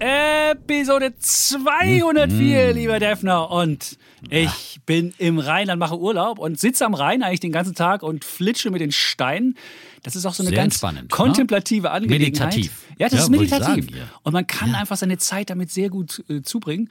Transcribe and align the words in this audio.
Episode 0.00 1.12
204, 1.18 2.72
lieber 2.72 2.98
Defner. 2.98 3.50
Und 3.50 3.98
ich 4.30 4.80
bin 4.86 5.12
im 5.18 5.38
Rheinland, 5.38 5.78
mache 5.78 5.98
Urlaub 5.98 6.38
und 6.38 6.58
sitze 6.58 6.86
am 6.86 6.94
Rhein 6.94 7.22
eigentlich 7.22 7.40
den 7.40 7.52
ganzen 7.52 7.74
Tag 7.74 8.02
und 8.02 8.24
flitsche 8.24 8.70
mit 8.70 8.80
den 8.80 8.92
Steinen. 8.92 9.56
Das 10.02 10.16
ist 10.16 10.24
auch 10.24 10.32
so 10.32 10.42
eine 10.42 10.48
Sehr 10.50 10.58
ganz 10.58 10.80
ne? 10.82 11.04
kontemplative 11.10 11.90
Angelegenheit. 11.90 12.54
Meditativ. 12.54 12.72
Ja, 12.98 13.08
das 13.10 13.18
Ja, 13.18 13.24
ist 13.24 13.30
meditativ. 13.30 13.84
sagen, 13.84 13.88
ja. 13.94 14.04
Und 14.22 14.32
man 14.32 14.46
kann 14.46 14.74
einfach 14.74 14.96
seine 14.96 15.18
Zeit 15.18 15.50
damit 15.50 15.70
sehr 15.70 15.90
gut 15.90 16.24
äh, 16.30 16.40
zubringen. 16.40 16.88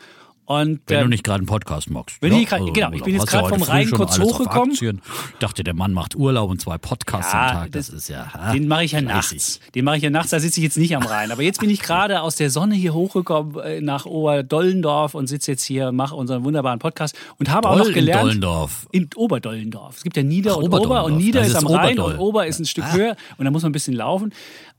Und 0.49 0.79
Wenn 0.87 0.97
äh, 0.97 1.01
du 1.03 1.09
nicht 1.09 1.23
gerade 1.23 1.37
einen 1.41 1.45
Podcast 1.45 1.91
magst. 1.91 2.17
Wenn 2.21 2.33
ja, 2.33 2.39
ich 2.39 2.47
grad- 2.49 2.73
genau, 2.73 2.91
ich 2.91 3.03
bin 3.03 3.13
jetzt 3.13 3.27
gerade 3.27 3.49
vom 3.49 3.61
Rhein 3.61 3.91
kurz 3.91 4.19
hochgekommen. 4.19 4.71
Ich 4.71 4.91
dachte, 5.39 5.63
der 5.63 5.75
Mann 5.75 5.93
macht 5.93 6.15
Urlaub 6.15 6.49
und 6.49 6.59
zwei 6.59 6.79
Podcasts 6.79 7.31
Ja, 7.31 7.47
am 7.49 7.51
Tag. 7.53 7.71
Das, 7.71 7.85
das- 7.87 7.95
ist 7.95 8.09
ja. 8.09 8.31
ah, 8.33 8.51
Den 8.51 8.67
mache 8.67 8.83
ich 8.83 8.93
ja 8.93 9.01
nachts. 9.01 9.59
Den 9.75 9.85
mache 9.85 9.97
ich 9.97 10.03
ja 10.03 10.09
nachts, 10.09 10.31
da 10.31 10.39
sitze 10.39 10.59
ich 10.59 10.63
jetzt 10.63 10.77
nicht 10.77 10.95
am 10.95 11.03
Rhein. 11.03 11.31
Aber 11.31 11.43
jetzt 11.43 11.59
bin 11.59 11.69
ich 11.69 11.81
gerade 11.81 12.21
aus 12.23 12.35
der 12.35 12.49
Sonne 12.49 12.73
hier 12.73 12.95
hochgekommen 12.95 13.59
äh, 13.59 13.79
nach 13.79 14.07
Oberdollendorf 14.07 15.13
und 15.13 15.27
sitze 15.27 15.51
jetzt 15.51 15.63
hier, 15.63 15.91
mache 15.91 16.15
unseren 16.15 16.43
wunderbaren 16.43 16.79
Podcast 16.79 17.15
und 17.37 17.51
habe 17.51 17.69
auch 17.69 17.77
Doll 17.77 17.87
noch 17.89 17.93
gelernt. 17.93 18.23
Dollendorf. 18.23 18.87
In 18.91 19.07
Oberdollendorf. 19.15 19.97
Es 19.97 20.03
gibt 20.03 20.17
ja 20.17 20.23
Nieder 20.23 20.53
Ach, 20.53 20.57
und 20.57 20.73
Ober 20.73 21.03
und. 21.03 21.17
Nieder 21.17 21.41
ist 21.41 21.49
ist 21.49 21.55
am 21.57 21.67
Rhein 21.67 21.99
und 21.99 22.17
Ober 22.17 22.47
ist 22.47 22.59
ein 22.59 22.65
Stück 22.65 22.85
Ah. 22.85 22.93
höher 22.93 23.15
und 23.37 23.45
da 23.45 23.51
muss 23.51 23.61
man 23.61 23.69
ein 23.69 23.73
bisschen 23.73 23.93
laufen. 23.93 24.33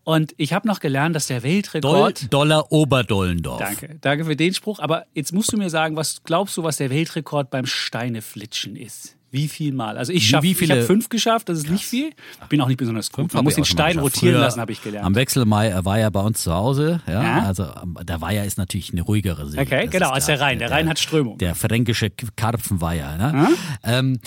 Und 0.05 0.35
ich 0.39 0.53
habe 0.53 0.67
noch 0.67 0.81
gelernt, 0.81 1.15
dass 1.15 1.27
der 1.27 1.41
Doll, 1.41 1.51
Weltrekord. 1.51 2.33
Dollar 2.33 2.73
Oberdollendorf. 2.73 3.59
Danke, 3.61 3.99
danke 4.01 4.25
für 4.25 4.37
den 4.37 4.55
Spruch. 4.55 4.79
Aber 4.81 5.05
jetzt 5.15 5.33
musst 5.33 5.53
du 5.53 5.57
mir 5.57 5.71
sagen, 5.71 5.97
was 5.97 6.23
glaubst 6.25 6.57
du, 6.57 6.63
was 6.63 6.79
der 6.79 6.91
Weltrekord 6.91 7.51
beim 7.51 7.67
Steineflitschen 7.67 8.77
ist? 8.77 9.17
Wie 9.33 9.47
viel 9.47 9.73
Mal? 9.73 9.97
Also 9.97 10.13
ich 10.13 10.27
schaffe, 10.27 10.43
wie 10.43 10.53
ich 10.53 10.71
habe 10.71 10.83
fünf 10.83 11.09
geschafft, 11.09 11.49
das 11.49 11.59
ist 11.59 11.71
nicht 11.71 11.85
viel. 11.85 12.11
Bin 12.49 12.61
auch 12.61 12.67
nicht 12.67 12.79
besonders 12.79 13.13
gut. 13.13 13.33
Man 13.33 13.39
Hab 13.39 13.45
muss 13.45 13.53
ich 13.53 13.57
den 13.59 13.65
Stein 13.65 13.99
rotieren 14.01 14.35
Früher 14.35 14.41
lassen, 14.41 14.61
habe 14.61 14.73
ich 14.73 14.83
gelernt. 14.83 15.07
Am 15.07 15.15
Wechselmai 15.15 15.69
er 15.69 15.85
war 15.85 16.01
ja 16.01 16.11
bei 16.11 16.21
uns 16.21 16.43
zu 16.43 16.53
Hause. 16.53 17.01
Ja, 17.07 17.23
Ja. 17.23 17.47
Also 17.47 17.67
der 18.03 18.21
Weiher 18.21 18.45
ist 18.45 18.59
natürlich 18.59 18.91
eine 18.91 19.03
ruhigere 19.03 19.49
See. 19.49 19.61
Okay, 19.61 19.85
Das 19.85 19.93
genau, 19.93 20.11
als 20.11 20.27
der 20.27 20.41
Rhein. 20.41 20.59
Der 20.59 20.73
Rhein 20.73 20.89
hat 20.89 20.99
Strömung. 20.99 21.39
Der 21.39 21.55
fränkische 21.55 22.11
Karpfenweiher. 22.35 23.17
Ne? 23.17 23.49
Ähm, 23.85 24.19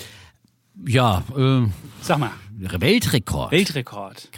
ja, 0.86 1.24
äh, 1.36 1.68
Sag 2.02 2.18
mal, 2.20 2.32
Weltrekord. 2.58 3.52
Weltrekord. 3.52 4.30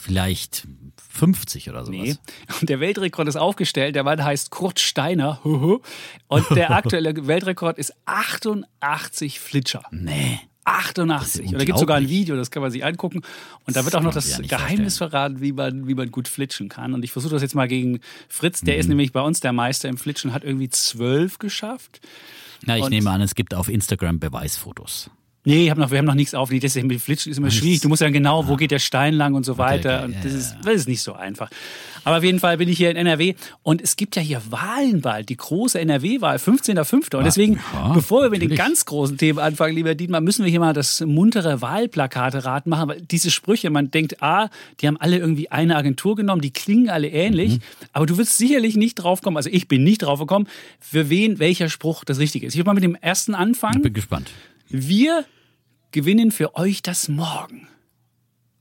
Vielleicht 0.00 0.66
50 1.10 1.70
oder 1.70 1.84
sowas. 1.84 1.98
Nee. 2.00 2.16
Und 2.60 2.68
der 2.68 2.80
Weltrekord 2.80 3.28
ist 3.28 3.36
aufgestellt. 3.36 3.94
Der 3.94 4.04
Mann 4.04 4.22
heißt 4.24 4.50
Kurt 4.50 4.80
Steiner. 4.80 5.40
Und 5.44 6.50
der 6.50 6.70
aktuelle 6.72 7.26
Weltrekord 7.26 7.78
ist 7.78 7.92
88 8.06 9.40
Flitscher. 9.40 9.82
Nee. 9.90 10.40
88. 10.66 11.44
ist 11.44 11.52
Und 11.52 11.58
da 11.60 11.64
gibt 11.64 11.76
es 11.76 11.80
sogar 11.80 11.98
ein. 11.98 12.08
Video, 12.08 12.36
das 12.36 12.50
kann 12.50 12.62
man 12.62 12.70
sich 12.70 12.84
angucken. 12.84 13.20
Und 13.66 13.76
da 13.76 13.84
wird 13.84 13.94
auch 13.96 14.00
noch 14.02 14.14
das 14.14 14.30
ja 14.30 14.38
Geheimnis 14.40 14.96
verraten, 14.96 15.40
wie 15.42 15.52
man, 15.52 15.86
wie 15.86 15.94
man 15.94 16.10
gut 16.10 16.26
flitschen 16.26 16.68
kann. 16.70 16.94
Und 16.94 17.04
ich 17.04 17.12
versuche 17.12 17.32
das 17.34 17.42
jetzt 17.42 17.54
mal 17.54 17.68
gegen 17.68 18.00
Fritz. 18.28 18.62
Der 18.62 18.74
Mhm. 18.74 18.80
ist 18.80 18.88
nämlich 18.88 19.12
bei 19.12 19.20
uns 19.20 19.40
der 19.40 19.52
Meister 19.52 19.88
im 19.90 19.98
Flitschen, 19.98 20.32
hat 20.32 20.42
irgendwie 20.42 20.70
zwölf 20.70 21.38
geschafft. 21.38 22.00
Na, 22.64 22.78
ich 22.78 22.84
Und- 22.84 22.90
nehme 22.90 23.10
an, 23.10 23.20
es 23.20 23.34
gibt 23.34 23.52
auf 23.54 23.68
Instagram 23.68 24.20
Beweisfotos. 24.20 25.10
Nee, 25.46 25.64
ich 25.64 25.70
hab 25.70 25.76
noch, 25.76 25.90
wir 25.90 25.98
haben 25.98 26.06
noch 26.06 26.14
nichts 26.14 26.34
auf. 26.34 26.48
Das 26.48 26.76
ist, 26.76 26.82
mit 26.82 27.00
Flitschen 27.02 27.30
ist 27.30 27.36
immer 27.36 27.50
schwierig. 27.50 27.80
Du 27.80 27.90
musst 27.90 28.00
ja 28.00 28.08
genau, 28.08 28.48
wo 28.48 28.56
geht 28.56 28.70
der 28.70 28.78
Stein 28.78 29.12
lang 29.12 29.34
und 29.34 29.44
so 29.44 29.58
weiter. 29.58 30.04
okay, 30.04 30.04
und 30.06 30.24
das, 30.24 30.32
ja, 30.32 30.38
ist, 30.38 30.56
das 30.64 30.74
ist 30.74 30.88
nicht 30.88 31.02
so 31.02 31.12
einfach. 31.12 31.50
Aber 32.04 32.18
auf 32.18 32.24
jeden 32.24 32.40
Fall 32.40 32.56
bin 32.56 32.68
ich 32.68 32.78
hier 32.78 32.90
in 32.90 32.96
NRW 32.96 33.34
und 33.62 33.82
es 33.82 33.96
gibt 33.96 34.16
ja 34.16 34.22
hier 34.22 34.40
Wahlen 34.50 35.02
bald, 35.02 35.28
die 35.28 35.36
große 35.36 35.78
NRW-Wahl, 35.80 36.36
15.05. 36.36 37.16
Und 37.16 37.24
deswegen, 37.24 37.60
ja, 37.74 37.92
bevor 37.92 38.22
wir 38.22 38.30
mit 38.30 38.40
den 38.40 38.50
natürlich. 38.50 38.66
ganz 38.66 38.84
großen 38.86 39.18
Themen 39.18 39.38
anfangen, 39.38 39.74
lieber 39.74 39.94
Dietmar, 39.94 40.22
müssen 40.22 40.44
wir 40.44 40.50
hier 40.50 40.60
mal 40.60 40.72
das 40.72 41.00
muntere 41.00 41.60
Wahlplakate-Rat 41.60 42.66
machen. 42.66 42.88
Weil 42.88 43.00
diese 43.02 43.30
Sprüche, 43.30 43.68
man 43.68 43.90
denkt, 43.90 44.22
ah, 44.22 44.48
die 44.80 44.86
haben 44.86 44.96
alle 44.98 45.18
irgendwie 45.18 45.50
eine 45.50 45.76
Agentur 45.76 46.16
genommen, 46.16 46.40
die 46.40 46.52
klingen 46.52 46.88
alle 46.88 47.08
ähnlich. 47.08 47.56
Mhm. 47.56 47.62
Aber 47.92 48.06
du 48.06 48.16
wirst 48.16 48.38
sicherlich 48.38 48.76
nicht 48.76 48.94
drauf 48.94 49.20
kommen, 49.20 49.36
also 49.36 49.50
ich 49.50 49.68
bin 49.68 49.84
nicht 49.84 50.02
drauf 50.02 50.20
gekommen, 50.20 50.46
für 50.80 51.10
wen 51.10 51.38
welcher 51.38 51.68
Spruch 51.68 52.04
das 52.04 52.18
Richtige 52.18 52.46
ist. 52.46 52.54
Ich 52.54 52.58
will 52.58 52.64
mal 52.64 52.74
mit 52.74 52.84
dem 52.84 52.94
ersten 52.94 53.34
anfangen. 53.34 53.82
Bin 53.82 53.92
gespannt. 53.92 54.30
Wir 54.76 55.24
gewinnen 55.92 56.32
für 56.32 56.56
euch 56.56 56.82
das 56.82 57.08
Morgen. 57.08 57.68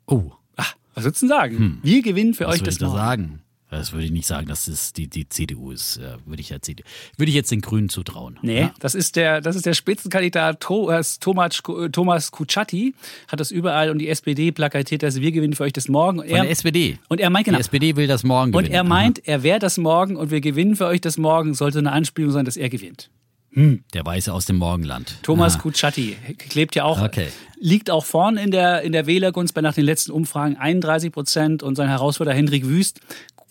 Oh, 0.06 0.31
Ah, 0.56 0.66
was 0.94 1.06
würdest 1.06 1.24
du 1.24 1.28
denn 1.28 1.35
sagen? 1.35 1.79
Wir 1.81 2.03
gewinnen 2.03 2.35
für 2.35 2.46
was 2.46 2.56
euch 2.57 2.62
das 2.62 2.79
Morgen. 2.79 2.96
sagen? 2.96 3.40
Das 3.72 3.91
würde 3.94 4.06
ich 4.06 4.12
nicht 4.12 4.28
sagen, 4.28 4.46
dass 4.46 4.68
es 4.68 4.94
die, 4.94 5.07
die 5.07 5.28
CDU 5.28 5.72
ist. 5.72 6.00
Ja, 6.00 6.18
Würde 6.28 6.40
ich, 6.41 6.50
ja 6.50 6.62
CDU. 6.62 6.84
würde 7.18 7.29
ich 7.31 7.35
jetzt 7.35 7.50
den 7.50 7.62
Grünen 7.62 7.90
zutrauen. 7.90 8.38
Nee, 8.44 8.59
Ja? 8.59 8.74
das 8.79 8.94
ist 8.94 9.16
der, 9.16 9.41
das 9.41 9.56
ist 9.56 9.66
der 9.66 9.74
Spitzenkandidat 9.74 10.59
Thomas, 10.59 11.18
Thomas, 11.18 11.63
Thomas 11.91 12.30
Kutschaty, 12.30 12.94
hat 13.28 13.40
das 13.40 13.50
überall 13.50 13.90
und 13.90 13.97
die 13.97 14.09
SPD 14.09 14.51
plakatiert, 14.51 15.01
dass 15.01 15.19
wir 15.19 15.31
gewinnen 15.31 15.53
für 15.53 15.63
euch 15.63 15.74
das 15.74 15.88
Morgen. 15.88 16.19
Und 16.19 16.28
Von 16.28 16.35
er, 16.38 16.44
der 16.44 16.51
SPD. 16.51 17.00
und 17.09 17.19
er 17.22 17.31
meint, 17.31 17.45
genau, 17.45 17.57
Die 17.57 17.62
SPD 17.62 17.95
will 17.95 18.06
das 18.06 18.24
morgen 18.24 18.53
und 18.53 18.59
gewinnen. 18.66 18.75
er 18.75 18.84
meint, 18.84 19.28
er 19.28 19.41
wäre 19.41 19.57
das 19.57 19.80
Morgen 19.80 20.16
und 20.18 20.30
wir 20.30 20.41
gewinnen 20.41 20.75
für 20.75 20.85
euch 20.85 21.01
das 21.01 21.18
Morgen, 21.18 21.56
sollte 21.56 21.80
eine 21.80 21.91
Anspielung 21.91 22.30
sein, 22.30 22.45
dass 22.45 22.56
er 22.57 22.69
gewinnt. 22.69 23.09
Aha. 23.56 23.75
Der 23.94 24.06
Weiße 24.06 24.34
aus 24.34 24.46
dem 24.46 24.58
Morgenland. 24.58 25.18
Thomas 25.24 25.53
Aha. 25.56 25.62
Kutschaty 25.64 26.18
klebt 26.50 26.75
ja 26.75 26.84
auch, 26.86 27.02
Okay. 27.02 27.28
liegt 27.59 27.90
auch 27.91 28.06
vorn 28.06 28.38
in 28.38 28.52
der, 28.52 28.81
in 28.81 28.91
der 28.91 29.06
Wählergunst 29.08 29.53
bei 29.53 29.62
nach 29.62 29.74
den 29.74 29.86
letzten 29.86 30.12
Umfragen 30.12 30.58
31 30.58 31.12
Prozent 31.12 31.63
und 31.63 31.75
sein 31.75 31.88
Herausforderer 31.90 32.36
Hendrik 32.36 32.66
Wüst, 32.68 33.00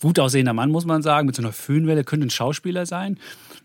gut 0.01 0.19
aussehender 0.19 0.53
Mann, 0.53 0.69
muss 0.71 0.85
man 0.85 1.01
sagen, 1.01 1.27
mit 1.27 1.35
so 1.35 1.41
einer 1.41 1.53
Föhnwelle, 1.53 2.03
könnte 2.03 2.27
ein 2.27 2.29
Schauspieler 2.29 2.85
sein. 2.85 3.17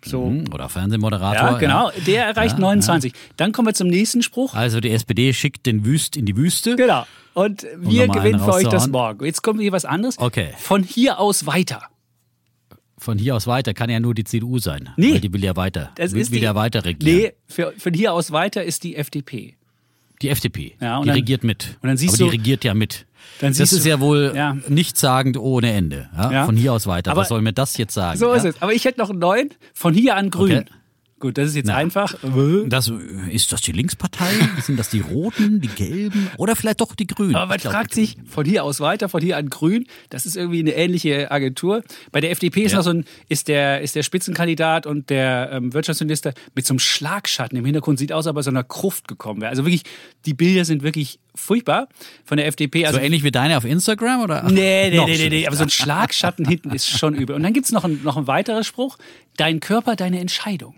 So, 0.05 0.27
Hm, 0.27 0.45
Oder 0.55 0.69
Fernsehmoderator. 0.69 1.51
ja, 1.53 1.59
genau, 1.59 1.91
der 2.07 2.25
erreicht 2.27 2.55
Ja, 2.55 2.61
29. 2.61 3.13
Dann 3.37 3.51
kommen 3.51 3.67
wir 3.67 3.75
zum 3.75 3.89
nächsten 3.89 4.23
Spruch. 4.23 4.55
Also 4.55 4.79
die 4.79 4.91
SPD 4.91 5.33
schickt 5.33 5.67
den 5.67 5.85
Wüst 5.85 6.17
in 6.17 6.25
die 6.25 6.37
Wüste. 6.37 6.77
Genau. 6.77 7.05
Und 7.35 7.67
wir 7.79 8.07
nochmal 8.07 8.23
gewinnen 8.25 8.41
für 8.45 8.53
euch 8.53 8.69
das 8.69 8.87
morgen. 8.87 9.25
Jetzt 9.25 9.43
kommt 9.43 9.61
hier 9.61 9.73
was 9.73 9.85
anderes. 9.85 10.19
Okay. 10.19 10.51
Von 10.59 10.85
hier 10.85 11.19
aus 11.19 11.47
weiter. 11.47 11.83
Von 12.99 13.19
hier 13.19 13.37
aus 13.37 13.47
weiter 13.47 13.75
kann 13.75 13.91
ja 13.91 14.01
nur 14.01 14.15
die 14.15 14.25
CDU 14.25 14.59
sein. 14.59 14.91
Nee. 14.97 15.15
Weil 15.15 15.21
die 15.21 15.33
will 15.33 15.43
ja 15.45 15.55
weiter. 15.57 15.91
Das 15.95 16.13
will, 16.13 16.21
ist 16.21 16.33
die, 16.33 16.41
ja 16.41 16.55
weiter 16.55 16.85
regieren. 16.85 17.17
Nee, 17.19 17.33
für, 17.47 17.73
von 17.79 17.95
hier 17.95 18.13
aus 18.13 18.33
weiter 18.33 18.65
ist 18.65 18.83
die 18.85 18.97
FDP. 18.97 19.55
Die 20.21 20.29
FDP. 20.31 20.75
Ja, 20.81 20.97
und 20.99 21.05
die 21.05 21.09
dann- 21.09 21.17
regiert 21.17 21.45
mit. 21.45 21.79
und 21.81 21.89
dann 21.89 21.97
siehst 21.97 22.15
Aber 22.15 22.31
die 22.31 22.37
du- 22.37 22.43
regiert 22.43 22.65
ja 22.65 22.75
mit. 22.75 23.07
Dann 23.41 23.53
das 23.57 23.73
ist 23.73 23.85
du- 23.85 23.89
ja 23.89 24.01
wohl 24.01 24.33
Ja. 24.35 24.57
nichtssagend 24.69 25.37
ohne 25.37 25.71
Ende. 25.73 26.09
Ja? 26.17 26.33
Ja. 26.33 26.45
Von 26.47 26.57
hier 26.57 26.73
aus 26.73 26.87
weiter. 26.89 27.13
Aber- 27.13 27.21
Was 27.21 27.29
soll 27.29 27.41
mir 27.43 27.53
das 27.53 27.77
jetzt 27.77 27.95
sagen? 27.95 28.19
So 28.19 28.33
ist 28.33 28.45
es. 28.45 28.61
Aber 28.61 28.73
ich 28.73 28.85
hätte 28.85 28.99
noch 29.01 29.11
einen 29.11 29.21
neuen. 29.21 29.51
Von 29.75 29.95
hier 29.95 30.17
an 30.17 30.31
grün. 30.31 30.59
Okay. 30.59 30.65
Gut, 31.21 31.37
das 31.37 31.49
ist 31.49 31.57
jetzt 31.57 31.67
Na. 31.67 31.75
einfach. 31.75 32.15
Das, 32.67 32.93
ist 33.31 33.51
das 33.53 33.61
die 33.63 33.73
Linkspartei? 33.73 34.31
Sind 34.63 34.79
das 34.79 34.89
die 34.89 35.01
Roten, 35.01 35.61
die 35.61 35.67
Gelben 35.69 36.31
oder 36.37 36.55
vielleicht 36.55 36.81
doch 36.81 36.95
die 36.95 37.09
Grünen? 37.09 37.35
Aber 37.35 37.47
man 37.47 37.59
fragt 37.59 37.93
sich 37.93 38.17
von 38.27 38.45
hier 38.47 38.63
aus 38.63 38.79
weiter, 38.79 39.09
von 39.09 39.21
hier 39.21 39.37
an 39.37 39.51
grün. 39.51 39.87
Das 40.11 40.27
ist 40.27 40.37
irgendwie 40.37 40.61
eine 40.61 40.75
ähnliche 40.75 41.31
Agentur. 41.33 41.83
Bei 42.13 42.21
der 42.21 42.31
FDP 42.31 42.63
ist 42.63 42.73
Ja. 42.73 42.79
noch 42.79 42.85
so 42.85 42.91
ein, 42.91 43.05
ist 43.29 43.49
der, 43.49 43.81
ist 43.81 43.97
der 43.97 44.05
Spitzenkandidat 44.05 44.87
und 44.87 45.11
der 45.11 45.51
ähm, 45.53 45.75
Wirtschaftsminister 45.75 46.35
mit 46.55 46.67
so 46.67 46.73
einem 46.75 46.79
Schlagschatten 46.79 47.59
im 47.59 47.65
Hintergrund 47.65 47.99
sieht 47.99 48.13
aus, 48.13 48.27
als 48.27 48.31
ob 48.31 48.37
er 48.37 48.43
so 48.45 48.51
einer 48.51 48.63
Gruft 48.65 49.09
gekommen 49.09 49.41
wäre. 49.41 49.51
Also 49.51 49.65
wirklich, 49.65 49.83
die 50.25 50.35
Bilder 50.35 50.65
sind 50.65 50.85
wirklich 50.85 51.19
furchtbar 51.35 51.89
von 52.25 52.37
der 52.37 52.47
FDP. 52.47 52.87
Also 52.87 52.99
So 53.01 53.05
ähnlich 53.05 53.25
wie 53.25 53.33
deine 53.33 53.57
auf 53.57 53.65
Instagram? 53.65 54.21
Oder? 54.23 54.45
Nee, 54.45 54.91
nee, 54.91 54.91
nee, 54.91 55.05
nee, 55.05 55.07
nee, 55.07 55.17
schlechter. 55.17 55.49
aber 55.49 55.57
so 55.57 55.63
ein 55.65 55.71
Schlagschatten 55.71 56.47
hinten 56.47 56.71
ist 56.71 56.89
schon 56.89 57.15
übel. 57.15 57.35
Und 57.35 57.43
dann 57.43 57.53
gibt's 57.53 57.73
noch, 57.73 57.85
ein, 57.85 58.01
noch 58.05 58.17
einen 58.17 58.29
weiteren 58.29 58.63
Spruch. 58.63 58.99
Dein 59.37 59.59
Körper, 59.61 59.97
deine 59.97 60.21
Entscheidung. 60.21 60.75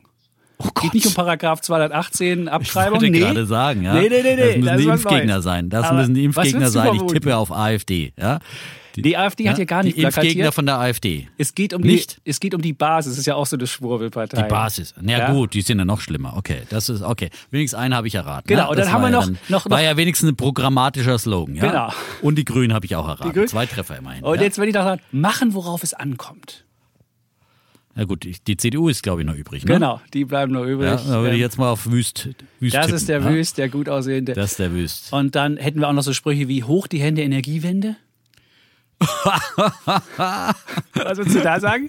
Geht 0.81 0.95
nicht 0.95 1.07
um 1.07 1.15
Paragraph 1.15 1.61
218 1.61 2.49
Abtreibung. 2.49 2.97
Ich 2.97 3.03
wollte 3.03 3.11
nee. 3.11 3.19
gerade 3.19 3.47
sagen, 3.47 3.83
ja. 3.83 3.95
Nee, 3.95 4.09
nee, 4.09 4.23
nee, 4.23 4.37
nee. 4.37 4.37
Das 4.37 4.57
müssen 4.57 4.65
das 4.67 4.77
die 4.81 4.87
war 4.87 4.95
neu. 4.97 5.01
Impfgegner 5.03 5.43
sein. 5.43 5.71
Das 5.71 5.87
Aber 5.87 5.99
müssen 5.99 6.15
die 6.15 6.25
Impfgegner 6.25 6.71
sein. 6.71 6.95
Ich 6.95 7.03
tippe 7.13 7.37
auf 7.37 7.51
AfD. 7.53 8.13
Ja? 8.19 8.39
Die 8.97 9.17
AfD 9.17 9.49
hat 9.49 9.57
hier 9.57 9.67
gar 9.67 9.83
nicht 9.85 9.97
Die 9.97 10.03
Impfgegner 10.03 10.31
plakatiert. 10.33 10.55
von 10.55 10.67
der 10.67 10.79
AfD. 10.81 11.29
Es 11.39 11.55
geht 11.55 11.73
um 11.73 11.81
Nicht? 11.81 12.17
die, 12.27 12.31
es 12.31 12.41
geht 12.41 12.55
um 12.55 12.61
die 12.61 12.73
Basis. 12.73 13.13
Das 13.13 13.19
ist 13.21 13.27
ja 13.27 13.37
auch 13.37 13.47
so 13.47 13.57
eine 13.57 13.67
Schwurbelpartei. 13.67 14.43
Die 14.43 14.49
Basis. 14.49 14.95
Na 15.01 15.13
ja, 15.13 15.19
Ja. 15.19 15.33
gut, 15.33 15.55
die 15.55 15.63
sind 15.63 15.79
ja 15.79 15.85
noch 15.85 16.01
schlimmer. 16.01 16.35
Okay, 16.37 16.63
das 16.71 16.89
ist 16.89 17.01
okay. 17.03 17.31
Wenigstens 17.51 17.79
einen 17.79 17.95
habe 17.95 18.09
ich 18.09 18.17
erraten. 18.17 18.49
Genau, 18.49 18.65
ne? 18.65 18.71
und 18.71 18.79
dann 18.79 18.93
haben 18.93 19.03
wir 19.03 19.11
ja 19.11 19.21
noch- 19.21 19.31
noch- 19.49 19.71
War 19.71 19.79
noch- 19.79 19.85
ja 19.85 19.97
wenigstens 19.97 20.31
ein 20.31 20.37
programmatischer 20.37 21.19
Slogan. 21.19 21.55
Ja? 21.55 21.67
Genau. 21.69 21.93
Und 22.21 22.37
die 22.37 22.45
Grünen 22.45 22.75
habe 22.75 22.85
ich 22.85 22.97
auch 22.97 23.09
erraten. 23.09 23.47
Zwei 23.47 23.67
Treffer 23.67 23.97
immerhin. 23.97 24.25
Und 24.25 24.37
ja? 24.37 24.43
jetzt, 24.43 24.59
wenn 24.59 24.69
ich 24.69 24.75
da 24.75 24.83
sagen, 24.83 25.01
machen, 25.13 25.55
worauf 25.55 25.83
es 25.85 25.95
ankommt. 25.95 26.65
Ja 27.97 28.05
gut, 28.05 28.27
die 28.47 28.57
CDU 28.57 28.89
ist 28.89 29.03
glaube 29.03 29.23
ich 29.23 29.27
noch 29.27 29.35
übrig. 29.35 29.65
Ne? 29.65 29.75
Genau, 29.75 30.01
die 30.15 30.25
bleiben 30.25 30.53
noch 30.53 30.65
übrig. 30.65 30.89
Ja, 30.89 30.97
da 30.97 31.09
würde 31.23 31.29
ich 31.31 31.35
Ähm, 31.35 31.41
jetzt 31.41 31.59
mal 31.59 31.71
auf 31.71 31.91
Wüst, 31.91 32.29
Wüst 32.61 32.75
das 32.75 32.87
tippen, 32.87 32.97
ist 32.97 33.09
der 33.09 33.21
ja? 33.21 33.31
Wüst, 33.31 33.59
der 33.59 33.69
gut 33.69 33.89
aussehende. 33.89 34.33
Das 34.35 34.53
ist 34.53 34.59
der 34.59 34.73
Wüst. 34.73 35.13
Und 35.13 35.35
dann 35.35 35.57
hätten 35.57 35.81
wir 35.81 35.89
auch 35.89 35.93
noch 35.93 36.03
so 36.03 36.13
Sprüche 36.13 36.49
wie 36.49 36.63
hoch 36.65 36.87
die 36.87 37.01
Hände 37.01 37.23
Energiewende. 37.23 37.97
Was 39.01 41.19
würdest 41.19 41.37
du 41.37 41.41
da 41.41 41.59
sagen? 41.61 41.89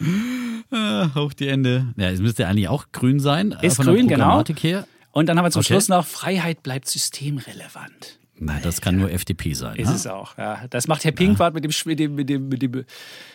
Ah, 0.71 1.09
hoch 1.15 1.33
die 1.33 1.47
Ende. 1.49 1.87
Ja, 1.97 2.09
es 2.09 2.21
müsste 2.21 2.47
eigentlich 2.47 2.69
auch 2.69 2.85
grün 2.93 3.19
sein. 3.19 3.53
äh, 3.61 3.67
Ist 3.67 3.79
grün, 3.79 4.07
genau. 4.07 4.43
Her. 4.61 4.87
Und 5.11 5.27
dann 5.27 5.37
haben 5.37 5.45
wir 5.45 5.51
zum 5.51 5.59
Okay. 5.59 5.73
Schluss 5.73 5.89
noch, 5.89 6.05
Freiheit 6.05 6.63
bleibt 6.63 6.87
systemrelevant. 6.87 8.17
Na, 8.43 8.59
das 8.59 8.81
kann 8.81 8.97
nur 8.97 9.11
FDP 9.11 9.53
sein. 9.53 9.75
Ist 9.75 9.89
ne? 9.89 9.95
es 9.95 10.07
auch, 10.07 10.35
ja. 10.35 10.63
Das 10.71 10.87
macht 10.87 11.03
Herr 11.03 11.11
Pinkwart 11.11 11.53
mit 11.53 11.63
dem, 11.63 11.71
mit 11.85 11.99
dem, 11.99 12.15
mit 12.15 12.27
dem, 12.27 12.49
mit 12.49 12.61
dem 12.63 12.85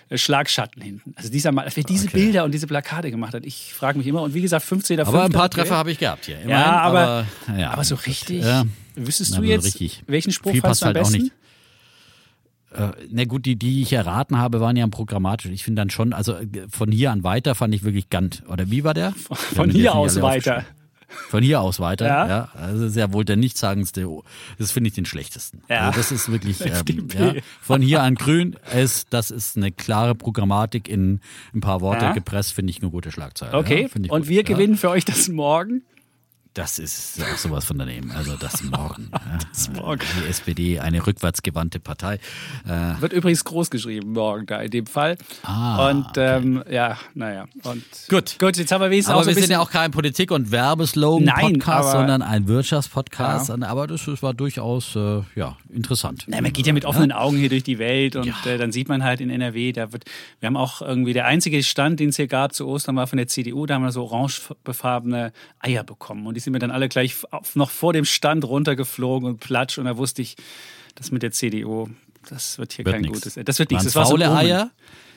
äh, 0.08 0.18
Schlagschatten 0.18 0.82
hinten. 0.82 1.14
Also 1.14 1.30
dieser 1.30 1.52
Mann, 1.52 1.66
wer 1.72 1.84
diese 1.84 2.08
Okay. 2.08 2.16
Bilder 2.16 2.44
und 2.44 2.52
diese 2.52 2.66
Plakate 2.66 3.12
gemacht 3.12 3.32
hat, 3.32 3.46
ich 3.46 3.72
frage 3.72 3.98
mich 3.98 4.06
immer. 4.08 4.22
Und 4.22 4.34
wie 4.34 4.42
gesagt, 4.42 4.64
15. 4.66 4.98
Aber 4.98 5.22
ein 5.22 5.30
paar 5.30 5.48
Treffer 5.48 5.76
habe 5.76 5.92
ich 5.92 5.98
gehabt 5.98 6.26
hier. 6.26 6.34
Immerhin, 6.40 6.50
Ja, 6.50 6.80
aber, 6.80 7.24
ja, 7.56 7.70
aber 7.70 7.84
so 7.84 7.94
richtig. 7.94 8.42
Ja. 8.44 8.64
Wüsstest 8.96 9.30
Na, 9.34 9.38
du 9.38 9.44
jetzt, 9.44 9.64
richtig. 9.66 10.02
welchen 10.08 10.32
Spruch 10.32 10.50
Viel 10.50 10.60
passt 10.60 10.82
du 10.82 10.86
am 10.86 10.94
halt 10.94 10.98
auch 10.98 11.10
besten? 11.10 11.22
nicht. 11.22 11.32
Äh, 12.72 12.88
na 13.10 13.24
gut, 13.26 13.46
die, 13.46 13.54
die 13.54 13.82
ich 13.82 13.92
erraten 13.92 14.38
habe, 14.38 14.60
waren 14.60 14.74
ja 14.76 14.86
programmatisch. 14.88 15.52
Ich 15.52 15.62
finde 15.62 15.82
dann 15.82 15.90
schon, 15.90 16.12
also 16.12 16.34
äh, 16.34 16.46
von 16.68 16.90
hier 16.90 17.12
an 17.12 17.22
weiter 17.22 17.54
fand 17.54 17.74
ich 17.74 17.84
wirklich 17.84 18.10
ganz, 18.10 18.42
oder 18.48 18.70
wie 18.72 18.82
war 18.82 18.92
der? 18.92 19.12
Von 19.12 19.36
haben 19.58 19.70
die 19.70 19.82
hier 19.82 19.90
nicht 19.90 19.94
aus 19.94 20.20
weiter. 20.20 20.64
Von 21.08 21.42
hier 21.42 21.60
aus 21.60 21.78
weiter, 21.80 22.06
Ja. 22.06 22.28
ja. 22.28 22.48
Also 22.54 22.82
das 22.82 22.90
ist 22.92 22.96
ja 22.96 23.12
wohl 23.12 23.24
der 23.24 23.36
nichtssagendste, 23.36 24.08
das 24.58 24.72
finde 24.72 24.88
ich 24.88 24.94
den 24.94 25.06
schlechtesten. 25.06 25.62
Ja. 25.68 25.86
Also 25.88 25.98
das 26.00 26.12
ist 26.12 26.30
wirklich, 26.30 26.60
ähm, 26.64 27.08
ja, 27.16 27.34
von 27.60 27.80
hier 27.80 28.02
an 28.02 28.14
grün, 28.16 28.56
ist, 28.74 29.08
das 29.10 29.30
ist 29.30 29.56
eine 29.56 29.70
klare 29.72 30.14
Programmatik 30.14 30.88
in 30.88 31.20
ein 31.54 31.60
paar 31.60 31.80
Worte 31.80 32.06
Ja. 32.06 32.12
gepresst, 32.12 32.52
finde 32.54 32.70
ich 32.70 32.82
eine 32.82 32.90
gute 32.90 33.12
Schlagzeile. 33.12 33.56
Okay, 33.56 33.88
und 33.94 34.08
gut, 34.08 34.28
wir 34.28 34.42
gewinnen 34.44 34.76
für 34.76 34.90
euch 34.90 35.04
das 35.04 35.28
morgen. 35.28 35.82
Das 36.56 36.78
ist 36.78 37.20
auch 37.22 37.36
sowas 37.36 37.66
von 37.66 37.76
daneben. 37.76 38.10
Also 38.12 38.34
das 38.34 38.62
morgen. 38.70 39.10
ja. 39.12 39.38
Das 39.50 39.70
morgen. 39.70 40.00
Die 40.24 40.30
SPD, 40.30 40.80
eine 40.80 41.06
rückwärtsgewandte 41.06 41.80
Partei. 41.80 42.14
Äh, 42.66 42.98
Wird 42.98 43.12
übrigens 43.12 43.44
groß 43.44 43.68
geschrieben 43.68 44.12
morgen 44.12 44.46
da 44.46 44.62
in 44.62 44.70
dem 44.70 44.86
Fall. 44.86 45.18
Ah, 45.42 45.90
und 45.90 46.06
ähm, 46.16 46.64
ja, 46.70 46.96
naja. 47.12 47.44
Und 47.62 47.84
Gut. 48.08 48.38
Gut, 48.38 48.56
jetzt 48.56 48.72
haben 48.72 48.80
wir 48.80 48.88
wenigstens 48.88 49.12
aber 49.12 49.20
auch 49.20 49.24
so 49.24 49.28
wir 49.28 49.34
sind 49.34 49.50
ja 49.50 49.60
auch 49.60 49.70
kein 49.70 49.90
Politik- 49.90 50.30
und 50.30 50.50
Werbeslogan-Podcast, 50.50 51.92
sondern 51.92 52.22
ein 52.22 52.48
Wirtschaftspodcast. 52.48 53.50
Aber 53.50 53.86
das, 53.86 54.06
das 54.06 54.22
war 54.22 54.32
durchaus 54.32 54.96
äh, 54.96 55.20
ja, 55.34 55.58
interessant. 55.68 56.24
Na, 56.26 56.40
man 56.40 56.54
geht 56.54 56.66
ja 56.66 56.72
mit 56.72 56.86
offenen 56.86 57.12
Augen 57.12 57.36
hier 57.36 57.50
durch 57.50 57.64
die 57.64 57.78
Welt 57.78 58.16
und 58.16 58.32
äh, 58.46 58.56
dann 58.56 58.72
sieht 58.72 58.88
man 58.88 59.04
halt 59.04 59.20
in 59.20 59.28
NRW, 59.28 59.72
da 59.72 59.92
wird, 59.92 60.04
wir 60.40 60.46
haben 60.46 60.56
auch 60.56 60.80
irgendwie, 60.80 61.12
der 61.12 61.26
einzige 61.26 61.62
Stand, 61.62 62.00
den 62.00 62.08
es 62.08 62.16
hier 62.16 62.28
gab 62.28 62.54
zu 62.54 62.66
Ostern, 62.66 62.96
war 62.96 63.06
von 63.06 63.18
der 63.18 63.28
CDU, 63.28 63.66
da 63.66 63.74
haben 63.74 63.82
wir 63.82 63.92
so 63.92 64.04
orangefarbene 64.04 65.32
Eier 65.60 65.84
bekommen 65.84 66.26
und 66.26 66.34
die 66.34 66.45
sind 66.46 66.52
mir 66.52 66.60
dann 66.60 66.70
alle 66.70 66.88
gleich 66.88 67.16
noch 67.54 67.70
vor 67.70 67.92
dem 67.92 68.04
Stand 68.04 68.44
runtergeflogen 68.44 69.28
und 69.28 69.40
platsch 69.40 69.78
und 69.78 69.84
da 69.84 69.96
wusste 69.96 70.22
ich, 70.22 70.36
das 70.94 71.10
mit 71.10 71.22
der 71.22 71.32
CDU, 71.32 71.88
das 72.28 72.56
wird 72.58 72.72
hier 72.72 72.84
Wird 72.84 72.94
kein 72.94 73.02
nix. 73.02 73.14
gutes. 73.14 73.34
Das 73.44 73.58
wird 73.58 73.70
Waren 73.70 73.76
nichts. 73.76 73.92
Das 73.92 73.94
war 73.96 74.06
so 74.06 74.14
ein 74.14 74.20
faule 74.20 74.30
Omen. 74.30 74.38
Eier? 74.38 74.70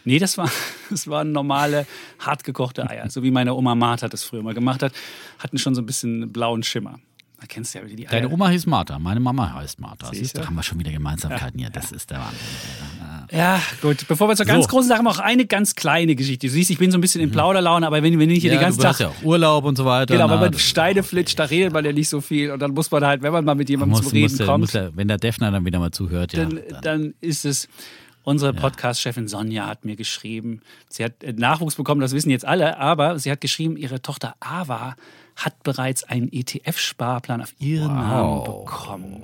Nee, 0.06 0.18
das, 0.18 0.38
war, 0.40 0.52
das 0.90 1.08
waren 1.08 1.32
normale, 1.32 1.86
hart 2.18 2.44
gekochte 2.44 2.90
Eier. 2.90 3.10
So 3.12 3.22
wie 3.22 3.30
meine 3.30 3.54
Oma 3.54 3.76
Martha 3.76 4.08
das 4.08 4.24
früher 4.24 4.42
mal 4.42 4.56
gemacht 4.56 4.82
hat. 4.82 4.92
Hatten 5.38 5.60
schon 5.60 5.76
so 5.76 5.82
ein 5.82 5.86
bisschen 5.86 6.32
blauen 6.34 6.64
Schimmer. 6.64 7.00
Da 7.40 7.46
kennst 7.46 7.76
du 7.76 7.80
ja 7.80 7.86
wie 7.86 7.96
die 7.96 8.08
Eier. 8.08 8.12
Deine 8.12 8.30
Oma 8.30 8.50
hieß 8.50 8.66
Martha, 8.66 8.98
meine 8.98 9.20
Mama 9.20 9.54
heißt 9.54 9.80
Martha. 9.80 10.08
Siehst 10.08 10.20
Siehst 10.20 10.38
du, 10.38 10.42
da 10.42 10.48
haben 10.48 10.56
wir 10.56 10.64
schon 10.64 10.80
wieder 10.80 10.92
Gemeinsamkeiten 10.92 11.60
hier. 11.60 11.70
Das 11.70 11.92
ist 11.92 12.10
der 12.10 12.20
Wahnsinn. 12.20 12.40
Ja, 13.32 13.62
gut. 13.82 14.08
Bevor 14.08 14.28
wir 14.28 14.36
zur 14.36 14.46
ganz 14.46 14.66
So. 14.66 14.70
großen 14.72 14.90
Sache 14.90 15.04
noch 15.04 15.20
eine 15.20 15.46
ganz 15.46 15.76
kleine 15.76 16.16
Geschichte. 16.16 16.48
Du 16.48 16.54
siehst, 16.54 16.70
ich 16.72 16.78
bin 16.78 16.92
so 16.92 16.98
ein 16.98 17.02
bisschen 17.02 17.22
in 17.22 17.32
Plauderlaune, 17.32 17.86
aber 17.86 18.02
wenn, 18.02 18.18
wenn 18.20 18.30
ich 18.30 18.42
hier 18.42 18.52
Ja, 18.52 18.58
den 18.58 18.62
ganzen 18.64 18.82
Tag. 18.82 19.00
ja 19.00 19.10
auch 19.10 19.24
Urlaub 19.24 19.66
und 19.66 19.78
so 19.78 19.86
weiter. 19.86 20.14
Genau, 20.14 20.28
Na, 20.28 20.34
wenn 20.34 20.52
man 20.52 20.60
Steine 20.60 21.04
flitscht, 21.04 21.38
da 21.38 21.44
redet 21.46 21.72
man 21.74 21.86
ja 21.86 21.94
nicht 21.94 22.10
so 22.10 22.22
viel. 22.22 22.52
Und 22.52 22.60
dann 22.60 22.72
muss 22.72 22.90
man 22.90 23.06
halt, 23.06 23.22
wenn 23.22 23.32
man 23.32 23.46
mal 23.46 23.56
mit 23.56 23.70
jemandem 23.70 23.92
muss, 23.98 24.02
zum 24.10 24.12
Reden 24.14 24.36
muss, 24.38 24.46
kommt, 24.48 24.62
muss 24.62 24.72
der, 24.72 24.96
wenn 24.96 25.08
der 25.08 25.18
Defner 25.18 25.52
dann 25.52 25.66
wieder 25.66 25.80
mal 25.80 25.92
zuhört, 25.92 26.34
ja. 26.34 26.46
dann, 26.46 26.60
dann 26.82 27.14
ist 27.22 27.46
es. 27.46 27.68
Unsere 28.24 28.54
Podcast-Chefin 28.54 29.28
Sonja 29.28 29.66
hat 29.66 29.86
mir 29.86 29.96
geschrieben, 29.96 30.62
sie 30.90 31.04
hat 31.06 31.14
Nachwuchs 31.38 31.76
bekommen, 31.76 32.02
das 32.02 32.12
wissen 32.12 32.30
jetzt 32.30 32.46
alle, 32.46 32.78
aber 32.78 33.18
sie 33.18 33.32
hat 33.32 33.42
geschrieben, 33.42 33.76
ihre 33.78 34.02
Tochter 34.02 34.36
Ava 34.40 34.96
hat 35.38 35.64
bereits 35.64 36.04
einen 36.04 36.30
ETF-Sparplan 36.32 37.42
auf 37.42 37.54
ihren 37.60 37.96
Namen 37.96 38.44
bekommen. 38.44 39.24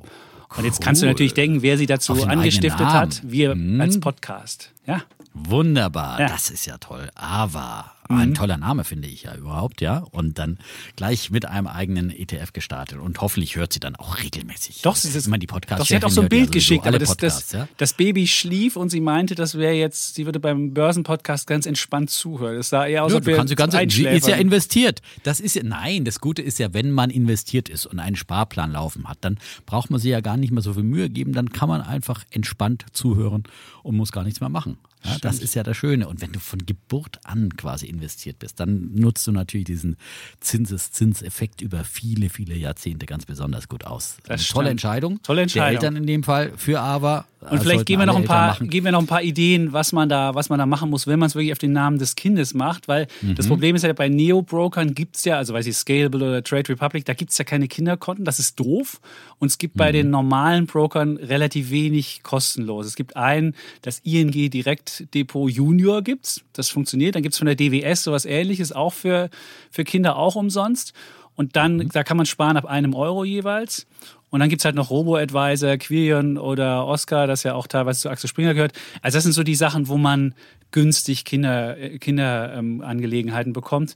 Und 0.58 0.64
jetzt 0.66 0.82
kannst 0.82 1.02
du 1.02 1.06
Cool. 1.06 1.12
natürlich 1.12 1.34
denken, 1.34 1.62
wer 1.62 1.78
sie 1.78 1.86
dazu 1.86 2.14
angestiftet 2.26 2.86
hat. 2.88 3.22
Wir 3.24 3.56
als 3.80 4.00
Podcast. 4.00 4.72
Ja. 4.88 5.02
Wunderbar, 5.34 6.20
Ja. 6.20 6.28
Mhm. 6.28 6.32
das 6.32 6.50
ist 6.50 6.66
ja 6.66 6.78
toll. 6.78 7.10
Ava, 7.16 7.92
ein 8.10 8.34
toller 8.34 8.58
Name 8.58 8.84
finde 8.84 9.08
ich 9.08 9.24
ja 9.24 9.36
überhaupt, 9.36 9.82
ja. 9.82 10.06
Und 10.12 10.38
dann 10.38 10.58
gleich 10.96 11.32
mit 11.32 11.46
einem 11.46 11.68
eigenen 11.68 12.12
ETF 12.12 12.54
gestartet 12.54 13.00
und 13.00 13.20
hoffentlich 13.22 13.56
hört 13.56 13.74
sie 13.74 13.80
dann 13.80 13.96
auch 13.96 14.20
regelmäßig. 14.20 14.82
Doch, 14.82 14.96
sie, 14.96 15.10
ist, 15.10 15.28
die 15.28 15.48
Podcast 15.48 15.82
doch, 15.82 15.86
sie 15.88 15.96
hat 15.96 16.06
auch 16.06 16.12
so 16.12 16.22
ein 16.22 16.30
Bild 16.30 16.52
geschickt, 16.52 16.86
alle 16.86 16.98
aber 16.98 17.00
das, 17.00 17.10
Podcasts, 17.10 17.52
das, 17.52 17.62
ja. 17.62 17.68
das 17.78 17.94
Baby 17.94 18.28
schlief 18.28 18.76
und 18.76 18.90
sie 18.90 19.02
meinte, 19.02 19.36
das 19.36 19.56
wäre 19.56 19.74
jetzt, 19.74 20.16
sie 20.16 20.26
würde 20.26 20.40
beim 20.40 20.74
Börsenpodcast 20.74 21.48
ganz 21.48 21.66
entspannt 21.66 22.10
zuhören. 22.10 22.58
Das 22.58 22.70
sah 22.70 22.86
eher 22.86 23.04
aus, 23.04 23.14
Ja, 23.14 23.20
du 23.20 23.56
ganz, 23.56 23.74
sie 23.94 24.06
ist 24.06 24.28
ja 24.28 24.36
investiert. 24.36 25.02
Das 25.24 25.40
ist 25.40 25.56
ja, 25.56 25.64
nein, 25.64 26.06
das 26.06 26.20
Gute 26.20 26.42
ist 26.42 26.60
ja, 26.60 26.74
wenn 26.74 26.92
man 26.92 27.10
investiert 27.10 27.70
ist 27.70 27.86
und 27.86 28.00
einen 28.00 28.16
Sparplan 28.16 28.72
laufen 28.72 29.08
hat, 29.08 29.18
dann 29.22 29.38
braucht 29.66 29.90
man 29.90 30.00
sich 30.00 30.12
ja 30.12 30.22
gar 30.22 30.38
nicht 30.38 30.52
mehr 30.52 30.62
so 30.62 30.74
viel 30.74 30.84
Mühe 30.84 31.10
geben, 31.10 31.34
dann 31.34 31.50
kann 31.50 31.70
man 31.70 31.82
einfach 31.82 32.24
entspannt 32.32 32.86
zuhören 32.92 33.44
und 33.84 33.96
muss 33.96 34.12
gar 34.12 34.24
nichts 34.24 34.40
mehr 34.40 34.50
machen. 34.50 34.78
Ja, 35.06 35.18
das 35.20 35.40
ist 35.40 35.56
ja 35.56 35.64
das 35.64 35.78
Schöne. 35.78 36.08
Und 36.08 36.22
wenn 36.22 36.32
du 36.32 36.40
von 36.40 36.66
Geburt 36.66 37.20
an 37.24 37.56
quasi 37.56 37.86
investiert 37.88 38.40
bist, 38.40 38.60
dann 38.60 38.92
nutzt 38.94 39.26
du 39.28 39.32
natürlich 39.32 39.66
diesen 39.66 39.98
Zinseszinseffekt 40.40 41.62
über 41.62 41.84
viele, 41.84 42.30
viele 42.30 42.56
Jahrzehnte 42.56 43.06
ganz 43.06 43.26
besonders 43.26 43.68
gut 43.68 43.86
aus. 43.86 44.18
Eine 44.26 44.38
Das 44.38 44.48
tolle. 44.48 44.70
Entscheidung. 44.70 45.22
Tolle 45.22 45.44
Entscheidung. 45.44 45.66
Der 45.66 45.74
Eltern 45.74 45.96
in 45.96 46.08
dem 46.08 46.24
Fall 46.24 46.54
für 46.58 46.80
Ava. 46.80 47.26
Und 47.52 47.60
vielleicht 47.62 47.86
geben 47.86 48.02
wir, 48.02 48.06
noch 48.06 48.16
ein 48.16 48.24
paar, 48.26 48.58
geben 48.60 48.86
wir 48.86 48.92
noch 48.92 49.00
ein 49.02 49.08
paar 49.08 49.22
Ideen, 49.22 49.72
was 49.74 49.92
man 49.92 50.10
da, 50.10 50.34
was 50.36 50.50
man 50.50 50.60
da 50.60 50.66
machen 50.66 50.90
muss, 50.90 51.08
wenn 51.08 51.20
man 51.20 51.28
es 51.28 51.36
wirklich 51.36 51.52
auf 51.52 51.58
den 51.60 51.74
Namen 51.74 51.98
des 52.00 52.16
Kindes 52.16 52.54
macht. 52.54 52.88
Weil 52.88 53.08
Mhm. 53.22 53.36
das 53.36 53.48
Problem 53.48 53.76
ist 53.76 53.84
ja, 53.84 53.94
bei 53.94 54.10
Neo-Brokern 54.10 54.94
gibt 54.94 55.16
es 55.18 55.26
ja, 55.26 55.38
also 55.38 55.54
weiß 55.54 55.66
ich, 55.68 55.76
Scalable 55.78 56.26
oder 56.28 56.44
Trade 56.44 56.70
Republic, 56.70 57.06
da 57.06 57.14
gibt 57.14 57.32
es 57.32 57.38
ja 57.38 57.46
keine 57.46 57.68
Kinderkonten. 57.68 58.26
Das 58.26 58.40
ist 58.40 58.60
doof. 58.60 59.00
Und 59.40 59.48
es 59.50 59.58
gibt 59.58 59.76
bei 59.76 59.90
Mhm. 59.90 59.94
den 59.94 60.10
normalen 60.10 60.66
Brokern 60.66 61.18
relativ 61.18 61.70
wenig 61.72 62.22
kostenlos. 62.24 62.86
Es 62.86 62.96
gibt 62.96 63.16
einen, 63.16 63.56
das 63.82 64.00
ING 64.00 64.32
Direkt 64.32 65.14
Depot 65.14 65.50
Junior 65.52 66.02
gibt's. 66.02 66.42
Das 66.54 66.70
funktioniert. 66.70 67.16
Dann 67.16 67.22
gibt 67.24 67.34
es 67.34 67.38
von 67.40 67.48
der 67.48 67.56
DWS 67.56 68.04
sowas 68.04 68.26
ähnliches, 68.26 68.72
auch 68.72 68.94
für, 68.94 69.30
für 69.72 69.84
Kinder 69.84 70.16
auch 70.18 70.36
umsonst. 70.36 70.94
Und 71.36 71.56
dann, 71.58 71.78
Mhm. 71.78 71.90
da 71.92 72.04
kann 72.04 72.16
man 72.18 72.26
sparen 72.26 72.56
ab 72.58 72.66
einem 72.66 72.94
Euro 72.94 73.26
jeweils. 73.26 73.86
Und 74.30 74.40
dann 74.40 74.50
gibt's 74.50 74.66
halt 74.66 74.76
noch 74.76 74.90
Robo-Advisor, 74.90 75.78
Quirion 75.78 76.38
oder 76.38 76.86
Oscar, 76.86 77.28
das 77.28 77.44
ja 77.44 77.54
auch 77.54 77.68
teilweise 77.68 78.02
zu 78.02 78.10
Axel 78.10 78.30
Springer 78.30 78.54
gehört. 78.54 78.74
Also 79.02 79.18
das 79.18 79.24
sind 79.24 79.34
so 79.34 79.44
die 79.44 79.56
Sachen, 79.56 79.88
wo 79.88 79.98
man 79.98 80.34
günstig 80.72 81.26
Kinder, 81.26 81.78
äh, 81.78 81.98
Kinderangelegenheiten 82.00 83.52
ähm, 83.52 83.54
bekommt. 83.54 83.96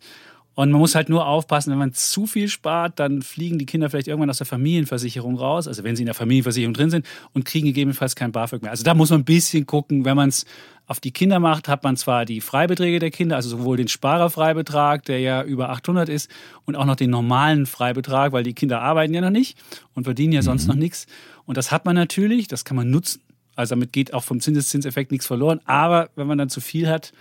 Und 0.59 0.71
man 0.71 0.81
muss 0.81 0.93
halt 0.93 1.07
nur 1.07 1.25
aufpassen, 1.25 1.71
wenn 1.71 1.77
man 1.77 1.93
zu 1.93 2.25
viel 2.25 2.49
spart, 2.49 2.99
dann 2.99 3.21
fliegen 3.21 3.59
die 3.59 3.65
Kinder 3.65 3.89
vielleicht 3.89 4.09
irgendwann 4.09 4.29
aus 4.29 4.39
der 4.39 4.45
Familienversicherung 4.45 5.37
raus, 5.37 5.69
also 5.69 5.85
wenn 5.85 5.95
sie 5.95 6.01
in 6.01 6.07
der 6.07 6.15
Familienversicherung 6.15 6.73
drin 6.73 6.89
sind 6.89 7.05
und 7.31 7.45
kriegen 7.45 7.67
gegebenenfalls 7.67 8.13
kein 8.13 8.33
BAföG 8.33 8.63
mehr. 8.63 8.71
Also 8.71 8.83
da 8.83 8.93
muss 8.93 9.09
man 9.09 9.21
ein 9.21 9.23
bisschen 9.23 9.65
gucken, 9.65 10.03
wenn 10.03 10.17
man 10.17 10.27
es 10.27 10.45
auf 10.85 10.99
die 10.99 11.11
Kinder 11.11 11.39
macht, 11.39 11.69
hat 11.69 11.85
man 11.85 11.95
zwar 11.95 12.25
die 12.25 12.41
Freibeträge 12.41 12.99
der 12.99 13.09
Kinder, 13.09 13.37
also 13.37 13.47
sowohl 13.47 13.77
den 13.77 13.87
Sparerfreibetrag, 13.87 15.05
der 15.05 15.21
ja 15.21 15.43
über 15.43 15.69
800 15.69 16.09
ist, 16.09 16.29
und 16.65 16.75
auch 16.75 16.83
noch 16.83 16.97
den 16.97 17.09
normalen 17.09 17.65
Freibetrag, 17.65 18.33
weil 18.33 18.43
die 18.43 18.53
Kinder 18.53 18.81
arbeiten 18.81 19.13
ja 19.13 19.21
noch 19.21 19.29
nicht 19.29 19.57
und 19.93 20.03
verdienen 20.03 20.33
ja 20.33 20.41
sonst 20.41 20.67
noch 20.67 20.75
nichts. 20.75 21.07
Und 21.45 21.55
das 21.55 21.71
hat 21.71 21.85
man 21.85 21.95
natürlich, 21.95 22.49
das 22.49 22.65
kann 22.65 22.75
man 22.75 22.89
nutzen. 22.89 23.21
Also 23.55 23.75
damit 23.75 23.93
geht 23.93 24.13
auch 24.13 24.25
vom 24.25 24.41
Zinseszinseffekt 24.41 25.11
nichts 25.11 25.25
verloren. 25.25 25.61
Aber 25.63 26.09
wenn 26.17 26.27
man 26.27 26.37
dann 26.37 26.49
zu 26.49 26.59
viel 26.59 26.89
hat 26.89 27.13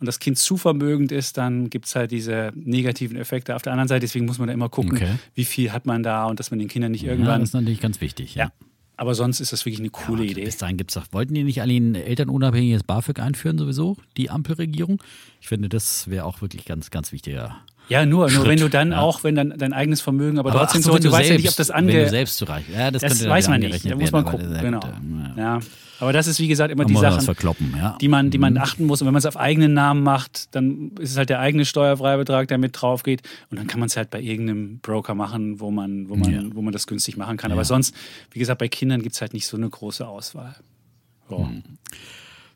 und 0.00 0.06
das 0.06 0.18
Kind 0.18 0.38
zu 0.38 0.56
vermögend 0.56 1.12
ist, 1.12 1.36
dann 1.38 1.70
gibt 1.70 1.86
es 1.86 1.94
halt 1.94 2.10
diese 2.10 2.50
negativen 2.54 3.16
Effekte 3.16 3.54
auf 3.54 3.62
der 3.62 3.72
anderen 3.72 3.88
Seite. 3.88 4.00
Deswegen 4.00 4.24
muss 4.26 4.38
man 4.38 4.48
da 4.48 4.54
immer 4.54 4.68
gucken, 4.68 4.92
Okay. 4.96 5.14
wie 5.34 5.44
viel 5.44 5.72
hat 5.72 5.86
man 5.86 6.02
da 6.02 6.24
und 6.24 6.40
dass 6.40 6.50
man 6.50 6.58
den 6.58 6.68
Kindern 6.68 6.92
nicht 6.92 7.02
Ja, 7.02 7.12
irgendwann. 7.12 7.40
das 7.40 7.50
ist 7.50 7.54
natürlich 7.54 7.80
ganz 7.80 8.00
wichtig. 8.00 8.34
Ja. 8.34 8.44
ja. 8.46 8.52
Aber 8.96 9.14
sonst 9.14 9.40
ist 9.40 9.52
das 9.52 9.64
wirklich 9.64 9.80
eine 9.80 9.88
coole 9.90 10.22
Und 10.22 10.30
Idee. 10.30 10.44
Bis 10.44 10.58
dahin 10.58 10.76
gibt's 10.76 10.92
doch, 10.94 11.06
wollten 11.12 11.32
die 11.34 11.42
nicht 11.44 11.62
alle 11.62 11.74
ein 11.74 11.94
elternunabhängiges 11.94 12.82
BAföG 12.82 13.18
einführen 13.20 13.56
sowieso, 13.56 13.96
die 14.18 14.28
Ampelregierung? 14.28 15.02
Ich 15.40 15.48
finde, 15.48 15.68
das 15.70 16.08
wäre 16.10 16.24
auch 16.26 16.42
wirklich 16.42 16.66
ganz, 16.66 16.90
ganz 16.90 17.10
wichtiger. 17.12 17.56
Ja, 17.90 18.06
nur, 18.06 18.30
nur 18.30 18.46
wenn 18.46 18.58
du 18.58 18.68
dann 18.70 18.92
ja. 18.92 19.00
auch, 19.00 19.24
wenn 19.24 19.34
dann 19.34 19.52
dein 19.58 19.72
eigenes 19.72 20.00
Vermögen, 20.00 20.38
aber, 20.38 20.52
trotzdem 20.52 20.80
ach 20.80 20.84
so, 20.84 20.90
so, 20.90 20.94
wenn 20.96 21.02
du 21.02 21.12
weißt 21.12 21.28
ja 21.30 21.36
nicht, 21.36 21.48
ob 21.48 21.56
das 21.56 21.68
Wenn 21.70 21.86
du 21.88 21.92
ange. 21.94 22.08
selbst 22.08 22.38
zureich. 22.38 22.64
Ja, 22.72 22.90
das, 22.90 23.02
Das 23.02 23.28
weiß 23.28 23.48
man 23.48 23.60
nicht. 23.60 23.84
Da 23.90 23.96
muss 23.96 24.12
man 24.12 24.24
gucken. 24.24 24.46
aber 24.54 24.62
Genau. 24.62 24.80
das- 24.80 24.90
ja. 25.36 25.42
Ja. 25.56 25.60
Aber 25.98 26.14
das 26.14 26.26
ist, 26.28 26.40
wie 26.40 26.48
gesagt, 26.48 26.72
immer 26.72 26.86
die 26.86 26.96
Sachen, 26.96 27.20
verkloppen, 27.20 27.74
ja. 27.76 27.98
die 28.00 28.08
man, 28.08 28.30
die 28.30 28.38
man 28.38 28.56
achten 28.56 28.86
muss. 28.86 29.02
Und 29.02 29.06
wenn 29.06 29.12
man 29.12 29.18
es 29.18 29.26
auf 29.26 29.36
eigenen 29.36 29.74
Namen 29.74 30.02
macht, 30.02 30.54
dann 30.54 30.92
ist 30.98 31.10
es 31.10 31.16
halt 31.18 31.28
der 31.28 31.40
eigene 31.40 31.66
Steuerfreibetrag, 31.66 32.48
der 32.48 32.56
mit 32.56 32.80
drauf 32.80 33.02
geht. 33.02 33.20
Und 33.50 33.58
dann 33.58 33.66
kann 33.66 33.80
man 33.80 33.88
es 33.88 33.98
halt 33.98 34.08
bei 34.08 34.18
irgendeinem 34.20 34.78
Broker 34.78 35.14
machen, 35.14 35.60
wo 35.60 35.70
man, 35.70 36.08
wo 36.08 36.16
man, 36.16 36.32
Ja. 36.32 36.40
wo 36.54 36.62
man 36.62 36.72
das 36.72 36.86
günstig 36.86 37.18
machen 37.18 37.36
kann. 37.36 37.52
Aber 37.52 37.64
sonst, 37.66 37.94
wie 38.30 38.38
gesagt, 38.38 38.60
bei 38.60 38.68
Kindern 38.68 39.02
gibt 39.02 39.14
es 39.14 39.20
halt 39.20 39.34
nicht 39.34 39.46
so 39.46 39.58
eine 39.58 39.68
große 39.68 40.06
Auswahl. 40.08 40.54
Ja. 41.28 41.50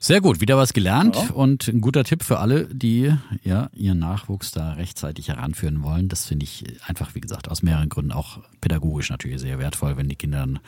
Sehr 0.04 0.20
gut, 0.20 0.42
wieder 0.42 0.58
was 0.58 0.74
gelernt 0.74 1.16
ja. 1.16 1.30
und 1.30 1.66
ein 1.66 1.80
guter 1.80 2.04
Tipp 2.04 2.24
für 2.24 2.38
alle, 2.38 2.66
die 2.66 3.10
ja 3.42 3.70
ihren 3.72 4.00
Nachwuchs 4.00 4.50
da 4.50 4.74
rechtzeitig 4.74 5.28
heranführen 5.28 5.82
wollen. 5.82 6.10
Das 6.10 6.26
finde 6.26 6.44
ich 6.44 6.62
einfach, 6.86 7.14
wie 7.14 7.22
gesagt, 7.22 7.50
aus 7.50 7.62
mehreren 7.62 7.88
Gründen 7.88 8.12
auch 8.12 8.40
pädagogisch 8.60 9.08
natürlich 9.08 9.40
sehr 9.40 9.58
wertvoll, 9.58 9.96
wenn 9.96 10.10
die 10.10 10.16
Kinder 10.16 10.40
dann 10.40 10.58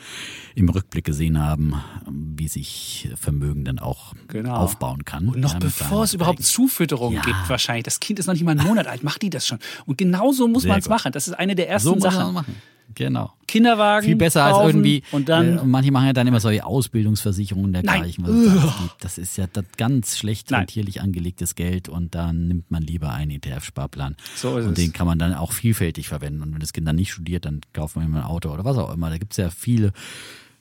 im 0.55 0.67
Rückblick 0.69 1.05
gesehen 1.05 1.39
haben, 1.39 1.75
wie 2.09 2.47
sich 2.47 3.09
Vermögen 3.15 3.63
dann 3.63 3.77
auch 3.77 4.15
genau. 4.27 4.55
aufbauen 4.55 5.05
kann. 5.05 5.29
Und 5.29 5.39
noch 5.39 5.53
ja, 5.53 5.59
bevor 5.59 6.05
es 6.05 6.15
überhaupt 6.15 6.43
Zufütterung 6.43 7.13
ja. 7.13 7.21
gibt, 7.21 7.47
wahrscheinlich. 7.47 7.83
Das 7.83 7.99
Kind 7.99 8.17
ist 8.17 8.25
noch 8.25 8.33
nicht 8.33 8.43
mal 8.43 8.57
einen 8.57 8.65
Monat 8.67 8.87
alt, 8.87 9.03
macht 9.03 9.21
die 9.21 9.29
das 9.29 9.45
schon. 9.45 9.59
Und 9.85 9.99
genauso 9.99 10.47
muss 10.47 10.65
man 10.65 10.79
es 10.79 10.89
machen. 10.89 11.11
Das 11.11 11.27
ist 11.27 11.35
eine 11.35 11.53
der 11.53 11.69
ersten 11.69 11.89
so 11.89 11.99
Sachen. 11.99 12.43
Genau. 12.97 13.31
Kinderwagen. 13.47 14.07
Viel 14.07 14.15
besser 14.15 14.43
als 14.43 14.57
irgendwie. 14.65 15.03
Und 15.11 15.29
dann. 15.29 15.59
Äh, 15.59 15.63
manche 15.63 15.91
machen 15.91 16.07
ja 16.07 16.13
dann 16.13 16.25
immer 16.25 16.39
solche 16.39 16.65
Ausbildungsversicherungen 16.65 17.71
dergleichen. 17.71 18.23
Nein. 18.25 18.89
Das 18.99 19.19
ist 19.19 19.37
ja 19.37 19.45
das 19.45 19.65
ganz 19.77 20.17
schlecht 20.17 20.51
rentierlich 20.51 20.99
angelegtes 20.99 21.53
Geld 21.53 21.89
und 21.89 22.15
dann 22.15 22.47
nimmt 22.47 22.71
man 22.71 22.81
lieber 22.81 23.11
einen 23.13 23.29
ETF-Sparplan. 23.29 24.15
So 24.35 24.57
ist 24.57 24.65
und 24.65 24.71
es. 24.71 24.83
den 24.83 24.93
kann 24.93 25.05
man 25.05 25.19
dann 25.19 25.35
auch 25.35 25.51
vielfältig 25.51 26.07
verwenden. 26.07 26.41
Und 26.41 26.53
wenn 26.53 26.59
das 26.59 26.73
Kind 26.73 26.87
dann 26.87 26.95
nicht 26.95 27.13
studiert, 27.13 27.45
dann 27.45 27.61
kauft 27.71 27.95
man 27.95 28.05
immer 28.05 28.17
ein 28.17 28.23
Auto 28.23 28.49
oder 28.49 28.65
was 28.65 28.77
auch 28.77 28.91
immer. 28.91 29.11
Da 29.11 29.19
gibt 29.19 29.33
es 29.33 29.37
ja 29.37 29.51
viele 29.51 29.93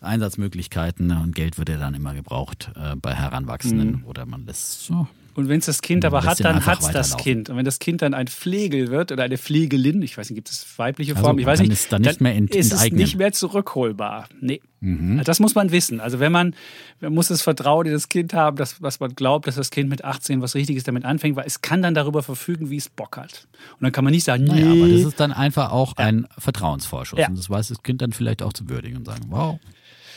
Einsatzmöglichkeiten 0.02 1.10
und 1.12 1.34
Geld 1.34 1.56
wird 1.56 1.70
ja 1.70 1.78
dann 1.78 1.94
immer 1.94 2.12
gebraucht 2.12 2.70
äh, 2.76 2.96
bei 2.96 3.14
Heranwachsenden 3.14 4.02
mhm. 4.02 4.04
oder 4.04 4.26
man 4.26 4.44
lässt 4.44 4.84
so 4.84 5.08
und 5.36 5.50
wenn 5.50 5.58
es 5.58 5.66
das 5.66 5.82
Kind 5.82 6.06
aber 6.06 6.24
hat, 6.24 6.42
dann 6.42 6.64
hat 6.64 6.80
es 6.80 6.88
das 6.88 7.16
Kind. 7.18 7.50
Und 7.50 7.58
wenn 7.58 7.66
das 7.66 7.78
Kind 7.78 8.00
dann 8.00 8.14
ein 8.14 8.26
Pflegel 8.26 8.90
wird 8.90 9.12
oder 9.12 9.24
eine 9.24 9.36
Pflegelin, 9.36 10.00
ich 10.00 10.16
weiß 10.16 10.30
nicht, 10.30 10.36
gibt 10.36 10.48
es 10.48 10.66
weibliche 10.78 11.12
also 11.12 11.24
Form, 11.24 11.36
also, 11.36 11.40
ich 11.40 11.46
weiß 11.46 11.60
nicht, 11.60 11.72
ist 11.72 11.92
dann, 11.92 12.00
nicht 12.00 12.22
mehr 12.22 12.34
ent 12.34 12.54
ist 12.54 12.72
es 12.72 12.90
nicht 12.90 13.18
mehr 13.18 13.32
zurückholbar. 13.32 14.30
Nee. 14.40 14.62
Mhm. 14.80 15.20
Das 15.24 15.38
muss 15.38 15.54
man 15.54 15.72
wissen. 15.72 16.00
Also 16.00 16.20
wenn 16.20 16.32
man, 16.32 16.54
man 17.00 17.12
muss 17.12 17.28
das 17.28 17.42
Vertrauen 17.42 17.84
in 17.84 17.92
das 17.92 18.08
Kind 18.08 18.32
haben, 18.32 18.56
dass, 18.56 18.80
was 18.80 18.98
man 18.98 19.14
glaubt, 19.14 19.46
dass 19.46 19.56
das 19.56 19.70
Kind 19.70 19.90
mit 19.90 20.04
18 20.04 20.40
was 20.40 20.54
Richtiges 20.54 20.84
damit 20.84 21.04
anfängt, 21.04 21.36
weil 21.36 21.46
es 21.46 21.60
kann 21.60 21.82
dann 21.82 21.92
darüber 21.92 22.22
verfügen, 22.22 22.70
wie 22.70 22.78
es 22.78 22.88
Bock 22.88 23.18
hat. 23.18 23.46
Und 23.74 23.82
dann 23.82 23.92
kann 23.92 24.04
man 24.04 24.12
nicht 24.12 24.24
sagen, 24.24 24.44
nee. 24.44 24.62
Naja, 24.62 24.70
aber 24.70 24.88
das 24.88 25.02
ist 25.02 25.20
dann 25.20 25.32
einfach 25.32 25.70
auch 25.70 25.98
ja. 25.98 26.06
ein 26.06 26.26
Vertrauensvorschuss. 26.38 27.18
Ja. 27.18 27.28
Und 27.28 27.36
das 27.36 27.50
weiß 27.50 27.68
das 27.68 27.82
Kind 27.82 28.00
dann 28.00 28.12
vielleicht 28.12 28.42
auch 28.42 28.54
zu 28.54 28.70
würdigen 28.70 28.96
und 28.96 29.04
sagen, 29.04 29.26
wow, 29.28 29.58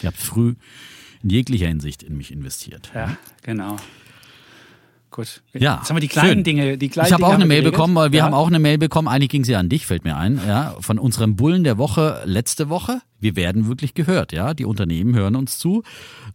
ihr 0.02 0.08
habt 0.08 0.18
früh 0.18 0.56
in 1.24 1.30
jeglicher 1.30 1.68
Hinsicht 1.68 2.04
in 2.04 2.16
mich 2.16 2.32
investiert. 2.32 2.90
Ja, 2.96 3.18
genau. 3.44 3.76
Gut. 5.12 5.42
Ja, 5.54 5.78
Jetzt 5.78 5.90
haben 5.90 5.98
wir 5.98 6.02
die 6.02 6.08
kleinen 6.08 6.30
schön. 6.30 6.44
Dinge. 6.44 6.78
Die 6.78 6.90
kleinen 6.90 7.08
ich 7.08 7.14
habe 7.14 7.26
auch 7.26 7.34
eine 7.34 7.46
Mail 7.46 7.64
bekommen, 7.64 7.96
weil 7.96 8.12
wir 8.12 8.20
ja. 8.20 8.26
haben 8.26 8.34
auch 8.34 8.48
eine 8.48 8.60
Mail 8.60 8.78
bekommen. 8.78 9.08
Eigentlich 9.08 9.30
ging 9.30 9.44
sie 9.44 9.56
an 9.56 9.68
dich, 9.68 9.88
fällt 9.88 10.04
mir 10.04 10.16
ein. 10.16 10.40
Ja, 10.48 10.76
von 10.80 11.00
unserem 11.00 11.36
Bullen 11.36 11.64
der 11.64 11.78
Woche 11.78 12.22
letzte 12.26 12.70
Woche. 12.70 13.02
Wir 13.20 13.36
werden 13.36 13.68
wirklich 13.68 13.96
gehört. 13.96 14.32
Ja, 14.32 14.54
die 14.54 14.66
Unternehmen 14.66 15.16
hören 15.16 15.36
uns 15.36 15.58
zu 15.58 15.84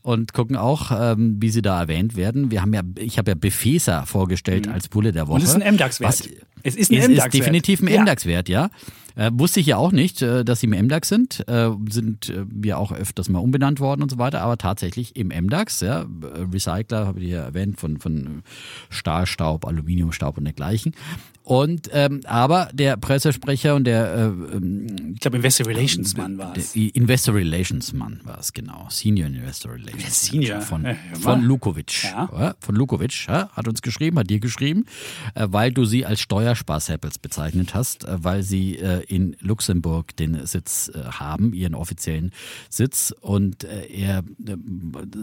und 0.02 0.32
gucken 0.32 0.56
auch, 0.56 0.90
ähm, 0.90 1.36
wie 1.40 1.50
sie 1.50 1.62
da 1.62 1.80
erwähnt 1.80 2.16
werden. 2.16 2.50
Wir 2.50 2.62
haben 2.62 2.74
ja, 2.74 2.82
ich 2.96 3.16
habe 3.18 3.30
ja 3.30 3.34
Befeser 3.36 4.06
vorgestellt 4.06 4.66
mhm. 4.66 4.72
als 4.72 4.88
Bulle 4.88 5.12
der 5.12 5.28
Woche. 5.28 5.36
Und 5.36 5.42
es 5.42 5.50
ist 5.50 5.62
ein 5.62 5.74
MDAX-Wert. 5.74 6.28
Es 6.64 6.74
ist 6.74 6.90
ein 6.90 6.96
MDAX-Wert. 6.96 7.26
Ist 7.26 7.34
definitiv 7.34 7.80
ein 7.82 7.88
ja. 7.88 8.02
MDAX-Wert, 8.02 8.48
ja. 8.48 8.70
Äh, 9.16 9.30
wusste 9.34 9.60
ich 9.60 9.66
ja 9.66 9.76
auch 9.76 9.92
nicht, 9.92 10.22
äh, 10.22 10.44
dass 10.44 10.60
sie 10.60 10.66
im 10.66 10.72
MDAX 10.72 11.08
sind. 11.08 11.46
Äh, 11.48 11.70
sind 11.88 12.30
äh, 12.30 12.44
wir 12.48 12.78
auch 12.78 12.90
öfters 12.90 13.28
mal 13.28 13.38
umbenannt 13.38 13.78
worden 13.78 14.02
und 14.02 14.10
so 14.10 14.18
weiter, 14.18 14.40
aber 14.40 14.58
tatsächlich 14.58 15.14
im 15.14 15.28
MDAX, 15.28 15.80
ja. 15.80 16.02
Äh, 16.02 16.06
Recycler, 16.52 17.06
habe 17.06 17.20
ich 17.20 17.30
ja 17.30 17.42
erwähnt, 17.44 17.78
von, 17.78 17.98
von 17.98 18.42
Stahlstaub, 18.90 19.66
Aluminiumstaub 19.66 20.38
und 20.38 20.44
dergleichen. 20.44 20.94
Und 21.44 21.90
ähm, 21.92 22.22
aber 22.24 22.70
der 22.72 22.96
Pressesprecher 22.96 23.74
und 23.74 23.84
der 23.84 24.14
äh, 24.14 24.56
ähm, 24.56 25.12
ich 25.12 25.20
glaube 25.20 25.36
Investor 25.36 25.66
Relations 25.66 26.16
Mann 26.16 26.38
war 26.38 26.56
es. 26.56 26.74
Investor 26.74 27.34
Relations 27.34 27.92
Mann 27.92 28.20
war 28.24 28.38
es 28.38 28.54
genau, 28.54 28.86
Senior 28.88 29.26
Investor 29.28 29.72
Relations 29.74 30.22
Senior. 30.22 30.62
Von 30.62 30.86
von 31.20 31.42
Lukovic, 31.42 32.04
ja. 32.04 32.54
von 32.60 32.74
Lukovic 32.74 33.26
ja, 33.28 33.50
hat 33.50 33.68
uns 33.68 33.82
geschrieben, 33.82 34.18
hat 34.18 34.30
dir 34.30 34.40
geschrieben, 34.40 34.86
äh, 35.34 35.46
weil 35.50 35.70
du 35.70 35.84
sie 35.84 36.06
als 36.06 36.20
Steuersparsapples 36.20 37.18
bezeichnet 37.18 37.74
hast, 37.74 38.04
äh, 38.04 38.24
weil 38.24 38.42
sie 38.42 38.78
äh, 38.78 39.02
in 39.06 39.36
Luxemburg 39.40 40.16
den 40.16 40.46
Sitz 40.46 40.90
äh, 40.94 41.02
haben, 41.04 41.52
ihren 41.52 41.74
offiziellen 41.74 42.32
Sitz. 42.70 43.14
Und 43.20 43.64
äh, 43.64 43.84
er 43.88 44.24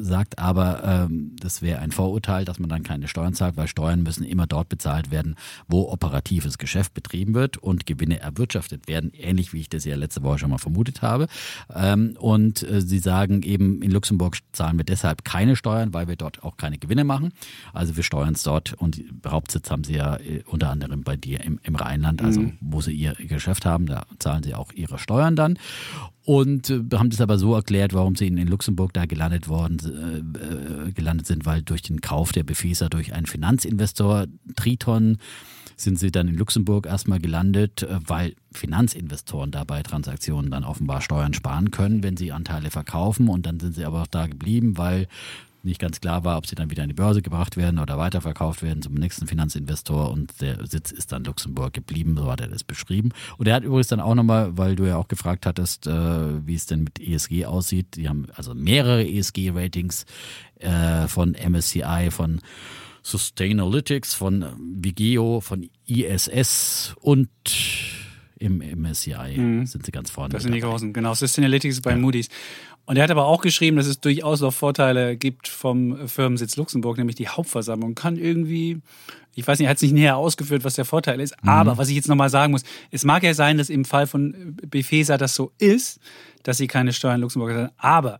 sagt 0.02 0.38
aber, 0.38 1.08
äh, 1.10 1.14
das 1.40 1.64
wäre 1.64 1.80
ein 1.80 1.92
Vorurteil, 1.92 2.46
dass 2.46 2.60
man 2.60 2.70
dann 2.70 2.84
keine 2.84 3.08
Steuern 3.08 3.34
zahlt, 3.34 3.58
weil 3.58 3.68
Steuern 3.68 4.04
müssen 4.04 4.24
immer 4.24 4.46
dort 4.46 4.70
bezahlt 4.70 5.10
werden, 5.10 5.36
wo 5.68 5.90
Operationen 5.90 6.11
operatives 6.12 6.58
Geschäft 6.58 6.94
betrieben 6.94 7.34
wird 7.34 7.58
und 7.58 7.86
Gewinne 7.86 8.20
erwirtschaftet 8.20 8.88
werden, 8.88 9.12
ähnlich 9.14 9.54
wie 9.54 9.62
ich 9.62 9.70
das 9.70 9.86
ja 9.86 9.96
letzte 9.96 10.24
Woche 10.24 10.40
schon 10.40 10.50
mal 10.50 10.58
vermutet 10.58 11.02
habe. 11.02 11.28
Ähm, 11.74 12.18
und 12.20 12.64
äh, 12.64 12.82
sie 12.82 13.00
sagen 13.00 13.44
eben, 13.44 13.82
in 13.82 13.92
Luxemburg 13.92 14.38
zahlen 14.52 14.78
wir 14.78 14.84
deshalb 14.84 15.24
keine 15.24 15.56
Steuern, 15.56 15.94
weil 15.94 16.08
wir 16.08 16.18
dort 16.18 16.44
auch 16.44 16.58
keine 16.58 16.78
Gewinne 16.78 17.06
machen. 17.06 17.32
Also 17.74 17.96
wir 17.96 18.04
steuern 18.04 18.34
es 18.34 18.44
dort 18.44 18.74
und 18.74 19.02
Hauptsitz 19.26 19.72
haben 19.72 19.84
sie 19.84 19.96
ja 19.96 20.18
äh, 20.18 20.44
unter 20.46 20.70
anderem 20.70 21.04
bei 21.04 21.16
dir 21.16 21.42
im, 21.42 21.60
im 21.64 21.76
Rheinland, 21.76 22.22
also 22.22 22.42
mhm. 22.42 22.58
wo 22.60 22.82
sie 22.82 22.92
ihr 22.92 23.14
Geschäft 23.14 23.66
haben, 23.66 23.86
da 23.86 24.06
zahlen 24.20 24.44
sie 24.44 24.54
auch 24.54 24.74
ihre 24.74 25.00
Steuern 25.00 25.36
dann 25.36 25.58
und 26.26 26.70
äh, 26.70 26.82
haben 26.94 27.10
das 27.10 27.22
aber 27.22 27.38
so 27.38 27.56
erklärt, 27.56 27.94
warum 27.94 28.16
sie 28.16 28.28
in, 28.28 28.48
Luxemburg 28.48 28.94
da 28.94 29.06
gelandet 29.06 29.48
worden 29.48 29.80
äh, 30.88 30.92
gelandet 30.92 31.26
sind, 31.28 31.46
weil 31.46 31.62
durch 31.62 31.82
den 31.82 32.02
Kauf 32.02 32.32
der 32.32 32.44
Befeser 32.44 32.90
durch 32.90 33.14
einen 33.14 33.26
Finanzinvestor 33.26 34.28
Triton 34.56 35.18
sind 35.76 36.00
sie 36.00 36.12
dann 36.12 36.28
in 36.28 36.36
Luxemburg 36.36 36.86
erstmal 36.86 37.20
gelandet, 37.20 37.84
äh, 37.84 38.00
weil 38.06 38.36
Finanzinvestoren 38.52 39.52
dabei 39.52 39.84
Transaktionen 39.84 40.52
dann 40.52 40.64
offenbar 40.64 41.02
Steuern 41.02 41.34
sparen 41.34 41.72
können, 41.72 42.04
wenn 42.04 42.18
sie 42.18 42.32
Anteile 42.32 42.70
verkaufen. 42.70 43.30
Und 43.30 43.46
dann 43.46 43.60
sind 43.60 43.76
sie 43.76 43.86
aber 43.86 44.04
auch 44.04 44.08
da 44.08 44.28
geblieben, 44.28 44.78
weil 44.78 45.08
nicht 45.64 45.80
ganz 45.80 46.02
klar 46.02 46.24
war, 46.24 46.38
ob 46.38 46.48
sie 46.48 46.56
dann 46.56 46.70
wieder 46.70 46.84
an 46.84 46.90
die 46.90 46.96
Börse 46.96 47.22
gebracht 47.22 47.58
werden 47.58 47.80
oder 47.80 47.98
weiterverkauft 47.98 48.64
werden 48.64 48.82
zum 48.82 48.96
nächsten 48.96 49.28
Finanzinvestor 49.28 50.12
und 50.12 50.42
der 50.42 50.66
Sitz 50.66 50.92
ist 50.92 51.12
dann 51.12 51.24
Luxemburg 51.24 51.74
geblieben, 51.74 52.16
so 52.18 52.32
hat 52.32 52.42
er 52.42 52.48
das 52.48 52.64
beschrieben. 52.64 53.12
Und 53.38 53.48
er 53.48 53.56
hat 53.56 53.64
übrigens 53.64 53.88
dann 53.88 54.00
auch 54.00 54.16
nochmal, 54.16 54.58
weil 54.58 54.76
du 54.76 54.86
ja 54.86 54.98
auch 54.98 55.08
gefragt 55.08 55.46
hattest, 55.46 55.88
äh, 55.88 56.46
wie 56.48 56.56
es 56.56 56.66
denn 56.66 56.84
mit 56.84 57.00
ESG 57.00 57.46
aussieht, 57.46 57.96
die 57.96 58.10
haben 58.10 58.28
also 58.36 58.54
mehrere 58.56 59.06
ESG-Ratings 59.08 60.06
äh, 60.60 61.08
von 61.08 61.36
MSCI, 61.36 62.10
von 62.10 62.42
Sustainalytics, 63.04 64.14
von 64.14 64.46
Vigeo, 64.58 65.42
von 65.42 65.70
ISS 65.88 66.96
und 67.02 67.30
im 68.38 68.58
MSCI 68.58 69.38
mhm. 69.38 69.66
sind 69.66 69.86
sie 69.86 69.92
ganz 69.92 70.10
vorne. 70.10 70.34
Das 70.34 70.44
sind 70.44 70.54
die 70.54 70.62
großen, 70.62 70.94
genau. 70.94 71.14
Sustainalytics 71.14 71.82
bei 71.82 71.92
ja. 71.92 71.98
Moody's. 71.98 72.28
Und 72.86 72.98
er 72.98 73.04
hat 73.04 73.12
aber 73.12 73.26
auch 73.26 73.42
geschrieben, 73.42 73.78
dass 73.78 73.86
es 73.86 74.00
durchaus 74.00 74.42
noch 74.42 74.54
Vorteile 74.54 75.16
gibt 75.16 75.48
vom 75.48 76.08
Firmensitz 76.08 76.58
Luxemburg, 76.58 76.98
nämlich 76.98 77.16
die 77.16 77.28
Hauptversammlung 77.28 77.94
kann 77.94 78.18
irgendwie, 78.18 78.82
ich 79.36 79.48
weiß 79.48 79.60
nicht, 79.60 79.68
er 79.68 79.70
hat 79.70 79.78
es 79.78 79.84
nicht 79.84 79.94
näher 79.94 80.18
ausgeführt, 80.18 80.64
was 80.64 80.76
der 80.76 80.86
Vorteil 80.86 81.22
ist. 81.22 81.36
Mhm. 81.44 81.50
Aber 81.50 81.78
was 81.78 81.90
ich 81.90 81.96
jetzt 81.96 82.08
nochmal 82.08 82.30
sagen 82.30 82.52
muss, 82.52 82.64
es 82.90 83.06
mag 83.06 83.24
ja 83.24 83.34
sein, 83.34 83.58
dass 83.58 83.70
im 83.70 83.86
Fall 83.86 84.08
von 84.08 84.58
Befesa 84.68 85.18
das 85.18 85.36
so 85.36 85.52
ist, 85.60 86.00
dass 86.44 86.58
sie 86.58 86.68
keine 86.68 86.92
Steuern 86.94 87.16
in 87.16 87.22
Luxemburg 87.22 87.52
haben. 87.52 87.70
Aber 87.78 88.20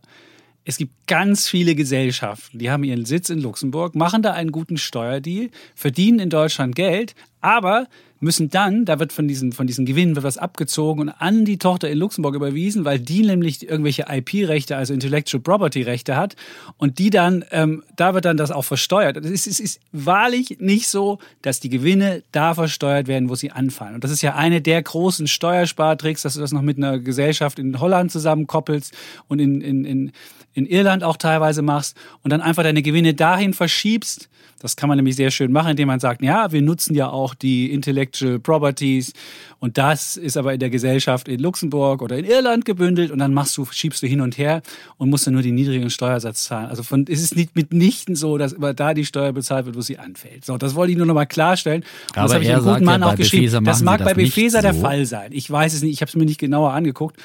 es 0.64 0.76
gibt 0.76 1.06
ganz 1.06 1.48
viele 1.48 1.74
Gesellschaften, 1.74 2.58
die 2.58 2.70
haben 2.70 2.84
ihren 2.84 3.04
Sitz 3.04 3.30
in 3.30 3.40
Luxemburg, 3.40 3.94
machen 3.94 4.22
da 4.22 4.32
einen 4.32 4.52
guten 4.52 4.76
Steuerdeal, 4.76 5.50
verdienen 5.74 6.18
in 6.20 6.30
Deutschland 6.30 6.74
Geld, 6.76 7.14
aber 7.40 7.88
müssen 8.22 8.50
dann, 8.50 8.84
da 8.84 8.98
wird 8.98 9.12
von 9.12 9.26
diesen, 9.26 9.52
von 9.52 9.66
diesen 9.66 9.84
Gewinnen 9.84 10.14
wird 10.14 10.24
was 10.24 10.38
abgezogen 10.38 11.02
und 11.02 11.08
an 11.08 11.44
die 11.44 11.58
Tochter 11.58 11.90
in 11.90 11.98
Luxemburg 11.98 12.34
überwiesen, 12.34 12.84
weil 12.84 12.98
die 12.98 13.22
nämlich 13.22 13.68
irgendwelche 13.68 14.06
IP-Rechte, 14.08 14.76
also 14.76 14.94
Intellectual 14.94 15.42
Property-Rechte 15.42 16.16
hat 16.16 16.36
und 16.76 16.98
die 16.98 17.10
dann, 17.10 17.44
ähm, 17.50 17.82
da 17.96 18.14
wird 18.14 18.24
dann 18.24 18.36
das 18.36 18.52
auch 18.52 18.64
versteuert. 18.64 19.16
Es 19.16 19.30
ist, 19.30 19.46
es 19.46 19.60
ist 19.60 19.80
wahrlich 19.90 20.58
nicht 20.60 20.88
so, 20.88 21.18
dass 21.42 21.58
die 21.58 21.68
Gewinne 21.68 22.22
da 22.30 22.54
versteuert 22.54 23.08
werden, 23.08 23.28
wo 23.28 23.34
sie 23.34 23.50
anfallen. 23.50 23.96
Und 23.96 24.04
das 24.04 24.12
ist 24.12 24.22
ja 24.22 24.36
eine 24.36 24.60
der 24.60 24.82
großen 24.82 25.26
Steuerspartricks, 25.26 26.22
dass 26.22 26.34
du 26.34 26.40
das 26.40 26.52
noch 26.52 26.62
mit 26.62 26.76
einer 26.76 27.00
Gesellschaft 27.00 27.58
in 27.58 27.80
Holland 27.80 28.12
zusammenkoppelst 28.12 28.94
und 29.26 29.40
in, 29.40 29.60
in, 29.60 29.84
in, 29.84 30.12
in 30.54 30.66
Irland 30.66 31.02
auch 31.02 31.16
teilweise 31.16 31.62
machst 31.62 31.96
und 32.22 32.30
dann 32.30 32.40
einfach 32.40 32.62
deine 32.62 32.82
Gewinne 32.82 33.14
dahin 33.14 33.52
verschiebst, 33.52 34.28
das 34.62 34.76
kann 34.76 34.88
man 34.88 34.96
nämlich 34.96 35.16
sehr 35.16 35.30
schön 35.30 35.50
machen, 35.50 35.72
indem 35.72 35.88
man 35.88 36.00
sagt, 36.00 36.22
ja, 36.22 36.52
wir 36.52 36.62
nutzen 36.62 36.94
ja 36.94 37.08
auch 37.08 37.34
die 37.34 37.72
Intellectual 37.72 38.38
Properties 38.38 39.12
und 39.58 39.76
das 39.76 40.16
ist 40.16 40.36
aber 40.36 40.54
in 40.54 40.60
der 40.60 40.70
Gesellschaft 40.70 41.28
in 41.28 41.40
Luxemburg 41.40 42.00
oder 42.00 42.16
in 42.16 42.24
Irland 42.24 42.64
gebündelt 42.64 43.10
und 43.10 43.18
dann 43.18 43.34
machst 43.34 43.56
du, 43.56 43.64
schiebst 43.64 44.02
du 44.02 44.06
hin 44.06 44.20
und 44.20 44.38
her 44.38 44.62
und 44.98 45.10
musst 45.10 45.26
dann 45.26 45.34
nur 45.34 45.42
den 45.42 45.56
niedrigen 45.56 45.90
Steuersatz 45.90 46.44
zahlen. 46.44 46.68
Also 46.68 46.82
von, 46.82 47.06
es 47.08 47.22
ist 47.22 47.34
nicht 47.34 47.56
mitnichten 47.56 48.14
so, 48.14 48.38
dass 48.38 48.52
immer 48.52 48.72
da 48.72 48.94
die 48.94 49.04
Steuer 49.04 49.32
bezahlt 49.32 49.66
wird, 49.66 49.76
wo 49.76 49.80
sie 49.80 49.98
anfällt. 49.98 50.44
So, 50.44 50.56
das 50.58 50.74
wollte 50.74 50.92
ich 50.92 50.98
nur 50.98 51.06
noch 51.06 51.14
mal 51.14 51.26
klarstellen. 51.26 51.82
Und 51.82 52.18
aber 52.18 52.26
das 52.26 52.34
habe 52.34 52.44
ich 52.44 52.52
einem 52.52 52.64
guten 52.64 52.84
Mann 52.84 53.00
ja, 53.00 53.08
auch 53.08 53.16
geschrieben. 53.16 53.64
Das 53.64 53.82
mag 53.82 54.04
bei 54.04 54.14
Befeser 54.14 54.62
der 54.62 54.74
Fall 54.74 55.06
sein. 55.06 55.32
Ich 55.32 55.50
weiß 55.50 55.74
es 55.74 55.82
nicht, 55.82 55.92
ich 55.92 56.00
habe 56.00 56.08
es 56.08 56.14
mir 56.14 56.24
nicht 56.24 56.38
genauer 56.38 56.72
angeguckt, 56.72 57.16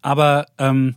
aber 0.00 0.46
ähm, 0.58 0.94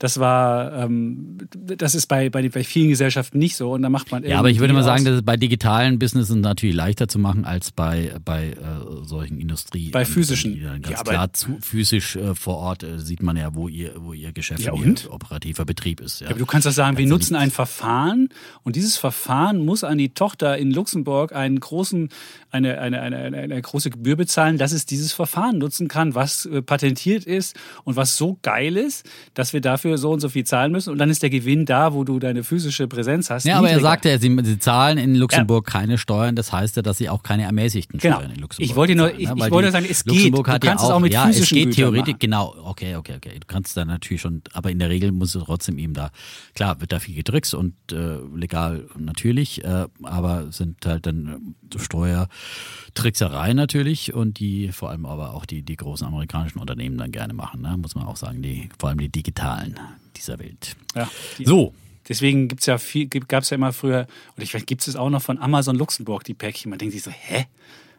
Das 0.00 0.18
war, 0.18 0.72
ähm, 0.72 1.36
das 1.54 1.94
ist 1.94 2.06
bei, 2.06 2.30
bei, 2.30 2.48
bei 2.48 2.64
vielen 2.64 2.88
Gesellschaften 2.88 3.36
nicht 3.36 3.54
so 3.54 3.72
und 3.72 3.82
da 3.82 3.90
macht 3.90 4.10
man 4.10 4.24
Ja, 4.24 4.38
aber 4.38 4.48
ich 4.48 4.58
würde 4.58 4.72
mal 4.72 4.82
sagen, 4.82 5.04
dass 5.04 5.16
es 5.16 5.22
bei 5.22 5.36
digitalen 5.36 5.98
Businesses 5.98 6.34
natürlich 6.34 6.74
leichter 6.74 7.06
zu 7.06 7.18
machen 7.18 7.44
als 7.44 7.70
bei, 7.70 8.14
bei 8.24 8.52
äh, 8.52 8.56
solchen 9.04 9.38
Industrie. 9.38 9.90
Bei 9.90 10.06
physischen. 10.06 10.58
Ganz 10.58 10.88
Ja, 10.88 11.02
klar, 11.02 11.32
zu, 11.34 11.58
physisch 11.60 12.16
äh, 12.16 12.34
vor 12.34 12.56
Ort 12.56 12.82
äh, 12.82 12.98
sieht 12.98 13.22
man 13.22 13.36
ja, 13.36 13.54
wo 13.54 13.68
ihr, 13.68 13.92
wo 13.98 14.14
ihr 14.14 14.32
Geschäft, 14.32 14.62
Ja, 14.62 14.74
ihr 14.74 14.94
operativer 15.10 15.66
Betrieb 15.66 16.00
ist. 16.00 16.20
Ja. 16.20 16.28
Ja, 16.28 16.30
aber 16.30 16.38
du 16.38 16.46
kannst 16.46 16.66
doch 16.66 16.72
sagen, 16.72 16.96
wir 16.96 17.04
Also 17.04 17.14
nutzen 17.14 17.36
ein 17.36 17.50
Verfahren 17.50 18.30
und 18.62 18.76
dieses 18.76 18.96
Verfahren 18.96 19.62
muss 19.62 19.84
an 19.84 19.98
die 19.98 20.14
Tochter 20.14 20.56
in 20.56 20.70
Luxemburg 20.70 21.34
einen 21.34 21.60
großen, 21.60 22.08
eine, 22.50 22.80
eine, 22.80 23.02
eine, 23.02 23.18
eine, 23.18 23.36
eine 23.36 23.60
große 23.60 23.90
Gebühr 23.90 24.16
bezahlen, 24.16 24.56
dass 24.56 24.72
es 24.72 24.86
dieses 24.86 25.12
Verfahren 25.12 25.58
nutzen 25.58 25.88
kann, 25.88 26.14
was 26.14 26.46
äh, 26.46 26.62
patentiert 26.62 27.24
ist 27.24 27.54
und 27.84 27.96
was 27.96 28.16
so 28.16 28.38
geil 28.40 28.78
ist, 28.78 29.04
dass 29.34 29.52
wir 29.52 29.60
dafür 29.60 29.89
so 29.98 30.10
und 30.10 30.20
so 30.20 30.28
viel 30.28 30.44
zahlen 30.44 30.72
müssen. 30.72 30.90
Und 30.90 30.98
dann 30.98 31.10
ist 31.10 31.22
der 31.22 31.30
Gewinn 31.30 31.64
da, 31.66 31.92
wo 31.94 32.04
du 32.04 32.18
deine 32.18 32.44
physische 32.44 32.86
Präsenz 32.88 33.30
hast. 33.30 33.44
Ja, 33.44 33.56
aber 33.58 33.68
er 33.68 33.74
niedriger. 33.76 33.88
sagte 33.90 34.08
ja, 34.10 34.18
sie, 34.18 34.36
sie 34.44 34.58
zahlen 34.58 34.98
in 34.98 35.14
Luxemburg 35.14 35.66
keine 35.66 35.98
Steuern, 35.98 36.36
das 36.36 36.52
heißt 36.52 36.76
ja, 36.76 36.82
dass 36.82 36.98
sie 36.98 37.08
auch 37.08 37.22
keine 37.22 37.44
ermäßigten 37.44 37.98
Genau. 38.00 38.16
Steuern 38.16 38.30
in 38.32 38.40
Luxemburg 38.40 38.70
Ich 38.70 38.76
wollte 38.76 38.94
nur- 38.94 39.06
ne? 39.08 39.12
ich- 39.16 39.28
ich 39.30 39.50
wollte 39.50 39.70
sagen, 39.70 39.86
es 39.88 40.04
geht. 40.04 40.14
Luxemburg 40.14 40.46
Du 40.46 40.52
hat 40.52 40.62
kannst 40.62 40.82
ja 40.82 40.88
es 40.88 40.92
auch, 40.92 40.96
auch 40.96 41.00
mit 41.00 41.12
ja, 41.12 41.28
es 41.28 41.36
physischen 41.36 41.54
geht 41.56 41.64
Gütern 41.66 41.76
theoretisch, 41.76 42.12
machen. 42.14 42.18
genau, 42.20 42.54
okay, 42.64 42.96
okay, 42.96 43.14
okay. 43.16 43.38
Du 43.40 43.46
kannst 43.46 43.76
dann 43.76 43.88
natürlich 43.88 44.20
schon, 44.22 44.42
aber 44.52 44.70
in 44.70 44.78
der 44.78 44.88
Regel 44.90 45.12
musst 45.12 45.34
du 45.34 45.40
trotzdem 45.40 45.78
eben 45.78 45.94
da, 45.94 46.10
klar, 46.54 46.80
wird 46.80 46.92
da 46.92 46.98
viel 46.98 47.14
getrickst 47.14 47.54
und 47.54 47.74
äh, 47.92 48.16
legal 48.36 48.86
natürlich, 48.98 49.64
äh, 49.64 49.86
aber 50.02 50.46
es 50.48 50.56
sind 50.58 50.84
halt 50.86 51.06
dann 51.06 51.54
äh, 51.74 51.78
Steuertricksereien 51.78 53.56
natürlich 53.56 54.14
und 54.14 54.38
die 54.38 54.68
vor 54.72 54.90
allem 54.90 55.06
aber 55.06 55.34
auch 55.34 55.46
die, 55.46 55.62
die 55.62 55.76
großen 55.76 56.06
amerikanischen 56.06 56.58
Unternehmen 56.58 56.98
dann 56.98 57.10
gerne 57.10 57.34
machen, 57.34 57.62
ne? 57.62 57.76
muss 57.76 57.94
man 57.94 58.06
auch 58.06 58.16
sagen, 58.16 58.42
die, 58.42 58.68
vor 58.78 58.88
allem 58.90 58.98
die 58.98 59.08
digitalen 59.08 59.78
dieser 60.16 60.38
Welt. 60.38 60.76
Ja, 60.94 61.08
die- 61.38 61.44
So, 61.46 61.74
Deswegen 62.08 62.48
gibt's 62.48 62.66
ja 62.66 62.76
viel, 62.78 63.06
gab 63.06 63.44
es 63.44 63.50
ja 63.50 63.54
immer 63.54 63.72
früher, 63.72 64.08
oder 64.34 64.42
ich 64.42 64.52
weiß, 64.52 64.66
gibt 64.66 64.84
es 64.88 64.96
auch 64.96 65.10
noch 65.10 65.22
von 65.22 65.38
Amazon 65.38 65.76
Luxemburg 65.76 66.24
die 66.24 66.34
Päckchen. 66.34 66.70
Man 66.70 66.78
denkt 66.80 66.92
sich 66.92 67.04
so, 67.04 67.10
hä? 67.12 67.46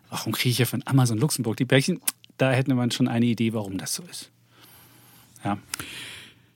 Warum 0.09 0.33
kriege 0.33 0.49
ich 0.49 0.57
ja 0.57 0.65
von 0.65 0.83
Amazon 0.85 1.17
Luxemburg 1.17 1.55
die 1.55 1.63
Päckchen? 1.65 2.01
Da 2.37 2.51
hätte 2.51 2.73
man 2.73 2.91
schon 2.91 3.07
eine 3.07 3.25
Idee, 3.25 3.53
warum 3.53 3.77
das 3.77 3.93
so 3.95 4.03
ist. 4.11 4.29
Ja. 5.45 5.57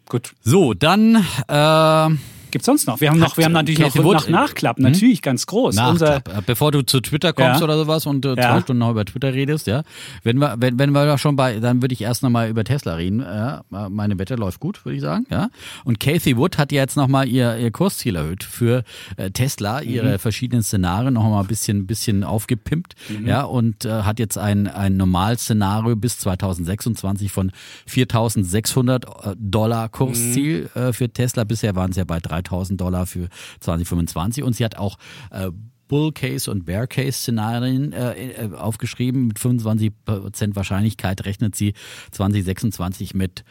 Gut. 0.09 0.33
so, 0.43 0.73
dann 0.73 1.15
äh, 1.47 2.09
Gibt's 2.55 2.67
sonst 2.67 2.87
noch? 2.87 3.01
Wir 3.01 3.09
haben 3.09 3.19
noch, 3.19 3.35
wir 3.35 3.43
haben 3.43 3.51
natürlich 3.51 3.81
Cathy 3.81 3.97
noch, 3.99 4.05
Wood- 4.05 4.13
noch 4.13 4.29
Nachklapp, 4.29 4.79
natürlich 4.79 5.21
ganz 5.21 5.45
groß. 5.45 5.77
Unser, 5.77 5.91
Nachklapp. 6.15 6.37
Äh, 6.37 6.41
Bevor 6.45 6.71
du 6.71 6.83
zu 6.85 7.01
Twitter 7.01 7.33
kommst 7.33 7.59
Ja. 7.59 7.65
oder 7.65 7.75
sowas 7.77 8.05
und 8.05 8.25
äh, 8.25 8.33
zwei 8.35 8.41
Ja. 8.41 8.61
Stunden 8.61 8.79
noch 8.79 8.91
über 8.91 9.03
Twitter 9.03 9.33
redest, 9.33 9.67
ja. 9.67 9.83
Wenn 10.23 10.37
wir, 10.37 10.55
wenn, 10.59 10.79
wenn 10.79 10.91
wir 10.91 11.05
da 11.05 11.17
schon 11.17 11.35
bei, 11.35 11.59
dann 11.59 11.81
würde 11.81 11.91
ich 11.93 11.99
erst 12.01 12.23
nochmal 12.23 12.47
über 12.49 12.63
Tesla 12.63 12.93
reden. 12.93 13.19
Ja. 13.19 13.63
Meine 13.89 14.17
Wette 14.19 14.35
läuft 14.35 14.61
gut, 14.61 14.85
würde 14.85 14.95
ich 14.95 15.01
sagen. 15.01 15.25
Ja. 15.29 15.49
Und 15.83 15.99
Cathy 15.99 16.37
Wood 16.37 16.57
hat 16.57 16.71
jetzt 16.71 16.95
nochmal 16.95 17.27
ihr, 17.27 17.57
ihr 17.57 17.71
Kursziel 17.71 18.15
erhöht 18.15 18.45
für 18.45 18.85
äh, 19.17 19.31
Tesla, 19.31 19.81
Mhm. 19.81 19.89
ihre 19.89 20.17
verschiedenen 20.17 20.63
Szenarien 20.63 21.13
nochmal 21.15 21.41
ein 21.41 21.47
bisschen, 21.47 21.85
bisschen 21.87 22.23
aufgepimpt. 22.23 22.95
Mhm. 23.09 23.27
Ja. 23.27 23.41
Und 23.43 23.83
äh, 23.83 24.03
hat 24.03 24.17
jetzt 24.17 24.37
ein, 24.37 24.67
ein 24.67 24.95
Normalszenario 24.95 25.97
bis 25.97 26.19
2026 26.19 27.33
von 27.33 27.51
4.600 27.89 29.35
Dollar 29.37 29.89
Kursziel 29.89 30.69
Mhm. 30.73 30.81
äh, 30.81 30.93
für 30.93 31.09
Tesla. 31.09 31.43
Bisher 31.43 31.75
waren 31.75 31.91
es 31.91 31.97
ja 31.97 32.03
bei 32.05 32.19
3.000 32.45 32.77
Dollar 32.77 33.05
für 33.05 33.29
2025. 33.59 34.43
Und 34.43 34.55
sie 34.55 34.65
hat 34.65 34.77
auch 34.77 34.97
äh, 35.31 35.51
Bull 35.87 36.11
Case 36.11 36.49
und 36.49 36.65
Bear 36.65 36.87
Case 36.87 37.19
Szenarien 37.19 37.93
äh, 37.93 38.45
äh, 38.45 38.53
aufgeschrieben. 38.53 39.27
Mit 39.27 39.37
25% 39.37 40.55
Wahrscheinlichkeit 40.55 41.25
rechnet 41.25 41.55
sie 41.55 41.73
2026 42.11 43.13
mit 43.13 43.43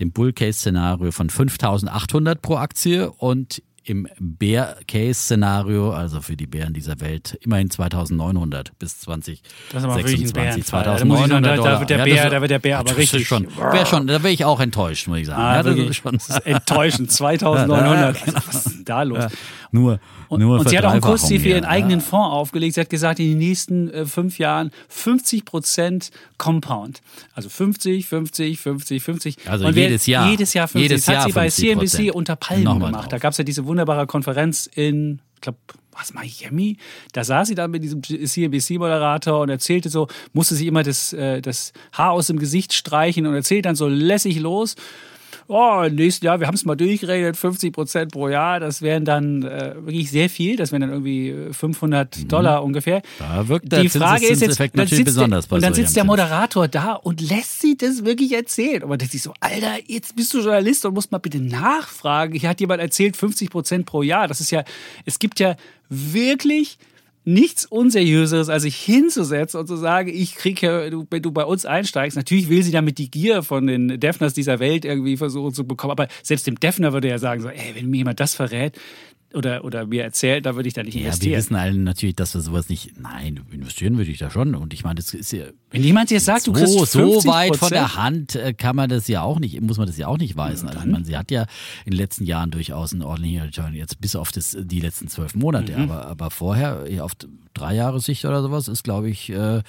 dem 0.00 0.12
Bull 0.12 0.32
Case 0.32 0.58
Szenario 0.58 1.12
von 1.12 1.28
5.800 1.28 2.36
pro 2.36 2.56
Aktie 2.56 3.10
und 3.10 3.62
im 3.84 4.06
Bear 4.20 4.76
Case 4.86 5.14
Szenario, 5.14 5.92
also 5.92 6.20
für 6.20 6.36
die 6.36 6.46
Bären 6.46 6.72
dieser 6.72 7.00
Welt, 7.00 7.36
immerhin 7.42 7.68
2.900 7.68 8.68
bis 8.78 9.00
2026. 9.00 9.42
Das 9.72 9.82
ist 9.82 9.84
aber 9.88 9.96
wirklich 9.96 10.22
ein 10.24 10.32
Bärenfall. 10.32 10.84
Da 10.84 10.96
2.900 10.96 11.04
muss 11.04 11.20
ich 11.20 11.26
sagen, 11.28 11.42
da- 11.42 11.50
da 11.50 11.56
Dollar. 11.56 11.80
wird 11.80 11.90
der 11.90 11.98
das 11.98 12.06
Bär- 12.06 12.24
ist- 12.24 12.32
da 12.32 12.40
wird 12.40 12.50
der 12.50 12.58
Bär 12.60 12.78
aber 12.78 12.88
das 12.90 12.98
richtig- 12.98 13.26
schon, 13.26 13.48
wär 13.56 13.86
schon, 13.86 14.06
da 14.06 14.22
wäre 14.22 14.32
ich 14.32 14.44
auch 14.44 14.60
enttäuscht, 14.60 15.08
muss 15.08 15.18
ich 15.18 15.26
sagen. 15.26 15.40
ah, 15.42 15.56
ja, 15.56 15.62
das 15.62 15.66
wirklich, 15.66 15.88
ist 15.90 15.96
schon, 15.96 16.12
das 16.12 16.28
ist 16.28 16.46
enttäuschend. 16.46 17.10
2900. 17.12 18.16
Also, 18.22 18.34
was 18.48 18.66
ist 18.66 18.70
denn 18.76 18.84
da 18.84 19.02
los? 19.02 19.24
nur, 19.72 20.00
Und, 20.32 20.42
und 20.42 20.68
sie 20.68 20.78
hat 20.78 20.84
auch 20.84 20.90
ein 20.90 21.00
Verdreifachung 21.00 21.28
Kursziel 21.28 21.40
für 21.40 21.48
ihren 21.48 21.64
ja. 21.64 21.68
eigenen 21.68 22.00
Fonds 22.00 22.32
aufgelegt. 22.32 22.74
Sie 22.74 22.80
hat 22.80 22.90
gesagt, 22.90 23.20
in 23.20 23.26
den 23.26 23.38
nächsten 23.38 23.90
äh, 23.90 24.06
fünf 24.06 24.38
Jahren 24.38 24.70
50 24.88 25.44
Prozent 25.44 26.10
Compound. 26.38 27.02
Also 27.34 27.48
50, 27.48 28.06
50, 28.06 28.58
50, 28.58 29.02
50. 29.02 29.36
Also 29.46 29.66
Und 29.66 29.76
jedes 29.76 30.06
Jahr. 30.06 30.30
Jedes 30.30 30.54
Jahr 30.54 30.68
50. 30.68 30.82
Jedes 30.90 31.04
das 31.04 31.08
hat 31.08 31.14
Jahr 31.14 31.26
sie 31.26 31.32
bei 31.32 31.46
50%. 31.48 31.90
CNBC 31.90 32.14
unter 32.14 32.36
Palmen 32.36 32.64
Nochmal 32.64 32.88
gemacht. 32.88 33.04
drauf. 33.04 33.10
Da 33.10 33.18
gab 33.18 33.32
es 33.32 33.38
ja 33.38 33.44
diese 33.44 33.66
wunderbare 33.66 34.06
Konferenz 34.06 34.70
in, 34.72 35.20
ich 35.34 35.40
glaube, 35.42 35.58
was, 35.92 36.14
Miami? 36.14 36.78
Da 37.12 37.22
saß 37.24 37.48
sie 37.48 37.54
dann 37.54 37.70
mit 37.70 37.82
diesem 37.82 38.02
CNBC-Moderator 38.02 39.40
und 39.40 39.50
erzählte 39.50 39.90
so, 39.90 40.08
musste 40.32 40.54
sich 40.54 40.66
immer 40.66 40.82
das, 40.82 41.12
äh, 41.12 41.42
das 41.42 41.72
Haar 41.92 42.12
aus 42.12 42.28
dem 42.28 42.38
Gesicht 42.38 42.72
streichen 42.72 43.26
und 43.26 43.34
erzählt 43.34 43.66
dann 43.66 43.76
so 43.76 43.88
lässig 43.88 44.40
los. 44.40 44.74
Oh, 45.48 45.82
im 45.86 45.94
nächsten 45.94 46.26
Jahr, 46.26 46.40
wir 46.40 46.46
haben 46.46 46.54
es 46.54 46.64
mal 46.64 46.76
durchgerechnet, 46.76 47.36
50 47.36 47.72
Prozent 47.72 48.12
pro 48.12 48.28
Jahr, 48.28 48.60
das 48.60 48.82
wären 48.82 49.04
dann 49.04 49.42
äh, 49.42 49.74
wirklich 49.76 50.10
sehr 50.10 50.28
viel, 50.28 50.56
das 50.56 50.72
wären 50.72 50.82
dann 50.82 50.90
irgendwie 50.90 51.30
äh, 51.30 51.52
500 51.52 52.30
Dollar 52.30 52.62
ungefähr. 52.62 52.98
Mhm. 52.98 53.02
Da 53.18 53.48
wirkt 53.48 53.72
der 53.72 53.82
Die 53.82 53.88
Frage 53.88 54.26
ist 54.26 54.42
jetzt, 54.42 54.58
dann 54.60 54.70
natürlich 54.74 54.98
sitzt 54.98 55.16
besonders 55.16 55.48
der, 55.48 55.56
und 55.56 55.62
dann 55.62 55.74
sitzt 55.74 55.96
der. 55.96 56.02
Moderator 56.04 56.68
da 56.68 56.94
und 56.94 57.20
lässt 57.20 57.60
sie 57.60 57.76
das 57.76 58.04
wirklich 58.04 58.32
erzählen. 58.32 58.82
Und 58.82 58.88
man 58.88 58.98
denkt 58.98 59.12
sich 59.12 59.22
so, 59.22 59.32
Alter, 59.40 59.78
jetzt 59.86 60.16
bist 60.16 60.34
du 60.34 60.40
Journalist 60.40 60.84
und 60.84 60.94
musst 60.94 61.12
mal 61.12 61.18
bitte 61.18 61.40
nachfragen. 61.40 62.34
Hier 62.34 62.48
hat 62.48 62.60
jemand 62.60 62.80
erzählt, 62.80 63.16
50 63.16 63.50
Prozent 63.50 63.86
pro 63.86 64.02
Jahr. 64.02 64.28
Das 64.28 64.40
ist 64.40 64.50
ja, 64.50 64.64
es 65.04 65.18
gibt 65.18 65.40
ja 65.40 65.56
wirklich 65.88 66.78
nichts 67.24 67.64
Unseriöseres, 67.66 68.48
als 68.48 68.64
sich 68.64 68.76
hinzusetzen 68.76 69.60
und 69.60 69.66
zu 69.66 69.76
sagen, 69.76 70.10
ich 70.12 70.34
kriege 70.34 70.66
ja, 70.66 70.90
du, 70.90 71.06
wenn 71.10 71.22
du 71.22 71.30
bei 71.30 71.44
uns 71.44 71.64
einsteigst, 71.64 72.16
natürlich 72.16 72.48
will 72.48 72.62
sie 72.62 72.72
damit 72.72 72.98
die 72.98 73.10
Gier 73.10 73.42
von 73.42 73.66
den 73.66 74.00
Defners 74.00 74.34
dieser 74.34 74.58
Welt 74.58 74.84
irgendwie 74.84 75.16
versuchen 75.16 75.54
zu 75.54 75.66
bekommen, 75.66 75.92
aber 75.92 76.08
selbst 76.22 76.46
dem 76.46 76.58
Defner 76.58 76.92
würde 76.92 77.08
er 77.08 77.18
sagen, 77.18 77.40
so, 77.40 77.48
ey, 77.48 77.74
wenn 77.74 77.90
mir 77.90 77.98
jemand 77.98 78.20
das 78.20 78.34
verrät 78.34 78.78
oder, 79.34 79.64
oder 79.64 79.86
mir 79.86 80.02
erzählt, 80.02 80.46
da 80.46 80.54
würde 80.54 80.68
ich 80.68 80.74
da 80.74 80.82
nicht 80.82 80.94
Ja, 80.94 81.00
wir 81.00 81.06
investieren. 81.06 81.36
wissen 81.38 81.56
alle 81.56 81.74
natürlich, 81.74 82.16
dass 82.16 82.34
wir 82.34 82.40
sowas 82.40 82.68
nicht. 82.68 83.00
Nein, 83.00 83.40
investieren 83.50 83.96
würde 83.96 84.10
ich 84.10 84.18
da 84.18 84.30
schon. 84.30 84.54
Und 84.54 84.74
ich 84.74 84.84
meine, 84.84 84.96
das 84.96 85.14
ist 85.14 85.32
ja 85.32 85.44
wenn 85.70 85.82
jemand 85.82 86.10
jetzt 86.10 86.26
sagt, 86.26 86.46
du 86.46 86.54
so, 86.54 86.60
kriegst 86.60 86.92
50 86.92 87.22
so 87.22 87.30
weit 87.30 87.56
von 87.56 87.70
der 87.70 87.96
Hand 87.96 88.36
äh, 88.36 88.52
kann 88.52 88.76
man 88.76 88.90
das 88.90 89.08
ja 89.08 89.22
auch 89.22 89.40
nicht, 89.40 89.60
muss 89.62 89.78
man 89.78 89.86
das 89.86 89.96
ja 89.96 90.06
auch 90.06 90.18
nicht 90.18 90.36
weisen. 90.36 90.68
Also, 90.68 90.80
ich 90.80 90.86
meine, 90.86 91.04
sie 91.04 91.16
hat 91.16 91.30
ja 91.30 91.46
in 91.84 91.92
den 91.92 91.96
letzten 91.96 92.24
Jahren 92.24 92.50
durchaus 92.50 92.92
einen 92.92 93.02
ordentlichen 93.02 93.42
Return, 93.42 93.74
jetzt 93.74 94.00
bis 94.00 94.14
auf 94.14 94.32
das, 94.32 94.56
die 94.60 94.80
letzten 94.80 95.08
zwölf 95.08 95.34
Monate. 95.34 95.72
Mhm. 95.72 95.90
Aber, 95.90 96.06
aber 96.06 96.30
vorher, 96.30 96.84
auf 97.00 97.12
drei 97.54 97.74
Jahre 97.74 98.00
Sicht 98.00 98.24
oder 98.26 98.42
sowas, 98.42 98.68
ist, 98.68 98.84
glaube 98.84 99.08
ich, 99.08 99.30
äh, 99.30 99.62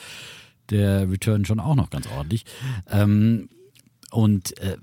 der 0.69 1.09
Return 1.09 1.45
schon 1.45 1.59
auch 1.59 1.75
noch 1.75 1.89
ganz 1.89 2.07
ordentlich. 2.15 2.43
Ähm, 2.91 3.49
und 4.11 4.57
äh, 4.59 4.77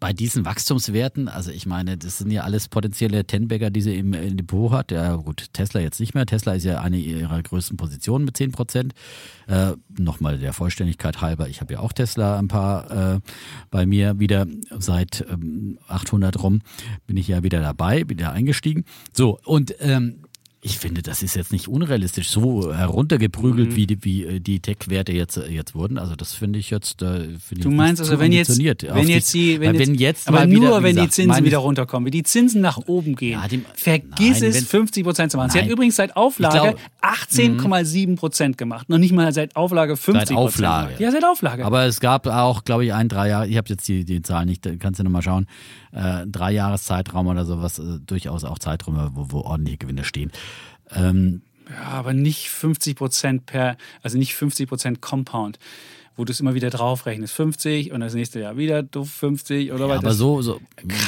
bei 0.00 0.12
diesen 0.12 0.44
Wachstumswerten, 0.44 1.28
also 1.28 1.50
ich 1.50 1.66
meine, 1.66 1.96
das 1.96 2.18
sind 2.18 2.30
ja 2.30 2.42
alles 2.42 2.68
potenzielle 2.68 3.24
Tenbagger, 3.24 3.70
die 3.70 3.82
sie 3.82 3.96
im, 3.96 4.12
Depot 4.36 4.72
hat. 4.72 4.90
Ja 4.90 5.16
gut, 5.16 5.52
Tesla 5.52 5.80
jetzt 5.80 6.00
nicht 6.00 6.14
mehr. 6.14 6.26
Tesla 6.26 6.54
ist 6.54 6.64
ja 6.64 6.80
eine 6.80 6.96
ihrer 6.96 7.42
größten 7.42 7.76
Positionen 7.76 8.24
mit 8.24 8.36
10 8.36 8.52
Prozent. 8.52 8.94
Äh, 9.46 9.72
Nochmal 9.98 10.38
der 10.38 10.52
Vollständigkeit 10.52 11.20
halber, 11.20 11.48
ich 11.48 11.60
habe 11.60 11.74
ja 11.74 11.80
auch 11.80 11.92
Tesla 11.92 12.38
ein 12.38 12.48
paar 12.48 13.14
äh, 13.14 13.20
bei 13.70 13.86
mir 13.86 14.18
wieder 14.18 14.46
seit 14.78 15.24
ähm, 15.30 15.78
800 15.88 16.42
rum, 16.42 16.60
bin 17.06 17.16
ich 17.16 17.28
ja 17.28 17.42
wieder 17.42 17.60
dabei, 17.60 18.04
wieder 18.08 18.32
eingestiegen. 18.32 18.84
So, 19.12 19.38
und 19.44 19.74
ähm, 19.80 20.22
ich 20.66 20.78
finde, 20.78 21.02
das 21.02 21.22
ist 21.22 21.36
jetzt 21.36 21.52
nicht 21.52 21.68
unrealistisch, 21.68 22.28
so 22.28 22.74
heruntergeprügelt, 22.74 23.70
Mhm. 23.70 23.76
wie 23.76 23.86
die, 23.86 24.04
wie 24.04 24.24
äh, 24.24 24.40
die 24.40 24.60
Tech-Werte 24.60 25.12
jetzt, 25.12 25.36
äh, 25.36 25.46
jetzt 25.48 25.74
wurden. 25.74 25.96
Also 25.98 26.16
das 26.16 26.34
finde 26.34 26.58
ich 26.58 26.70
jetzt, 26.70 27.02
äh, 27.02 27.06
finde 27.06 27.34
ich 27.50 27.58
Du 27.60 27.68
nicht 27.68 27.76
meinst 27.76 28.00
also, 28.02 28.18
wenn 28.18 28.32
jetzt, 28.32 28.58
wenn 28.58 29.08
jetzt 29.08 29.32
die, 29.32 29.60
wenn 29.60 29.78
wenn 29.78 29.94
jetzt 29.94 30.26
aber 30.28 30.44
nur 30.46 30.62
wieder, 30.62 30.80
wie 30.80 30.82
wenn 30.84 30.90
die 30.90 31.00
gesagt, 31.02 31.12
Zinsen 31.12 31.28
meines- 31.30 31.46
wieder 31.46 31.58
runterkommen, 31.58 32.06
wenn 32.06 32.12
die 32.12 32.22
Zinsen 32.24 32.60
nach 32.60 32.78
oben 32.86 33.14
gehen, 33.14 33.38
Ja, 33.40 33.46
die- 33.48 33.62
vergiss 33.74 34.40
Nein, 34.40 34.50
es, 34.50 34.56
wenn- 34.56 34.64
50 34.64 35.04
Prozent 35.04 35.30
zu 35.30 35.36
machen. 35.38 35.50
Sie 35.50 35.58
hat 35.58 35.64
Nein. 35.66 35.72
übrigens 35.72 35.96
seit 35.96 36.16
Auflage 36.16 36.56
Ich 36.56 36.62
glaub- 36.62 36.80
18,7 37.00 38.16
Prozent 38.16 38.58
gemacht, 38.58 38.88
noch 38.88 38.98
nicht 38.98 39.12
mal 39.12 39.32
seit 39.32 39.54
Auflage 39.56 39.96
50 39.96 40.28
Seit 40.30 40.36
Auflage. 40.36 40.94
Ja, 40.98 41.10
seit 41.10 41.24
Auflage. 41.24 41.64
Aber 41.64 41.84
es 41.86 42.00
gab 42.00 42.26
auch, 42.26 42.64
glaube 42.64 42.84
ich, 42.84 42.92
ein, 42.92 43.08
drei 43.08 43.28
Jahre, 43.28 43.46
ich 43.48 43.56
habe 43.56 43.68
jetzt 43.68 43.86
die, 43.88 44.04
die 44.04 44.22
Zahlen 44.22 44.48
nicht, 44.48 44.68
kannst 44.80 44.98
du 45.00 45.04
nochmal 45.04 45.22
schauen, 45.22 45.46
äh, 45.92 46.26
drei 46.26 46.52
Jahreszeitraum 46.52 47.26
oder 47.28 47.44
sowas, 47.44 47.78
äh, 47.78 47.82
durchaus 48.04 48.44
auch 48.44 48.58
Zeiträume, 48.58 49.10
wo, 49.14 49.26
wo 49.30 49.40
ordentliche 49.42 49.78
Gewinne 49.78 50.04
stehen. 50.04 50.30
Ähm, 50.94 51.42
ja, 51.68 51.82
aber 51.88 52.12
nicht 52.12 52.48
50 52.50 52.96
Prozent 52.96 53.46
per, 53.46 53.76
also 54.02 54.18
nicht 54.18 54.34
50 54.34 54.68
Prozent 54.68 55.00
Compound. 55.00 55.58
Wo 56.16 56.24
du 56.24 56.32
es 56.32 56.40
immer 56.40 56.54
wieder 56.54 56.70
draufrechnest. 56.70 57.34
50 57.34 57.92
und 57.92 58.00
das 58.00 58.14
nächste 58.14 58.40
Jahr 58.40 58.56
wieder 58.56 58.84
50 58.90 59.72
oder 59.72 59.86
ja, 59.86 59.88
was. 59.88 59.98
Aber 59.98 60.14
so, 60.14 60.42
so, 60.42 60.60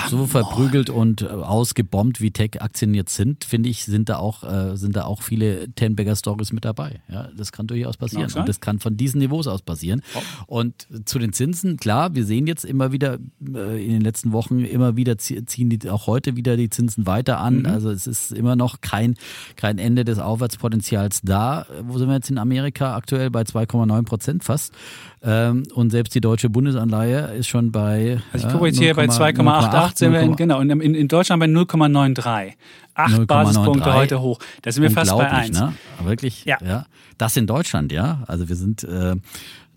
so 0.09 0.27
verprügelt 0.27 0.91
und 0.91 1.23
äh, 1.23 1.27
ausgebombt 1.27 2.21
wie 2.21 2.31
Tech-Aktien 2.31 2.95
jetzt 2.95 3.15
sind, 3.15 3.45
finde 3.45 3.71
ich, 3.71 3.85
sind 3.85 4.09
da 4.09 4.19
auch, 4.19 4.45
äh, 4.45 4.77
sind 4.77 4.97
da 4.97 5.05
auch 5.05 5.23
viele 5.23 5.71
Ten-Bagger-Stories 5.75 6.53
mit 6.53 6.65
dabei. 6.65 7.01
Ja, 7.09 7.29
das 7.37 7.53
kann 7.53 7.67
durchaus 7.67 7.97
passieren. 7.97 8.31
Und 8.33 8.49
das 8.49 8.61
kann 8.61 8.79
von 8.79 8.97
diesen 8.97 9.21
Niveaus 9.21 9.47
aus 9.47 9.63
passieren. 9.63 10.03
Oh. 10.15 10.59
Und 10.59 10.87
zu 11.07 11.19
den 11.19 11.33
Zinsen, 11.33 11.79
klar, 11.79 12.15
wir 12.15 12.25
sehen 12.25 12.47
jetzt 12.47 12.65
immer 12.65 12.93
wieder 12.93 13.19
äh, 13.55 13.85
in 13.85 13.93
den 13.93 14.03
letzten 14.03 14.33
Wochen 14.33 14.61
immer 14.61 14.97
wieder 14.97 15.19
ziehen 15.19 15.71
die 15.71 15.89
auch 15.89 16.07
heute 16.07 16.37
wieder 16.37 16.57
die 16.57 16.69
Zinsen 16.69 17.07
weiter 17.07 17.41
an. 17.41 17.61
Mhm. 17.61 17.67
Also 17.67 17.91
es 17.91 18.07
ist 18.07 18.33
immer 18.33 18.57
noch 18.57 18.81
kein, 18.81 19.15
kein 19.57 19.79
Ende 19.79 20.05
des 20.05 20.19
Aufwärtspotenzials 20.19 21.23
da. 21.23 21.67
Wo 21.83 21.99
sind 21.99 22.09
wir 22.09 22.15
jetzt 22.15 22.31
in 22.31 22.39
Amerika? 22.39 22.95
Aktuell 22.95 23.31
bei 23.31 23.43
2,9 23.43 24.03
Prozent 24.05 24.45
fast. 24.45 24.75
Ähm, 25.23 25.65
und 25.75 25.91
selbst 25.91 26.15
die 26.15 26.21
deutsche 26.21 26.49
Bundesanleihe 26.49 27.35
ist 27.39 27.49
schon 27.49 27.73
bei. 27.73 28.21
Also 28.33 28.47
ich 28.47 28.53
gucke 28.53 28.67
jetzt 28.67 28.79
hier 28.79 28.95
bei 28.95 29.07
2,88 29.07 29.99
sind 29.99 30.13
wir 30.13 30.21
in, 30.21 30.37
genau, 30.37 30.61
in, 30.61 30.71
in 30.81 31.09
Deutschland 31.09 31.41
bei 31.41 31.47
0,93. 31.47 32.53
Acht 32.95 33.27
Basispunkte 33.27 33.95
heute 33.95 34.21
hoch. 34.21 34.39
Da 34.63 34.73
sind 34.73 34.83
wir 34.83 34.91
fast 34.91 35.17
bei 35.17 35.31
1. 35.31 35.59
Ne? 35.59 35.75
Wirklich, 36.03 36.45
ja. 36.45 36.59
ja. 36.65 36.87
Das 37.17 37.37
in 37.37 37.47
Deutschland, 37.47 37.93
ja. 37.93 38.23
Also 38.27 38.49
wir 38.49 38.57
sind 38.57 38.85
äh, 38.85 39.17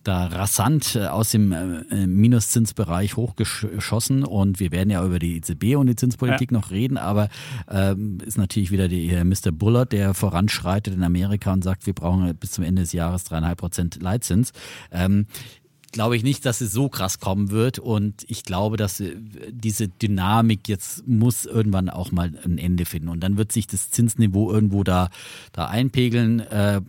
da 0.04 0.28
rasant 0.28 0.96
äh, 0.96 1.08
aus 1.08 1.32
dem 1.32 1.52
äh, 1.52 2.08
Minuszinsbereich 2.08 3.16
hochgeschossen 3.16 4.24
und 4.24 4.60
wir 4.60 4.72
werden 4.72 4.90
ja 4.90 5.06
über 5.06 5.20
die 5.20 5.38
EZB 5.38 5.76
und 5.76 5.88
die 5.88 5.96
Zinspolitik 5.96 6.52
ja. 6.52 6.58
noch 6.58 6.72
reden, 6.72 6.98
aber 6.98 7.30
ähm, 7.70 8.18
ist 8.26 8.38
natürlich 8.38 8.72
wieder 8.72 8.88
die, 8.88 9.10
äh, 9.10 9.24
Mr. 9.24 9.52
Bullard, 9.52 9.92
der 9.92 10.14
voranschreitet 10.14 10.94
in 10.94 11.04
Amerika 11.04 11.54
und 11.54 11.64
sagt, 11.64 11.86
wir 11.86 11.94
brauchen 11.94 12.36
bis 12.36 12.52
zum 12.52 12.64
Ende 12.64 12.82
des 12.82 12.94
Jahres 12.94 13.24
dreieinhalb 13.24 13.60
Prozent 13.60 14.02
Leitzins. 14.02 14.52
Ähm, 14.92 15.28
glaube 15.92 16.16
ich 16.16 16.24
nicht, 16.24 16.46
dass 16.46 16.62
es 16.62 16.72
so 16.72 16.90
krass 16.90 17.20
kommen 17.20 17.52
wird. 17.52 17.80
Und 17.80 18.26
ich 18.28 18.44
glaube, 18.44 18.78
dass 18.78 19.00
äh, 19.00 19.16
diese 19.50 19.88
Dynamik 19.88 20.68
jetzt 20.68 21.08
muss 21.08 21.46
irgendwann 21.46 21.90
auch 21.90 22.12
mal 22.12 22.32
ein 22.44 22.58
Ende 22.58 22.86
finden. 22.86 23.10
Und 23.10 23.22
dann 23.22 23.38
wird 23.38 23.52
sich 23.52 23.68
das 23.68 23.92
Zinsniveau 23.92 24.52
irgendwo 24.52 24.84
da, 24.84 25.10
da 25.54 25.68
einpegeln, 25.68 26.40
äh, 26.40 26.82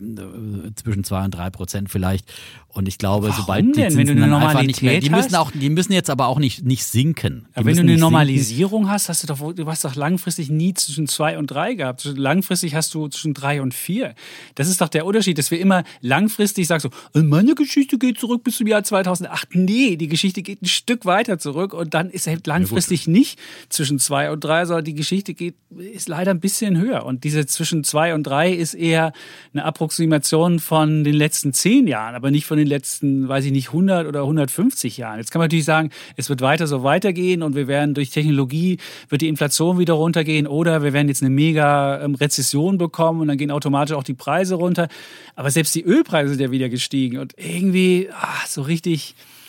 zwischen 0.75 1.03
zwei 1.03 1.25
und 1.25 1.31
drei 1.31 1.49
Prozent 1.49 1.89
vielleicht. 1.89 2.31
Und 2.73 2.87
ich 2.87 2.97
glaube, 2.97 3.27
Warum 3.27 3.39
sobald 3.39 3.65
die 3.65 3.71
Zinsen 3.73 3.99
wenn 3.99 4.07
du 4.07 4.13
eine 4.13 4.27
Normalität 4.27 4.67
nicht 4.67 4.81
mehr, 4.81 4.99
die 4.99 5.11
müssen 5.11 5.35
auch, 5.35 5.51
die 5.51 5.69
müssen 5.69 5.93
jetzt 5.93 6.09
aber 6.09 6.25
auch 6.25 6.39
nicht, 6.39 6.65
nicht 6.65 6.83
sinken. 6.85 7.45
Aber 7.53 7.67
wenn 7.67 7.75
du 7.75 7.83
eine 7.83 7.97
Normalisierung 7.97 8.89
hast, 8.89 9.09
hast 9.09 9.21
du 9.21 9.27
doch, 9.27 9.53
du 9.53 9.67
hast 9.67 9.85
doch 9.85 9.93
langfristig 9.93 10.49
nie 10.49 10.73
zwischen 10.73 11.07
zwei 11.07 11.37
und 11.37 11.47
drei 11.47 11.75
gehabt. 11.75 12.03
Langfristig 12.15 12.73
hast 12.73 12.95
du 12.95 13.07
zwischen 13.09 13.35
drei 13.35 13.61
und 13.61 13.75
vier. 13.75 14.15
Das 14.55 14.67
ist 14.67 14.81
doch 14.81 14.89
der 14.89 15.05
Unterschied, 15.05 15.37
dass 15.37 15.51
wir 15.51 15.59
immer 15.59 15.83
langfristig 16.01 16.65
sagen 16.65 16.81
so, 16.81 16.89
äh, 17.13 17.21
meine 17.21 17.53
Geschichte 17.53 17.99
geht 17.99 18.19
zurück 18.19 18.43
bis 18.43 18.57
zum 18.57 18.65
Jahr 18.65 18.83
2008. 18.93 19.49
Nee, 19.53 19.95
die 19.97 20.07
Geschichte 20.07 20.41
geht 20.41 20.63
ein 20.63 20.67
Stück 20.67 21.05
weiter 21.05 21.37
zurück 21.37 21.73
und 21.73 21.93
dann 21.93 22.09
ist 22.09 22.25
halt 22.25 22.47
langfristig 22.47 23.05
ja, 23.05 23.11
nicht 23.11 23.39
zwischen 23.69 23.99
zwei 23.99 24.31
und 24.31 24.43
drei, 24.43 24.65
sondern 24.65 24.85
die 24.85 24.95
Geschichte 24.95 25.35
geht, 25.35 25.55
ist 25.77 26.09
leider 26.09 26.31
ein 26.31 26.39
bisschen 26.39 26.79
höher. 26.79 27.05
Und 27.05 27.23
diese 27.23 27.45
zwischen 27.45 27.83
zwei 27.83 28.15
und 28.15 28.23
drei 28.23 28.51
ist 28.51 28.73
eher 28.73 29.13
eine 29.53 29.63
Approximation 29.63 30.59
von 30.59 31.03
den 31.03 31.13
letzten 31.13 31.53
zehn 31.53 31.85
Jahren, 31.87 32.15
aber 32.15 32.31
nicht 32.31 32.45
von 32.45 32.57
den 32.57 32.63
den 32.63 32.69
letzten, 32.69 33.27
weiß 33.27 33.45
ich 33.45 33.51
nicht, 33.51 33.67
100 33.67 34.07
oder 34.07 34.21
150 34.21 34.97
Jahren. 34.97 35.19
Jetzt 35.19 35.31
kann 35.31 35.39
man 35.39 35.45
natürlich 35.45 35.65
sagen, 35.65 35.89
es 36.15 36.29
wird 36.29 36.41
weiter 36.41 36.67
so 36.67 36.83
weitergehen 36.83 37.43
und 37.43 37.55
wir 37.55 37.67
werden 37.67 37.93
durch 37.93 38.09
Technologie, 38.09 38.77
wird 39.09 39.21
die 39.21 39.27
Inflation 39.27 39.77
wieder 39.77 39.93
runtergehen 39.93 40.47
oder 40.47 40.83
wir 40.83 40.93
werden 40.93 41.07
jetzt 41.07 41.21
eine 41.21 41.29
mega 41.29 42.01
ähm, 42.01 42.15
Rezession 42.15 42.77
bekommen 42.77 43.21
und 43.21 43.27
dann 43.27 43.37
gehen 43.37 43.51
automatisch 43.51 43.95
auch 43.95 44.03
die 44.03 44.13
Preise 44.13 44.55
runter. 44.55 44.87
Aber 45.35 45.51
selbst 45.51 45.75
die 45.75 45.83
Ölpreise 45.83 46.29
sind 46.29 46.41
ja 46.41 46.51
wieder 46.51 46.69
gestiegen 46.69 47.19
und 47.19 47.33
irgendwie 47.37 48.09
ach, 48.13 48.47
so 48.47 48.61
richtig 48.61 48.82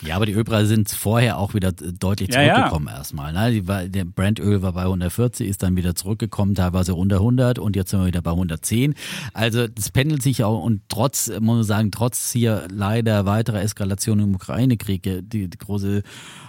ja, 0.02 0.16
aber 0.16 0.26
die 0.26 0.32
Ölpreise 0.32 0.66
sind 0.66 0.90
vorher 0.90 1.38
auch 1.38 1.54
wieder 1.54 1.72
deutlich 1.72 2.30
zurückgekommen 2.30 2.86
ja, 2.86 2.92
ja. 2.92 2.98
erstmal. 2.98 3.32
Ne? 3.32 3.66
War, 3.66 3.84
der 3.84 4.04
Brandöl 4.04 4.60
war 4.62 4.72
bei 4.72 4.82
140, 4.82 5.48
ist 5.48 5.62
dann 5.62 5.76
wieder 5.76 5.94
zurückgekommen, 5.94 6.54
teilweise 6.54 6.94
unter 6.94 7.16
100 7.16 7.58
und 7.58 7.76
jetzt 7.76 7.90
sind 7.90 8.00
wir 8.00 8.06
wieder 8.06 8.22
bei 8.22 8.32
110. 8.32 8.94
Also 9.32 9.66
das 9.66 9.90
pendelt 9.90 10.22
sich 10.22 10.44
auch 10.44 10.62
und 10.62 10.82
trotz, 10.88 11.28
muss 11.40 11.56
man 11.56 11.64
sagen, 11.64 11.90
trotz 11.90 12.32
hier 12.32 12.66
leider 12.70 13.24
weiterer 13.24 13.62
Eskalation 13.62 14.18
im 14.18 14.34
Ukraine-Krieg, 14.34 15.02
die, 15.02 15.48
die 15.48 15.58
große 15.58 16.02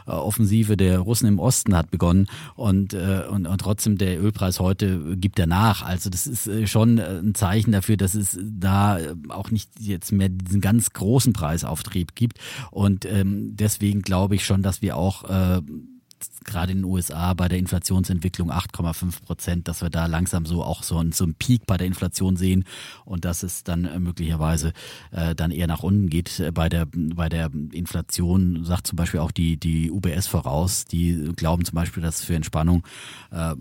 Offensive 0.05 0.77
der 0.77 0.99
Russen 0.99 1.27
im 1.27 1.39
Osten 1.39 1.75
hat 1.75 1.91
begonnen 1.91 2.27
und, 2.55 2.93
äh, 2.93 3.23
und, 3.29 3.47
und 3.47 3.57
trotzdem 3.59 3.97
der 3.97 4.21
Ölpreis 4.21 4.59
heute 4.59 5.17
gibt 5.17 5.39
er 5.39 5.47
nach. 5.47 5.83
Also 5.83 6.09
das 6.09 6.27
ist 6.27 6.47
äh, 6.47 6.67
schon 6.67 6.99
ein 6.99 7.35
Zeichen 7.35 7.71
dafür, 7.71 7.97
dass 7.97 8.15
es 8.15 8.37
da 8.41 8.99
auch 9.29 9.51
nicht 9.51 9.69
jetzt 9.79 10.11
mehr 10.11 10.29
diesen 10.29 10.61
ganz 10.61 10.91
großen 10.91 11.33
Preisauftrieb 11.33 12.15
gibt 12.15 12.39
und 12.71 13.05
ähm, 13.05 13.55
deswegen 13.55 14.01
glaube 14.01 14.35
ich 14.35 14.45
schon, 14.45 14.61
dass 14.61 14.81
wir 14.81 14.97
auch 14.97 15.23
äh, 15.29 15.61
gerade 16.43 16.71
in 16.71 16.79
den 16.79 16.85
USA 16.85 17.33
bei 17.33 17.47
der 17.47 17.57
Inflationsentwicklung 17.57 18.51
8,5 18.51 19.23
Prozent, 19.23 19.67
dass 19.67 19.81
wir 19.81 19.89
da 19.89 20.05
langsam 20.05 20.45
so 20.45 20.63
auch 20.63 20.83
so, 20.83 20.97
ein, 20.99 21.11
so 21.11 21.23
einen 21.23 21.35
Peak 21.35 21.65
bei 21.65 21.77
der 21.77 21.87
Inflation 21.87 22.37
sehen 22.37 22.65
und 23.03 23.25
dass 23.25 23.43
es 23.43 23.63
dann 23.63 23.85
äh, 23.85 23.99
möglicherweise 23.99 24.73
äh, 25.11 25.35
dann 25.35 25.51
eher 25.51 25.67
nach 25.67 25.83
unten 25.83 26.09
geht. 26.09 26.39
Äh, 26.39 26.51
bei 26.51 26.69
der, 26.69 26.87
bei 26.93 27.29
der 27.29 27.49
Inflation 27.71 28.63
sagt 28.63 28.87
zum 28.87 28.95
Beispiel 28.95 29.19
auch 29.19 29.31
die, 29.31 29.57
die 29.57 29.91
UBS 29.91 30.27
voraus, 30.27 30.85
die 30.85 31.31
glauben 31.35 31.65
zum 31.65 31.75
Beispiel, 31.75 32.03
dass 32.03 32.23
für 32.23 32.35
Entspannung 32.35 32.83
äh, 33.31 33.53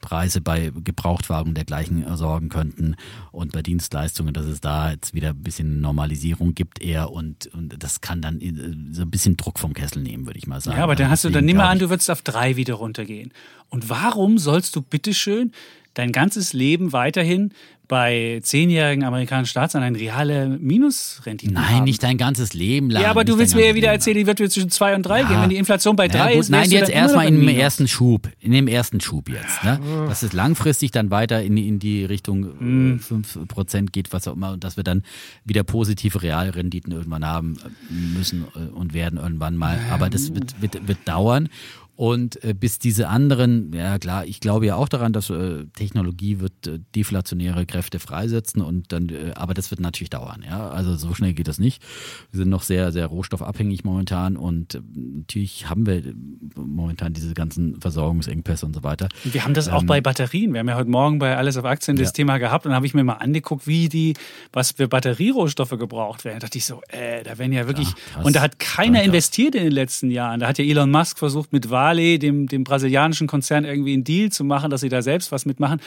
Preise 0.00 0.40
bei 0.40 0.72
Gebrauchtwagen 0.84 1.54
dergleichen 1.54 2.04
sorgen 2.16 2.48
könnten 2.48 2.96
und 3.32 3.52
bei 3.52 3.62
Dienstleistungen, 3.62 4.34
dass 4.34 4.46
es 4.46 4.60
da 4.60 4.90
jetzt 4.90 5.14
wieder 5.14 5.30
ein 5.30 5.42
bisschen 5.42 5.80
Normalisierung 5.80 6.54
gibt 6.54 6.80
eher 6.80 7.10
und, 7.10 7.46
und 7.54 7.82
das 7.82 8.00
kann 8.00 8.20
dann 8.20 8.40
äh, 8.40 8.52
so 8.92 9.02
ein 9.02 9.10
bisschen 9.10 9.36
Druck 9.36 9.58
vom 9.58 9.72
Kessel 9.72 10.02
nehmen, 10.02 10.26
würde 10.26 10.38
ich 10.38 10.46
mal 10.46 10.60
sagen. 10.60 10.78
Ja, 10.78 10.84
aber 10.84 10.96
dann 10.96 11.10
hast 11.10 11.24
du, 11.24 11.30
dann 11.30 11.46
mal 11.58 11.68
an, 11.68 11.77
du 11.78 11.90
würdest 11.90 12.10
auf 12.10 12.22
drei 12.22 12.56
wieder 12.56 12.74
runtergehen. 12.74 13.32
Und 13.70 13.90
warum 13.90 14.38
sollst 14.38 14.76
du 14.76 14.82
bitteschön 14.82 15.52
dein 15.98 16.12
ganzes 16.12 16.52
Leben 16.52 16.92
weiterhin 16.92 17.52
bei 17.88 18.40
zehnjährigen 18.42 19.02
amerikanischen 19.02 19.50
Staatsanleihen 19.50 19.96
reale 19.96 20.46
Minusrenditen 20.46 21.54
Nein, 21.54 21.76
haben. 21.76 21.84
nicht 21.84 22.02
dein 22.02 22.18
ganzes 22.18 22.52
Leben 22.52 22.90
lang. 22.90 23.02
Ja, 23.02 23.10
aber 23.10 23.24
du 23.24 23.38
willst 23.38 23.54
mir 23.56 23.66
ja 23.66 23.74
wieder 23.74 23.90
erzählen, 23.90 24.18
die 24.18 24.26
wird 24.26 24.38
zwischen 24.38 24.68
zwei 24.68 24.94
und 24.94 25.04
drei 25.04 25.22
ja. 25.22 25.28
gehen. 25.28 25.40
Wenn 25.40 25.48
die 25.48 25.56
Inflation 25.56 25.96
bei 25.96 26.06
drei 26.06 26.34
ja, 26.34 26.38
ist, 26.38 26.50
Nein, 26.50 26.70
jetzt 26.70 26.90
erstmal 26.90 27.26
in 27.26 27.40
dem 27.40 27.48
ersten 27.48 27.88
Schub. 27.88 28.28
In 28.40 28.52
dem 28.52 28.68
ersten 28.68 29.00
Schub 29.00 29.30
jetzt. 29.30 29.64
Ne? 29.64 29.80
Dass 30.06 30.22
es 30.22 30.34
langfristig 30.34 30.90
dann 30.90 31.10
weiter 31.10 31.42
in, 31.42 31.56
in 31.56 31.78
die 31.78 32.04
Richtung 32.04 32.40
mhm. 32.60 33.00
5% 33.00 33.86
geht, 33.90 34.12
was 34.12 34.28
auch 34.28 34.34
immer, 34.34 34.52
und 34.52 34.64
dass 34.64 34.76
wir 34.76 34.84
dann 34.84 35.02
wieder 35.46 35.64
positive 35.64 36.22
Realrenditen 36.22 36.92
irgendwann 36.92 37.24
haben 37.24 37.56
müssen 37.88 38.44
äh, 38.54 38.70
und 38.74 38.92
werden 38.92 39.18
irgendwann 39.18 39.56
mal. 39.56 39.80
Aber 39.90 40.10
das 40.10 40.34
wird, 40.34 40.60
wird, 40.60 40.86
wird 40.86 40.98
dauern. 41.06 41.48
Und 41.98 42.44
äh, 42.44 42.54
bis 42.54 42.78
diese 42.78 43.08
anderen, 43.08 43.72
ja 43.72 43.98
klar, 43.98 44.24
ich 44.24 44.38
glaube 44.38 44.66
ja 44.66 44.76
auch 44.76 44.88
daran, 44.88 45.12
dass 45.12 45.30
äh, 45.30 45.64
Technologie 45.74 46.38
wird 46.38 46.68
äh, 46.68 46.78
deflationäre 46.94 47.66
Kräfte 47.66 47.98
freisetzen 47.98 48.62
und 48.62 48.92
dann, 48.92 49.08
äh, 49.08 49.32
aber 49.34 49.52
das 49.52 49.72
wird 49.72 49.80
natürlich 49.80 50.08
dauern, 50.08 50.44
ja. 50.48 50.70
Also 50.70 50.94
so 50.94 51.12
schnell 51.12 51.32
geht 51.32 51.48
das 51.48 51.58
nicht. 51.58 51.82
Wir 52.30 52.38
sind 52.38 52.50
noch 52.50 52.62
sehr, 52.62 52.92
sehr 52.92 53.06
rohstoffabhängig 53.06 53.82
momentan 53.82 54.36
und 54.36 54.76
äh, 54.76 54.80
natürlich 54.94 55.68
haben 55.68 55.86
wir 55.86 55.96
äh, 55.96 56.14
momentan 56.54 57.14
diese 57.14 57.34
ganzen 57.34 57.80
Versorgungsengpässe 57.80 58.64
und 58.64 58.74
so 58.74 58.84
weiter. 58.84 59.08
Wir 59.24 59.42
haben 59.42 59.54
das 59.54 59.66
ähm, 59.66 59.74
auch 59.74 59.82
bei 59.82 60.00
Batterien. 60.00 60.52
Wir 60.52 60.60
haben 60.60 60.68
ja 60.68 60.76
heute 60.76 60.90
Morgen 60.90 61.18
bei 61.18 61.36
Alles 61.36 61.56
auf 61.56 61.64
Aktien 61.64 61.96
das 61.96 62.10
ja. 62.10 62.12
Thema 62.12 62.38
gehabt 62.38 62.64
und 62.64 62.74
habe 62.74 62.86
ich 62.86 62.94
mir 62.94 63.02
mal 63.02 63.14
angeguckt, 63.14 63.66
wie 63.66 63.88
die, 63.88 64.14
was 64.52 64.70
für 64.70 64.86
Batterierohstoffe 64.86 65.70
gebraucht 65.76 66.24
werden. 66.24 66.38
Da 66.38 66.46
dachte 66.46 66.58
ich 66.58 66.64
so, 66.64 66.80
äh, 66.90 67.24
da 67.24 67.38
werden 67.38 67.50
ja 67.50 67.66
wirklich, 67.66 67.88
ja, 68.14 68.22
und 68.22 68.36
da 68.36 68.40
hat 68.40 68.60
keiner 68.60 69.02
investiert 69.02 69.56
in 69.56 69.64
den 69.64 69.72
letzten 69.72 70.12
Jahren. 70.12 70.38
Da 70.38 70.46
hat 70.46 70.58
ja 70.58 70.64
Elon 70.64 70.92
Musk 70.92 71.18
versucht 71.18 71.52
mit 71.52 71.70
Wahl 71.70 71.87
Vale, 71.88 72.18
dem, 72.18 72.46
dem 72.46 72.64
brasilianischen 72.64 73.26
Konzern, 73.26 73.64
irgendwie 73.64 73.94
einen 73.94 74.04
Deal 74.04 74.30
zu 74.30 74.44
machen, 74.44 74.70
dass 74.70 74.82
sie 74.82 74.88
da 74.88 75.00
selbst 75.00 75.32
was 75.32 75.46
mitmachen. 75.46 75.80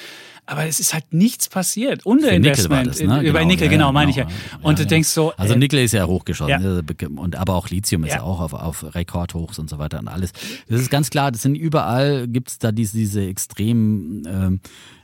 Aber 0.47 0.65
es 0.65 0.79
ist 0.79 0.93
halt 0.93 1.13
nichts 1.13 1.47
passiert. 1.47 2.05
Underinvestment. 2.05 2.87
Das, 2.87 2.99
ne? 2.99 3.21
Über 3.21 3.39
genau, 3.39 3.51
Nickel, 3.51 3.69
genau, 3.69 3.87
ja, 3.87 3.91
meine 3.91 4.11
genau. 4.11 4.27
ich 4.27 4.33
ja. 4.33 4.59
Und 4.61 4.79
ja, 4.79 4.85
du 4.85 4.89
denkst 4.89 5.09
so. 5.09 5.31
Also 5.37 5.53
äh, 5.53 5.57
Nickel 5.57 5.79
ist 5.79 5.91
ja 5.91 6.07
hochgeschossen. 6.07 6.49
Ja. 6.49 7.07
Und, 7.21 7.35
aber 7.35 7.55
auch 7.55 7.69
Lithium 7.69 8.03
ist 8.03 8.13
ja 8.13 8.23
auch 8.23 8.39
auf, 8.39 8.53
auf 8.53 8.95
Rekordhochs 8.95 9.59
und 9.59 9.69
so 9.69 9.77
weiter 9.77 9.99
und 9.99 10.07
alles. 10.07 10.31
Das 10.67 10.81
ist 10.81 10.89
ganz 10.89 11.11
klar, 11.11 11.31
das 11.31 11.43
sind 11.43 11.55
überall, 11.55 12.27
gibt 12.27 12.49
es 12.49 12.57
da 12.57 12.71
diese, 12.71 12.97
diese 12.97 13.23
extremen 13.23 14.23
ähm, 14.27 14.59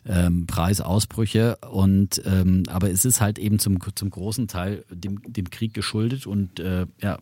ähm, 0.07 0.47
Preisausbrüche. 0.47 1.57
Und 1.69 2.21
ähm, 2.25 2.63
aber 2.69 2.89
es 2.89 3.05
ist 3.05 3.21
halt 3.21 3.37
eben 3.37 3.59
zum, 3.59 3.77
zum 3.93 4.09
großen 4.09 4.47
Teil 4.47 4.83
dem, 4.89 5.21
dem 5.27 5.49
Krieg 5.51 5.75
geschuldet 5.75 6.25
und 6.25 6.59
äh, 6.59 6.87
ja, 7.01 7.19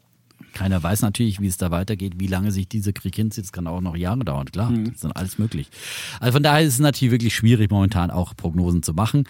keiner 0.56 0.82
weiß 0.82 1.02
natürlich, 1.02 1.40
wie 1.40 1.48
es 1.48 1.58
da 1.58 1.70
weitergeht, 1.70 2.14
wie 2.18 2.28
lange 2.28 2.52
sich 2.52 2.68
dieser 2.68 2.94
Krieg 2.94 3.16
hinzieht. 3.16 3.44
Es 3.44 3.52
kann 3.52 3.68
auch 3.68 3.82
noch 3.82 3.96
Jahre 3.96 4.26
dauern, 4.26 4.48
klar. 4.48 4.72
Mhm. 4.72 4.86
Das 4.86 5.04
ist 5.04 5.16
alles 5.16 5.38
möglich. 5.38 5.70
Also 6.20 6.34
von 6.34 6.44
daher 6.44 6.66
ist 6.66 6.74
es 6.74 6.80
natürlich 6.80 7.12
wirklich 7.12 7.36
schwierig, 7.36 7.70
momentan 7.70 8.10
auch 8.10 8.36
Prognosen 8.36 8.82
zu 8.82 8.94
machen. 8.94 9.26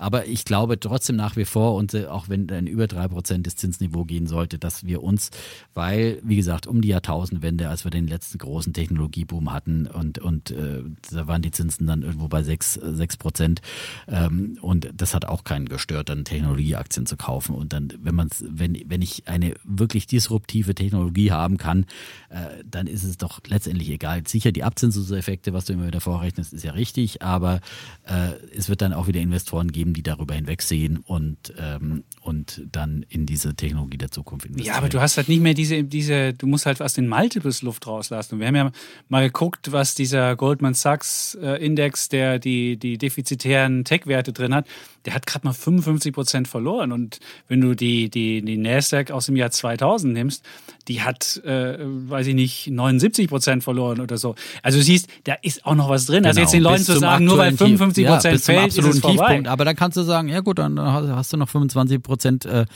Aber 0.00 0.26
ich 0.26 0.46
glaube 0.46 0.80
trotzdem 0.80 1.16
nach 1.16 1.36
wie 1.36 1.44
vor, 1.44 1.74
und 1.74 1.92
äh, 1.92 2.06
auch 2.06 2.30
wenn 2.30 2.46
dann 2.46 2.66
über 2.66 2.86
drei 2.86 3.06
Prozent 3.06 3.46
das 3.46 3.56
Zinsniveau 3.56 4.06
gehen 4.06 4.26
sollte, 4.26 4.58
dass 4.58 4.86
wir 4.86 5.02
uns, 5.02 5.28
weil, 5.74 6.20
wie 6.24 6.36
gesagt, 6.36 6.66
um 6.66 6.80
die 6.80 6.88
Jahrtausendwende, 6.88 7.68
als 7.68 7.84
wir 7.84 7.90
den 7.90 8.06
letzten 8.06 8.38
großen 8.38 8.72
Technologieboom 8.72 9.52
hatten 9.52 9.86
und, 9.86 10.18
und 10.18 10.52
äh, 10.52 10.82
da 11.10 11.26
waren 11.26 11.42
die 11.42 11.50
Zinsen 11.50 11.86
dann 11.86 12.00
irgendwo 12.00 12.28
bei 12.28 12.42
sechs 12.42 12.80
sechs 12.82 13.18
Prozent 13.18 13.60
ähm, 14.08 14.56
und 14.62 14.90
das 14.94 15.14
hat 15.14 15.26
auch 15.26 15.44
keinen 15.44 15.68
gestört, 15.68 16.08
dann 16.08 16.24
Technologieaktien 16.24 17.04
zu 17.04 17.18
kaufen. 17.18 17.54
Und 17.54 17.74
dann, 17.74 17.92
wenn 18.00 18.14
man 18.14 18.30
wenn, 18.40 18.80
wenn 18.86 19.02
ich 19.02 19.28
eine 19.28 19.52
wirklich 19.64 20.06
disruptive 20.06 20.69
Technologie 20.74 21.32
haben 21.32 21.58
kann, 21.58 21.86
äh, 22.30 22.62
dann 22.64 22.86
ist 22.86 23.04
es 23.04 23.18
doch 23.18 23.40
letztendlich 23.46 23.90
egal. 23.90 24.22
Sicher, 24.26 24.52
die 24.52 24.64
Abzinsungseffekte, 24.64 25.52
was 25.52 25.66
du 25.66 25.72
immer 25.72 25.86
wieder 25.86 26.00
vorrechnest, 26.00 26.52
ist 26.52 26.64
ja 26.64 26.72
richtig, 26.72 27.22
aber 27.22 27.60
äh, 28.06 28.32
es 28.56 28.68
wird 28.68 28.82
dann 28.82 28.92
auch 28.92 29.06
wieder 29.06 29.20
Investoren 29.20 29.72
geben, 29.72 29.80
geben, 29.80 29.94
die 29.94 30.02
darüber 30.02 30.34
hinwegsehen 30.34 30.98
und, 30.98 31.54
ähm, 31.58 32.04
und 32.30 32.62
dann 32.70 33.04
in 33.08 33.26
diese 33.26 33.56
Technologie 33.56 33.98
der 33.98 34.12
Zukunft 34.12 34.46
investieren. 34.46 34.72
Ja, 34.72 34.78
aber 34.78 34.88
du 34.88 35.00
hast 35.00 35.16
halt 35.16 35.28
nicht 35.28 35.42
mehr 35.42 35.52
diese, 35.52 35.82
diese 35.82 36.32
du 36.32 36.46
musst 36.46 36.64
halt 36.64 36.80
aus 36.80 36.94
den 36.94 37.08
Multiples 37.08 37.62
Luft 37.62 37.88
rauslassen. 37.88 38.34
Und 38.34 38.40
wir 38.40 38.46
haben 38.46 38.54
ja 38.54 38.70
mal 39.08 39.24
geguckt, 39.26 39.72
was 39.72 39.96
dieser 39.96 40.36
Goldman 40.36 40.74
Sachs 40.74 41.36
äh, 41.42 41.56
Index, 41.56 42.08
der 42.08 42.38
die, 42.38 42.76
die 42.76 42.98
defizitären 42.98 43.84
Tech-Werte 43.84 44.32
drin 44.32 44.54
hat, 44.54 44.68
der 45.06 45.14
hat 45.14 45.26
gerade 45.26 45.46
mal 45.46 45.52
55 45.52 46.12
Prozent 46.12 46.48
verloren. 46.48 46.92
Und 46.92 47.18
wenn 47.48 47.60
du 47.60 47.74
die, 47.74 48.10
die, 48.10 48.42
die 48.42 48.56
Nasdaq 48.56 49.10
aus 49.10 49.26
dem 49.26 49.34
Jahr 49.36 49.50
2000 49.50 50.12
nimmst, 50.12 50.44
die 50.86 51.02
hat, 51.02 51.40
äh, 51.44 51.78
weiß 51.80 52.28
ich 52.28 52.34
nicht, 52.34 52.68
79 52.68 53.28
Prozent 53.28 53.64
verloren 53.64 54.00
oder 54.00 54.18
so. 54.18 54.36
Also 54.62 54.78
du 54.78 54.84
siehst, 54.84 55.08
da 55.24 55.34
ist 55.42 55.64
auch 55.66 55.74
noch 55.74 55.88
was 55.88 56.06
drin. 56.06 56.18
Genau, 56.18 56.28
also 56.28 56.40
jetzt 56.40 56.52
den 56.52 56.62
Leuten 56.62 56.84
zu 56.84 56.98
sagen, 56.98 57.24
nur 57.24 57.38
weil 57.38 57.56
55 57.56 58.06
Prozent 58.06 58.34
ja, 58.34 58.54
fällt, 58.54 58.78
ist 58.78 58.78
es 58.78 59.00
vorbei. 59.00 59.26
Tiefpunkt. 59.26 59.48
Aber 59.48 59.64
dann 59.64 59.74
kannst 59.76 59.96
du 59.96 60.02
sagen, 60.02 60.28
ja 60.28 60.40
gut, 60.40 60.58
dann 60.58 60.78
hast 60.80 61.32
du 61.32 61.36
noch 61.36 61.48
25 61.48 62.02
Prozent 62.02 62.19
äh, 62.46 62.66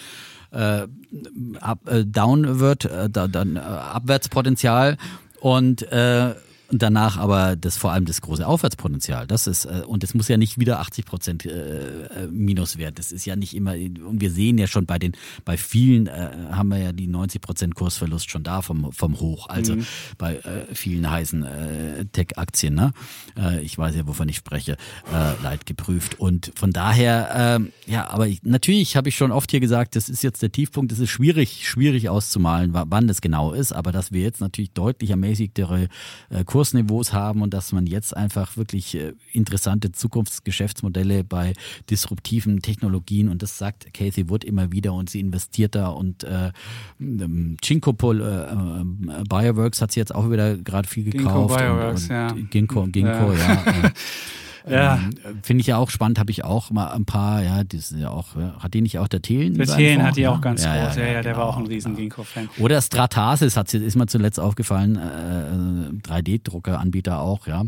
äh, 0.52 0.82
äh, 0.82 2.04
Downward, 2.04 2.84
äh, 2.84 3.10
dann 3.10 3.56
äh, 3.56 3.60
Abwärtspotenzial. 3.60 4.96
Und 5.40 5.86
und 6.68 6.82
danach 6.82 7.18
aber 7.18 7.56
das 7.56 7.76
vor 7.76 7.92
allem 7.92 8.06
das 8.06 8.20
große 8.20 8.46
Aufwärtspotenzial. 8.46 9.26
Das 9.26 9.46
ist, 9.46 9.66
äh, 9.66 9.82
und 9.86 10.02
es 10.02 10.14
muss 10.14 10.28
ja 10.28 10.36
nicht 10.36 10.58
wieder 10.58 10.80
80 10.80 11.04
Prozent 11.04 11.46
äh, 11.46 12.04
äh, 12.04 12.26
Minus 12.30 12.78
werden. 12.78 12.94
Das 12.96 13.12
ist 13.12 13.24
ja 13.26 13.36
nicht 13.36 13.54
immer, 13.54 13.72
und 13.72 14.20
wir 14.20 14.30
sehen 14.30 14.56
ja 14.58 14.66
schon 14.66 14.86
bei 14.86 14.98
den, 14.98 15.12
bei 15.44 15.56
vielen 15.56 16.06
äh, 16.06 16.30
haben 16.50 16.68
wir 16.68 16.78
ja 16.78 16.92
die 16.92 17.06
90 17.06 17.40
Prozent 17.40 17.74
Kursverlust 17.74 18.30
schon 18.30 18.42
da 18.42 18.62
vom, 18.62 18.92
vom 18.92 19.20
Hoch. 19.20 19.48
Also 19.48 19.76
mhm. 19.76 19.86
bei 20.16 20.36
äh, 20.36 20.74
vielen 20.74 21.10
heißen 21.10 21.42
äh, 21.44 22.04
Tech-Aktien, 22.06 22.74
ne? 22.74 22.92
Ich 23.62 23.76
weiß 23.76 23.96
ja, 23.96 24.06
wovon 24.06 24.28
ich 24.28 24.36
spreche, 24.36 24.76
leid 25.42 25.66
geprüft. 25.66 26.20
Und 26.20 26.52
von 26.54 26.72
daher, 26.72 27.58
äh, 27.60 27.90
ja, 27.90 28.08
aber 28.08 28.28
ich, 28.28 28.42
natürlich 28.42 28.96
habe 28.96 29.08
ich 29.08 29.16
schon 29.16 29.32
oft 29.32 29.50
hier 29.50 29.60
gesagt, 29.60 29.96
das 29.96 30.08
ist 30.08 30.22
jetzt 30.22 30.42
der 30.42 30.52
Tiefpunkt. 30.52 30.92
Es 30.92 30.98
ist 30.98 31.10
schwierig, 31.10 31.68
schwierig 31.68 32.08
auszumalen, 32.08 32.70
wann 32.72 33.08
das 33.08 33.20
genau 33.20 33.52
ist, 33.52 33.72
aber 33.72 33.92
dass 33.92 34.12
wir 34.12 34.22
jetzt 34.22 34.40
natürlich 34.40 34.70
deutlich 34.72 35.10
ermäßigtere 35.10 35.88
äh, 36.30 36.44
Kursniveaus 36.54 37.12
haben 37.12 37.42
und 37.42 37.52
dass 37.52 37.72
man 37.72 37.84
jetzt 37.84 38.16
einfach 38.16 38.56
wirklich 38.56 38.94
äh, 38.94 39.14
interessante 39.32 39.90
Zukunftsgeschäftsmodelle 39.90 41.24
bei 41.24 41.52
disruptiven 41.90 42.62
Technologien 42.62 43.28
und 43.28 43.42
das 43.42 43.58
sagt 43.58 43.92
Casey 43.92 44.30
Wood 44.30 44.44
immer 44.44 44.70
wieder 44.70 44.92
und 44.92 45.10
sie 45.10 45.18
investiert 45.18 45.74
da 45.74 45.88
und 45.88 46.22
äh, 46.22 46.52
ähm, 47.00 47.56
Chinkopol, 47.60 48.20
äh, 48.20 48.52
äh, 48.52 49.24
Bioworks 49.28 49.82
hat 49.82 49.90
sie 49.90 49.98
jetzt 49.98 50.14
auch 50.14 50.30
wieder 50.30 50.56
gerade 50.56 50.86
viel 50.86 51.02
gekauft. 51.02 51.26
Ginkgo 51.26 51.56
Bioworks, 51.56 52.04
und, 52.04 52.10
und 52.10 52.16
ja. 52.16 52.46
Ginkgo, 52.50 52.86
Ginkgo, 52.86 53.32
ja. 53.32 53.64
ja. 53.66 53.92
Ja. 54.68 54.96
Ähm, 54.96 55.40
Finde 55.42 55.60
ich 55.60 55.66
ja 55.66 55.76
auch 55.76 55.90
spannend, 55.90 56.18
habe 56.18 56.30
ich 56.30 56.44
auch 56.44 56.70
mal 56.70 56.88
ein 56.88 57.04
paar, 57.04 57.42
ja, 57.42 57.64
das 57.64 57.92
ist 57.92 58.00
ja 58.00 58.10
auch, 58.10 58.34
hat 58.34 58.74
die 58.74 58.80
nicht 58.80 58.98
auch 58.98 59.08
der 59.08 59.22
Thelen? 59.22 59.54
Der 59.54 59.66
Thelen 59.66 60.02
hat 60.02 60.16
die 60.16 60.26
auch 60.26 60.40
ganz 60.40 60.64
ja, 60.64 60.86
groß, 60.86 60.96
ja, 60.96 61.04
ja, 61.04 61.12
der 61.22 61.22
genau, 61.22 61.36
war 61.38 61.46
auch 61.46 61.56
ein 61.56 61.66
riesen 61.66 61.96
Ginkgo-Fan. 61.96 62.48
Oder 62.58 62.80
Stratasis 62.80 63.56
hat 63.56 63.72
ist 63.74 63.96
mir 63.96 64.06
zuletzt 64.06 64.40
aufgefallen, 64.40 64.96
äh, 64.96 66.08
3D-Drucker-Anbieter 66.08 67.20
auch, 67.20 67.46
ja, 67.46 67.64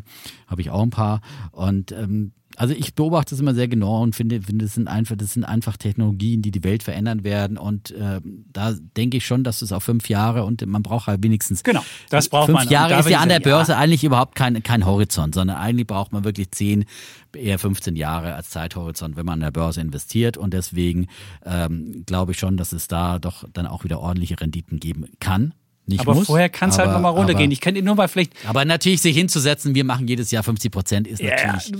habe 0.46 0.60
ich 0.60 0.70
auch 0.70 0.82
ein 0.82 0.90
paar 0.90 1.20
und 1.52 1.92
ähm, 1.92 2.32
also 2.56 2.74
ich 2.74 2.94
beobachte 2.94 3.34
es 3.34 3.40
immer 3.40 3.54
sehr 3.54 3.68
genau 3.68 4.02
und 4.02 4.16
finde, 4.16 4.40
finde 4.40 4.64
das 4.64 4.74
sind 4.74 4.88
einfach, 4.88 5.14
das 5.16 5.34
sind 5.34 5.44
einfach 5.44 5.76
Technologien, 5.76 6.40
die 6.40 6.50
die 6.50 6.64
Welt 6.64 6.82
verändern 6.82 7.22
werden. 7.22 7.58
Und 7.58 7.90
äh, 7.90 8.20
da 8.52 8.72
denke 8.96 9.18
ich 9.18 9.26
schon, 9.26 9.44
dass 9.44 9.62
es 9.62 9.72
auf 9.72 9.84
fünf 9.84 10.08
Jahre 10.08 10.44
und 10.44 10.64
man 10.66 10.82
braucht 10.82 11.06
halt 11.06 11.22
wenigstens 11.22 11.62
genau, 11.62 11.84
das 12.08 12.28
braucht 12.28 12.46
fünf 12.46 12.60
man. 12.60 12.68
Jahre 12.68 12.98
ist 12.98 13.10
ja 13.10 13.20
an 13.20 13.28
der 13.28 13.40
Börse 13.40 13.72
ja. 13.72 13.78
eigentlich 13.78 14.04
überhaupt 14.04 14.34
kein, 14.34 14.62
kein 14.62 14.86
Horizont, 14.86 15.34
sondern 15.34 15.58
eigentlich 15.58 15.86
braucht 15.86 16.12
man 16.12 16.24
wirklich 16.24 16.50
zehn, 16.50 16.86
eher 17.34 17.58
15 17.58 17.94
Jahre 17.94 18.34
als 18.34 18.50
Zeithorizont, 18.50 19.16
wenn 19.16 19.26
man 19.26 19.34
an 19.34 19.40
der 19.40 19.50
Börse 19.50 19.82
investiert. 19.82 20.38
Und 20.38 20.54
deswegen 20.54 21.08
ähm, 21.44 22.04
glaube 22.06 22.32
ich 22.32 22.38
schon, 22.38 22.56
dass 22.56 22.72
es 22.72 22.88
da 22.88 23.18
doch 23.18 23.44
dann 23.52 23.66
auch 23.66 23.84
wieder 23.84 24.00
ordentliche 24.00 24.40
Renditen 24.40 24.80
geben 24.80 25.06
kann. 25.20 25.52
Nicht 25.86 26.00
aber 26.00 26.14
muss, 26.14 26.26
vorher 26.26 26.48
kann 26.48 26.70
es 26.70 26.78
halt 26.78 26.90
nochmal 26.90 27.12
runtergehen. 27.12 27.46
Aber, 27.46 27.52
ich 27.52 27.60
kann 27.60 27.74
nur 27.74 27.94
mal 27.94 28.08
vielleicht. 28.08 28.32
Aber 28.46 28.64
natürlich 28.64 29.00
sich 29.00 29.16
hinzusetzen, 29.16 29.74
wir 29.74 29.84
machen 29.84 30.08
jedes 30.08 30.32
Jahr 30.32 30.42
50 30.42 30.72
Prozent, 30.72 31.06
ist 31.06 31.22
yeah. 31.22 31.52
natürlich 31.52 31.72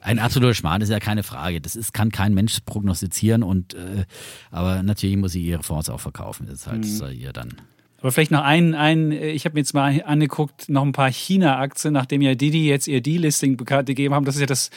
ein 0.00 0.18
absoluter 0.18 0.54
Schmarrn, 0.54 0.80
das 0.80 0.88
ist 0.88 0.92
ja 0.92 1.00
keine 1.00 1.22
Frage. 1.22 1.60
Das 1.60 1.76
ist, 1.76 1.94
kann 1.94 2.10
kein 2.10 2.34
Mensch 2.34 2.58
prognostizieren 2.66 3.42
und 3.42 3.74
äh, 3.74 4.04
aber 4.50 4.82
natürlich 4.82 5.16
muss 5.16 5.32
sie 5.32 5.42
ihre 5.42 5.62
Fonds 5.62 5.88
auch 5.88 6.00
verkaufen. 6.00 6.46
Das 6.46 6.60
ist 6.60 6.66
halt 6.66 6.84
mhm. 6.84 7.20
ihr 7.20 7.32
dann. 7.32 7.54
Aber 8.02 8.10
vielleicht 8.10 8.32
noch 8.32 8.42
ein, 8.42 8.74
ein 8.74 9.12
ich 9.12 9.44
habe 9.44 9.54
mir 9.54 9.60
jetzt 9.60 9.74
mal 9.74 10.02
angeguckt, 10.04 10.68
noch 10.68 10.82
ein 10.82 10.90
paar 10.90 11.10
China-Aktien, 11.10 11.94
nachdem 11.94 12.20
ja 12.20 12.34
Didi 12.34 12.68
jetzt 12.68 12.88
ihr 12.88 13.00
Delisting 13.00 13.56
bekannt 13.56 13.86
gegeben 13.86 14.12
haben. 14.12 14.24
Das 14.24 14.34
ist 14.34 14.40
ja 14.40 14.46
das 14.46 14.70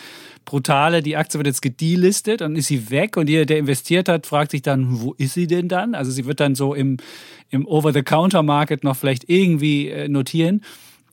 Brutale, 0.45 1.01
die 1.01 1.17
Aktie 1.17 1.39
wird 1.39 1.47
jetzt 1.47 1.63
gedelistet 1.63 2.43
und 2.43 2.55
ist 2.55 2.67
sie 2.67 2.91
weg 2.91 3.17
und 3.17 3.27
jeder, 3.27 3.47
der 3.47 3.57
investiert 3.57 4.09
hat, 4.09 4.27
fragt 4.27 4.51
sich 4.51 4.61
dann, 4.61 5.01
wo 5.01 5.15
ist 5.17 5.33
sie 5.33 5.47
denn 5.47 5.67
dann? 5.67 5.95
Also 5.95 6.11
sie 6.11 6.25
wird 6.25 6.39
dann 6.39 6.53
so 6.53 6.75
im, 6.75 6.97
im 7.49 7.65
Over-the-Counter-Market 7.65 8.83
noch 8.83 8.95
vielleicht 8.95 9.27
irgendwie 9.27 9.89
äh, 9.89 10.07
notieren. 10.07 10.61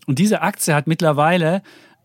Und 0.07 0.19
diese 0.19 0.43
Aktie 0.43 0.75
hat 0.75 0.87
mittlerweile 0.87 1.63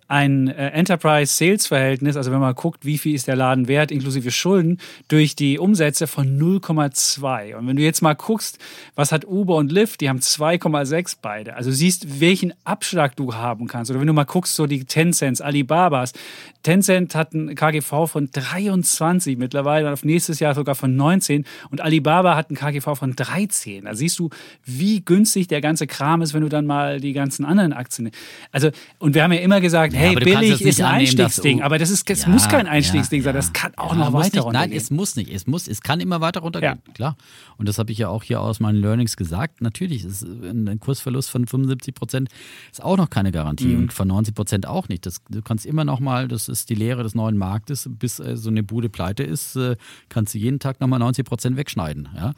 ein 0.08 0.48
äh, 0.48 0.70
Enterprise-Sales-Verhältnis, 0.70 2.15
also 2.15 2.32
wenn 2.32 2.39
man 2.39 2.56
guckt, 2.56 2.86
wie 2.86 2.98
viel 2.98 3.15
ist 3.15 3.28
der 3.28 3.36
Laden 3.36 3.67
wert, 3.67 3.91
inklusive 3.91 4.32
Schulden, 4.32 4.80
durch 5.08 5.36
die 5.36 5.60
Umsätze 5.60 6.08
von 6.08 6.39
0,2. 6.39 7.56
Und 7.56 7.67
wenn 7.67 7.76
du 7.76 7.84
jetzt 7.84 8.02
mal 8.02 8.13
guckst, 8.13 8.60
was 8.96 9.12
hat 9.12 9.26
Uber 9.26 9.56
und 9.56 9.72
Lyft, 9.72 10.02
die 10.02 10.10
haben 10.10 10.20
2,6 10.20 11.17
beide. 11.22 11.56
Also 11.56 11.72
siehst, 11.72 12.20
welchen 12.20 12.54
Abschlag 12.63 13.15
du 13.15 13.34
haben 13.36 13.67
kannst. 13.67 13.91
Oder 13.91 14.00
wenn 14.00 14.08
du 14.08 14.13
mal 14.13 14.24
guckst, 14.24 14.56
so 14.56 14.65
die 14.65 14.86
Tencents, 14.86 15.41
Alibabas. 15.41 16.13
Tencent 16.67 17.15
hat 17.15 17.34
ein 17.34 17.56
KGV 17.56 18.08
von 18.08 18.30
23 18.30 19.38
mittlerweile, 19.38 19.93
auf 19.93 20.03
nächstes 20.03 20.41
Jahr 20.41 20.53
sogar 20.53 20.75
von 20.75 20.97
19. 20.97 21.45
Und 21.69 21.80
Alibaba 21.80 22.36
hat 22.36 22.51
ein 22.51 22.56
KGV 22.56 22.93
von 22.93 23.15
13. 23.15 23.86
Da 23.86 23.95
siehst 23.95 24.19
du, 24.19 24.32
wie 24.65 24.99
günstig 24.99 25.47
der 25.47 25.62
ganze 25.62 25.88
Kram 25.88 26.21
ist, 26.21 26.34
wenn 26.34 26.41
du 26.41 26.49
dann 26.49 26.65
mal 26.65 26.99
die 26.99 27.13
ganzen 27.13 27.45
anderen 27.45 27.71
Aktien. 27.71 28.12
Also, 28.51 28.71
und 28.99 29.15
wir 29.15 29.23
haben 29.23 29.32
ja 29.32 29.39
immer 29.39 29.62
gesagt, 29.62 29.93
hey, 29.95 30.13
billig 30.15 30.62
ist 30.62 30.82
ein 30.82 30.88
Einstiegsding, 30.88 31.62
aber 31.62 31.77
das, 31.77 31.89
ist, 31.89 32.10
das 32.10 32.23
ja, 32.23 32.27
muss 32.27 32.49
kein 32.49 32.67
Einstiegsding 32.67 33.21
ja, 33.21 33.23
sein, 33.23 33.36
das 33.36 33.53
kann 33.53 33.71
auch 33.77 33.95
noch 33.95 34.12
weiter 34.12 34.41
runtergehen. 34.41 34.71
Nein, 34.71 34.77
es 34.77 34.91
muss 34.91 35.15
nicht, 35.15 35.32
es 35.32 35.47
muss, 35.47 35.69
es 35.69 35.80
kann 35.80 36.01
immer 36.01 36.19
weiter 36.19 36.41
runtergehen, 36.41 36.80
klar. 36.93 37.15
Und 37.58 37.69
das 37.69 37.80
habe 37.80 37.93
ich 37.93 37.97
ja 37.97 38.10
auch 38.10 38.23
hier 38.23 38.41
aus 38.41 38.60
meinen 38.60 38.82
Learnings 38.82 39.15
gesagt. 39.15 39.62
Natürlich 39.62 40.03
ist 40.03 40.23
ein 40.23 40.80
Kursverlust 40.82 41.30
von 41.30 41.47
75 41.47 41.95
Prozent 41.95 42.30
ist 42.73 42.84
auch 42.84 42.97
noch 42.97 43.10
keine 43.10 43.32
Garantie 43.32 43.67
mhm. 43.67 43.84
und 43.84 43.93
von 43.93 44.10
90 44.10 44.36
Prozent 44.36 44.67
auch 44.67 44.89
nicht. 44.89 45.06
Das, 45.06 45.21
du 45.30 45.41
kannst 45.41 45.65
immer 45.65 45.86
noch 45.86 46.01
mal, 46.01 46.27
das 46.27 46.49
ist 46.49 46.57
die 46.65 46.76
Lehre 46.76 47.04
des 47.04 47.15
neuen 47.15 47.38
Marktes, 47.38 47.89
bis 47.91 48.20
äh, 48.20 48.36
so 48.36 48.50
eine 48.50 48.63
Bude 48.63 48.89
pleite 48.89 49.24
ist, 49.24 49.56
äh, 49.56 49.76
kannst 50.10 50.34
du 50.34 50.38
jeden 50.38 50.60
Tag 50.60 50.80
nochmal 50.80 51.00
90 51.00 51.26
Prozent 51.26 51.58
wegschneiden. 51.58 52.10
Ja? 52.15 52.34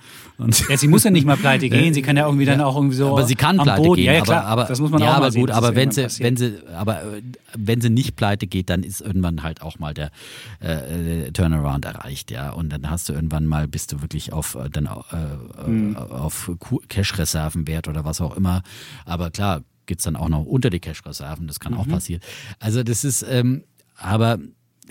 ja, 0.70 0.78
sie 0.78 0.88
muss 0.88 1.04
ja 1.04 1.12
nicht 1.12 1.26
mal 1.26 1.38
pleite 1.38 1.70
gehen, 1.70 1.94
sie 1.94 2.02
kann 2.02 2.18
ja 2.18 2.26
irgendwie 2.26 2.46
dann 2.46 2.62
auch 2.62 2.76
irgendwie 2.76 2.96
so. 2.96 3.10
Aber 3.10 3.26
sie 3.26 3.36
kann 3.36 3.58
pleite 3.58 3.82
Boden. 3.82 4.02
gehen. 4.02 4.14
Ja, 4.14 4.22
klar, 4.22 4.46
aber, 4.46 4.66
das 4.66 4.80
muss 4.80 4.92
man 4.92 5.02
ja, 5.02 5.10
auch 5.12 5.14
aber 5.16 5.26
mal 5.28 5.34
gut, 5.34 5.50
sehen, 5.50 5.56
aber 5.56 5.76
wenn 5.76 5.92
sie, 5.92 6.08
wenn 6.20 6.38
sie, 6.38 6.60
aber 6.76 7.04
äh, 7.04 7.22
wenn 7.58 7.82
sie 7.82 7.90
nicht 7.90 8.16
pleite 8.16 8.48
geht, 8.48 8.70
dann 8.70 8.84
ist 8.84 9.02
irgendwann 9.02 9.44
halt 9.44 9.62
auch 9.62 9.80
mal 9.80 9.94
der 9.94 10.12
äh, 10.60 11.32
Turnaround 11.32 11.86
erreicht, 11.86 12.32
ja. 12.32 12.52
Und 12.52 12.70
dann 12.70 12.90
hast 12.90 13.10
du 13.10 13.14
irgendwann 13.14 13.46
mal, 13.46 13.68
bist 13.68 13.92
du 13.92 14.02
wirklich 14.02 14.34
auf 14.34 14.56
äh, 14.56 14.70
dann 14.70 14.86
äh, 14.86 15.70
mhm. 15.70 15.96
auf 15.96 16.52
Cash-Reservenwert 16.88 17.88
oder 17.88 18.06
was 18.06 18.22
auch 18.22 18.36
immer. 18.36 18.64
Aber 19.06 19.32
klar, 19.32 19.62
geht's 19.90 20.04
dann 20.04 20.16
auch 20.16 20.30
noch 20.30 20.46
unter 20.46 20.70
die 20.70 20.80
Cash-Reserven, 20.80 21.48
das 21.48 21.60
kann 21.60 21.74
mhm. 21.74 21.80
auch 21.80 21.88
passieren. 21.88 22.22
Also 22.60 22.84
das 22.84 23.04
ist, 23.04 23.26
ähm, 23.28 23.64
aber 24.00 24.40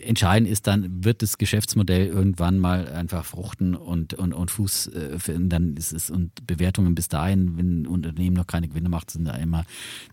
entscheidend 0.01 0.49
ist 0.49 0.67
dann, 0.67 1.05
wird 1.05 1.23
das 1.23 1.39
Geschäftsmodell 1.39 2.07
irgendwann 2.07 2.59
mal 2.59 2.89
einfach 2.89 3.25
fruchten 3.25 3.75
und, 3.75 4.15
und, 4.15 4.33
und 4.33 4.51
Fuß 4.51 4.89
äh, 4.89 5.19
finden, 5.19 5.49
dann 5.49 5.77
ist 5.77 5.93
es 5.93 6.11
und 6.11 6.47
Bewertungen 6.47 6.95
bis 6.95 7.09
dahin, 7.09 7.57
wenn 7.59 7.83
ein 7.83 7.87
Unternehmen 7.87 8.37
noch 8.37 8.47
keine 8.47 8.69
Gewinne 8.69 8.89
macht, 8.89 9.11
sind 9.11 9.27
ja 9.27 9.35
immer, 9.35 9.65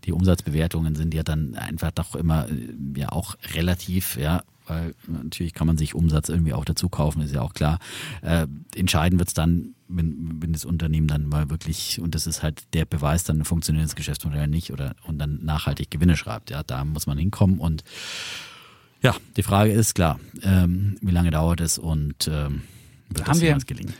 die 0.04 0.12
Umsatzbewertungen 0.12 0.94
sind 0.94 1.14
ja 1.14 1.22
dann 1.22 1.54
einfach 1.54 1.92
doch 1.92 2.14
immer 2.14 2.48
äh, 2.48 2.74
ja 2.96 3.10
auch 3.10 3.36
relativ, 3.54 4.16
ja, 4.16 4.42
weil 4.66 4.94
natürlich 5.06 5.54
kann 5.54 5.66
man 5.66 5.78
sich 5.78 5.94
Umsatz 5.94 6.28
irgendwie 6.28 6.52
auch 6.52 6.64
dazu 6.64 6.88
kaufen, 6.88 7.22
ist 7.22 7.34
ja 7.34 7.42
auch 7.42 7.54
klar. 7.54 7.78
Äh, 8.22 8.46
entscheiden 8.74 9.18
wird 9.18 9.28
es 9.28 9.34
dann, 9.34 9.74
wenn, 9.88 10.42
wenn 10.42 10.52
das 10.52 10.64
Unternehmen 10.64 11.06
dann 11.06 11.28
mal 11.28 11.50
wirklich, 11.50 12.00
und 12.00 12.16
das 12.16 12.26
ist 12.26 12.42
halt 12.42 12.64
der 12.74 12.84
Beweis, 12.84 13.22
dann 13.22 13.44
funktioniert 13.44 13.84
das 13.84 13.94
Geschäftsmodell 13.94 14.48
nicht 14.48 14.72
oder 14.72 14.96
und 15.06 15.18
dann 15.18 15.44
nachhaltig 15.44 15.90
Gewinne 15.92 16.16
schreibt. 16.16 16.50
Ja, 16.50 16.64
da 16.64 16.84
muss 16.84 17.06
man 17.06 17.18
hinkommen 17.18 17.58
und 17.58 17.84
ja, 19.02 19.14
die 19.36 19.42
Frage 19.42 19.72
ist 19.72 19.94
klar, 19.94 20.18
ähm, 20.42 20.96
wie 21.00 21.12
lange 21.12 21.30
dauert 21.30 21.60
es 21.60 21.78
und 21.78 22.28
ähm, 22.28 22.62
da 23.08 23.26
haben, 23.26 23.40
wir, 23.40 23.56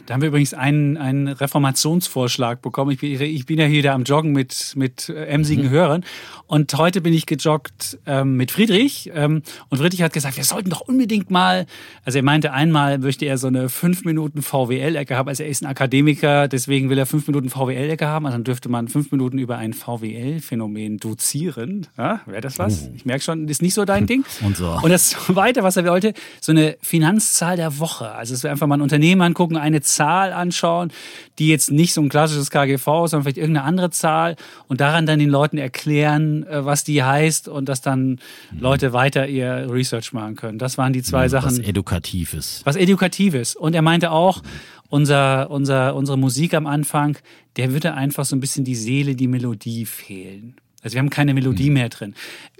da 0.06 0.14
haben 0.14 0.20
wir 0.20 0.28
übrigens 0.28 0.52
einen, 0.52 0.96
einen 0.96 1.28
Reformationsvorschlag 1.28 2.60
bekommen. 2.60 2.90
Ich 2.90 2.98
bin, 2.98 3.20
ich 3.20 3.46
bin 3.46 3.58
ja 3.58 3.64
hier 3.66 3.82
da 3.82 3.94
am 3.94 4.02
Joggen 4.02 4.32
mit, 4.32 4.72
mit 4.74 5.08
äh, 5.08 5.26
emsigen 5.26 5.66
mhm. 5.66 5.70
Hörern. 5.70 6.04
Und 6.48 6.74
heute 6.74 7.00
bin 7.00 7.12
ich 7.12 7.26
gejoggt 7.26 7.98
ähm, 8.06 8.36
mit 8.36 8.50
Friedrich. 8.50 9.10
Ähm, 9.14 9.42
und 9.68 9.78
Friedrich 9.78 10.02
hat 10.02 10.12
gesagt, 10.12 10.36
wir 10.36 10.44
sollten 10.44 10.70
doch 10.70 10.80
unbedingt 10.80 11.30
mal, 11.30 11.66
also 12.04 12.18
er 12.18 12.24
meinte 12.24 12.52
einmal, 12.52 12.98
möchte 12.98 13.26
er 13.26 13.38
so 13.38 13.46
eine 13.46 13.68
fünf 13.68 14.04
Minuten 14.04 14.42
VWL-Ecke 14.42 15.16
haben. 15.16 15.28
Also 15.28 15.44
er 15.44 15.48
ist 15.50 15.62
ein 15.62 15.66
Akademiker, 15.66 16.48
deswegen 16.48 16.90
will 16.90 16.98
er 16.98 17.06
fünf 17.06 17.28
Minuten 17.28 17.48
VWL-Ecke 17.48 18.06
haben. 18.06 18.26
Also 18.26 18.36
dann 18.36 18.44
dürfte 18.44 18.68
man 18.68 18.88
fünf 18.88 19.12
Minuten 19.12 19.38
über 19.38 19.56
ein 19.56 19.72
VWL-Phänomen 19.72 20.98
dozieren. 20.98 21.86
Ja, 21.96 22.22
wäre 22.26 22.40
das 22.40 22.58
was? 22.58 22.88
Oh. 22.88 22.92
Ich 22.96 23.06
merke 23.06 23.22
schon, 23.22 23.46
ist 23.46 23.62
nicht 23.62 23.74
so 23.74 23.84
dein 23.84 24.06
Ding. 24.08 24.24
und 24.42 24.56
so. 24.56 24.78
Und 24.82 24.90
das 24.90 25.10
Zweite, 25.10 25.62
was 25.62 25.76
er 25.76 25.84
wollte, 25.86 26.12
so 26.40 26.50
eine 26.50 26.76
Finanzzahl 26.80 27.56
der 27.56 27.78
Woche. 27.78 28.10
Also 28.10 28.34
es 28.34 28.42
wäre 28.42 28.50
einfach 28.50 28.66
mal 28.66 28.76
ein 28.76 28.80
Unternehmen 28.80 28.95
angucken, 29.20 29.56
eine 29.56 29.80
Zahl 29.80 30.32
anschauen, 30.32 30.92
die 31.38 31.48
jetzt 31.48 31.70
nicht 31.70 31.92
so 31.92 32.00
ein 32.00 32.08
klassisches 32.08 32.50
KGV 32.50 33.04
ist, 33.04 33.10
sondern 33.10 33.22
vielleicht 33.22 33.38
irgendeine 33.38 33.66
andere 33.66 33.90
Zahl 33.90 34.36
und 34.68 34.80
daran 34.80 35.06
dann 35.06 35.18
den 35.18 35.30
Leuten 35.30 35.58
erklären, 35.58 36.46
äh, 36.46 36.64
was 36.64 36.84
die 36.84 37.02
heißt 37.02 37.48
und 37.48 37.68
dass 37.68 37.80
dann 37.80 38.20
mhm. 38.50 38.60
Leute 38.60 38.92
weiter 38.92 39.28
ihr 39.28 39.66
Research 39.70 40.12
machen 40.12 40.36
können. 40.36 40.58
Das 40.58 40.78
waren 40.78 40.92
die 40.92 41.02
zwei 41.02 41.22
ja, 41.22 41.28
Sachen. 41.28 41.50
Was 41.50 41.58
Edukatives. 41.58 42.60
Was 42.64 42.76
Edukatives. 42.76 43.56
Und 43.56 43.74
er 43.74 43.82
meinte 43.82 44.10
auch, 44.10 44.42
unser, 44.88 45.50
unser, 45.50 45.96
unsere 45.96 46.16
Musik 46.16 46.54
am 46.54 46.66
Anfang, 46.66 47.18
der 47.56 47.72
würde 47.72 47.94
einfach 47.94 48.24
so 48.24 48.36
ein 48.36 48.40
bisschen 48.40 48.64
die 48.64 48.76
Seele, 48.76 49.16
die 49.16 49.26
Melodie 49.26 49.84
fehlen. 49.84 50.56
Also 50.82 50.94
wir 50.94 51.00
haben 51.00 51.10
keine 51.10 51.34
Melodie 51.34 51.68
mhm. 51.68 51.74
mehr 51.74 51.88
drin 51.88 52.14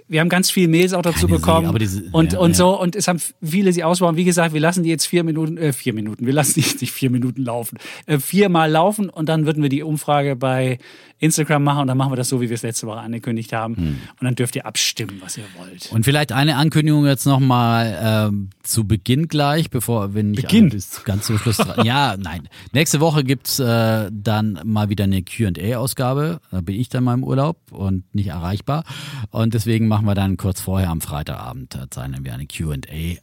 wir 0.07 0.21
haben 0.21 0.29
ganz 0.29 0.49
viele 0.49 0.67
Mails 0.67 0.93
auch 0.93 1.01
dazu 1.01 1.27
Keine 1.27 1.39
bekommen. 1.39 1.71
See, 1.73 1.79
diese, 1.79 2.03
und, 2.11 2.33
ja, 2.33 2.39
und 2.39 2.51
ja. 2.51 2.55
so, 2.55 2.79
und 2.79 2.95
es 2.95 3.07
haben 3.07 3.19
viele 3.43 3.73
sie 3.73 3.83
ausbauen. 3.83 4.15
Wie 4.15 4.23
gesagt, 4.23 4.53
wir 4.53 4.61
lassen 4.61 4.83
die 4.83 4.89
jetzt 4.89 5.05
vier 5.05 5.23
Minuten, 5.23 5.57
äh, 5.57 5.73
vier 5.73 5.93
Minuten, 5.93 6.25
wir 6.25 6.33
lassen 6.33 6.55
die 6.55 6.61
jetzt 6.61 6.81
nicht 6.81 6.93
vier 6.93 7.09
Minuten 7.09 7.43
laufen, 7.43 7.77
äh, 8.05 8.19
viermal 8.19 8.71
laufen 8.71 9.09
und 9.09 9.27
dann 9.27 9.45
würden 9.45 9.61
wir 9.61 9.69
die 9.69 9.83
Umfrage 9.83 10.35
bei 10.35 10.77
Instagram 11.19 11.63
machen 11.63 11.81
und 11.81 11.87
dann 11.87 11.97
machen 11.97 12.11
wir 12.11 12.15
das 12.15 12.29
so, 12.29 12.41
wie 12.41 12.49
wir 12.49 12.55
es 12.55 12.61
letzte 12.61 12.85
Woche 12.87 12.99
angekündigt 12.99 13.53
haben. 13.53 13.75
Hm. 13.75 13.87
Und 14.19 14.23
dann 14.23 14.35
dürft 14.35 14.55
ihr 14.55 14.65
abstimmen, 14.65 15.17
was 15.19 15.37
ihr 15.37 15.45
wollt. 15.57 15.91
Und 15.91 16.03
vielleicht 16.03 16.31
eine 16.31 16.57
Ankündigung 16.57 17.05
jetzt 17.05 17.25
nochmal 17.25 17.97
ähm, 18.01 18.49
zu 18.63 18.85
Beginn 18.85 19.27
gleich, 19.27 19.69
bevor 19.69 20.13
wenn 20.13 20.31
nicht 20.31 20.43
Beginn. 20.43 20.69
bis 20.69 21.03
ganz 21.03 21.25
zum 21.25 21.37
Schluss 21.39 21.57
dran. 21.57 21.85
ja, 21.85 22.15
nein. 22.17 22.47
Nächste 22.71 22.99
Woche 22.99 23.23
gibt's 23.23 23.59
äh, 23.59 24.09
dann 24.11 24.59
mal 24.63 24.89
wieder 24.89 25.05
eine 25.05 25.23
QA-Ausgabe. 25.23 26.39
Da 26.51 26.61
bin 26.61 26.79
ich 26.79 26.89
dann 26.89 27.03
mal 27.03 27.15
im 27.15 27.23
Urlaub 27.23 27.57
und 27.71 28.03
nicht 28.13 28.27
erreichbar. 28.27 28.83
Und 29.31 29.53
deswegen 29.53 29.87
machen 29.87 30.05
wir 30.05 30.15
dann 30.15 30.37
kurz 30.37 30.61
vorher 30.61 30.89
am 30.89 31.01
Freitagabend, 31.01 31.73
da 31.73 31.89
zeichnen 31.89 32.23
wir 32.23 32.33
eine 32.33 32.45
QA 32.45 33.17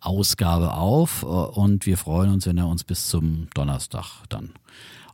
Ausgabe 0.00 0.74
auf 0.74 1.24
und 1.24 1.84
wir 1.84 1.98
freuen 1.98 2.30
uns, 2.30 2.46
wenn 2.46 2.56
ihr 2.56 2.66
uns 2.66 2.84
bis 2.84 3.08
zum 3.08 3.48
Donnerstag 3.54 4.22
dann 4.28 4.50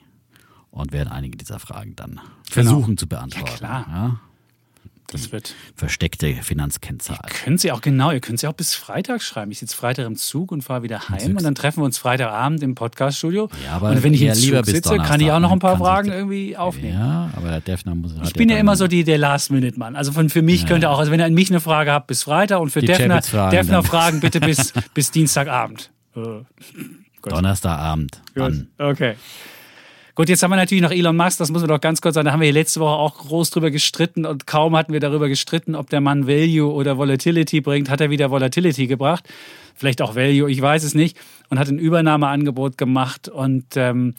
und 0.70 0.92
werden 0.92 1.08
einige 1.08 1.36
dieser 1.36 1.58
Fragen 1.58 1.96
dann 1.96 2.10
genau. 2.10 2.22
versuchen 2.50 2.96
zu 2.98 3.06
beantworten. 3.06 3.50
Ja, 3.50 3.56
klar. 3.56 3.86
Ja? 3.88 4.20
Das 5.08 5.30
wird 5.30 5.54
versteckte 5.76 6.34
Finanzkennzahl. 6.42 7.20
Ihr 7.24 7.44
könnt 7.44 7.60
sie 7.60 7.70
auch 7.70 7.80
genau, 7.80 8.10
ihr 8.10 8.20
könnt 8.20 8.40
sie 8.40 8.48
auch 8.48 8.54
bis 8.54 8.74
Freitag 8.74 9.22
schreiben. 9.22 9.52
Ich 9.52 9.60
sitze 9.60 9.76
Freitag 9.76 10.04
im 10.04 10.16
Zug 10.16 10.50
und 10.50 10.62
fahre 10.62 10.82
wieder 10.82 11.08
heim 11.08 11.36
und 11.36 11.44
dann 11.44 11.54
treffen 11.54 11.80
wir 11.80 11.84
uns 11.84 11.98
Freitagabend 11.98 12.62
im 12.62 12.74
Podcaststudio. 12.74 13.48
Ja, 13.64 13.74
aber 13.74 13.90
und 13.90 14.02
wenn 14.02 14.14
ich 14.14 14.22
im 14.22 14.34
Zug 14.34 14.66
sitze, 14.66 14.96
kann 14.98 15.20
ich 15.20 15.30
auch 15.30 15.38
noch 15.38 15.52
ein 15.52 15.60
paar 15.60 15.78
Fragen 15.78 16.10
irgendwie 16.10 16.56
aufnehmen. 16.56 16.98
Ja, 16.98 17.30
aber 17.36 17.48
der 17.48 17.60
Defner 17.60 17.94
muss. 17.94 18.14
Ich 18.24 18.32
bin 18.32 18.48
ja 18.48 18.58
immer 18.58 18.76
so 18.76 18.88
die, 18.88 19.04
der 19.04 19.18
Last-Minute-Mann. 19.18 19.94
Also 19.94 20.10
von, 20.10 20.28
für 20.28 20.42
mich 20.42 20.62
ja. 20.62 20.68
könnte 20.68 20.90
auch, 20.90 20.98
also 20.98 21.12
wenn 21.12 21.20
ihr 21.20 21.26
an 21.26 21.34
mich 21.34 21.50
eine 21.50 21.60
Frage 21.60 21.92
habt, 21.92 22.08
bis 22.08 22.24
Freitag 22.24 22.60
und 22.60 22.70
für 22.70 22.80
die 22.80 22.88
Defner, 22.88 23.20
Defner 23.20 23.84
Fragen 23.84 24.20
bitte 24.20 24.40
bis, 24.40 24.72
bis 24.94 25.12
Dienstagabend. 25.12 25.90
Äh, 26.16 26.44
Donnerstagabend. 27.22 28.22
Okay. 28.78 29.16
Gut, 30.16 30.30
jetzt 30.30 30.42
haben 30.42 30.50
wir 30.50 30.56
natürlich 30.56 30.82
noch 30.82 30.92
Elon 30.92 31.14
Musk, 31.14 31.38
das 31.38 31.50
muss 31.50 31.60
man 31.60 31.68
doch 31.68 31.80
ganz 31.80 32.00
kurz 32.00 32.14
sagen. 32.14 32.24
Da 32.24 32.32
haben 32.32 32.40
wir 32.40 32.50
letzte 32.50 32.80
Woche 32.80 32.96
auch 32.96 33.18
groß 33.18 33.50
drüber 33.50 33.70
gestritten 33.70 34.24
und 34.24 34.46
kaum 34.46 34.74
hatten 34.74 34.94
wir 34.94 35.00
darüber 35.00 35.28
gestritten, 35.28 35.74
ob 35.74 35.90
der 35.90 36.00
Mann 36.00 36.26
Value 36.26 36.72
oder 36.72 36.96
Volatility 36.96 37.60
bringt. 37.60 37.90
Hat 37.90 38.00
er 38.00 38.08
wieder 38.08 38.30
Volatility 38.30 38.86
gebracht? 38.86 39.28
Vielleicht 39.74 40.00
auch 40.00 40.14
Value, 40.14 40.50
ich 40.50 40.62
weiß 40.62 40.84
es 40.84 40.94
nicht. 40.94 41.18
Und 41.50 41.58
hat 41.58 41.68
ein 41.68 41.78
Übernahmeangebot 41.78 42.78
gemacht 42.78 43.28
und 43.28 43.76
ähm, 43.76 44.14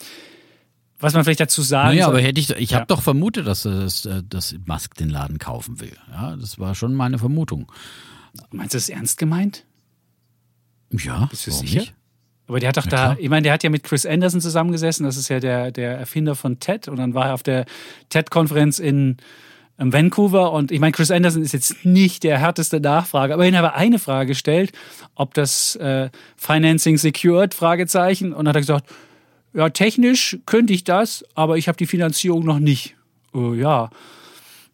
was 1.00 1.14
man 1.14 1.24
vielleicht 1.24 1.40
dazu 1.40 1.64
sagen 1.64 1.90
naja, 1.90 2.06
soll. 2.06 2.14
aber 2.14 2.24
hätte 2.24 2.40
ich, 2.42 2.52
ich 2.52 2.76
habe 2.76 2.86
doch 2.88 3.02
vermutet, 3.02 3.48
dass, 3.48 3.64
dass, 3.64 4.08
dass 4.30 4.56
Musk 4.66 4.96
den 4.96 5.10
Laden 5.10 5.40
kaufen 5.40 5.80
will. 5.80 5.96
Ja, 6.12 6.36
das 6.36 6.60
war 6.60 6.76
schon 6.76 6.94
meine 6.94 7.18
Vermutung. 7.18 7.72
Meinst 8.52 8.76
du 8.76 8.78
das 8.78 8.90
ernst 8.90 9.18
gemeint? 9.18 9.64
Ja, 10.92 11.28
bist 11.30 11.48
du 11.48 11.52
sicher? 11.52 11.82
Nicht? 11.82 11.94
Aber 12.48 12.60
der 12.60 12.70
hat 12.70 12.78
doch 12.78 12.86
ja, 12.86 12.92
da, 12.92 12.98
klar. 12.98 13.18
ich 13.20 13.30
meine, 13.30 13.44
der 13.44 13.54
hat 13.54 13.64
ja 13.64 13.70
mit 13.70 13.84
Chris 13.84 14.06
Anderson 14.06 14.40
zusammengesessen, 14.40 15.06
das 15.06 15.18
ist 15.18 15.28
ja 15.28 15.40
der, 15.40 15.72
der 15.72 15.98
Erfinder 15.98 16.34
von 16.34 16.60
TED 16.60 16.88
und 16.88 16.98
dann 16.98 17.14
war 17.14 17.28
er 17.28 17.34
auf 17.34 17.44
der 17.44 17.66
TED-Konferenz 18.10 18.80
in 18.80 19.18
Vancouver 19.78 20.54
und 20.54 20.72
ich 20.72 20.80
meine, 20.80 20.92
Chris 20.92 21.12
Anderson 21.12 21.44
ist 21.44 21.52
jetzt 21.52 21.86
nicht 21.86 22.24
der 22.24 22.40
härteste 22.40 22.80
Nachfrage, 22.80 23.34
aber 23.34 23.46
ihn 23.46 23.58
hat 23.58 23.76
eine 23.76 24.00
Frage 24.00 24.30
gestellt, 24.30 24.72
ob 25.14 25.34
das 25.34 25.76
äh, 25.76 26.10
Financing 26.36 26.98
secured, 26.98 27.54
Fragezeichen, 27.54 28.34
und 28.34 28.46
dann 28.46 28.50
hat 28.50 28.56
er 28.56 28.62
gesagt, 28.62 28.90
ja, 29.54 29.70
technisch 29.70 30.38
könnte 30.46 30.74
ich 30.74 30.84
das, 30.84 31.26
aber 31.36 31.58
ich 31.58 31.68
habe 31.68 31.78
die 31.78 31.86
Finanzierung 31.86 32.46
noch 32.46 32.60
nicht. 32.60 32.96
Oh, 33.34 33.54
ja, 33.54 33.90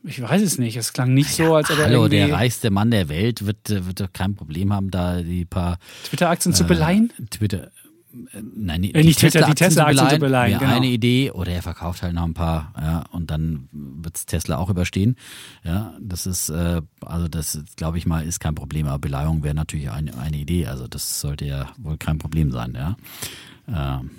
ich 0.04 0.22
weiß 0.22 0.42
es 0.42 0.58
nicht. 0.58 0.76
Es 0.76 0.94
klang 0.94 1.14
nicht 1.14 1.30
so, 1.30 1.56
als 1.56 1.72
ob 1.72 1.80
er 1.80 1.86
Hallo, 1.86 2.08
der 2.08 2.32
reichste 2.32 2.70
Mann 2.70 2.92
der 2.92 3.10
Welt 3.10 3.46
wird, 3.46 3.70
wird 3.70 4.00
doch 4.00 4.12
kein 4.12 4.36
Problem 4.36 4.74
haben, 4.74 4.92
da 4.92 5.22
die 5.22 5.46
paar 5.46 5.78
Twitter-Aktien 6.06 6.54
äh, 6.54 6.56
zu 6.56 6.66
beleihen. 6.66 7.12
Twitter. 7.30 7.72
Äh, 8.14 8.42
nein, 8.56 8.82
die, 8.82 8.94
äh, 8.94 9.04
nicht 9.04 9.20
Twitter, 9.20 9.46
die 9.46 9.56
Tesla-Aktien 9.56 10.10
zu 10.10 10.20
beleihen. 10.20 10.60
Genau. 10.60 10.76
Eine 10.76 10.88
Idee, 10.88 11.32
oder 11.32 11.52
er 11.52 11.62
verkauft 11.62 12.04
halt 12.04 12.14
noch 12.14 12.24
ein 12.24 12.34
paar, 12.34 12.74
ja, 12.78 13.04
und 13.12 13.32
dann 13.32 13.70
wird 13.72 14.18
es 14.18 14.26
Tesla 14.26 14.58
auch 14.58 14.70
überstehen. 14.70 15.16
Ja, 15.64 15.94
das 16.00 16.26
ist, 16.26 16.50
äh, 16.50 16.82
also 17.02 17.28
das 17.28 17.64
glaube 17.76 17.98
ich 17.98 18.06
mal, 18.06 18.26
ist 18.26 18.40
kein 18.40 18.56
Problem. 18.56 18.88
Aber 18.88 19.00
Beleihung 19.00 19.44
wäre 19.44 19.56
natürlich 19.56 19.90
eine, 19.90 20.18
eine 20.18 20.38
Idee. 20.38 20.68
Also 20.68 20.88
das 20.88 21.22
sollte 21.22 21.46
ja 21.46 21.70
wohl 21.78 21.98
kein 21.98 22.20
Problem 22.20 22.52
sein, 22.52 22.74
ja. 22.76 22.98
Ähm. 23.68 24.12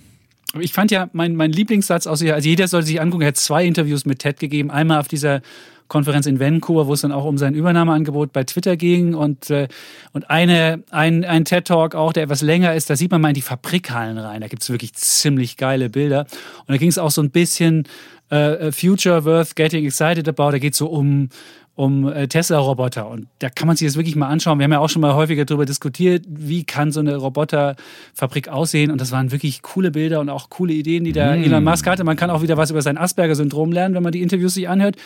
Ich 0.61 0.73
fand 0.73 0.93
ja, 0.93 1.11
mein, 1.13 1.35
mein 1.35 1.51
Lieblingssatz 1.51 2.07
aus 2.07 2.23
also 2.23 2.49
jeder 2.49 2.69
sollte 2.69 2.87
sich 2.87 3.01
angucken, 3.01 3.23
er 3.23 3.29
hat 3.29 3.37
zwei 3.37 3.67
Interviews 3.67 4.05
mit 4.07 4.21
Ted 4.21 4.39
gegeben. 4.39 4.71
Einmal 4.71 5.01
auf 5.01 5.09
dieser 5.09 5.43
Konferenz 5.89 6.27
in 6.27 6.41
Vancouver, 6.41 6.87
wo 6.87 6.95
es 6.95 7.03
dann 7.03 7.13
auch 7.13 7.25
um 7.25 7.39
sein 7.39 7.55
Übernahmeangebot 7.55 8.33
bei 8.33 8.45
Twitter 8.45 8.77
ging 8.77 9.15
und, 9.15 9.51
äh, 9.51 9.69
und 10.13 10.31
eine, 10.31 10.83
ein, 10.91 11.25
ein 11.25 11.45
TED-Talk 11.45 11.95
auch, 11.95 12.13
der 12.13 12.25
etwas 12.25 12.43
länger 12.43 12.75
ist, 12.75 12.91
da 12.91 12.97
sieht 12.97 13.11
man 13.11 13.21
mal 13.21 13.29
in 13.29 13.35
die 13.35 13.43
Fabrikhallen 13.43 14.19
rein. 14.19 14.41
Da 14.41 14.49
gibt 14.49 14.63
es 14.63 14.71
wirklich 14.71 14.95
ziemlich 14.95 15.57
geile 15.57 15.91
Bilder. 15.91 16.21
Und 16.61 16.71
da 16.71 16.77
ging 16.77 16.89
es 16.89 16.99
auch 16.99 17.11
so 17.11 17.23
ein 17.23 17.31
bisschen 17.31 17.85
äh, 18.31 18.73
Future 18.73 19.25
worth 19.25 19.57
getting 19.57 19.85
excited 19.85 20.29
about. 20.29 20.53
Da 20.53 20.59
geht 20.59 20.73
es 20.73 20.79
so 20.79 20.87
um 20.87 21.29
um 21.77 22.07
äh, 22.07 22.29
Tesla-Roboter. 22.29 23.09
Und 23.09 23.27
da 23.41 23.51
kann 23.51 23.67
man 23.67 23.77
sich 23.77 23.89
das 23.89 23.97
wirklich 23.97 24.15
mal 24.15 24.29
anschauen. 24.29 24.59
Wir 24.59 24.65
haben 24.65 24.73
ja 24.73 24.79
auch 24.79 24.89
schon 24.89 25.03
mal 25.03 25.15
häufiger 25.15 25.45
darüber 25.45 25.67
diskutiert, 25.67 26.25
wie 26.29 26.65
kann 26.65 26.93
so 26.93 27.01
eine 27.01 27.17
Roboterfabrik 27.17 28.49
aussehen. 28.49 28.91
Und 28.91 29.01
das 29.01 29.11
waren 29.11 29.33
wirklich 29.33 29.63
coole 29.63 29.91
Bilder 29.91 30.21
und 30.21 30.29
auch 30.29 30.51
coole 30.51 30.73
Ideen, 30.73 31.05
die 31.05 31.13
der 31.13 31.37
mm. 31.37 31.45
Elon 31.45 31.65
Musk 31.65 31.87
hatte. 31.87 32.05
Man 32.05 32.17
kann 32.17 32.31
auch 32.31 32.43
wieder 32.43 32.57
was 32.57 32.71
über 32.71 32.81
sein 32.81 32.97
Asperger-Syndrom 32.97 33.73
lernen, 33.73 33.95
wenn 33.95 34.05
man 34.05 34.13
die 34.13 34.23
Interviews 34.23 34.55
sich 34.55 34.69
anhört. 34.69 34.97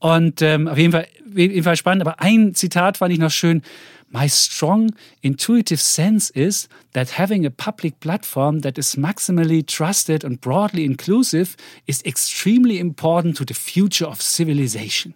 Und 0.00 0.42
ähm, 0.42 0.66
auf 0.66 0.78
jeden 0.78 0.92
Fall, 0.92 1.06
jeden 1.34 1.62
Fall 1.62 1.76
spannend. 1.76 2.02
Aber 2.02 2.20
ein 2.20 2.54
Zitat 2.54 2.96
fand 2.96 3.12
ich 3.12 3.18
noch 3.18 3.30
schön. 3.30 3.62
My 4.12 4.28
strong 4.28 4.92
intuitive 5.20 5.78
sense 5.80 6.32
is 6.32 6.68
that 6.94 7.16
having 7.16 7.46
a 7.46 7.50
public 7.50 8.00
platform 8.00 8.62
that 8.62 8.76
is 8.76 8.96
maximally 8.96 9.64
trusted 9.64 10.24
and 10.24 10.40
broadly 10.40 10.84
inclusive 10.84 11.56
is 11.86 12.02
extremely 12.04 12.78
important 12.80 13.36
to 13.36 13.44
the 13.46 13.54
future 13.54 14.08
of 14.08 14.20
civilization. 14.20 15.14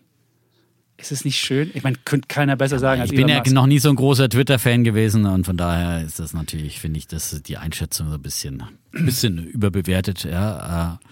Ist 0.97 1.11
es 1.11 1.25
nicht 1.25 1.41
schön? 1.41 1.73
Ich 1.75 1.83
meine, 1.83 1.97
könnte 2.05 2.29
keiner 2.29 2.55
besser 2.55 2.79
sagen 2.79 3.01
als 3.01 3.11
Ich 3.11 3.17
bin 3.17 3.27
ja 3.27 3.43
noch 3.51 3.67
nie 3.67 3.81
so 3.81 3.89
ein 3.89 3.97
großer 3.97 4.29
Twitter-Fan 4.29 4.85
gewesen 4.85 5.27
und 5.27 5.45
von 5.45 5.57
daher 5.57 6.03
ist 6.03 6.21
das 6.21 6.33
natürlich, 6.33 6.79
finde 6.79 6.99
ich, 6.99 7.09
dass 7.09 7.43
die 7.43 7.57
Einschätzung 7.57 8.11
so 8.11 8.15
ein 8.15 8.23
bisschen, 8.23 8.63
bisschen 8.93 9.45
überbewertet. 9.45 10.23
Ja, 10.23 10.95
äh, 10.95 11.07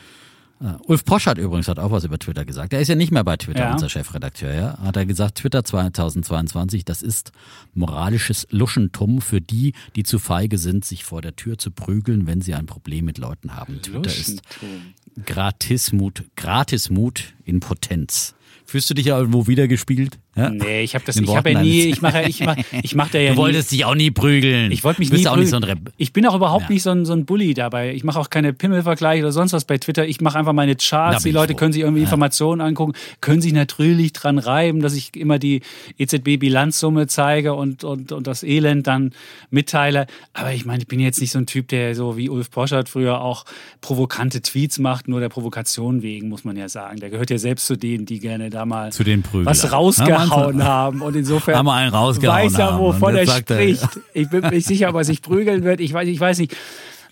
Uh, 0.62 0.76
Ulf 0.86 1.04
Posch 1.04 1.26
hat 1.26 1.38
übrigens 1.38 1.66
hat 1.66 1.80
auch 1.80 1.90
was 1.90 2.04
über 2.04 2.20
Twitter 2.20 2.44
gesagt. 2.44 2.72
Er 2.72 2.80
ist 2.80 2.86
ja 2.86 2.94
nicht 2.94 3.10
mehr 3.10 3.24
bei 3.24 3.36
Twitter, 3.36 3.64
ja. 3.64 3.72
unser 3.72 3.88
Chefredakteur. 3.88 4.54
Ja? 4.54 4.78
Hat 4.78 4.96
er 4.96 5.06
gesagt, 5.06 5.38
Twitter 5.38 5.64
2022, 5.64 6.84
das 6.84 7.02
ist 7.02 7.32
moralisches 7.74 8.46
Luschentum 8.50 9.20
für 9.20 9.40
die, 9.40 9.72
die 9.96 10.04
zu 10.04 10.20
feige 10.20 10.58
sind, 10.58 10.84
sich 10.84 11.02
vor 11.02 11.20
der 11.20 11.34
Tür 11.34 11.58
zu 11.58 11.72
prügeln, 11.72 12.28
wenn 12.28 12.40
sie 12.42 12.54
ein 12.54 12.66
Problem 12.66 13.06
mit 13.06 13.18
Leuten 13.18 13.56
haben. 13.56 13.82
Twitter 13.82 14.10
ist 14.10 14.42
Gratismut, 15.26 16.24
Gratismut 16.36 17.34
in 17.44 17.58
Potenz. 17.58 18.34
Fühlst 18.64 18.88
du 18.88 18.94
dich 18.94 19.06
ja 19.06 19.18
irgendwo 19.18 19.48
wiedergespielt? 19.48 20.18
Ja? 20.34 20.48
Nee, 20.48 20.82
ich 20.82 20.94
habe 20.94 21.04
das, 21.04 21.16
ich 21.16 21.36
habe 21.36 21.50
ja 21.50 21.60
nie, 21.60 21.82
ich 21.82 22.00
mache, 22.00 22.22
ich 22.22 22.40
mache, 22.44 22.64
ich 22.82 22.94
mache 22.94 23.10
da 23.12 23.18
ja 23.18 23.32
Du 23.32 23.36
wolltest 23.36 23.70
nie, 23.70 23.78
dich 23.78 23.84
auch 23.84 23.94
nie 23.94 24.10
prügeln. 24.10 24.72
Ich 24.72 24.82
wollte 24.82 25.00
mich 25.00 25.10
du 25.10 25.12
bist 25.16 25.24
nie 25.24 25.28
auch 25.30 25.36
nicht 25.36 25.50
so 25.50 25.56
ein 25.56 25.62
prügeln. 25.62 25.84
Rep 25.84 25.92
Ich 25.98 26.12
bin 26.14 26.26
auch 26.26 26.34
überhaupt 26.34 26.64
Ja. 26.64 26.70
nicht 26.70 26.82
so 26.82 26.90
ein, 26.90 27.04
so 27.04 27.12
ein 27.12 27.26
Bully 27.26 27.52
dabei. 27.52 27.92
Ich 27.92 28.02
mache 28.02 28.18
auch 28.18 28.30
keine 28.30 28.52
Pimmelvergleiche 28.54 29.22
oder 29.22 29.32
sonst 29.32 29.52
was 29.52 29.66
bei 29.66 29.76
Twitter. 29.76 30.06
Ich 30.06 30.20
mache 30.22 30.38
einfach 30.38 30.54
meine 30.54 30.74
Charts. 30.76 31.22
Die 31.22 31.30
Leute 31.32 31.52
froh. 31.52 31.58
können 31.58 31.72
sich 31.74 31.82
irgendwie 31.82 32.02
Informationen 32.02 32.60
angucken, 32.62 32.92
können 33.20 33.42
sich 33.42 33.52
natürlich 33.52 34.14
dran 34.14 34.38
reiben, 34.38 34.80
dass 34.80 34.94
ich 34.94 35.14
immer 35.16 35.38
die 35.38 35.60
EZB-Bilanzsumme 35.98 37.06
zeige 37.06 37.54
und, 37.54 37.84
und, 37.84 38.12
und 38.12 38.26
das 38.26 38.42
Elend 38.42 38.86
dann 38.86 39.12
mitteile. 39.50 40.06
Aber 40.32 40.52
ich 40.52 40.64
meine, 40.64 40.80
ich 40.82 40.88
bin 40.88 41.00
jetzt 41.00 41.20
nicht 41.20 41.30
so 41.32 41.38
ein 41.38 41.46
Typ, 41.46 41.68
der 41.68 41.94
so 41.94 42.16
wie 42.16 42.28
Ulf 42.28 42.50
Poschert 42.50 42.88
früher 42.88 43.20
auch 43.20 43.44
provokante 43.80 44.40
Tweets 44.42 44.78
macht, 44.78 45.08
nur 45.08 45.20
der 45.20 45.28
Provokation 45.28 46.02
wegen, 46.02 46.28
muss 46.28 46.44
man 46.44 46.56
ja 46.56 46.68
sagen. 46.68 47.00
Der 47.00 47.10
gehört 47.10 47.30
ja 47.30 47.38
selbst 47.38 47.66
zu 47.66 47.76
denen, 47.76 48.06
die 48.06 48.18
gerne 48.18 48.50
da 48.50 48.64
mal 48.66 48.92
Zu 48.92 49.04
den 49.04 49.22
Prüglern. 49.22 49.46
was 49.46 49.62
Ja, 50.08 50.21
rausgehauen 50.30 50.64
haben. 50.64 51.02
Und 51.02 51.16
insofern 51.16 51.56
Haben 51.56 51.66
wir 51.66 51.74
einen 51.74 51.92
rausgehauen 51.92 52.44
weiß 52.44 52.58
er, 52.58 52.78
wovon 52.78 53.16
er 53.16 53.26
spricht. 53.26 54.00
Ich 54.14 54.28
bin 54.28 54.40
mir 54.40 54.50
nicht 54.50 54.66
sicher, 54.66 54.88
ob 54.88 54.96
er 54.96 55.04
sich 55.04 55.22
prügeln 55.22 55.64
wird. 55.64 55.80
Ich 55.80 55.92
weiß, 55.92 56.08
ich 56.08 56.20
weiß 56.20 56.38
nicht. 56.38 56.56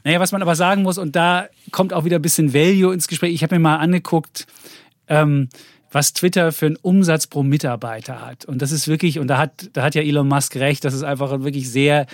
Naja, 0.04 0.20
was 0.20 0.32
man 0.32 0.40
aber 0.42 0.54
sagen 0.54 0.82
muss, 0.82 0.98
und 0.98 1.14
da 1.14 1.48
kommt 1.72 1.92
auch 1.92 2.04
wieder 2.04 2.16
ein 2.16 2.22
bisschen 2.22 2.54
Value 2.54 2.94
ins 2.94 3.06
Gespräch. 3.06 3.34
Ich 3.34 3.42
habe 3.42 3.56
mir 3.56 3.60
mal 3.60 3.76
angeguckt, 3.76 4.46
ähm, 5.08 5.48
was 5.92 6.12
Twitter 6.12 6.52
für 6.52 6.66
einen 6.66 6.76
Umsatz 6.76 7.26
pro 7.26 7.42
Mitarbeiter 7.42 8.24
hat. 8.24 8.44
Und 8.44 8.62
das 8.62 8.72
ist 8.72 8.88
wirklich, 8.88 9.18
und 9.18 9.28
da 9.28 9.38
hat, 9.38 9.70
da 9.72 9.82
hat 9.82 9.94
ja 9.94 10.02
Elon 10.02 10.28
Musk 10.28 10.56
recht, 10.56 10.84
dass 10.84 10.94
es 10.94 11.02
einfach 11.02 11.32
ein 11.32 11.44
wirklich 11.44 11.70
sehr 11.70 12.06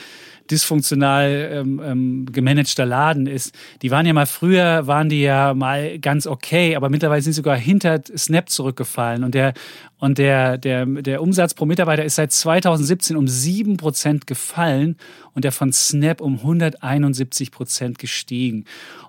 dysfunktional 0.50 1.50
ähm, 1.52 1.82
ähm, 1.84 2.26
gemanagter 2.32 2.86
Laden 2.86 3.26
ist. 3.26 3.54
Die 3.82 3.90
waren 3.90 4.06
ja 4.06 4.12
mal 4.12 4.26
früher, 4.26 4.86
waren 4.86 5.08
die 5.08 5.22
ja 5.22 5.54
mal 5.54 5.98
ganz 5.98 6.26
okay, 6.26 6.76
aber 6.76 6.88
mittlerweile 6.88 7.22
sind 7.22 7.32
sie 7.32 7.36
sogar 7.36 7.56
hinter 7.56 8.00
Snap 8.16 8.48
zurückgefallen. 8.48 9.24
Und 9.24 9.34
der, 9.34 9.54
und 9.98 10.18
der, 10.18 10.58
der, 10.58 10.86
der 10.86 11.22
Umsatz 11.22 11.54
pro 11.54 11.66
Mitarbeiter 11.66 12.04
ist 12.04 12.16
seit 12.16 12.32
2017 12.32 13.16
um 13.16 13.26
7% 13.26 14.26
gefallen 14.26 14.96
und 15.34 15.44
der 15.44 15.52
von 15.52 15.72
Snap 15.72 16.20
um 16.20 16.38
171% 16.38 17.98
gestiegen. 17.98 18.64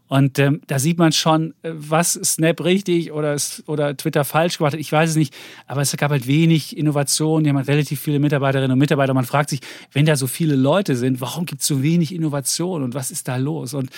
Und 0.07 0.39
ähm, 0.39 0.61
da 0.67 0.79
sieht 0.79 0.97
man 0.97 1.11
schon, 1.11 1.53
äh, 1.63 1.71
was 1.73 2.13
Snap 2.13 2.63
richtig 2.63 3.11
oder, 3.11 3.35
oder 3.65 3.95
Twitter 3.97 4.23
falsch 4.23 4.57
gemacht 4.57 4.73
hat. 4.73 4.79
Ich 4.79 4.91
weiß 4.91 5.11
es 5.11 5.15
nicht, 5.15 5.35
aber 5.67 5.81
es 5.81 5.95
gab 5.97 6.11
halt 6.11 6.27
wenig 6.27 6.77
Innovation. 6.77 7.43
Die 7.43 7.49
haben 7.49 7.57
halt 7.57 7.67
relativ 7.67 7.99
viele 7.99 8.19
Mitarbeiterinnen 8.19 8.71
und 8.71 8.79
Mitarbeiter. 8.79 9.13
Man 9.13 9.25
fragt 9.25 9.49
sich, 9.49 9.59
wenn 9.91 10.05
da 10.05 10.15
so 10.15 10.27
viele 10.27 10.55
Leute 10.55 10.95
sind, 10.95 11.19
warum 11.19 11.45
gibt 11.45 11.61
es 11.61 11.67
so 11.67 11.83
wenig 11.83 12.13
Innovation 12.13 12.83
und 12.83 12.93
was 12.93 13.11
ist 13.11 13.27
da 13.27 13.35
los? 13.35 13.73
Und 13.73 13.89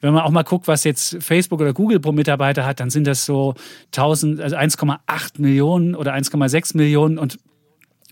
wenn 0.00 0.12
man 0.12 0.22
auch 0.22 0.30
mal 0.30 0.44
guckt, 0.44 0.68
was 0.68 0.84
jetzt 0.84 1.16
Facebook 1.20 1.60
oder 1.60 1.72
Google 1.72 1.98
pro 1.98 2.12
Mitarbeiter 2.12 2.64
hat, 2.64 2.78
dann 2.80 2.90
sind 2.90 3.06
das 3.06 3.24
so 3.24 3.54
1000, 3.86 4.40
also 4.40 4.56
1,8 4.56 4.98
Millionen 5.38 5.94
oder 5.94 6.14
1,6 6.14 6.76
Millionen. 6.76 7.18
Und 7.18 7.38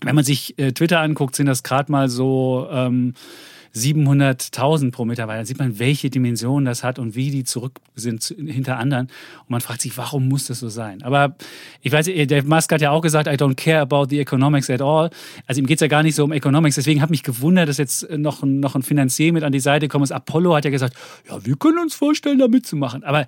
wenn 0.01 0.15
man 0.15 0.23
sich 0.23 0.57
äh, 0.59 0.71
Twitter 0.73 0.99
anguckt, 0.99 1.35
sind 1.35 1.45
das 1.45 1.63
gerade 1.63 1.91
mal 1.91 2.09
so 2.09 2.67
ähm, 2.71 3.13
700.000 3.77 4.91
pro 4.91 5.05
Mitarbeiter. 5.05 5.39
Da 5.39 5.45
sieht 5.45 5.59
man, 5.59 5.79
welche 5.79 6.09
Dimension 6.09 6.65
das 6.65 6.83
hat 6.83 6.99
und 6.99 7.15
wie 7.15 7.31
die 7.31 7.43
zurück 7.43 7.79
sind 7.95 8.23
hinter 8.23 8.77
anderen. 8.77 9.07
Und 9.41 9.49
man 9.49 9.61
fragt 9.61 9.81
sich, 9.81 9.97
warum 9.97 10.27
muss 10.27 10.47
das 10.47 10.59
so 10.59 10.69
sein? 10.69 11.03
Aber 11.03 11.35
ich 11.81 11.91
weiß, 11.91 12.07
äh, 12.07 12.25
der 12.25 12.43
Musk 12.43 12.71
hat 12.71 12.81
ja 12.81 12.91
auch 12.91 13.01
gesagt, 13.01 13.27
I 13.27 13.31
don't 13.31 13.55
care 13.55 13.81
about 13.81 14.05
the 14.09 14.19
economics 14.19 14.69
at 14.69 14.81
all. 14.81 15.09
Also 15.45 15.59
ihm 15.61 15.67
geht 15.67 15.77
es 15.77 15.81
ja 15.81 15.87
gar 15.87 16.03
nicht 16.03 16.15
so 16.15 16.23
um 16.23 16.31
Economics. 16.31 16.75
Deswegen 16.75 17.01
hat 17.01 17.09
mich 17.09 17.23
gewundert, 17.23 17.69
dass 17.69 17.77
jetzt 17.77 18.03
äh, 18.03 18.17
noch, 18.17 18.43
ein- 18.43 18.59
noch 18.59 18.75
ein 18.75 18.83
Finanzier 18.83 19.31
mit 19.33 19.43
an 19.43 19.51
die 19.51 19.59
Seite 19.59 19.87
kommt. 19.87 20.11
Apollo 20.11 20.55
hat 20.55 20.65
ja 20.65 20.71
gesagt, 20.71 20.95
ja, 21.29 21.43
wir 21.45 21.55
können 21.57 21.79
uns 21.79 21.95
vorstellen, 21.95 22.39
da 22.39 22.47
mitzumachen. 22.47 23.03
Aber 23.03 23.25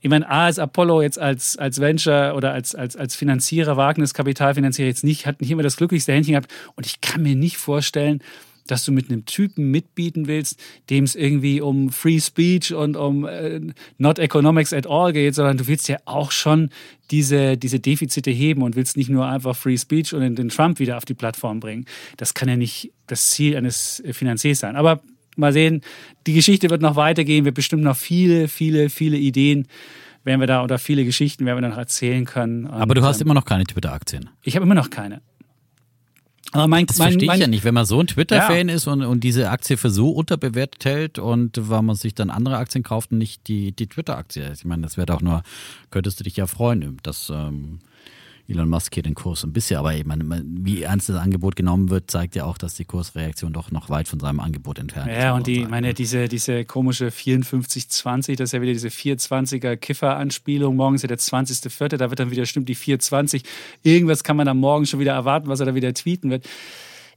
ich 0.00 0.10
meine, 0.10 0.28
A 0.28 0.48
ist 0.48 0.58
Apollo 0.58 1.00
jetzt 1.02 1.18
als, 1.18 1.56
als 1.56 1.80
Venture 1.80 2.34
oder 2.36 2.52
als, 2.52 2.74
als, 2.74 2.94
als 2.94 3.16
Finanzierer, 3.16 3.76
Wagniskapitalfinanzierer 3.76 4.86
jetzt 4.88 5.02
nicht, 5.02 5.26
hat 5.26 5.40
nicht 5.40 5.50
immer 5.50 5.62
das 5.62 5.76
glücklichste 5.76 6.12
Händchen 6.12 6.32
gehabt. 6.32 6.52
Und 6.76 6.84
ich 6.86 7.00
kann 7.00 7.22
mir 7.22 7.34
nicht 7.34 7.56
vorstellen, 7.56 8.20
dass 8.66 8.84
du 8.84 8.92
mit 8.92 9.10
einem 9.10 9.26
Typen 9.26 9.70
mitbieten 9.70 10.26
willst, 10.26 10.58
dem 10.90 11.04
es 11.04 11.14
irgendwie 11.14 11.60
um 11.60 11.90
Free 11.90 12.18
Speech 12.20 12.72
und 12.74 12.96
um 12.96 13.26
äh, 13.26 13.60
Not 13.98 14.18
Economics 14.18 14.72
at 14.72 14.86
all 14.86 15.12
geht, 15.12 15.34
sondern 15.34 15.58
du 15.58 15.66
willst 15.66 15.88
ja 15.88 15.98
auch 16.06 16.30
schon 16.30 16.70
diese, 17.10 17.56
diese 17.58 17.78
Defizite 17.80 18.30
heben 18.30 18.62
und 18.62 18.74
willst 18.76 18.96
nicht 18.96 19.10
nur 19.10 19.26
einfach 19.26 19.54
Free 19.54 19.76
Speech 19.76 20.14
und 20.14 20.36
den- 20.36 20.48
Trump 20.48 20.78
wieder 20.78 20.96
auf 20.96 21.04
die 21.04 21.14
Plattform 21.14 21.60
bringen. 21.60 21.84
Das 22.16 22.32
kann 22.34 22.48
ja 22.48 22.56
nicht 22.56 22.90
das 23.06 23.30
Ziel 23.30 23.56
eines 23.56 24.00
äh, 24.00 24.12
Finanziers 24.12 24.60
sein. 24.60 24.76
Aber 24.76 25.02
mal 25.36 25.52
sehen, 25.52 25.82
die 26.26 26.32
Geschichte 26.32 26.70
wird 26.70 26.80
noch 26.80 26.96
weitergehen, 26.96 27.44
wird 27.44 27.54
bestimmt 27.56 27.82
noch 27.82 27.96
viele, 27.96 28.48
viele, 28.48 28.88
viele 28.88 29.18
Ideen 29.18 29.66
werden 30.22 30.40
wir 30.40 30.46
da 30.46 30.64
oder 30.64 30.78
viele 30.78 31.04
Geschichten 31.04 31.44
werden 31.44 31.58
wir 31.58 31.62
dann 31.62 31.72
noch 31.72 31.78
erzählen 31.78 32.24
können. 32.24 32.64
Und, 32.64 32.70
Aber 32.72 32.94
du 32.94 33.02
hast 33.02 33.20
ähm, 33.20 33.26
immer 33.26 33.34
noch 33.34 33.44
keine 33.44 33.64
Twitter-Aktien. 33.64 34.30
ich 34.42 34.56
habe 34.56 34.64
immer 34.64 34.74
noch 34.74 34.88
keine. 34.88 35.20
Aber 36.52 36.68
mein, 36.68 36.86
Das 36.86 36.98
mein, 36.98 37.08
verstehe 37.08 37.24
ich 37.24 37.28
mein, 37.28 37.40
ja 37.40 37.46
nicht, 37.46 37.64
wenn 37.64 37.74
man 37.74 37.84
so 37.84 37.98
ein 37.98 38.06
Twitter-Fan 38.06 38.68
ist 38.68 38.86
und, 38.86 39.02
und 39.02 39.24
diese 39.24 39.50
Aktie 39.50 39.76
für 39.76 39.90
so 39.90 40.10
unterbewertet 40.10 40.84
hält 40.84 41.18
und 41.18 41.58
weil 41.68 41.82
man 41.82 41.96
sich 41.96 42.14
dann 42.14 42.30
andere 42.30 42.58
Aktien 42.58 42.84
kauft 42.84 43.12
und 43.12 43.18
nicht 43.18 43.48
die, 43.48 43.72
die 43.72 43.88
Twitter-Aktie. 43.88 44.52
Ich 44.52 44.64
meine, 44.64 44.82
das 44.82 44.96
wäre 44.96 45.06
doch 45.06 45.20
nur, 45.20 45.42
könntest 45.90 46.20
du 46.20 46.24
dich 46.24 46.36
ja 46.36 46.46
freuen, 46.46 46.98
dass 47.02 47.30
ähm, 47.30 47.80
Elon 48.46 48.68
Musk 48.68 48.92
hier 48.94 49.02
den 49.02 49.14
Kurs 49.14 49.42
ein 49.42 49.52
bisschen, 49.52 49.78
aber 49.78 49.94
ich 49.94 50.04
meine, 50.04 50.24
wie 50.44 50.82
ernst 50.82 51.08
das 51.08 51.16
Angebot 51.16 51.56
genommen 51.56 51.88
wird, 51.88 52.10
zeigt 52.10 52.34
ja 52.36 52.44
auch, 52.44 52.58
dass 52.58 52.74
die 52.74 52.84
Kursreaktion 52.84 53.54
doch 53.54 53.70
noch 53.70 53.88
weit 53.88 54.06
von 54.06 54.20
seinem 54.20 54.40
Angebot 54.40 54.78
entfernt 54.78 55.10
ist. 55.10 55.16
Ja, 55.16 55.34
und 55.34 55.46
die, 55.46 55.60
sagen. 55.60 55.70
meine, 55.70 55.94
diese, 55.94 56.28
diese 56.28 56.66
komische 56.66 57.10
5420, 57.10 58.36
das 58.36 58.50
ist 58.50 58.52
ja 58.52 58.60
wieder 58.60 58.72
diese 58.72 58.88
420er 58.88 59.76
Kiffer-Anspielung. 59.76 60.76
Morgen 60.76 60.96
ist 60.96 61.02
ja 61.02 61.08
der 61.08 61.18
20.04., 61.18 61.96
da 61.96 62.10
wird 62.10 62.20
dann 62.20 62.30
wieder 62.30 62.44
stimmt 62.44 62.68
die 62.68 62.74
420. 62.74 63.44
Irgendwas 63.82 64.24
kann 64.24 64.36
man 64.36 64.46
am 64.48 64.58
Morgen 64.58 64.84
schon 64.84 65.00
wieder 65.00 65.12
erwarten, 65.12 65.48
was 65.48 65.60
er 65.60 65.66
da 65.66 65.74
wieder 65.74 65.94
tweeten 65.94 66.30
wird. 66.30 66.46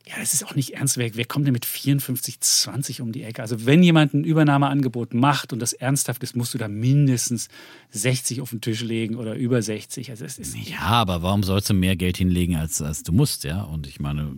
Ja, 0.10 0.14
das 0.20 0.34
ist 0.34 0.46
auch 0.46 0.56
nicht 0.56 0.74
ernst. 0.76 0.98
Wer, 0.98 1.16
wer 1.16 1.26
kommt 1.26 1.48
denn 1.48 1.54
mit 1.54 1.66
5420 1.66 3.02
um 3.02 3.12
die 3.12 3.24
Ecke? 3.24 3.42
Also, 3.42 3.66
wenn 3.66 3.84
jemand 3.84 4.14
ein 4.14 4.24
Übernahmeangebot 4.24 5.14
macht 5.14 5.52
und 5.52 5.60
das 5.60 5.74
ernsthaft 5.74 6.24
ist, 6.24 6.36
musst 6.36 6.54
du 6.54 6.58
da 6.58 6.68
mindestens 6.68 7.50
60 7.90 8.42
auf 8.42 8.52
den 8.52 8.62
Tisch 8.62 8.82
legen 8.82 9.16
oder 9.16 9.36
über 9.36 9.62
60. 9.62 10.10
Also, 10.10 10.24
es 10.24 10.38
ist 10.38 10.56
nicht. 10.56 10.70
Ja, 10.70 10.80
aber 10.82 11.22
warum 11.24 11.44
sollst 11.44 11.70
du 11.70 11.74
mehr 11.74 11.96
Geld 11.98 12.18
hinlegen, 12.18 12.56
als, 12.56 12.82
als 12.82 13.04
du 13.04 13.12
musst, 13.12 13.44
ja? 13.44 13.64
Und 13.64 13.86
ich 13.86 14.00
meine, 14.00 14.38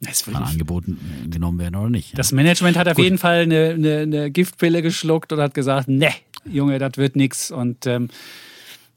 Das 0.00 0.24
kann 0.24 0.36
Angeboten 0.36 0.98
genommen 1.30 1.58
werden 1.58 1.74
oder 1.76 1.90
nicht. 1.90 2.12
Ja? 2.12 2.16
Das 2.16 2.32
Management 2.32 2.76
hat 2.78 2.88
auf 2.88 2.98
jeden 2.98 3.18
Fall 3.18 3.42
eine, 3.42 3.70
eine, 3.70 3.98
eine 3.98 4.30
Giftpille 4.30 4.80
geschluckt 4.82 5.32
und 5.32 5.40
hat 5.40 5.52
gesagt, 5.52 5.88
ne, 5.88 6.10
Junge, 6.50 6.78
das 6.78 6.96
wird 6.96 7.16
nix. 7.16 7.50
Und 7.50 7.86
ähm, 7.86 8.08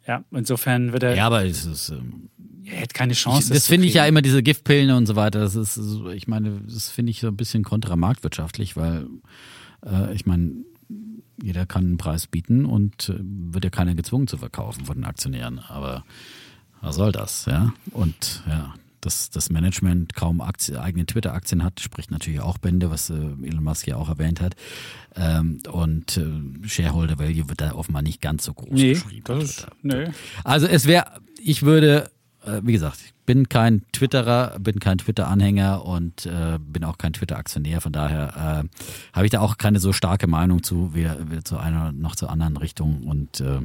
ja, 0.08 0.24
insofern 0.32 0.94
wird 0.94 1.04
er, 1.04 1.16
ja, 1.16 1.26
aber 1.26 1.46
es 1.46 1.66
ist, 1.66 1.90
ähm, 1.90 2.30
er 2.72 2.82
hat 2.84 2.94
keine 2.94 3.14
Ich, 3.14 3.20
Chance. 3.20 3.54
das 3.54 3.64
zu 3.66 3.72
finde 3.72 3.88
ich 3.88 3.94
ja 3.94 4.06
immer, 4.06 4.22
diese 4.22 4.44
Giftpillen 4.44 4.92
und 4.92 5.06
so 5.06 5.16
weiter, 5.16 5.40
das 5.40 5.56
ist, 5.56 5.78
ich 6.14 6.28
meine, 6.28 6.62
das 6.68 6.90
finde 6.90 7.12
ich 7.12 7.20
so 7.20 7.28
ein 7.28 7.38
bisschen 7.38 7.64
kontramarktwirtschaftlich, 7.64 8.76
weil 8.76 9.08
äh, 9.86 10.14
ich 10.14 10.26
meine, 10.26 10.52
jeder 11.42 11.66
kann 11.66 11.86
einen 11.86 11.98
Preis 11.98 12.28
bieten 12.28 12.66
und 12.66 13.10
äh, 13.10 13.16
wird 13.20 13.64
ja 13.64 13.70
keiner 13.70 13.96
gezwungen 13.96 14.28
zu 14.28 14.38
verkaufen 14.38 14.86
von 14.86 14.96
den 14.98 15.06
Aktionären. 15.06 15.60
Aber 15.60 16.04
was 16.82 16.96
soll 16.96 17.12
das, 17.12 17.46
ja? 17.46 17.74
Und 17.92 18.44
ja, 18.48 18.74
dass 19.02 19.30
das 19.30 19.50
Management 19.50 20.14
kaum 20.14 20.42
Aktien, 20.42 20.78
eigene 20.78 21.06
Twitter-Aktien 21.06 21.64
hat, 21.64 21.80
spricht 21.80 22.12
natürlich 22.12 22.42
auch 22.42 22.58
Bände, 22.58 22.92
was 22.92 23.10
äh, 23.10 23.14
Elon 23.14 23.64
Musk 23.64 23.88
ja 23.88 23.96
auch 23.96 24.10
erwähnt 24.10 24.42
hat. 24.42 24.56
Ähm, 25.16 25.60
und 25.72 26.18
äh, 26.18 26.68
Shareholder 26.68 27.18
Value 27.20 27.48
wird 27.48 27.62
da 27.62 27.72
offenbar 27.74 28.02
nicht 28.02 28.20
ganz 28.22 28.44
so 28.44 28.54
groß 28.54 28.70
Nee, 28.72 28.94
geschrieben. 28.94 29.24
das 29.26 29.44
ist, 29.44 29.68
nee. 29.82 30.08
Also 30.44 30.68
es 30.68 30.86
wäre, 30.86 31.06
ich 31.42 31.62
würde, 31.62 32.12
wie 32.64 32.74
gesagt, 32.74 33.00
ich 33.06 33.14
bin 33.26 33.48
kein 33.50 33.84
Twitterer, 33.92 34.58
bin 34.60 34.80
kein 34.80 34.98
Twitter-Anhänger 34.98 35.86
und 35.86 36.26
äh, 36.26 36.58
bin 36.60 36.84
auch 36.84 36.98
kein 36.98 37.14
Twitter-Aktionär. 37.14 37.82
Von 37.82 37.92
daher 37.92 38.64
äh, 38.66 39.16
habe 39.16 39.26
ich 39.26 39.32
da 39.32 39.40
auch 39.42 39.58
keine 39.58 39.80
so 39.80 39.94
starke 39.94 40.28
Meinung 40.28 40.64
zu, 40.64 40.94
weder, 40.94 41.30
weder 41.30 41.44
zu 41.46 41.58
einer 41.58 41.92
noch 41.92 42.16
zur 42.16 42.30
anderen 42.30 42.58
Richtung 42.58 43.04
und 43.04 43.40
äh, 43.42 43.60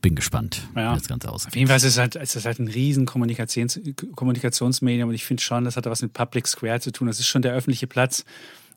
bin 0.00 0.14
gespannt, 0.14 0.68
Ja. 0.76 0.92
wie 0.92 0.98
das 0.98 1.08
Ganze 1.08 1.30
aussieht. 1.32 1.48
Auf 1.48 1.56
jeden 1.56 1.68
Fall 1.68 1.78
ist 1.78 1.84
es 1.84 1.96
halt, 1.98 2.14
ist 2.16 2.36
es 2.36 2.44
halt 2.44 2.58
ein 2.58 2.68
riesen 2.68 3.06
Kommunikations 3.06 3.80
Kommunikationsmedium 4.14 5.08
und 5.08 5.14
ich 5.14 5.24
finde 5.24 5.42
schon, 5.42 5.64
das 5.64 5.76
hat 5.78 5.86
was 5.86 6.02
mit 6.02 6.12
Public 6.12 6.46
Square 6.46 6.80
zu 6.80 6.92
tun. 6.92 7.06
Das 7.06 7.18
ist 7.20 7.26
schon 7.26 7.40
der 7.42 7.52
öffentliche 7.54 7.86
Platz, 7.86 8.24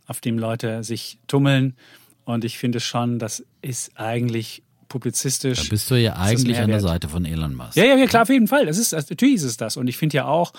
auf 0.05 0.21
dem 0.21 0.37
Leute 0.39 0.85
sich 0.85 1.19
tummeln 1.27 1.75
und 2.23 2.45
ich 2.45 2.57
finde 2.57 2.79
schon, 2.79 3.19
das 3.19 3.43
ist 3.61 3.99
eigentlich 3.99 4.63
publizistisch. 4.87 5.63
Da 5.63 5.69
bist 5.69 5.89
du 5.91 5.95
ja 5.95 6.15
eigentlich 6.15 6.57
an 6.57 6.69
der. 6.69 6.79
Seite 6.79 7.09
von 7.09 7.25
Elon 7.25 7.55
Musk. 7.55 7.75
Ja, 7.75 7.83
ja, 7.83 7.95
ja, 7.95 8.05
klar, 8.05 8.23
auf 8.23 8.29
jeden 8.29 8.47
Fall. 8.47 8.65
Das 8.65 8.77
ist, 8.77 8.93
also, 8.93 9.07
natürlich 9.09 9.35
ist 9.35 9.43
es 9.43 9.57
das. 9.57 9.77
Und 9.77 9.87
ich 9.87 9.97
finde 9.97 10.17
ja 10.17 10.25
auch, 10.25 10.53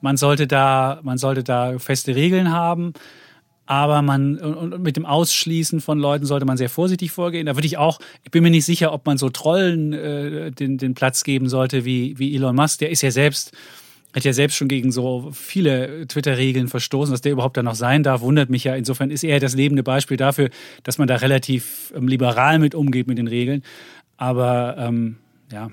man 0.00 0.16
sollte 0.16 0.46
da, 0.46 1.00
man 1.02 1.18
sollte 1.18 1.44
da 1.44 1.78
feste 1.78 2.14
Regeln 2.14 2.52
haben. 2.52 2.92
Aber 3.66 4.00
man, 4.00 4.38
und, 4.38 4.72
und 4.72 4.82
mit 4.82 4.96
dem 4.96 5.04
Ausschließen 5.04 5.82
von 5.82 5.98
Leuten 5.98 6.24
sollte 6.24 6.46
man 6.46 6.56
sehr 6.56 6.70
vorsichtig 6.70 7.10
vorgehen. 7.10 7.44
Da 7.44 7.54
würde 7.54 7.66
ich 7.66 7.76
auch, 7.76 7.98
ich 8.24 8.30
bin 8.30 8.42
mir 8.42 8.50
nicht 8.50 8.64
sicher, 8.64 8.94
ob 8.94 9.04
man 9.04 9.18
so 9.18 9.28
Trollen 9.28 9.92
äh, 9.92 10.50
den, 10.50 10.78
den 10.78 10.94
Platz 10.94 11.22
geben 11.22 11.50
sollte 11.50 11.84
wie, 11.84 12.18
wie 12.18 12.34
Elon 12.34 12.56
Musk. 12.56 12.78
Der 12.78 12.90
ist 12.90 13.02
ja 13.02 13.10
selbst 13.10 13.52
hat 14.14 14.24
ja 14.24 14.32
selbst 14.32 14.56
schon 14.56 14.68
gegen 14.68 14.90
so 14.90 15.30
viele 15.32 16.06
Twitter-Regeln 16.08 16.68
verstoßen, 16.68 17.12
dass 17.12 17.20
der 17.20 17.32
überhaupt 17.32 17.56
da 17.56 17.62
noch 17.62 17.74
sein 17.74 18.02
darf, 18.02 18.22
wundert 18.22 18.48
mich 18.48 18.64
ja. 18.64 18.74
Insofern 18.74 19.10
ist 19.10 19.22
er 19.22 19.38
das 19.38 19.54
lebende 19.54 19.82
Beispiel 19.82 20.16
dafür, 20.16 20.50
dass 20.82 20.98
man 20.98 21.08
da 21.08 21.16
relativ 21.16 21.92
ähm, 21.94 22.08
liberal 22.08 22.58
mit 22.58 22.74
umgeht 22.74 23.06
mit 23.06 23.18
den 23.18 23.28
Regeln. 23.28 23.62
Aber 24.16 24.76
ähm, 24.78 25.18
ja. 25.52 25.70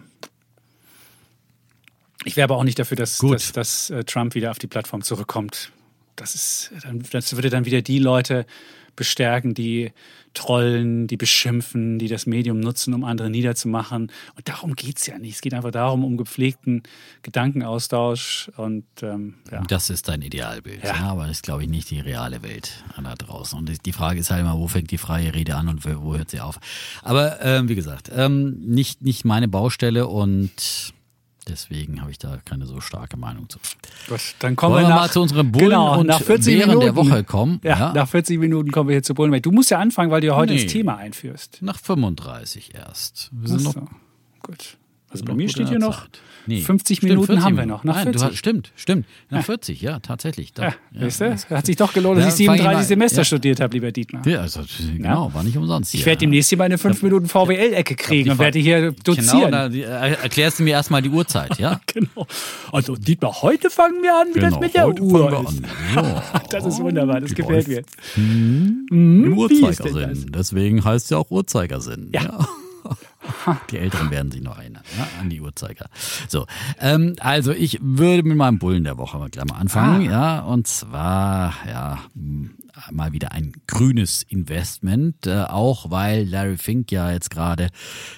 Ich 2.25 2.35
wäre 2.35 2.45
aber 2.45 2.57
auch 2.57 2.63
nicht 2.63 2.79
dafür, 2.79 2.97
dass, 2.97 3.19
dass, 3.19 3.51
dass 3.51 3.89
äh, 3.89 4.03
Trump 4.03 4.35
wieder 4.35 4.51
auf 4.51 4.59
die 4.59 4.67
Plattform 4.67 5.01
zurückkommt. 5.01 5.71
Das 6.15 6.33
ist, 6.35 6.71
das 7.11 7.35
würde 7.35 7.49
dann 7.49 7.65
wieder 7.65 7.81
die 7.81 7.99
Leute 7.99 8.45
bestärken, 8.95 9.53
die 9.53 9.91
trollen, 10.33 11.07
die 11.07 11.17
beschimpfen, 11.17 11.97
die 11.97 12.07
das 12.07 12.25
Medium 12.25 12.59
nutzen, 12.59 12.93
um 12.93 13.03
andere 13.03 13.29
niederzumachen. 13.29 14.11
Und 14.35 14.49
darum 14.49 14.75
geht 14.75 14.97
es 14.97 15.07
ja 15.07 15.17
nicht. 15.17 15.35
Es 15.35 15.41
geht 15.41 15.53
einfach 15.53 15.71
darum, 15.71 16.03
um 16.03 16.17
gepflegten 16.17 16.83
Gedankenaustausch. 17.23 18.51
Und 18.57 18.85
ähm, 19.01 19.35
ja. 19.51 19.63
Das 19.67 19.89
ist 19.89 20.07
dein 20.07 20.21
Idealbild, 20.21 20.83
ja. 20.83 20.95
ja 20.95 21.03
aber 21.11 21.23
das 21.23 21.37
ist, 21.37 21.43
glaube 21.43 21.63
ich, 21.63 21.69
nicht 21.69 21.89
die 21.89 21.99
reale 21.99 22.43
Welt 22.43 22.83
da 23.01 23.15
draußen. 23.15 23.57
Und 23.57 23.85
die 23.85 23.93
Frage 23.93 24.19
ist 24.19 24.31
halt 24.31 24.41
immer, 24.41 24.57
wo 24.57 24.67
fängt 24.67 24.91
die 24.91 24.97
freie 24.97 25.33
Rede 25.33 25.55
an 25.55 25.69
und 25.69 25.85
wo 25.85 26.15
hört 26.15 26.31
sie 26.31 26.41
auf? 26.41 26.59
Aber 27.01 27.41
ähm, 27.41 27.69
wie 27.69 27.75
gesagt, 27.75 28.11
ähm, 28.13 28.59
nicht, 28.59 29.01
nicht 29.01 29.25
meine 29.25 29.47
Baustelle 29.47 30.07
und 30.07 30.93
Deswegen 31.47 32.01
habe 32.01 32.09
ich 32.11 32.17
da 32.17 32.39
keine 32.43 32.65
so 32.65 32.81
starke 32.81 33.17
Meinung 33.17 33.47
zu. 33.49 33.59
Gut, 34.09 34.19
dann 34.39 34.55
kommen 34.55 34.73
Wollen 34.75 34.85
wir, 34.85 34.89
nach, 34.89 34.95
mal 35.01 35.09
zu 35.11 35.21
unseren 35.21 35.51
Bullen 35.51 35.65
genau, 35.65 35.99
und 35.99 36.07
nach 36.07 36.21
40 36.21 36.55
während 36.55 36.67
Minuten, 36.67 36.85
der 36.85 36.95
Woche 36.95 37.23
kommen. 37.23 37.59
Ja, 37.63 37.77
ja, 37.77 37.93
nach 37.93 38.07
40 38.07 38.39
Minuten 38.39 38.71
kommen 38.71 38.89
wir 38.89 38.95
hier 38.95 39.03
zu 39.03 39.13
Bullen. 39.13 39.39
Du 39.41 39.51
musst 39.51 39.69
ja 39.69 39.77
anfangen, 39.79 40.09
weil 40.09 40.21
du 40.21 40.27
ja 40.27 40.35
heute 40.35 40.53
Nee. 40.53 40.63
das 40.63 40.71
Thema 40.71 40.97
einführst. 40.97 41.59
Nach 41.61 41.77
35 41.77 42.73
erst. 42.73 43.29
Wir 43.31 43.49
sind 43.49 43.67
Ach 43.69 43.75
noch, 43.75 43.89
gut. 44.41 44.77
Also 45.09 45.23
bei 45.23 45.33
mir 45.33 45.47
steht 45.49 45.69
hier 45.69 45.79
noch. 45.79 46.07
Nee. 46.47 46.61
50 46.61 46.97
Stimmt, 46.97 47.09
Minuten 47.09 47.25
40 47.27 47.43
haben 47.45 47.57
wir 47.57 47.65
noch. 47.65 47.83
Nach 47.83 47.95
Nein, 47.95 48.03
40. 48.03 48.21
Du 48.21 48.27
hast, 48.27 48.37
stimmt, 48.37 48.71
stimmt. 48.75 49.05
Nach 49.31 49.43
40, 49.43 49.81
ja, 49.81 49.97
tatsächlich. 49.99 50.53
Da, 50.53 50.63
ja, 50.63 50.73
ja, 50.91 51.01
weißt 51.07 51.21
du, 51.21 51.55
hat 51.55 51.65
sich 51.65 51.75
doch 51.75 51.91
gelohnt, 51.91 52.19
dass 52.19 52.37
Ja, 52.37 52.41
ich 52.41 52.45
fang 52.45 52.55
ich 52.55 52.61
37 52.61 52.77
mal- 52.77 52.83
Semester 52.83 53.17
ja. 53.21 53.25
studiert 53.25 53.59
habe, 53.61 53.73
lieber 53.73 53.91
Dietmar. 53.91 54.27
Ja, 54.27 54.41
also, 54.41 54.61
genau, 54.95 55.33
war 55.33 55.43
nicht 55.43 55.57
umsonst. 55.57 55.95
Ich 55.95 56.05
werde 56.05 56.19
demnächst 56.19 56.49
hier 56.49 56.59
meine 56.59 56.77
5 56.77 57.01
Minuten 57.01 57.27
VWL-Ecke 57.27 57.95
kriegen 57.95 58.29
und 58.29 58.37
werde 58.37 58.59
hier 58.59 58.79
Genau, 58.91 58.95
dozieren. 59.03 59.51
da, 59.51 59.69
die, 59.69 59.81
äh, 59.81 59.85
erklärst 60.21 60.59
du 60.59 60.63
mir 60.63 60.71
erstmal 60.71 61.01
die 61.01 61.09
Uhrzeit, 61.09 61.57
ja? 61.59 61.81
Genau. 61.91 62.27
Also 62.71 62.95
Dietmar, 62.95 63.41
heute 63.41 63.71
fangen 63.71 64.03
wir 64.03 64.15
an, 64.15 64.27
wie 64.35 64.39
das 64.39 64.59
mit 64.59 64.75
der 64.75 64.83
Genau, 64.83 64.87
heute 64.87 65.01
Uhr 65.01 65.29
fangen 65.31 65.45
wir 65.45 65.49
ist. 65.49 65.97
an. 65.97 66.03
Ja. 66.05 66.23
Das 66.51 66.65
ist 66.65 66.79
wunderbar, 66.79 67.21
das 67.21 67.33
gefällt 67.33 67.67
mir. 67.67 67.81
Im 68.17 68.87
denn 68.91 69.31
das? 69.31 69.37
Uhrzeigersinn. 69.39 70.31
Deswegen 70.31 70.83
heißt 70.83 71.05
es 71.05 71.09
ja 71.09 71.17
auch 71.17 71.31
Uhrzeigersinn. 71.31 72.09
Ja. 72.13 72.47
Die 73.71 73.77
Älteren 73.77 74.11
werden 74.11 74.31
sich 74.31 74.41
noch 74.41 74.57
erinnern 74.57 74.83
ja, 74.97 75.07
an 75.19 75.29
die 75.29 75.41
Uhrzeiger. 75.41 75.87
So, 76.27 76.45
ähm, 76.79 77.15
also 77.19 77.51
ich 77.51 77.79
würde 77.81 78.23
mit 78.23 78.37
meinem 78.37 78.59
Bullen 78.59 78.83
der 78.83 78.97
Woche 78.97 79.17
mal 79.17 79.29
gleich 79.29 79.45
mal 79.45 79.57
anfangen, 79.57 80.07
Ah. 80.07 80.11
ja, 80.11 80.39
und 80.41 80.67
zwar 80.67 81.53
ja 81.67 81.99
m, 82.15 82.55
mal 82.91 83.13
wieder 83.13 83.31
ein 83.31 83.53
grünes 83.67 84.23
Investment, 84.23 85.27
äh, 85.27 85.43
auch 85.43 85.89
weil 85.91 86.25
Larry 86.27 86.57
Fink 86.57 86.91
ja 86.91 87.11
jetzt 87.11 87.29
gerade 87.29 87.69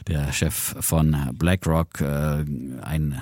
der 0.07 0.31
Chef 0.33 0.75
von 0.79 1.15
BlackRock 1.37 2.01
äh, 2.01 2.45
ein 2.81 3.21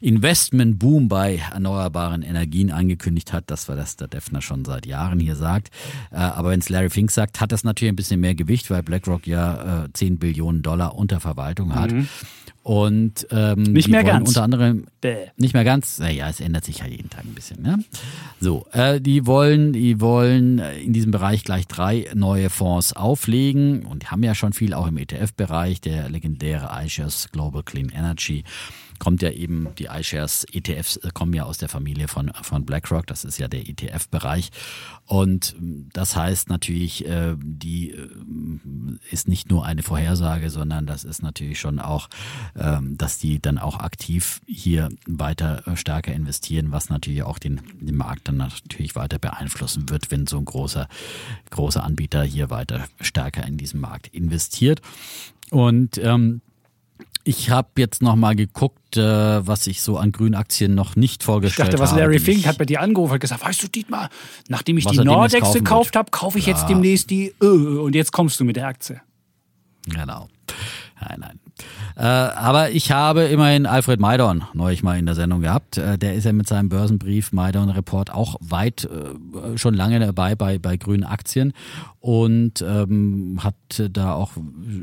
Investmentboom 0.00 1.08
bei 1.08 1.40
erneuerbaren 1.52 2.22
Energien 2.22 2.70
angekündigt 2.70 3.32
hat. 3.32 3.44
Das 3.48 3.68
war 3.68 3.76
das 3.76 3.96
der 3.96 4.08
Defner 4.08 4.40
schon 4.42 4.64
seit 4.64 4.86
Jahren 4.86 5.20
hier 5.20 5.36
sagt. 5.36 5.70
Äh, 6.10 6.16
aber 6.16 6.50
wenn 6.50 6.60
es 6.60 6.68
Larry 6.68 6.90
Fink 6.90 7.10
sagt, 7.10 7.40
hat 7.40 7.52
das 7.52 7.64
natürlich 7.64 7.92
ein 7.92 7.96
bisschen 7.96 8.20
mehr 8.20 8.34
Gewicht, 8.34 8.70
weil 8.70 8.82
BlackRock 8.82 9.26
ja 9.26 9.84
äh, 9.84 9.88
10 9.92 10.18
Billionen 10.18 10.62
Dollar 10.62 10.94
unter 10.96 11.20
Verwaltung 11.20 11.74
hat. 11.74 11.92
Und 12.62 13.28
ähm, 13.30 13.62
Mhm. 13.62 13.72
Nicht 13.74 13.88
mehr 13.88 14.02
ganz. 14.02 14.28
unter 14.28 14.42
anderem 14.42 14.86
Bäh. 15.00 15.26
nicht 15.36 15.54
mehr 15.54 15.62
ganz, 15.62 15.98
naja, 16.00 16.28
es 16.28 16.40
ändert 16.40 16.64
sich 16.64 16.78
ja 16.78 16.86
jeden 16.86 17.08
Tag 17.10 17.24
ein 17.24 17.32
bisschen. 17.34 17.62
Ne? 17.62 17.78
So, 18.40 18.66
äh, 18.72 19.00
die 19.00 19.24
wollen, 19.24 19.72
die 19.72 20.00
wollen 20.00 20.58
äh, 20.58 20.80
in 20.80 20.92
diesem 20.92 21.12
Bereich 21.12 21.44
gleich 21.44 21.68
drei 21.68 22.06
neue 22.14 22.50
Fonds 22.50 22.92
auflegen 22.92 23.86
und 23.86 24.02
die 24.02 24.06
haben 24.08 24.24
ja 24.24 24.34
schon 24.34 24.52
viel 24.52 24.74
auch 24.74 24.88
im 24.88 24.96
ETF-Bereich. 24.98 25.80
Der 25.80 26.08
legendäre 26.08 26.68
iShares 26.84 27.28
Global 27.30 27.62
Clean 27.62 27.88
Energy 27.90 28.42
kommt 28.98 29.22
ja 29.22 29.30
eben, 29.30 29.68
die 29.78 29.86
iShares 29.86 30.44
ETFs 30.52 30.96
äh, 30.98 31.10
kommen 31.12 31.32
ja 31.32 31.44
aus 31.44 31.58
der 31.58 31.68
Familie 31.68 32.08
von, 32.08 32.30
von 32.42 32.64
BlackRock, 32.64 33.06
das 33.06 33.24
ist 33.24 33.38
ja 33.38 33.48
der 33.48 33.68
ETF-Bereich. 33.68 34.50
Und 35.04 35.54
ähm, 35.58 35.88
das 35.92 36.16
heißt 36.16 36.48
natürlich, 36.48 37.06
äh, 37.06 37.36
die 37.38 37.90
äh, 37.90 38.08
ist 39.10 39.28
nicht 39.28 39.50
nur 39.50 39.64
eine 39.64 39.82
Vorhersage, 39.82 40.50
sondern 40.50 40.86
das 40.86 41.04
ist 41.04 41.22
natürlich 41.22 41.60
schon 41.60 41.78
auch, 41.78 42.08
ähm, 42.56 42.96
dass 42.96 43.18
die 43.18 43.40
dann 43.40 43.58
auch 43.58 43.78
aktiv 43.78 44.40
hier 44.46 44.88
weiter 45.06 45.62
stärker 45.74 46.12
investieren, 46.12 46.72
was 46.72 46.88
natürlich 46.88 47.22
auch 47.22 47.38
den, 47.38 47.60
den 47.80 47.96
Markt 47.96 48.28
dann 48.28 48.36
natürlich 48.36 48.96
weiter 48.96 49.18
beeinflussen 49.18 49.88
wird, 49.88 50.10
wenn 50.10 50.26
so 50.26 50.38
ein 50.38 50.44
großer, 50.44 50.88
großer 51.50 51.82
Anbieter 51.82 52.22
hier 52.22 52.50
weiter 52.50 52.86
stärker 53.00 53.46
in 53.46 53.56
diesen 53.56 53.80
Markt 53.80 54.08
investiert. 54.08 54.80
Und 55.50 55.98
ähm, 55.98 56.40
ich 57.28 57.50
habe 57.50 57.68
jetzt 57.78 58.02
noch 58.02 58.14
mal 58.14 58.36
geguckt, 58.36 58.96
äh, 58.96 59.44
was 59.46 59.66
ich 59.66 59.82
so 59.82 59.98
an 59.98 60.12
grünen 60.12 60.36
Aktien 60.36 60.74
noch 60.76 60.94
nicht 60.94 61.22
Ich 61.22 61.26
vorgestellt 61.26 61.68
dachte, 61.70 61.80
was 61.80 61.90
habe. 61.90 62.02
Larry 62.02 62.20
Fink 62.20 62.38
ich- 62.38 62.46
hat 62.46 62.56
bei 62.56 62.64
dir 62.64 62.80
angerufen 62.80 63.14
und 63.14 63.20
gesagt, 63.20 63.44
weißt 63.44 63.62
du, 63.64 63.68
Dietmar, 63.68 64.10
nachdem 64.48 64.78
ich 64.78 64.86
die 64.86 64.98
Nordex 64.98 65.52
gekauft 65.52 65.96
habe, 65.96 66.10
kaufe 66.12 66.38
ich 66.38 66.46
jetzt 66.46 66.62
Ja. 66.62 66.68
demnächst 66.68 67.10
die 67.10 67.34
äh, 67.42 67.46
und 67.46 67.94
jetzt 67.96 68.12
kommst 68.12 68.38
du 68.38 68.44
mit 68.44 68.54
der 68.56 68.68
Aktie. 68.68 69.00
Genau. 69.88 70.28
Nein, 71.00 71.16
nein. 71.20 71.40
Äh, 71.96 72.02
aber 72.02 72.70
ich 72.70 72.92
habe 72.92 73.24
immerhin 73.24 73.64
Alfred 73.64 74.00
Maidorn 74.00 74.44
neulich 74.52 74.82
mal 74.82 74.98
in 74.98 75.06
der 75.06 75.14
Sendung 75.14 75.40
gehabt. 75.40 75.78
Äh, 75.78 75.96
der 75.98 76.14
ist 76.14 76.24
ja 76.24 76.32
mit 76.32 76.46
seinem 76.46 76.68
Börsenbrief 76.68 77.32
Maidorn 77.32 77.70
Report 77.70 78.12
auch 78.12 78.36
weit 78.40 78.84
äh, 78.84 79.56
schon 79.56 79.74
lange 79.74 79.98
dabei 80.00 80.34
bei, 80.34 80.58
bei 80.58 80.76
grünen 80.76 81.04
Aktien 81.04 81.52
und 82.00 82.62
ähm, 82.62 83.40
hat 83.42 83.54
da 83.90 84.12
auch 84.12 84.32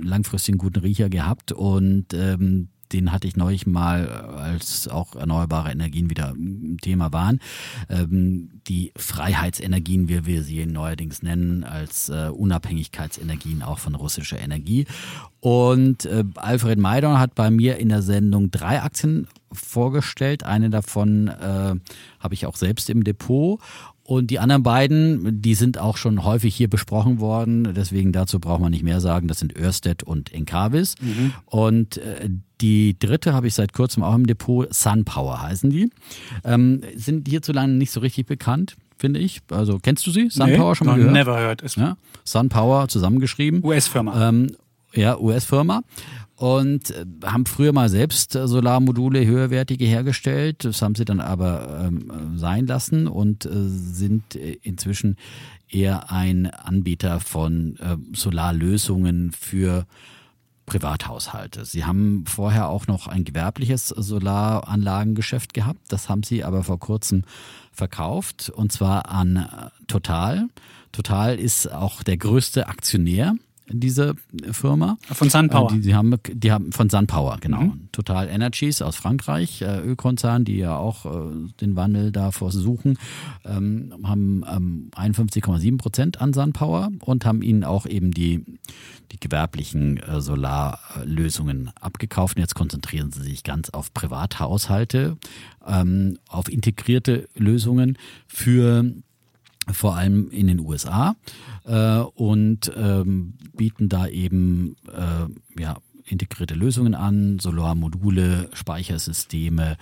langfristig 0.01 0.53
einen 0.53 0.59
guten 0.59 0.79
Riecher 0.79 1.09
gehabt 1.09 1.51
und 1.51 2.13
ähm, 2.13 2.69
den 2.93 3.11
hatte 3.11 3.27
ich 3.27 3.35
neulich 3.35 3.65
mal, 3.65 4.05
äh, 4.05 4.39
als 4.39 4.87
auch 4.87 5.15
erneuerbare 5.15 5.71
Energien 5.71 6.09
wieder 6.09 6.33
ein 6.33 6.77
Thema 6.81 7.11
waren. 7.11 7.39
Ähm, 7.89 8.49
die 8.67 8.91
Freiheitsenergien, 8.95 10.07
wie 10.07 10.25
wir 10.25 10.43
sie 10.43 10.65
neuerdings 10.65 11.23
nennen, 11.23 11.63
als 11.63 12.09
äh, 12.09 12.29
Unabhängigkeitsenergien 12.29 13.63
auch 13.63 13.79
von 13.79 13.95
russischer 13.95 14.39
Energie. 14.39 14.85
Und 15.39 16.05
äh, 16.05 16.23
Alfred 16.35 16.79
Maidon 16.79 17.19
hat 17.19 17.35
bei 17.35 17.51
mir 17.51 17.77
in 17.77 17.89
der 17.89 18.01
Sendung 18.01 18.51
drei 18.51 18.81
Aktien 18.81 19.27
vorgestellt. 19.51 20.43
Eine 20.43 20.69
davon 20.69 21.27
äh, 21.27 21.75
habe 22.19 22.33
ich 22.33 22.45
auch 22.45 22.55
selbst 22.55 22.89
im 22.89 23.03
Depot. 23.03 23.59
Und 24.05 24.31
die 24.31 24.39
anderen 24.39 24.63
beiden, 24.63 25.41
die 25.41 25.55
sind 25.55 25.77
auch 25.77 25.95
schon 25.95 26.25
häufig 26.25 26.53
hier 26.53 26.69
besprochen 26.69 27.19
worden. 27.21 27.73
Deswegen 27.73 28.11
dazu 28.11 28.39
braucht 28.39 28.59
man 28.59 28.71
nicht 28.71 28.83
mehr 28.83 28.99
sagen. 28.99 29.29
Das 29.29 29.39
sind 29.39 29.57
Örsted 29.57 30.03
und 30.03 30.33
Encavis. 30.33 30.95
Und 31.45 31.97
äh, 31.97 32.29
die 32.59 32.97
dritte 32.99 33.33
habe 33.33 33.47
ich 33.47 33.53
seit 33.53 33.71
kurzem 33.71 34.03
auch 34.03 34.13
im 34.15 34.27
Depot. 34.27 34.73
SunPower 34.73 35.41
heißen 35.41 35.69
die. 35.69 35.89
Ähm, 36.43 36.81
sind 36.95 37.29
hierzulande 37.29 37.77
nicht 37.77 37.91
so 37.91 38.01
richtig 38.01 38.25
bekannt, 38.25 38.75
finde 38.97 39.21
ich. 39.21 39.39
Also 39.49 39.79
kennst 39.79 40.05
du 40.05 40.11
sie? 40.11 40.29
SunPower 40.29 40.75
schon 40.75 40.87
mal 40.87 40.97
gehört? 40.97 41.13
never 41.13 41.37
heard. 41.37 41.63
Ja? 41.77 41.95
SunPower 42.25 42.89
zusammengeschrieben. 42.89 43.63
US-Firma. 43.63 44.29
Ähm, 44.29 44.51
ja, 44.93 45.19
US-Firma. 45.19 45.83
Und 46.35 46.89
äh, 46.91 47.05
haben 47.23 47.45
früher 47.45 47.73
mal 47.73 47.89
selbst 47.89 48.35
äh, 48.35 48.47
Solarmodule 48.47 49.25
höherwertige 49.25 49.85
hergestellt. 49.85 50.65
Das 50.65 50.81
haben 50.81 50.95
sie 50.95 51.05
dann 51.05 51.19
aber 51.19 51.85
ähm, 51.85 52.09
äh, 52.09 52.37
sein 52.37 52.65
lassen 52.65 53.07
und 53.07 53.45
äh, 53.45 53.49
sind 53.53 54.35
inzwischen 54.35 55.17
eher 55.69 56.11
ein 56.11 56.47
Anbieter 56.47 57.19
von 57.19 57.77
äh, 57.77 57.97
Solarlösungen 58.15 59.31
für 59.31 59.85
Privathaushalte. 60.65 61.65
Sie 61.65 61.85
haben 61.85 62.25
vorher 62.25 62.69
auch 62.69 62.87
noch 62.87 63.07
ein 63.07 63.25
gewerbliches 63.25 63.89
Solaranlagengeschäft 63.89 65.53
gehabt. 65.53 65.81
Das 65.89 66.09
haben 66.09 66.23
sie 66.23 66.43
aber 66.43 66.63
vor 66.63 66.79
kurzem 66.79 67.23
verkauft 67.71 68.49
und 68.49 68.71
zwar 68.71 69.09
an 69.09 69.71
Total. 69.87 70.47
Total 70.91 71.37
ist 71.37 71.71
auch 71.71 72.01
der 72.03 72.17
größte 72.17 72.67
Aktionär 72.67 73.35
dieser 73.79 74.15
Firma. 74.51 74.97
Von 75.11 75.29
SunPower. 75.29 75.71
Äh, 75.71 75.75
Die, 75.75 75.81
die, 75.81 75.95
haben, 75.95 76.15
die 76.27 76.51
haben 76.51 76.71
von 76.71 76.89
SunPower, 76.89 77.37
genau. 77.39 77.73
Total 77.91 78.27
Energies 78.27 78.81
aus 78.81 78.95
Frankreich, 78.95 79.61
äh, 79.61 79.79
Ölkonzern, 79.79 80.45
die 80.45 80.57
ja 80.57 80.75
auch 80.75 81.05
äh, 81.05 81.49
den 81.61 81.75
Wandel 81.75 82.11
da 82.11 82.31
versuchen, 82.31 82.97
ähm, 83.45 83.93
haben 84.03 84.43
ähm, 84.49 84.91
51,7 84.95 85.77
Prozent 85.77 86.21
an 86.21 86.33
SunPower 86.33 86.89
und 87.03 87.25
haben 87.25 87.41
ihnen 87.41 87.63
auch 87.63 87.85
eben 87.85 88.11
die, 88.11 88.43
die 89.11 89.19
gewerblichen 89.19 89.99
Solarlösungen 90.19 91.71
abgekauft. 91.79 92.37
Und 92.37 92.41
jetzt 92.41 92.55
konzentrieren 92.55 93.11
sie 93.11 93.21
sich 93.23 93.43
ganz 93.43 93.69
auf 93.69 93.93
Privathaushalte, 93.93 95.17
ähm, 95.65 96.17
auf 96.27 96.49
integrierte 96.49 97.27
Lösungen 97.35 97.97
für 98.27 98.85
vor 99.71 99.95
allem 99.95 100.29
in 100.29 100.47
den 100.47 100.59
USA 100.59 101.15
äh, 101.65 101.99
und 101.99 102.71
ähm, 102.75 103.35
bieten 103.55 103.89
da 103.89 104.07
eben 104.07 104.75
äh, 104.91 105.61
ja, 105.61 105.77
integrierte 106.05 106.55
Lösungen 106.55 106.95
an, 106.95 107.39
Solarmodule, 107.39 108.49
Speichersysteme 108.53 109.77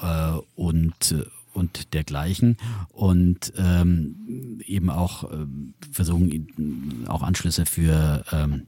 äh, 0.00 0.32
und 0.54 1.14
und 1.56 1.94
dergleichen. 1.94 2.58
Und 2.90 3.52
ähm, 3.56 4.60
eben 4.66 4.90
auch 4.90 5.24
äh, 5.24 5.46
versuchen 5.90 7.06
auch 7.08 7.22
Anschlüsse 7.22 7.64
für 7.66 8.24
ähm, 8.30 8.66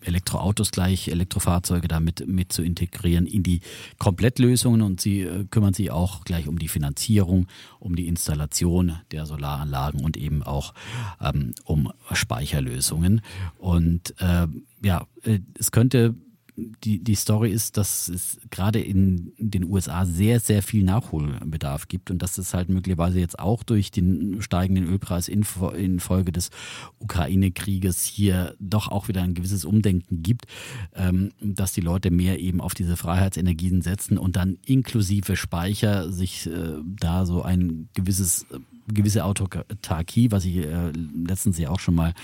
Elektroautos 0.00 0.70
gleich, 0.70 1.08
Elektrofahrzeuge 1.08 1.88
damit 1.88 2.26
mit 2.26 2.52
zu 2.52 2.62
integrieren 2.62 3.26
in 3.26 3.42
die 3.42 3.60
Komplettlösungen 3.98 4.82
und 4.82 5.00
sie 5.00 5.22
äh, 5.22 5.44
kümmern 5.50 5.74
sich 5.74 5.90
auch 5.90 6.24
gleich 6.24 6.48
um 6.48 6.58
die 6.58 6.68
Finanzierung, 6.68 7.46
um 7.78 7.96
die 7.96 8.06
Installation 8.06 8.96
der 9.10 9.26
Solaranlagen 9.26 10.04
und 10.04 10.16
eben 10.16 10.42
auch 10.42 10.74
ähm, 11.20 11.54
um 11.64 11.92
Speicherlösungen. 12.12 13.22
Und 13.58 14.14
äh, 14.18 14.46
ja, 14.82 15.06
äh, 15.24 15.40
es 15.58 15.72
könnte 15.72 16.14
die, 16.84 17.02
die 17.02 17.14
Story 17.14 17.50
ist, 17.50 17.76
dass 17.76 18.08
es 18.08 18.38
gerade 18.50 18.80
in 18.80 19.32
den 19.38 19.64
USA 19.64 20.04
sehr, 20.04 20.40
sehr 20.40 20.62
viel 20.62 20.82
Nachholbedarf 20.82 21.88
gibt 21.88 22.10
und 22.10 22.20
dass 22.20 22.38
es 22.38 22.54
halt 22.54 22.68
möglicherweise 22.68 23.20
jetzt 23.20 23.38
auch 23.38 23.62
durch 23.62 23.90
den 23.90 24.42
steigenden 24.42 24.86
Ölpreis 24.86 25.28
infolge 25.28 26.32
des 26.32 26.50
Ukraine-Krieges 26.98 28.04
hier 28.04 28.54
doch 28.58 28.88
auch 28.88 29.08
wieder 29.08 29.22
ein 29.22 29.34
gewisses 29.34 29.64
Umdenken 29.64 30.22
gibt, 30.22 30.46
ähm, 30.94 31.30
dass 31.40 31.72
die 31.72 31.80
Leute 31.80 32.10
mehr 32.10 32.40
eben 32.40 32.60
auf 32.60 32.74
diese 32.74 32.96
Freiheitsenergien 32.96 33.82
setzen 33.82 34.18
und 34.18 34.36
dann 34.36 34.58
inklusive 34.64 35.36
Speicher 35.36 36.10
sich 36.10 36.46
äh, 36.46 36.76
da 36.84 37.24
so 37.24 37.42
ein 37.42 37.88
gewisses 37.94 38.46
gewisse 38.94 39.24
Autarkie, 39.24 40.30
was 40.30 40.44
ich 40.44 40.58
äh, 40.58 40.90
letztens 40.90 41.58
ja 41.58 41.70
auch 41.70 41.80
schon 41.80 41.94
mal 41.94 42.14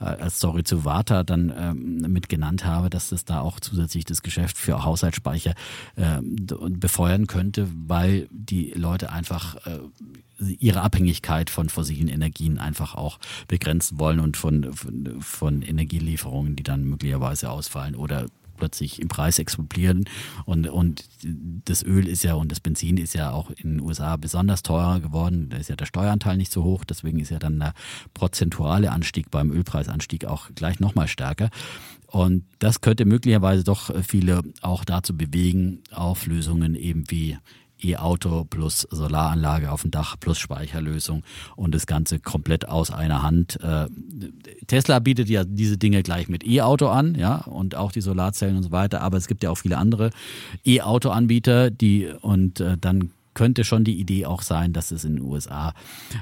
äh, 0.00 0.04
als 0.04 0.36
Story 0.36 0.64
zu 0.64 0.84
Vata 0.84 1.22
dann 1.22 1.52
ähm, 1.56 2.12
mit 2.12 2.28
genannt 2.28 2.64
habe, 2.64 2.90
dass 2.90 3.10
das 3.10 3.24
da 3.24 3.40
auch 3.40 3.60
zusätzlich 3.60 4.04
das 4.04 4.22
Geschäft 4.22 4.56
für 4.56 4.84
Haushaltsspeicher 4.84 5.54
äh, 5.96 6.20
befeuern 6.22 7.26
könnte, 7.26 7.68
weil 7.86 8.28
die 8.30 8.72
Leute 8.74 9.12
einfach 9.12 9.56
äh, 9.66 9.80
ihre 10.58 10.82
Abhängigkeit 10.82 11.50
von 11.50 11.68
fossilen 11.68 12.08
Energien 12.08 12.58
einfach 12.58 12.94
auch 12.94 13.18
begrenzen 13.48 13.98
wollen 13.98 14.20
und 14.20 14.36
von, 14.36 14.72
von, 14.72 15.20
von 15.20 15.62
Energielieferungen, 15.62 16.56
die 16.56 16.62
dann 16.62 16.84
möglicherweise 16.84 17.50
ausfallen 17.50 17.94
oder 17.94 18.26
plötzlich 18.64 18.98
im 18.98 19.08
Preis 19.08 19.38
explodieren. 19.38 20.06
Und, 20.46 20.68
und 20.68 21.04
das 21.66 21.82
Öl 21.82 22.08
ist 22.08 22.24
ja 22.24 22.32
und 22.32 22.50
das 22.50 22.60
Benzin 22.60 22.96
ist 22.96 23.14
ja 23.14 23.30
auch 23.30 23.50
in 23.50 23.72
den 23.72 23.80
USA 23.80 24.16
besonders 24.16 24.62
teurer 24.62 25.00
geworden. 25.00 25.50
Da 25.50 25.58
ist 25.58 25.68
ja 25.68 25.76
der 25.76 25.84
Steueranteil 25.84 26.38
nicht 26.38 26.50
so 26.50 26.64
hoch. 26.64 26.84
Deswegen 26.84 27.20
ist 27.20 27.30
ja 27.30 27.38
dann 27.38 27.58
der 27.60 27.74
prozentuale 28.14 28.90
Anstieg 28.90 29.30
beim 29.30 29.52
Ölpreisanstieg 29.52 30.24
auch 30.24 30.48
gleich 30.54 30.80
nochmal 30.80 31.08
stärker. 31.08 31.50
Und 32.06 32.44
das 32.58 32.80
könnte 32.80 33.04
möglicherweise 33.04 33.64
doch 33.64 33.90
viele 34.02 34.40
auch 34.62 34.86
dazu 34.86 35.14
bewegen, 35.14 35.82
auf 35.90 36.26
Lösungen 36.26 36.74
eben 36.74 37.04
wie 37.10 37.36
E-Auto 37.84 38.44
plus 38.44 38.86
Solaranlage 38.90 39.70
auf 39.70 39.82
dem 39.82 39.90
Dach 39.90 40.16
plus 40.18 40.38
Speicherlösung 40.38 41.22
und 41.56 41.74
das 41.74 41.86
Ganze 41.86 42.18
komplett 42.18 42.68
aus 42.68 42.90
einer 42.90 43.22
Hand. 43.22 43.60
Äh, 43.62 43.86
Tesla 44.66 44.98
bietet 44.98 45.28
ja 45.28 45.44
diese 45.44 45.78
Dinge 45.78 46.02
gleich 46.02 46.28
mit 46.28 46.46
E-Auto 46.46 46.88
an, 46.88 47.14
ja, 47.14 47.36
und 47.36 47.74
auch 47.74 47.92
die 47.92 48.00
Solarzellen 48.00 48.56
und 48.56 48.62
so 48.62 48.72
weiter, 48.72 49.00
aber 49.00 49.16
es 49.16 49.26
gibt 49.26 49.42
ja 49.42 49.50
auch 49.50 49.58
viele 49.58 49.78
andere 49.78 50.10
E-Auto-Anbieter, 50.64 51.70
die 51.70 52.08
und 52.20 52.60
äh, 52.60 52.76
dann 52.80 53.10
könnte 53.34 53.64
schon 53.64 53.84
die 53.84 53.98
Idee 53.98 54.26
auch 54.26 54.42
sein, 54.42 54.72
dass 54.72 54.90
es 54.90 55.04
in 55.04 55.16
den 55.16 55.24
USA 55.24 55.74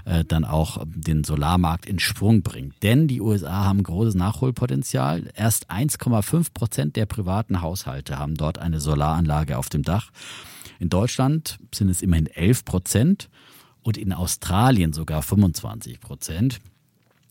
äh, 0.05 0.25
dann 0.25 0.45
auch 0.45 0.83
den 0.87 1.25
Solarmarkt 1.25 1.87
in 1.87 1.99
Sprung 1.99 2.43
bringt. 2.43 2.83
Denn 2.83 3.07
die 3.07 3.21
USA 3.21 3.65
haben 3.65 3.83
großes 3.83 4.15
Nachholpotenzial. 4.15 5.31
Erst 5.35 5.71
1,5 5.71 6.53
Prozent 6.53 6.97
der 6.97 7.07
privaten 7.07 7.61
Haushalte 7.61 8.19
haben 8.19 8.35
dort 8.35 8.59
eine 8.59 8.81
Solaranlage 8.81 9.59
auf 9.59 9.69
dem 9.69 9.83
Dach. 9.83 10.11
In 10.83 10.89
Deutschland 10.89 11.61
sind 11.73 11.91
es 11.91 12.03
immerhin 12.03 12.27
11 12.27 12.65
Prozent 12.65 13.31
und 13.83 13.97
in 13.97 14.13
Australien 14.13 14.93
sogar 14.93 15.23
25 15.23 16.01
Prozent. 16.01 16.59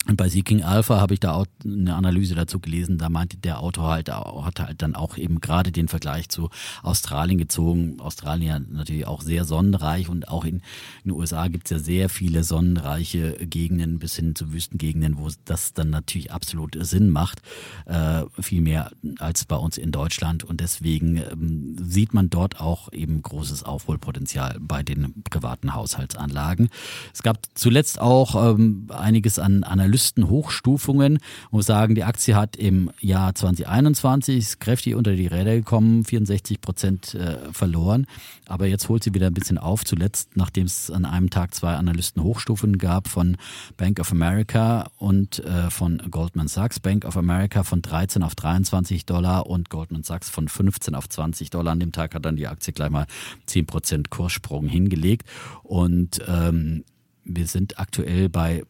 Bei 0.08 0.30
Seeking 0.30 0.64
Alpha 0.64 1.00
habe 1.00 1.14
ich 1.14 1.20
da 1.20 1.34
auch 1.34 1.46
eine 1.64 1.94
Analyse 1.94 2.34
dazu 2.34 2.60
gelesen, 2.60 2.98
da 2.98 3.08
meinte 3.10 3.38
der 3.38 3.60
Autor 3.60 3.90
halt, 3.90 4.10
hat 4.10 4.60
halt 4.60 4.82
dann 4.82 4.96
auch 4.96 5.16
eben 5.16 5.42
gerade 5.42 5.72
den 5.72 5.88
Vergleich 5.88 6.28
zu 6.28 6.50
Australien 6.82 7.38
gezogen. 7.38 8.00
Australien 8.00 8.70
natürlich 8.72 9.06
auch 9.06 9.22
sehr 9.22 9.46
sonnenreich 9.46 10.10
und 10.10 10.28
auch 10.28 10.44
in, 10.44 10.56
in 10.56 10.62
den 11.06 11.12
USA 11.12 11.48
gibt 11.50 11.66
es 11.66 11.78
ja 11.78 11.78
sehr 11.78 12.10
viele 12.10 12.44
sonnenreiche 12.44 13.34
Gegenden 13.46 14.00
bis 14.00 14.16
hin 14.16 14.34
zu 14.34 14.52
Wüstengegenden, 14.52 15.20
wo 15.20 15.30
das 15.46 15.74
dann 15.74 15.92
natürlich 15.92 16.32
absolut 16.32 16.76
Sinn 16.84 17.12
macht, 17.12 17.44
äh, 17.86 18.24
viel 18.40 18.62
mehr 18.62 18.92
als 19.20 19.46
bei 19.46 19.56
uns 19.56 19.78
in 19.78 19.92
Deutschland. 19.92 20.44
Und 20.44 20.62
deswegen 20.62 21.18
ähm, 21.18 21.76
sieht 21.80 22.16
man 22.16 22.32
dort 22.32 22.60
auch 22.60 22.92
eben 22.92 23.22
großes 23.22 23.62
Aufholpotenzial 23.62 24.58
bei 24.60 24.82
den 24.82 25.22
privaten 25.30 25.76
Haushaltsanlagen. 25.76 26.70
Es 27.14 27.22
gab 27.22 27.38
zuletzt 27.54 28.02
auch 28.02 28.56
ähm, 28.56 28.88
einiges 28.90 29.38
an 29.38 29.64
Analysen 29.64 29.91
Analystenhochstufungen. 29.92 31.20
Muss 31.52 31.66
sagen, 31.66 31.96
die 31.96 32.04
Aktie 32.04 32.36
hat 32.36 32.56
im 32.56 32.92
Jahr 33.02 33.36
2021 33.36 34.60
kräftig 34.60 34.96
unter 34.96 35.16
die 35.16 35.28
Räder 35.28 35.56
gekommen, 35.56 36.06
64 36.06 36.62
Prozent 36.62 37.14
äh, 37.14 37.38
verloren. 37.52 38.08
Aber 38.48 38.68
jetzt 38.68 38.88
holt 38.88 39.04
sie 39.04 39.14
wieder 39.14 39.28
ein 39.28 39.34
bisschen 39.34 39.58
auf. 39.58 39.84
Zuletzt, 39.84 40.38
nachdem 40.38 40.66
es 40.66 40.90
an 40.90 41.06
einem 41.06 41.30
Tag 41.30 41.54
zwei 41.54 41.74
Analystenhochstufungen 41.74 42.78
gab 42.78 43.10
von 43.10 43.38
Bank 43.76 44.00
of 44.00 44.12
America 44.12 44.90
und 44.98 45.40
äh, 45.40 45.70
von 45.70 46.02
Goldman 46.10 46.48
Sachs. 46.48 46.80
Bank 46.80 47.04
of 47.06 47.18
America 47.18 47.64
von 47.64 47.82
13 47.82 48.24
auf 48.24 48.36
23 48.36 49.06
Dollar 49.06 49.48
und 49.48 49.70
Goldman 49.70 50.04
Sachs 50.04 50.30
von 50.30 50.48
15 50.48 50.96
auf 50.96 51.10
20 51.10 51.50
Dollar. 51.50 51.74
An 51.74 51.80
dem 51.80 51.92
Tag 51.92 52.16
hat 52.16 52.26
dann 52.26 52.38
die 52.38 52.48
Aktie 52.48 52.74
gleich 52.74 52.90
mal 52.90 53.08
10 53.48 53.66
Prozent 53.66 54.10
Kurssprung 54.10 54.68
hingelegt. 54.68 55.28
Und 55.64 56.22
ähm, 56.28 56.86
wir 57.24 57.48
sind 57.48 57.78
aktuell 57.78 58.30
bei 58.30 58.64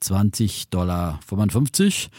20 0.00 0.70
Dollar 0.70 1.20
55 1.26 2.10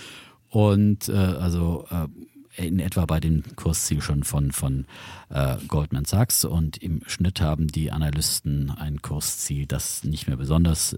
und 0.49 1.09
äh, 1.09 1.13
also 1.13 1.85
äh, 1.91 2.65
in 2.65 2.79
etwa 2.79 3.05
bei 3.05 3.19
dem 3.19 3.43
Kursziel 3.55 4.01
schon 4.01 4.23
von, 4.23 4.51
von 4.51 4.85
äh, 5.29 5.57
Goldman 5.67 6.05
Sachs 6.05 6.45
und 6.45 6.77
im 6.77 7.01
Schnitt 7.05 7.41
haben 7.41 7.67
die 7.67 7.91
Analysten 7.91 8.71
ein 8.71 9.01
Kursziel, 9.01 9.65
das 9.65 10.03
nicht 10.03 10.27
mehr 10.27 10.37
besonders 10.37 10.93
äh, 10.93 10.97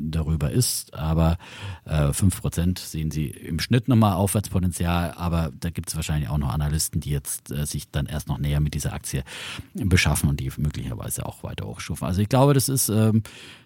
darüber 0.00 0.50
ist, 0.50 0.94
aber 0.94 1.38
äh, 1.84 2.10
5% 2.10 2.78
sehen 2.78 3.10
sie 3.10 3.26
im 3.26 3.60
Schnitt 3.60 3.88
nochmal 3.88 4.14
Aufwärtspotenzial, 4.14 5.14
aber 5.16 5.52
da 5.58 5.70
gibt 5.70 5.88
es 5.88 5.96
wahrscheinlich 5.96 6.28
auch 6.28 6.38
noch 6.38 6.52
Analysten, 6.52 7.00
die 7.00 7.10
jetzt 7.10 7.50
äh, 7.50 7.66
sich 7.66 7.90
dann 7.90 8.06
erst 8.06 8.28
noch 8.28 8.38
näher 8.38 8.60
mit 8.60 8.74
dieser 8.74 8.92
Aktie 8.92 9.24
beschaffen 9.74 10.28
und 10.28 10.40
die 10.40 10.50
möglicherweise 10.58 11.26
auch 11.26 11.42
weiter 11.42 11.66
hochstufen. 11.66 12.06
Also 12.06 12.20
ich 12.20 12.28
glaube, 12.28 12.54
das 12.54 12.68
ist 12.68 12.88
ähm, 12.88 13.22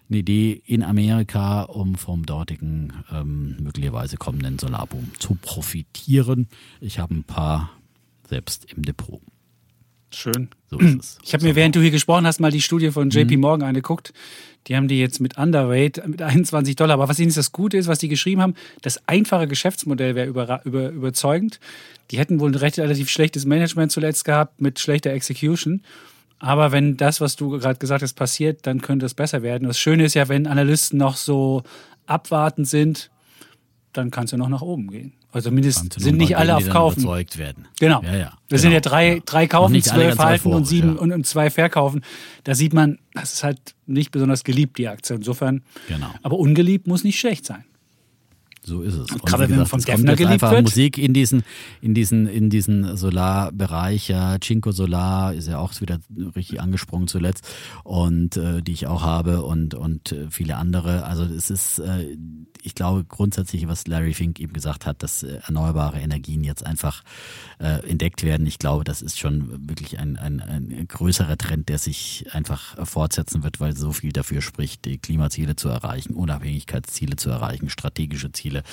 eine 0.09 0.19
Idee 0.19 0.61
in 0.65 0.83
Amerika, 0.83 1.63
um 1.63 1.95
vom 1.95 2.25
dortigen 2.25 2.93
ähm, 3.11 3.57
möglicherweise 3.61 4.17
kommenden 4.17 4.59
Solarboom 4.59 5.11
zu 5.19 5.35
profitieren. 5.35 6.47
Ich 6.81 6.99
habe 6.99 7.15
ein 7.15 7.23
paar 7.23 7.71
selbst 8.27 8.65
im 8.65 8.83
Depot. 8.83 9.21
Schön. 10.13 10.49
So 10.69 10.77
ist 10.79 10.99
es. 10.99 11.17
Ich 11.23 11.33
habe 11.33 11.43
mir, 11.43 11.55
während 11.55 11.75
du 11.75 11.81
hier 11.81 11.91
gesprochen 11.91 12.25
hast, 12.25 12.39
mal 12.39 12.51
die 12.51 12.61
Studie 12.61 12.91
von 12.91 13.09
JP 13.09 13.35
mhm. 13.35 13.41
Morgan 13.41 13.67
angeguckt. 13.69 14.13
Die 14.67 14.75
haben 14.75 14.87
die 14.87 14.99
jetzt 14.99 15.19
mit 15.19 15.37
Underweight 15.37 16.05
mit 16.07 16.21
21 16.21 16.75
Dollar. 16.75 16.95
Aber 16.95 17.07
was 17.07 17.19
ihnen 17.19 17.33
das 17.33 17.51
Gute 17.51 17.77
ist, 17.77 17.87
was 17.87 17.99
die 17.99 18.09
geschrieben 18.09 18.41
haben, 18.41 18.55
das 18.81 19.07
einfache 19.07 19.47
Geschäftsmodell 19.47 20.15
wäre 20.15 20.27
über, 20.27 20.61
über, 20.65 20.89
überzeugend. 20.89 21.59
Die 22.11 22.19
hätten 22.19 22.39
wohl 22.39 22.51
ein 22.51 22.55
recht 22.55 22.77
relativ 22.77 23.09
schlechtes 23.09 23.45
Management 23.45 23.91
zuletzt 23.91 24.25
gehabt 24.25 24.61
mit 24.61 24.79
schlechter 24.79 25.11
Execution. 25.11 25.81
Aber 26.39 26.71
wenn 26.71 26.97
das, 26.97 27.21
was 27.21 27.35
du 27.35 27.51
gerade 27.51 27.79
gesagt 27.79 28.01
hast, 28.01 28.13
passiert, 28.13 28.65
dann 28.67 28.81
könnte 28.81 29.05
es 29.05 29.13
besser 29.13 29.43
werden. 29.43 29.67
Das 29.67 29.79
Schöne 29.79 30.05
ist 30.05 30.15
ja, 30.15 30.27
wenn 30.27 30.47
Analysten 30.47 30.97
noch 30.97 31.15
so 31.15 31.63
abwartend 32.05 32.67
sind, 32.67 33.11
dann 33.93 34.11
kannst 34.11 34.33
du 34.33 34.37
noch 34.37 34.49
nach 34.49 34.61
oben 34.61 34.89
gehen. 34.89 35.13
Also 35.31 35.49
zumindest 35.49 35.93
sind 35.99 36.17
nicht 36.17 36.35
alle 36.35 36.57
auf 36.57 36.67
Kaufen. 36.67 37.01
Überzeugt 37.01 37.37
werden. 37.37 37.67
Genau. 37.79 38.01
Ja, 38.03 38.15
ja. 38.15 38.33
Das 38.49 38.61
sind 38.61 38.71
ja 38.71 38.79
genau. 38.79 38.89
drei, 38.89 39.21
drei 39.25 39.47
Kaufen, 39.47 39.81
zwölf 39.81 40.17
halten 40.17 40.53
und 40.53 40.65
sieben 40.65 40.95
ja. 40.95 41.01
und, 41.01 41.11
und 41.13 41.25
zwei 41.25 41.49
verkaufen. 41.49 42.01
Da 42.43 42.53
sieht 42.53 42.73
man, 42.73 42.99
das 43.13 43.33
ist 43.35 43.43
halt 43.43 43.59
nicht 43.85 44.11
besonders 44.11 44.43
geliebt, 44.43 44.77
die 44.77 44.89
Aktie. 44.89 45.15
Insofern. 45.15 45.63
Genau. 45.87 46.09
Aber 46.21 46.37
ungeliebt 46.37 46.87
muss 46.87 47.03
nicht 47.03 47.19
schlecht 47.19 47.45
sein. 47.45 47.63
So 48.63 48.83
ist 48.83 48.93
es. 48.93 49.11
Und 49.11 49.25
gerade 49.25 49.49
wenn 49.49 49.57
man 49.57 49.65
von 49.65 49.81
Defner 49.81 50.15
geliebt 50.15 50.33
einfach 50.33 50.51
wird. 50.51 50.63
Musik 50.63 50.99
in 50.99 51.13
diesen, 51.13 51.43
in 51.81 51.95
diesen, 51.95 52.27
in 52.27 52.51
diesen 52.51 52.95
Solarbereich. 52.95 54.07
Ja, 54.07 54.37
Cinco 54.39 54.71
Solar 54.71 55.33
ist 55.33 55.47
ja 55.47 55.57
auch 55.57 55.79
wieder 55.81 55.99
richtig 56.35 56.61
angesprungen 56.61 57.07
zuletzt 57.07 57.47
und 57.83 58.37
äh, 58.37 58.61
die 58.61 58.73
ich 58.73 58.85
auch 58.85 59.01
habe 59.01 59.41
und 59.41 59.73
und 59.73 60.11
äh, 60.11 60.27
viele 60.29 60.57
andere. 60.57 61.05
Also 61.05 61.23
es 61.23 61.49
ist, 61.49 61.79
äh, 61.79 62.15
ich 62.61 62.75
glaube 62.75 63.03
grundsätzlich, 63.03 63.67
was 63.67 63.87
Larry 63.87 64.13
Fink 64.13 64.39
eben 64.39 64.53
gesagt 64.53 64.85
hat, 64.85 65.01
dass 65.01 65.23
äh, 65.23 65.39
erneuerbare 65.47 65.99
Energien 65.99 66.43
jetzt 66.43 66.63
einfach 66.63 67.01
äh, 67.59 67.89
entdeckt 67.89 68.21
werden. 68.21 68.45
Ich 68.45 68.59
glaube, 68.59 68.83
das 68.83 69.01
ist 69.01 69.17
schon 69.17 69.67
wirklich 69.67 69.97
ein, 69.97 70.17
ein, 70.17 70.39
ein 70.39 70.85
größerer 70.87 71.37
Trend, 71.37 71.67
der 71.67 71.79
sich 71.79 72.27
einfach 72.31 72.85
fortsetzen 72.87 73.43
wird, 73.43 73.59
weil 73.59 73.75
so 73.75 73.91
viel 73.91 74.11
dafür 74.11 74.41
spricht, 74.41 74.85
die 74.85 74.99
Klimaziele 74.99 75.55
zu 75.55 75.67
erreichen, 75.69 76.13
Unabhängigkeitsziele 76.13 77.15
zu 77.15 77.31
erreichen, 77.31 77.69
strategische 77.71 78.31
Ziele 78.31 78.50
Ziele. 78.51 78.63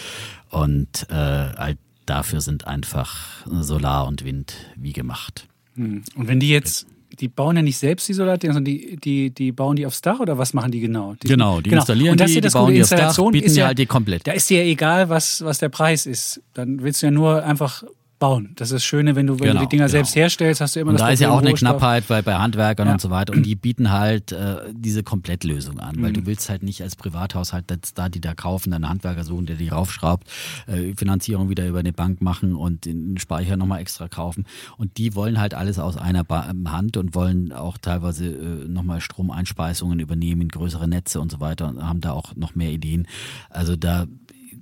Und 0.51 1.07
äh, 1.11 1.75
dafür 2.07 2.41
sind 2.41 2.67
einfach 2.67 3.47
Solar 3.47 4.07
und 4.07 4.25
Wind 4.25 4.55
wie 4.77 4.93
gemacht. 4.93 5.47
Hm. 5.75 6.03
Und 6.17 6.29
wenn 6.29 6.41
die 6.41 6.51
jetzt 6.51 6.87
die 7.21 7.27
bauen 7.27 7.57
ja 7.57 7.63
nicht 7.63 7.79
selbst 7.79 8.07
die 8.09 8.13
Solardinger, 8.13 8.55
sondern 8.55 8.73
die, 8.73 8.97
die, 8.97 9.31
die 9.31 9.51
bauen 9.51 9.75
die 9.75 9.87
aufs 9.87 10.03
Dach 10.03 10.21
oder 10.21 10.39
was 10.39 10.55
machen 10.55 10.71
die 10.71 10.79
genau? 10.79 11.15
Die, 11.21 11.27
genau, 11.27 11.61
die 11.61 11.71
installieren 11.71 12.13
Und 12.13 12.21
das 12.21 12.29
die, 12.29 12.35
die 12.35 12.41
das 12.43 12.53
bauen 12.53 12.73
die 12.73 12.81
aufs 12.81 12.91
Dach, 12.91 13.17
bieten 13.33 13.53
ja, 13.55 13.67
halt 13.67 13.79
die 13.79 13.87
komplett. 13.87 14.25
Da 14.25 14.33
ist 14.33 14.49
dir 14.49 14.63
ja 14.63 14.71
egal, 14.71 15.09
was, 15.09 15.43
was 15.43 15.59
der 15.59 15.69
Preis 15.69 16.07
ist. 16.07 16.41
Dann 16.55 16.81
willst 16.83 17.03
du 17.03 17.07
ja 17.07 17.11
nur 17.11 17.43
einfach 17.43 17.83
bauen. 18.19 18.51
Das 18.57 18.69
ist 18.69 18.75
das 18.75 18.85
Schöne, 18.85 19.15
wenn 19.17 19.27
du, 19.27 19.35
wenn 19.39 19.49
Genau, 19.49 19.61
du 19.61 19.67
die 19.67 19.69
Dinger 19.71 19.85
genau. 19.87 19.93
selbst 19.93 20.17
herstellst, 20.17 20.61
hast 20.61 20.77
du 20.77 20.81
immer 20.81 20.91
Und 20.91 20.95
das 21.01 21.07
da 21.07 21.13
ist 21.13 21.21
ja 21.21 21.29
Problem 21.29 21.39
auch 21.39 21.43
eine 21.43 21.51
Rohstoff. 21.51 21.69
Knappheit 21.71 22.09
bei, 22.09 22.23
bei 22.23 22.35
Handwerkern 22.35 22.87
Ja. 22.89 22.93
und 22.95 23.01
so 23.01 23.11
weiter. 23.11 23.33
Und 23.33 23.45
die 23.45 23.55
bieten 23.55 23.91
halt 23.91 24.33
äh, 24.33 24.57
diese 24.73 25.03
Komplettlösung 25.03 25.79
an, 25.81 25.97
Mhm. 25.97 26.03
weil 26.03 26.13
du 26.13 26.27
willst 26.27 26.49
halt 26.51 26.63
nicht 26.63 26.83
als 26.83 26.97
Privathaushalt 26.97 27.65
da, 27.95 28.09
die 28.09 28.21
da 28.21 28.35
kaufen, 28.35 28.73
einen 28.73 28.89
Handwerker 28.89 29.25
suchen, 29.25 29.47
der 29.47 29.57
die 29.57 29.69
raufschraubt, 29.69 30.27
äh, 30.67 30.95
Finanzierung 30.97 31.49
wieder 31.49 31.67
über 31.67 31.79
eine 31.79 31.93
Bank 31.93 32.21
machen 32.23 32.55
und 32.55 32.85
den 32.87 33.19
Speicher 33.19 33.57
nochmal 33.57 33.81
extra 33.81 34.09
kaufen. 34.09 34.45
Und 34.77 34.99
die 34.99 35.15
wollen 35.15 35.39
halt 35.41 35.55
alles 35.55 35.79
aus 35.79 35.97
einer 35.97 36.25
ba 36.25 36.49
ähm, 36.51 36.73
Hand 36.73 36.97
und 36.97 37.15
wollen 37.15 37.53
auch 37.53 37.79
teilweise 37.79 38.27
äh, 38.27 38.69
nochmal 38.69 39.01
Stromeinspeisungen 39.01 40.01
übernehmen, 40.01 40.49
größere 40.49 40.89
Netze 40.89 41.21
und 41.21 41.31
so 41.31 41.41
weiter 41.41 41.69
und 41.69 41.83
haben 41.85 42.01
da 42.01 42.13
auch 42.13 42.35
noch 42.37 42.55
mehr 42.55 42.71
Ideen. 42.71 43.07
Also 43.51 43.77
da 43.77 44.07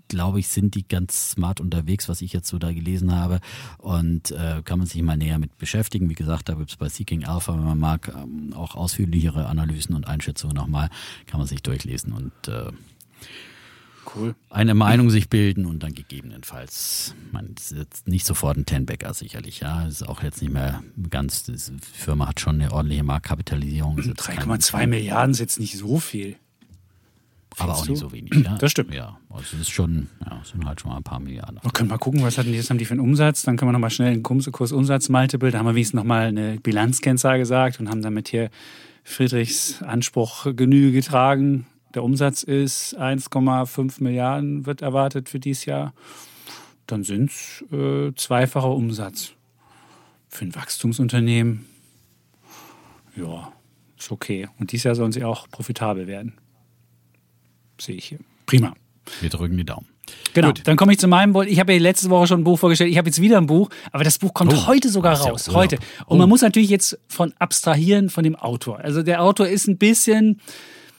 glaube 0.09 0.39
ich, 0.41 0.49
sind 0.49 0.75
die 0.75 0.87
ganz 0.87 1.31
smart 1.33 1.61
unterwegs, 1.61 2.09
was 2.09 2.21
ich 2.23 2.33
jetzt 2.33 2.49
so 2.49 2.59
da 2.59 2.73
gelesen 2.73 3.15
habe. 3.15 3.41
Und 3.79 4.31
äh, 4.31 4.63
kann 4.65 4.79
man 4.79 4.87
sich 4.87 5.03
mal 5.03 5.17
näher 5.17 5.39
mit 5.39 5.57
beschäftigen. 5.59 6.09
Wie 6.11 6.15
gesagt, 6.15 6.49
da 6.49 6.55
gibt 6.55 6.71
es 6.71 6.77
bei 6.77 6.89
Seeking 6.89 7.25
Alpha, 7.25 7.55
wenn 7.55 7.65
man 7.65 7.79
mag, 7.79 8.13
ähm, 8.17 8.53
auch 8.55 8.75
ausführlichere 8.75 9.47
Analysen 9.47 9.95
und 9.95 10.07
Einschätzungen 10.07 10.57
nochmal, 10.57 10.91
kann 11.27 11.39
man 11.41 11.47
sich 11.49 11.63
durchlesen 11.63 12.13
und 12.13 12.33
äh, 12.49 12.71
Cool. 14.15 14.37
eine 14.51 14.75
Meinung 14.75 15.11
sich 15.11 15.29
bilden 15.29 15.67
und 15.67 15.83
dann 15.83 15.93
gegebenenfalls, 15.93 17.15
man 17.33 17.55
ist 17.59 17.73
jetzt 17.73 18.07
nicht 18.07 18.25
sofort 18.25 18.57
ein 18.57 18.65
Tenbacker 18.65 19.13
sicherlich, 19.13 19.61
ja, 19.61 19.83
ist 19.85 20.05
auch 20.09 20.23
jetzt 20.23 20.41
nicht 20.41 20.53
mehr 20.53 20.81
ganz, 21.11 21.43
die 21.43 21.57
Firma 21.83 22.29
hat 22.29 22.39
schon 22.39 22.61
eine 22.61 22.73
ordentliche 22.73 23.03
Marktkapitalisierung. 23.03 23.99
ist 23.99 24.07
jetzt 24.07 24.23
kein- 24.25 24.39
3,2 24.39 24.87
Milliarden 24.87 25.33
ist 25.33 25.41
jetzt 25.41 25.59
nicht 25.59 25.77
so 25.77 25.99
viel. 25.99 26.37
Aber 27.59 27.73
auch 27.75 27.85
Findest 27.85 27.89
nicht 27.89 28.03
du? 28.03 28.07
so 28.09 28.13
wenig, 28.13 28.47
ja. 28.47 28.59
Das 28.59 28.71
stimmt. 28.71 28.93
Ja, 28.95 29.19
also 29.31 29.57
es 29.57 29.63
ist 29.63 29.71
schon, 29.71 30.09
ja, 30.25 30.41
es 30.43 30.51
sind 30.51 30.65
halt 30.67 30.81
schon 30.81 30.91
mal 30.91 30.99
ein 30.99 31.03
paar 31.03 31.21
Milliarden. 31.21 31.59
Wir 31.63 31.71
können 31.71 31.89
mal 31.89 31.97
gucken, 31.99 32.23
was 32.23 32.37
hatten 32.37 32.53
die, 32.53 32.59
was 32.59 32.69
haben 32.69 32.77
die 32.79 32.85
für 32.85 32.93
einen 32.93 33.01
Umsatz. 33.01 33.43
Dann 33.43 33.57
können 33.57 33.69
wir 33.71 33.73
nochmal 33.73 33.91
schnell 33.91 34.13
einen 34.13 34.23
Kurs- 34.23 34.51
Kurs-Umsatz-Multiple. 34.51 35.51
Da 35.51 35.59
haben 35.59 35.67
wir 35.67 35.75
wenigstens 35.75 35.97
nochmal 35.97 36.27
eine 36.27 36.59
Bilanzkennzahl 36.61 37.39
gesagt 37.39 37.81
und 37.81 37.89
haben 37.89 38.03
damit 38.03 38.29
hier 38.29 38.51
Friedrichs 39.05 39.83
Anspruch 39.83 40.47
Genüge 40.55 40.93
getragen. 40.93 41.67
Der 41.95 42.05
Umsatz 42.05 42.43
ist 42.43 42.99
1,5 42.99 44.03
Milliarden, 44.03 44.67
wird 44.67 44.83
erwartet 44.83 45.31
für 45.31 45.41
dieses 45.41 45.65
Jahr. 45.65 45.95
Dann 46.87 47.05
sind 47.05 47.31
es 47.31 47.65
äh, 47.73 48.13
zweifacher 48.15 48.71
Umsatz. 48.71 49.33
Für 50.29 50.45
ein 50.45 50.55
Wachstumsunternehmen, 50.55 51.65
ja, 53.17 53.51
ist 53.99 54.11
okay. 54.13 54.49
Und 54.59 54.73
dieses 54.73 54.85
Jahr 54.85 54.95
sollen 54.95 55.13
sie 55.13 55.25
auch 55.25 55.49
profitabel 55.49 56.07
werden. 56.07 56.35
Sehe 57.81 57.97
ich 57.97 58.07
hier. 58.07 58.19
Prima. 58.47 58.75
Wir 59.21 59.31
drücken 59.31 59.57
die 59.57 59.65
Daumen. 59.65 59.87
Genau, 60.35 60.49
Gut. 60.49 60.63
dann 60.65 60.77
komme 60.77 60.93
ich 60.93 60.99
zu 60.99 61.09
meinem 61.09 61.33
Buch. 61.33 61.43
Ich 61.45 61.59
habe 61.59 61.73
ja 61.73 61.79
letzte 61.81 62.11
Woche 62.11 62.27
schon 62.29 62.41
ein 62.41 62.45
Buch 62.45 62.59
vorgestellt. 62.59 62.91
Ich 62.91 62.99
habe 62.99 63.09
jetzt 63.09 63.21
wieder 63.21 63.39
ein 63.39 63.47
Buch, 63.47 63.71
aber 63.91 64.05
das 64.05 64.19
Buch 64.19 64.33
kommt 64.35 64.53
Oh, 64.55 64.67
heute 64.67 64.89
sogar 64.89 65.15
ja 65.15 65.21
raus. 65.31 65.49
Urlaub. 65.49 65.63
Heute. 65.63 65.77
Und 66.07 66.17
Oh. 66.17 66.17
man 66.17 66.29
muss 66.29 66.43
natürlich 66.43 66.71
jetzt 66.71 66.99
von 67.09 67.33
abstrahieren 67.39 68.09
von 68.11 68.23
dem 68.23 68.37
Autor. 68.37 68.79
Also 68.81 69.03
der 69.03 69.23
Autor 69.23 69.49
ist 69.49 69.67
ein 69.67 69.79
bisschen, 69.79 70.41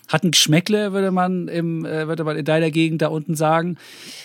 hat 0.10 0.24
ein 0.24 0.32
Geschmäckle, 0.32 0.92
würde 0.92 1.12
man, 1.12 1.48
im, 1.48 1.86
äh, 1.86 2.08
würde 2.08 2.24
man 2.26 2.36
in 2.38 2.44
deiner 2.46 2.70
Gegend 2.72 3.02
da 3.02 3.08
unten 3.08 3.36
sagen. 3.36 3.78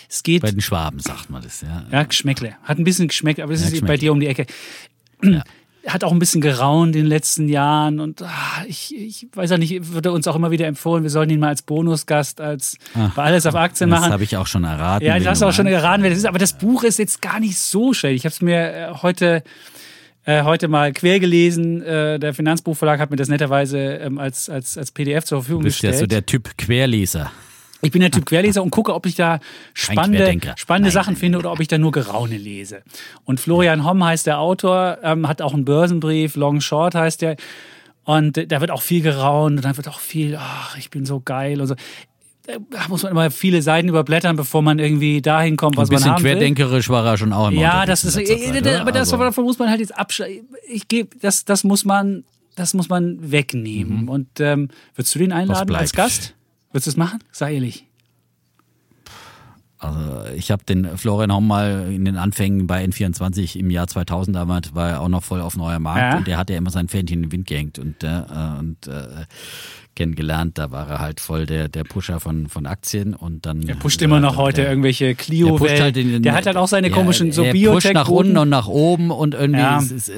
Es 0.09 0.21
geht, 0.23 0.41
Bei 0.41 0.51
den 0.51 0.61
Schwaben 0.61 0.99
sagt 0.99 1.29
man 1.29 1.41
das, 1.41 1.61
ja. 1.61 1.85
ja, 1.91 2.03
Geschmäckle. 2.03 2.55
Hat 2.63 2.77
ein 2.77 2.83
bisschen 2.83 3.07
Geschmäckle, 3.07 3.43
aber 3.43 3.53
das 3.53 3.61
Ja, 3.63 3.69
ist 3.69 3.85
bei 3.85 3.95
dir 3.97 4.11
um 4.11 4.19
die 4.19 4.27
Ecke. 4.27 4.45
Ja. 5.23 5.43
Hat 5.85 6.03
auch 6.05 6.13
ein 6.13 6.19
bisschen 6.19 6.39
geraunt 6.39 6.95
in 6.95 7.01
den 7.01 7.07
letzten 7.07 7.49
Jahren 7.49 7.99
und 7.99 8.21
ah, 8.21 8.63
ich, 8.67 8.95
ich 8.95 9.27
weiß 9.33 9.51
auch 9.51 9.57
nicht, 9.57 9.91
würde 9.93 10.13
uns 10.13 10.27
auch 10.29 10.35
immer 10.35 10.49
wieder 10.49 10.65
empfohlen, 10.65 11.03
wir 11.03 11.09
sollen 11.09 11.29
ihn 11.29 11.41
mal 11.41 11.49
als 11.49 11.61
Bonusgast, 11.61 12.39
als 12.39 12.77
bei 13.15 13.23
Alles 13.23 13.45
auf 13.45 13.55
Aktien 13.55 13.89
Das 13.89 13.99
machen. 13.99 14.13
habe 14.13 14.23
ich 14.23 14.37
auch 14.37 14.47
schon 14.47 14.63
erraten. 14.63 15.05
Ja, 15.05 15.17
das 15.19 15.27
hast 15.27 15.41
du 15.41 15.45
auch 15.47 15.51
schon 15.51 15.65
geraten, 15.65 16.01
wer 16.03 16.09
das 16.09 16.19
ist. 16.19 16.25
Aber 16.25 16.39
das 16.39 16.53
Buch 16.53 16.83
ist 16.83 16.99
jetzt 16.99 17.21
gar 17.21 17.39
nicht 17.41 17.59
so 17.59 17.93
schlecht. 17.93 18.15
Ich 18.15 18.23
habe 18.25 18.31
es 18.33 18.41
mir 18.41 18.73
äh, 18.73 18.93
heute, 19.01 19.43
äh, 20.25 20.43
heute 20.43 20.69
mal 20.69 20.93
quer 20.93 21.19
gelesen. 21.19 21.81
Äh, 21.81 22.17
der 22.17 22.33
Finanzbuchverlag 22.33 23.01
hat 23.01 23.09
mir 23.11 23.17
das 23.17 23.27
netterweise 23.27 23.77
ähm, 23.79 24.19
als, 24.19 24.49
als, 24.49 24.77
als 24.77 24.91
PDF 24.91 25.25
zur 25.25 25.39
Verfügung 25.41 25.63
Du 25.63 25.65
bist 25.67 25.83
ja 25.83 25.89
gestellt. 25.89 26.09
so 26.11 26.15
der 26.15 26.25
Typ 26.25 26.57
Querleser. 26.57 27.29
Ich 27.83 27.91
bin 27.91 28.01
der 28.01 28.11
Typ 28.11 28.25
Querleser 28.25 28.63
und 28.63 28.69
gucke, 28.71 28.93
ob 28.93 29.05
ich 29.05 29.15
da 29.15 29.39
spannende, 29.73 30.39
spannende 30.55 30.87
Nein, 30.87 30.91
Sachen 30.93 31.13
nein, 31.13 31.19
finde 31.19 31.37
oder 31.39 31.51
ob 31.51 31.59
ich 31.59 31.67
da 31.67 31.77
nur 31.77 31.91
Geraune 31.91 32.37
lese. 32.37 32.83
Und 33.25 33.39
Florian 33.39 33.85
Homm 33.85 34.03
heißt 34.03 34.25
der 34.25 34.39
Autor, 34.39 34.97
ähm, 35.03 35.27
hat 35.27 35.41
auch 35.41 35.53
einen 35.53 35.65
Börsenbrief, 35.65 36.35
Long 36.35 36.61
Short 36.61 36.95
heißt 36.95 37.21
der. 37.21 37.35
Und 38.05 38.37
äh, 38.37 38.47
da 38.47 38.59
wird 38.61 38.71
auch 38.71 38.81
viel 38.81 39.01
geraunt 39.01 39.57
und 39.57 39.65
dann 39.65 39.77
wird 39.77 39.87
auch 39.87 39.99
viel, 39.99 40.35
ach, 40.39 40.77
ich 40.77 40.89
bin 40.89 41.05
so 41.05 41.21
geil 41.23 41.61
und 41.61 41.67
so. 41.67 41.75
Da 42.45 42.57
muss 42.89 43.03
man 43.03 43.13
immer 43.13 43.31
viele 43.31 43.61
Seiten 43.61 43.87
überblättern, 43.87 44.35
bevor 44.35 44.61
man 44.61 44.77
irgendwie 44.77 45.21
dahin 45.21 45.55
kommt, 45.55 45.77
was 45.77 45.89
Ein 45.89 45.95
bisschen 45.95 46.07
man 46.09 46.15
haben 46.17 46.23
will. 46.25 46.31
querdenkerisch 46.33 46.89
war 46.89 47.05
er 47.05 47.17
schon 47.17 47.31
auch 47.31 47.47
immer 47.49 47.61
Ja, 47.61 47.85
das 47.85 48.03
ist, 48.03 48.17
äh, 48.17 48.25
Zeit, 48.25 48.37
äh, 48.55 48.59
oder? 48.59 48.81
aber 48.81 48.91
das, 48.91 49.13
Also, 49.13 49.17
davon 49.17 49.45
muss 49.45 49.57
man 49.59 49.69
halt 49.69 49.79
jetzt 49.79 49.97
abschalten. 49.97 50.45
Ich 50.67 50.89
gebe, 50.89 51.17
das, 51.21 51.45
das 51.45 51.63
muss 51.63 51.85
man, 51.85 52.25
das 52.57 52.73
muss 52.73 52.89
man 52.89 53.31
wegnehmen. 53.31 54.09
Und 54.09 54.27
ähm, 54.41 54.67
würdest 54.95 55.15
du 55.15 55.19
den 55.19 55.31
einladen 55.31 55.73
als 55.73 55.93
Mhm. 55.93 55.97
Gast? 55.97 56.35
Würdest 56.73 56.87
du 56.87 56.89
es 56.91 56.97
machen? 56.97 57.19
Sei 57.31 57.53
ehrlich. 57.53 57.85
also 59.77 60.25
ich 60.35 60.49
habe 60.51 60.63
den 60.63 60.97
Florian 60.97 61.31
Homm 61.33 61.47
mal 61.47 61.91
in 61.91 62.05
den 62.05 62.17
Anfängen 62.17 62.67
bei 62.67 62.83
N24 62.85 63.57
im 63.57 63.69
Jahr 63.69 63.87
2000 63.87 64.35
damals 64.35 64.73
war 64.73 64.89
er 64.89 65.01
auch 65.01 65.09
noch 65.09 65.23
voll 65.23 65.41
auf 65.41 65.55
neuer 65.57 65.79
Markt 65.79 65.99
Ja. 66.13 66.17
und 66.17 66.27
der 66.27 66.37
hat 66.37 66.49
ja 66.49 66.57
immer 66.57 66.69
sein 66.71 66.87
Fähnchen 66.87 67.17
in 67.17 67.23
den 67.23 67.31
Wind 67.31 67.47
gehängt 67.47 67.79
und, 67.79 68.03
äh, 68.03 68.23
und 68.59 68.87
äh, 68.87 69.25
kennengelernt. 69.95 70.57
Da 70.57 70.71
war 70.71 70.87
er 70.89 70.99
halt 70.99 71.19
voll 71.19 71.45
der, 71.45 71.69
der 71.69 71.83
Pusher 71.83 72.19
von, 72.19 72.47
von 72.47 72.65
Aktien 72.65 73.13
und 73.13 73.45
dann. 73.45 73.61
Der 73.61 73.75
pusht 73.75 74.01
immer 74.01 74.19
noch 74.19 74.37
heute 74.37 74.61
der, 74.61 74.69
irgendwelche 74.69 75.05
der 75.05 75.15
clio 75.15 75.55
pusht 75.55 75.79
halt 75.79 75.97
in, 75.97 76.21
Der 76.23 76.33
hat 76.33 76.45
halt 76.45 76.57
auch 76.57 76.67
seine 76.67 76.89
ja, 76.89 76.93
komischen 76.93 77.31
so 77.31 77.43
er 77.43 77.53
biotech 77.53 77.83
pusht 77.83 77.93
nach 77.93 78.09
unten 78.09 78.37
und 78.37 78.49
nach 78.49 78.67
oben 78.67 79.11
und 79.11 79.33
irgendwie 79.33 79.59
Ja. 79.61 79.79
ist, 79.79 79.91
ist, 79.91 80.09
äh, 80.09 80.13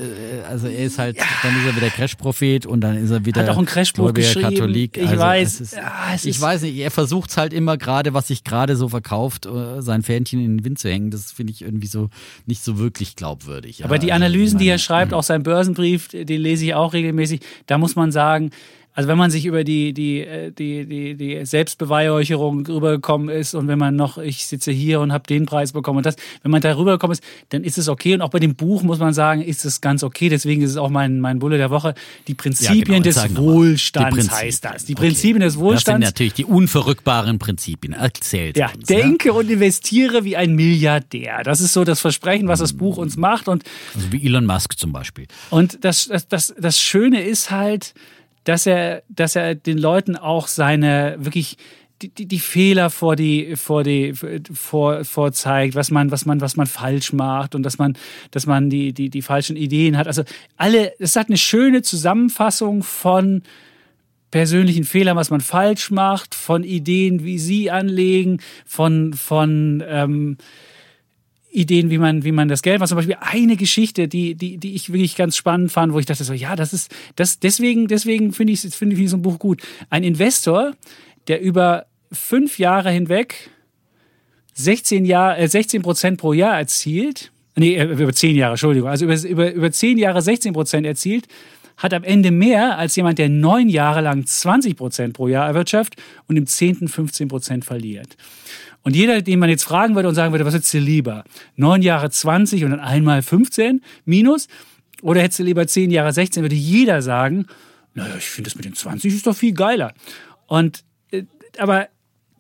also 0.50 0.68
er 0.68 0.86
ist 0.86 1.00
halt, 1.00 1.18
dann 1.44 1.56
ist 1.58 1.66
er 1.68 1.76
wieder 1.76 1.90
Crash-Prophet 1.90 2.66
und 2.66 2.82
dann 2.82 2.98
ist 2.98 3.12
er 3.12 3.26
wieder 3.26 3.42
Hat 3.42 3.50
auch 3.50 3.58
ein 3.58 3.66
Crashbuch 3.66 4.14
geschrieben. 4.14 4.50
Katholik. 4.50 4.98
Ich 4.98 5.08
also 5.10 5.20
weiß. 5.20 5.54
es 5.56 5.62
Ist, 5.62 5.74
Ja, 5.76 6.16
ich 6.24 6.42
weiß 6.42 6.62
nicht, 6.64 6.78
er 6.78 6.92
versucht 6.92 7.30
es 7.30 7.38
halt 7.38 7.54
immer 7.54 7.78
gerade, 7.78 8.14
was 8.14 8.28
sich 8.28 8.44
gerade 8.44 8.76
so 8.76 8.90
verkauft, 8.90 9.46
äh, 9.46 9.82
sein 9.82 10.02
Fähnchen 10.04 10.40
in 10.44 10.58
den 10.58 10.66
Wind 10.66 10.80
zu 10.80 10.90
hängen. 10.90 11.12
Das 11.12 11.32
finde 11.32 11.52
ich 11.54 11.62
irgendwie 11.62 11.88
so 11.88 12.10
nicht 12.46 12.64
so 12.64 12.78
wirklich 12.78 13.16
glaubwürdig. 13.16 13.80
Ja, 13.80 13.86
Aber 13.86 13.98
die 14.00 14.12
also, 14.12 14.24
Analysen, 14.26 14.60
die 14.60 14.66
meine- 14.66 14.76
er 14.76 14.80
schreibt, 14.80 15.14
auch 15.14 15.24
sein 15.24 15.44
Börsenbrief, 15.44 16.08
den 16.10 16.42
lese 16.42 16.66
ich 16.66 16.74
auch 16.74 16.94
regelmäßig, 16.94 17.42
da 17.68 17.78
muss 17.78 17.96
man 17.96 18.12
sagen, 18.12 18.52
also 18.96 19.08
wenn 19.10 19.18
man 19.18 19.30
sich 19.30 19.46
über 19.46 19.64
die, 19.64 19.94
die, 19.94 20.22
äh, 20.22 20.52
die, 20.52 20.86
die, 20.86 21.16
die 21.16 21.46
Selbstbeweihräucherung 21.46 22.66
rübergekommen 22.66 23.30
ist 23.30 23.54
und 23.54 23.68
wenn 23.68 23.78
man 23.78 23.96
noch, 23.96 24.18
ich 24.18 24.48
sitze 24.48 24.72
hier 24.72 25.00
und 25.02 25.12
habe 25.14 25.26
den 25.28 25.46
Preis 25.46 25.72
bekommen 25.74 25.98
und 25.98 26.06
das, 26.06 26.16
wenn 26.44 26.52
man 26.52 26.62
da 26.62 26.76
rübergekommen 26.76 27.14
ist, 27.14 27.24
dann 27.50 27.64
ist 27.64 27.78
es 27.78 27.88
okay. 27.90 28.14
Und 28.16 28.22
auch 28.22 28.30
bei 28.30 28.40
dem 28.40 28.56
Buch 28.56 28.84
muss 28.84 29.00
man 29.00 29.14
sagen, 29.14 29.42
ist 29.42 29.66
es 29.66 29.82
ganz 29.82 30.04
okay. 30.04 30.30
Deswegen 30.30 30.62
ist 30.62 30.72
es 30.72 30.78
auch 30.78 30.90
mein, 30.90 31.20
mein 31.20 31.40
Bulle 31.40 31.58
der 31.58 31.70
Woche. 31.70 31.94
Die 32.28 32.34
Prinzipien 32.34 32.78
Ja, 32.80 32.84
genau, 32.84 33.04
des. 33.04 33.36
Wohlstands 33.38 34.10
Die 34.10 34.16
Prinzipien. 34.16 34.40
heißt 34.48 34.66
das. 34.66 34.86
Die 34.86 34.94
Okay. 34.96 35.08
Prinzipien 35.08 35.40
des 35.42 35.46
Das 35.46 35.54
sind 35.56 35.64
Wohlstands. 35.64 36.06
natürlich 36.08 36.34
die 36.34 36.46
unverrückbaren 36.46 37.38
Prinzipien. 37.40 37.94
Erzählt 37.94 38.58
Ja, 38.58 38.72
uns. 38.74 38.86
denke 38.88 39.34
und 39.34 39.50
investiere 39.50 40.24
wie 40.24 40.38
ein 40.38 40.54
Milliardär. 40.56 41.44
Das 41.44 41.60
ist 41.62 41.74
so 41.74 41.84
das 41.84 42.00
Versprechen, 42.00 42.48
was 42.48 42.60
das 42.60 42.74
Buch 42.74 42.98
uns 42.98 43.18
macht. 43.18 43.48
Und 43.48 43.64
Also 43.94 44.12
wie 44.12 44.26
Elon 44.26 44.46
Musk 44.46 44.78
zum 44.80 44.92
Beispiel. 44.94 45.26
Und 45.50 45.84
das, 45.84 46.08
das, 46.08 46.28
das, 46.28 46.54
das 46.58 46.80
Schöne 46.80 47.22
ist 47.22 47.52
halt, 47.52 47.94
dass 48.46 48.66
er, 48.66 49.04
dass 49.10 49.36
er 49.36 49.56
den 49.56 49.78
Leuten 49.78 50.16
auch 50.16 50.48
seine 50.48 51.18
wirklich 51.20 51.58
die, 52.02 52.10
die, 52.10 52.26
die 52.26 52.40
Fehler 52.40 52.90
vor 52.90 53.16
die 53.16 53.56
vor 53.56 53.84
die 53.84 54.14
vor 54.14 55.04
vorzeigt, 55.06 55.76
was 55.76 55.92
man 55.92 56.12
was 56.12 56.26
man 56.26 56.42
was 56.42 56.56
man 56.56 56.68
falsch 56.68 57.14
macht 57.14 57.56
und 57.56 57.64
dass 57.64 57.78
man 57.78 57.98
dass 58.32 58.46
man 58.46 58.70
die 58.70 58.94
die 58.94 59.10
die 59.10 59.22
falschen 59.22 59.56
Ideen 59.56 59.98
hat. 59.98 60.08
Also 60.08 60.24
alle, 60.58 60.94
es 61.00 61.16
hat 61.16 61.28
eine 61.28 61.38
schöne 61.38 61.82
Zusammenfassung 61.82 62.84
von 62.84 63.44
persönlichen 64.30 64.84
Fehlern, 64.84 65.16
was 65.16 65.30
man 65.30 65.40
falsch 65.40 65.92
macht, 65.92 66.36
von 66.36 66.64
Ideen, 66.64 67.24
wie 67.24 67.40
sie 67.40 67.72
anlegen, 67.72 68.42
von 68.66 69.14
von 69.14 69.82
ähm, 69.88 70.38
Ideen, 71.56 71.90
wie 71.90 71.98
man, 71.98 72.24
wie 72.24 72.32
man 72.32 72.48
das 72.48 72.62
Geld 72.62 72.80
macht. 72.80 72.90
Zum 72.90 72.98
Beispiel 72.98 73.18
eine 73.20 73.56
Geschichte, 73.56 74.08
die, 74.08 74.36
die, 74.36 74.58
die 74.58 74.76
ich 74.76 74.92
wirklich 74.92 75.16
ganz 75.16 75.38
spannend 75.38 75.72
fand, 75.72 75.94
wo 75.94 76.00
ich 76.00 76.06
dachte 76.06 76.24
so, 76.24 76.34
ja, 76.34 76.56
das 76.56 76.74
ist, 76.74 76.94
das, 77.16 77.40
deswegen, 77.40 77.88
deswegen 77.88 78.34
finde 78.34 78.54
ich, 78.54 78.62
finde 78.62 78.96
ich 78.96 79.10
so 79.10 79.18
ein 79.18 79.22
Buch 79.22 79.40
gut. 79.40 79.62
Ein 79.90 80.04
Investor, 80.04 80.74
der 81.28 81.42
über 81.42 81.86
fünf 82.12 82.60
Jahre 82.60 82.92
hinweg 82.92 83.50
16 84.54 85.06
Jahre, 85.06 85.38
äh, 85.38 85.48
16 85.48 85.82
Prozent 85.82 86.18
pro 86.20 86.34
Jahr 86.34 86.58
erzielt, 86.58 87.32
nee, 87.56 87.76
äh, 87.76 87.84
über 87.84 88.14
zehn 88.14 88.36
Jahre, 88.36 88.54
Entschuldigung, 88.54 88.90
also 88.90 89.06
über, 89.06 89.22
über, 89.24 89.52
über 89.52 89.72
zehn 89.72 89.98
Jahre 89.98 90.22
16 90.22 90.54
Prozent 90.54 90.86
erzielt, 90.86 91.28
hat 91.78 91.94
am 91.94 92.04
Ende 92.04 92.32
mehr 92.32 92.78
als 92.78 92.96
jemand, 92.96 93.20
der 93.20 93.30
neun 93.30 93.68
Jahre 93.68 94.02
lang 94.02 94.26
20 94.26 94.78
Prozent 94.78 95.14
pro 95.14 95.28
Jahr 95.28 95.48
erwirtschaftet 95.48 96.02
und 96.28 96.38
im 96.38 96.48
zehnten 96.48 96.88
15 96.88 97.28
Prozent 97.28 97.66
verliert. 97.66 98.16
Und 98.86 98.96
jeder, 98.96 99.24
den 99.24 99.40
man 99.40 99.50
jetzt 99.50 99.64
fragen 99.64 99.96
würde 99.96 100.08
und 100.08 100.14
sagen 100.14 100.32
würde, 100.32 100.46
was 100.46 100.54
ist 100.54 100.72
dir 100.72 100.80
lieber? 100.80 101.24
Neun 101.56 101.82
Jahre 101.82 102.12
20 102.12 102.64
und 102.64 102.72
dann 102.72 102.80
einmal 102.80 103.24
15 103.24 103.82
minus 104.06 104.48
Oder 105.02 105.22
hättest 105.22 105.40
du 105.40 105.44
lieber 105.44 105.66
10 105.66 105.90
Jahre 105.90 106.14
16, 106.14 106.44
würde 106.44 106.56
jeder 106.56 107.02
sagen, 107.02 107.48
naja, 107.96 108.16
ich 108.18 108.26
finde 108.26 108.50
das 108.50 108.56
mit 108.56 108.66
den 108.66 108.76
20 108.76 109.14
ist 109.14 109.26
doch 109.26 109.36
viel 109.36 109.54
geiler. 109.54 109.94
Und, 110.46 110.84
äh, 111.12 111.24
aber 111.58 111.88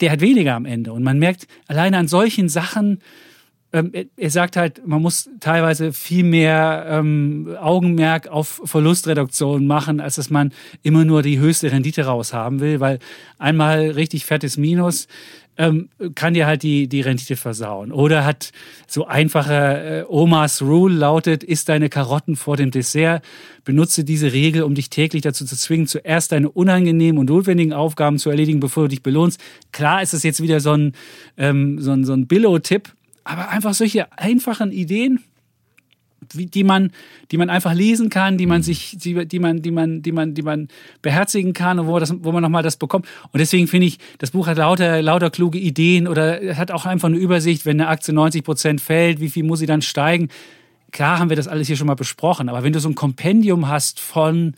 der 0.02 0.12
hat 0.12 0.22
weniger 0.22 0.54
am 0.54 0.66
Ende. 0.66 0.94
Und 0.94 1.02
man 1.02 1.18
merkt 1.18 1.48
alleine 1.68 1.98
an 1.98 2.08
solchen 2.08 2.48
Sachen, 2.48 3.02
ähm, 3.74 3.92
er 4.16 4.30
sagt 4.30 4.56
halt, 4.56 4.86
man 4.88 5.02
muss 5.02 5.30
teilweise 5.40 5.94
viel 5.94 6.24
mehr 6.24 6.86
ähm, 6.88 7.58
Augenmerk 7.60 8.28
auf 8.28 8.62
Verlustreduktion 8.66 9.66
machen, 9.66 10.00
als 10.00 10.16
dass 10.16 10.30
man 10.30 10.54
immer 10.84 11.06
nur 11.06 11.24
die 11.24 11.40
höchste 11.40 11.72
Rendite 11.72 12.06
raushaben 12.06 12.60
will, 12.60 12.80
weil 12.80 13.00
einmal 13.40 13.90
richtig 13.90 14.26
fettes 14.26 14.58
Minus 14.58 15.08
ähm, 15.58 15.90
kann 16.16 16.34
dir 16.34 16.46
halt 16.46 16.64
die, 16.64 16.88
die 16.88 17.02
Rendite 17.02 17.36
versauen. 17.36 17.92
Oder 17.92 18.26
hat 18.26 18.52
so 18.88 19.06
einfache 19.08 19.54
äh, 19.54 20.06
Omas 20.08 20.62
Rule 20.62 20.96
lautet, 20.96 21.44
isst 21.44 21.70
deine 21.70 21.90
Karotten 21.90 22.36
vor 22.36 22.58
dem 22.58 22.72
Dessert. 22.72 23.24
Benutze 23.64 24.04
diese 24.04 24.34
Regel, 24.34 24.64
um 24.64 24.76
dich 24.76 24.90
täglich 24.90 25.22
dazu 25.22 25.46
zu 25.46 25.56
zwingen, 25.56 25.88
zuerst 25.88 26.32
deine 26.32 26.50
unangenehmen 26.50 27.20
und 27.20 27.30
notwendigen 27.30 27.74
Aufgaben 27.74 28.18
zu 28.18 28.30
erledigen, 28.30 28.60
bevor 28.60 28.84
du 28.84 28.90
dich 28.90 29.04
belohnst. 29.04 29.40
Klar 29.72 30.02
ist 30.02 30.14
es 30.14 30.24
jetzt 30.24 30.42
wieder 30.42 30.60
so 30.60 30.74
ein, 30.74 30.94
ähm, 31.38 31.80
so 31.80 31.92
ein, 31.92 32.04
so 32.04 32.14
ein 32.14 32.28
Billo-Tipp, 32.28 32.94
aber 33.24 33.50
einfach 33.50 33.74
solche 33.74 34.12
einfachen 34.18 34.72
Ideen, 34.72 35.24
die 36.34 36.64
man, 36.64 36.92
die 37.32 37.38
man 37.38 37.50
einfach 37.50 37.74
lesen 37.74 38.10
kann, 38.10 38.38
die 38.38 38.46
man 38.46 38.64
sich, 38.64 38.98
die, 38.98 39.26
die 39.28 39.40
man, 39.40 39.62
die 39.62 39.72
man, 39.72 40.02
die 40.02 40.12
man, 40.12 40.34
die 40.34 40.42
man 40.42 40.68
beherzigen 41.02 41.54
kann 41.54 41.80
und 41.80 41.88
wo, 41.88 42.00
das, 42.00 42.14
wo 42.24 42.32
man 42.32 42.42
nochmal 42.42 42.64
das 42.64 42.78
bekommt. 42.78 43.08
Und 43.32 43.40
deswegen 43.40 43.68
finde 43.68 43.88
ich, 43.88 44.00
das 44.18 44.32
Buch 44.32 44.48
hat 44.48 44.58
lauter, 44.58 45.02
lauter 45.02 45.30
kluge 45.30 45.60
Ideen 45.60 46.08
oder 46.08 46.56
hat 46.56 46.72
auch 46.72 46.86
einfach 46.86 47.08
eine 47.08 47.18
Übersicht, 47.18 47.66
wenn 47.66 47.80
eine 47.80 47.90
Aktie 47.90 48.14
90 48.14 48.44
Prozent 48.44 48.82
fällt, 48.82 49.20
wie 49.20 49.30
viel 49.30 49.44
muss 49.44 49.60
sie 49.60 49.66
dann 49.66 49.82
steigen? 49.82 50.30
Klar 50.92 51.20
haben 51.20 51.30
wir 51.30 51.38
das 51.38 51.48
alles 51.48 51.68
hier 51.68 51.76
schon 51.76 51.88
mal 51.88 51.96
besprochen, 51.96 52.48
aber 52.48 52.64
wenn 52.64 52.74
du 52.74 52.80
so 52.80 52.88
ein 52.88 52.96
Kompendium 52.96 53.68
hast 53.68 54.00
von 54.00 54.54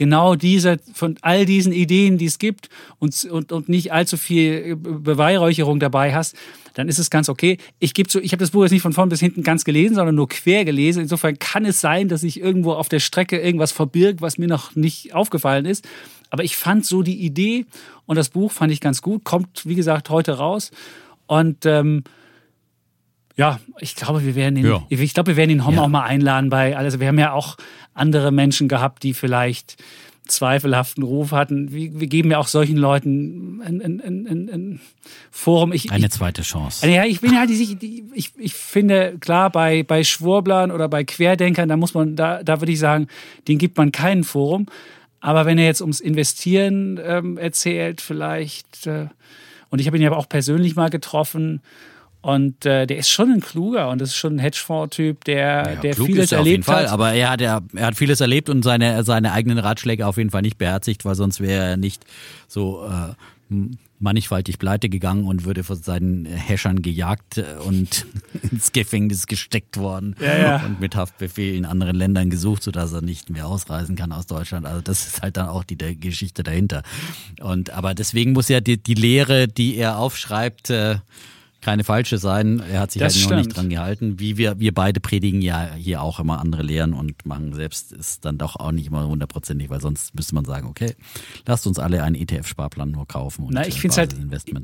genau 0.00 0.34
dieser, 0.34 0.78
von 0.94 1.16
all 1.20 1.44
diesen 1.44 1.74
Ideen, 1.74 2.16
die 2.16 2.24
es 2.24 2.38
gibt 2.38 2.70
und, 2.98 3.22
und, 3.26 3.52
und 3.52 3.68
nicht 3.68 3.92
allzu 3.92 4.16
viel 4.16 4.74
Beweihräucherung 4.74 5.78
dabei 5.78 6.14
hast, 6.14 6.34
dann 6.72 6.88
ist 6.88 6.98
es 6.98 7.10
ganz 7.10 7.28
okay. 7.28 7.58
Ich 7.80 7.92
gebe 7.92 8.08
zu, 8.08 8.18
ich 8.18 8.32
habe 8.32 8.40
das 8.40 8.52
Buch 8.52 8.62
jetzt 8.62 8.70
nicht 8.72 8.80
von 8.80 8.94
vorn 8.94 9.10
bis 9.10 9.20
hinten 9.20 9.42
ganz 9.42 9.62
gelesen, 9.62 9.96
sondern 9.96 10.14
nur 10.14 10.26
quer 10.30 10.64
gelesen. 10.64 11.02
Insofern 11.02 11.38
kann 11.38 11.66
es 11.66 11.82
sein, 11.82 12.08
dass 12.08 12.22
sich 12.22 12.40
irgendwo 12.40 12.72
auf 12.72 12.88
der 12.88 12.98
Strecke 12.98 13.38
irgendwas 13.38 13.72
verbirgt, 13.72 14.22
was 14.22 14.38
mir 14.38 14.48
noch 14.48 14.74
nicht 14.74 15.14
aufgefallen 15.14 15.66
ist. 15.66 15.86
Aber 16.30 16.44
ich 16.44 16.56
fand 16.56 16.86
so 16.86 17.02
die 17.02 17.20
Idee 17.20 17.66
und 18.06 18.16
das 18.16 18.30
Buch 18.30 18.52
fand 18.52 18.72
ich 18.72 18.80
ganz 18.80 19.02
gut. 19.02 19.22
Kommt, 19.24 19.66
wie 19.66 19.74
gesagt, 19.74 20.08
heute 20.08 20.38
raus. 20.38 20.70
Und 21.26 21.66
ähm, 21.66 22.04
ja, 23.40 23.58
ich 23.78 23.96
glaube, 23.96 24.22
wir 24.22 24.34
werden 24.34 24.58
ihn, 24.58 24.66
ja. 24.66 24.84
ich 24.90 25.14
glaube, 25.14 25.28
wir 25.28 25.36
werden 25.36 25.50
ihn 25.50 25.66
Hom 25.66 25.76
ja. 25.76 25.80
auch 25.80 25.88
mal 25.88 26.02
einladen 26.02 26.50
bei, 26.50 26.76
also 26.76 27.00
wir 27.00 27.08
haben 27.08 27.18
ja 27.18 27.32
auch 27.32 27.56
andere 27.94 28.32
Menschen 28.32 28.68
gehabt, 28.68 29.02
die 29.02 29.14
vielleicht 29.14 29.82
zweifelhaften 30.26 31.02
Ruf 31.02 31.32
hatten. 31.32 31.72
Wir, 31.72 31.98
wir 31.98 32.06
geben 32.06 32.30
ja 32.30 32.36
auch 32.36 32.48
solchen 32.48 32.76
Leuten 32.76 33.62
ein, 33.62 33.80
ein, 33.80 34.26
ein, 34.26 34.50
ein 34.52 34.80
Forum. 35.30 35.72
Ich, 35.72 35.90
Eine 35.90 36.10
zweite 36.10 36.42
Chance. 36.42 36.86
Ja, 36.86 37.06
ich 37.06 37.22
bin 37.22 37.38
halt, 37.38 37.48
ich, 37.48 37.82
ich, 38.12 38.32
ich 38.36 38.52
finde, 38.52 39.16
klar, 39.18 39.48
bei, 39.48 39.84
bei 39.84 40.04
Schwurblern 40.04 40.70
oder 40.70 40.90
bei 40.90 41.02
Querdenkern, 41.04 41.70
da 41.70 41.78
muss 41.78 41.94
man, 41.94 42.16
da, 42.16 42.42
da 42.42 42.60
würde 42.60 42.72
ich 42.72 42.78
sagen, 42.78 43.06
den 43.48 43.56
gibt 43.56 43.78
man 43.78 43.90
kein 43.90 44.22
Forum. 44.22 44.66
Aber 45.20 45.46
wenn 45.46 45.56
er 45.56 45.64
jetzt 45.64 45.80
ums 45.80 46.00
Investieren 46.00 47.00
ähm, 47.02 47.38
erzählt, 47.38 48.02
vielleicht, 48.02 48.86
äh, 48.86 49.06
und 49.70 49.78
ich 49.78 49.86
habe 49.86 49.96
ihn 49.96 50.02
ja 50.02 50.12
auch 50.12 50.28
persönlich 50.28 50.76
mal 50.76 50.90
getroffen, 50.90 51.62
und 52.22 52.66
äh, 52.66 52.86
der 52.86 52.98
ist 52.98 53.10
schon 53.10 53.30
ein 53.30 53.40
kluger 53.40 53.88
und 53.88 54.00
das 54.00 54.10
ist 54.10 54.16
schon 54.16 54.36
ein 54.36 54.38
Hedgefonds-Typ, 54.38 55.24
der, 55.24 55.36
ja, 55.36 55.74
der 55.76 55.94
vieles 55.94 56.32
erlebt 56.32 56.66
Fall, 56.66 56.84
hat. 56.84 56.92
Aber 56.92 57.12
er 57.12 57.30
hat, 57.30 57.40
er, 57.40 57.62
er 57.74 57.86
hat 57.86 57.96
vieles 57.96 58.20
erlebt 58.20 58.50
und 58.50 58.62
seine, 58.62 59.02
seine 59.04 59.32
eigenen 59.32 59.58
Ratschläge 59.58 60.06
auf 60.06 60.18
jeden 60.18 60.30
Fall 60.30 60.42
nicht 60.42 60.58
beherzigt, 60.58 61.04
weil 61.04 61.14
sonst 61.14 61.40
wäre 61.40 61.70
er 61.70 61.76
nicht 61.78 62.04
so 62.46 62.84
äh, 62.84 63.14
mannigfaltig 64.00 64.58
pleite 64.58 64.88
gegangen 64.88 65.24
und 65.24 65.44
würde 65.44 65.62
von 65.62 65.76
seinen 65.76 66.24
Häschern 66.24 66.82
gejagt 66.82 67.38
äh, 67.38 67.44
und 67.64 68.06
ins 68.50 68.72
Gefängnis 68.72 69.26
gesteckt 69.26 69.76
worden 69.76 70.16
ja, 70.20 70.38
ja. 70.38 70.66
und 70.66 70.80
mit 70.80 70.96
Haftbefehl 70.96 71.54
in 71.54 71.64
anderen 71.64 71.96
Ländern 71.96 72.30
gesucht, 72.30 72.62
sodass 72.62 72.92
er 72.92 73.02
nicht 73.02 73.30
mehr 73.30 73.46
ausreisen 73.46 73.96
kann 73.96 74.12
aus 74.12 74.26
Deutschland. 74.26 74.66
Also 74.66 74.80
das 74.80 75.06
ist 75.06 75.22
halt 75.22 75.36
dann 75.36 75.48
auch 75.48 75.64
die 75.64 75.76
der 75.76 75.94
Geschichte 75.94 76.42
dahinter. 76.42 76.82
Und 77.40 77.70
aber 77.70 77.94
deswegen 77.94 78.32
muss 78.32 78.48
ja 78.48 78.60
die, 78.60 78.82
die 78.82 78.94
Lehre, 78.94 79.48
die 79.48 79.76
er 79.76 79.98
aufschreibt, 79.98 80.70
äh, 80.70 80.96
keine 81.60 81.84
falsche 81.84 82.18
sein. 82.18 82.62
Er 82.70 82.80
hat 82.80 82.92
sich 82.92 83.00
das 83.00 83.14
halt 83.14 83.30
noch 83.30 83.36
nicht 83.36 83.56
dran 83.56 83.68
gehalten. 83.68 84.18
Wie 84.18 84.36
wir, 84.36 84.58
wir 84.58 84.72
beide 84.72 85.00
predigen 85.00 85.42
ja 85.42 85.74
hier 85.74 86.02
auch 86.02 86.20
immer 86.20 86.40
andere 86.40 86.62
Lehren 86.62 86.92
und 86.92 87.26
machen 87.26 87.52
selbst 87.54 87.92
ist 87.92 88.24
dann 88.24 88.38
doch 88.38 88.56
auch 88.56 88.72
nicht 88.72 88.86
immer 88.86 89.06
hundertprozentig, 89.06 89.70
weil 89.70 89.80
sonst 89.80 90.14
müsste 90.14 90.34
man 90.34 90.44
sagen, 90.44 90.68
okay, 90.68 90.94
lasst 91.46 91.66
uns 91.66 91.78
alle 91.78 92.02
einen 92.02 92.16
ETF-Sparplan 92.16 92.90
nur 92.90 93.06
kaufen 93.06 93.44
und 93.44 93.54
Na, 93.54 93.66
ich 93.66 93.80
finde 93.80 93.92
es 93.92 93.98
halt, 93.98 94.16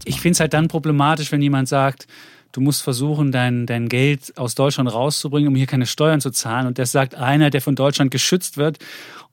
ich 0.05 0.21
finde 0.21 0.33
es 0.33 0.41
halt 0.41 0.55
dann 0.55 0.69
problematisch, 0.69 1.33
wenn 1.33 1.43
jemand 1.43 1.69
sagt, 1.69 2.07
du 2.53 2.61
musst 2.63 2.83
versuchen, 2.83 3.33
dein, 3.33 3.67
dein 3.67 3.89
Geld 3.89 4.37
aus 4.39 4.55
Deutschland 4.55 4.93
rauszubringen, 4.93 5.49
um 5.49 5.55
hier 5.55 5.67
keine 5.67 5.87
Steuern 5.87 6.21
zu 6.23 6.31
zahlen. 6.31 6.67
Und 6.67 6.79
das 6.79 6.91
sagt 6.91 7.15
einer, 7.15 7.51
der 7.51 7.61
von 7.61 7.75
Deutschland 7.75 8.11
geschützt 8.11 8.57
wird 8.57 8.79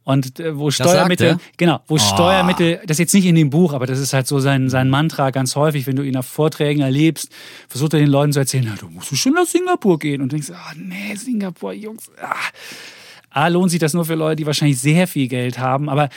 und 0.03 0.39
äh, 0.39 0.57
wo 0.57 0.69
Steuermittel, 0.69 1.37
genau, 1.57 1.79
wo 1.87 1.95
oh. 1.95 1.97
Steuermittel, 1.97 2.81
das 2.85 2.95
ist 2.95 2.99
jetzt 2.99 3.13
nicht 3.13 3.25
in 3.25 3.35
dem 3.35 3.49
Buch, 3.49 3.73
aber 3.73 3.85
das 3.85 3.99
ist 3.99 4.13
halt 4.13 4.27
so 4.27 4.39
sein, 4.39 4.69
sein 4.69 4.89
Mantra 4.89 5.31
ganz 5.31 5.55
häufig, 5.55 5.87
wenn 5.87 5.95
du 5.95 6.03
ihn 6.03 6.17
auf 6.17 6.25
Vorträgen 6.25 6.81
erlebst, 6.81 7.31
versucht 7.67 7.93
er 7.93 7.99
den 7.99 8.09
Leuten 8.09 8.33
zu 8.33 8.39
erzählen, 8.39 8.65
na, 8.67 8.75
du 8.75 8.89
musst 8.89 9.15
schon 9.15 9.33
nach 9.33 9.45
Singapur 9.45 9.99
gehen 9.99 10.21
und 10.21 10.31
denkst, 10.31 10.51
ah, 10.51 10.73
nee, 10.75 11.15
Singapur, 11.15 11.73
Jungs, 11.73 12.11
ah. 12.21 12.35
A, 13.29 13.47
lohnt 13.47 13.71
sich 13.71 13.79
das 13.79 13.93
nur 13.93 14.05
für 14.05 14.15
Leute, 14.15 14.37
die 14.37 14.45
wahrscheinlich 14.45 14.79
sehr 14.79 15.07
viel 15.07 15.27
Geld 15.27 15.57
haben, 15.57 15.89
aber 15.89 16.09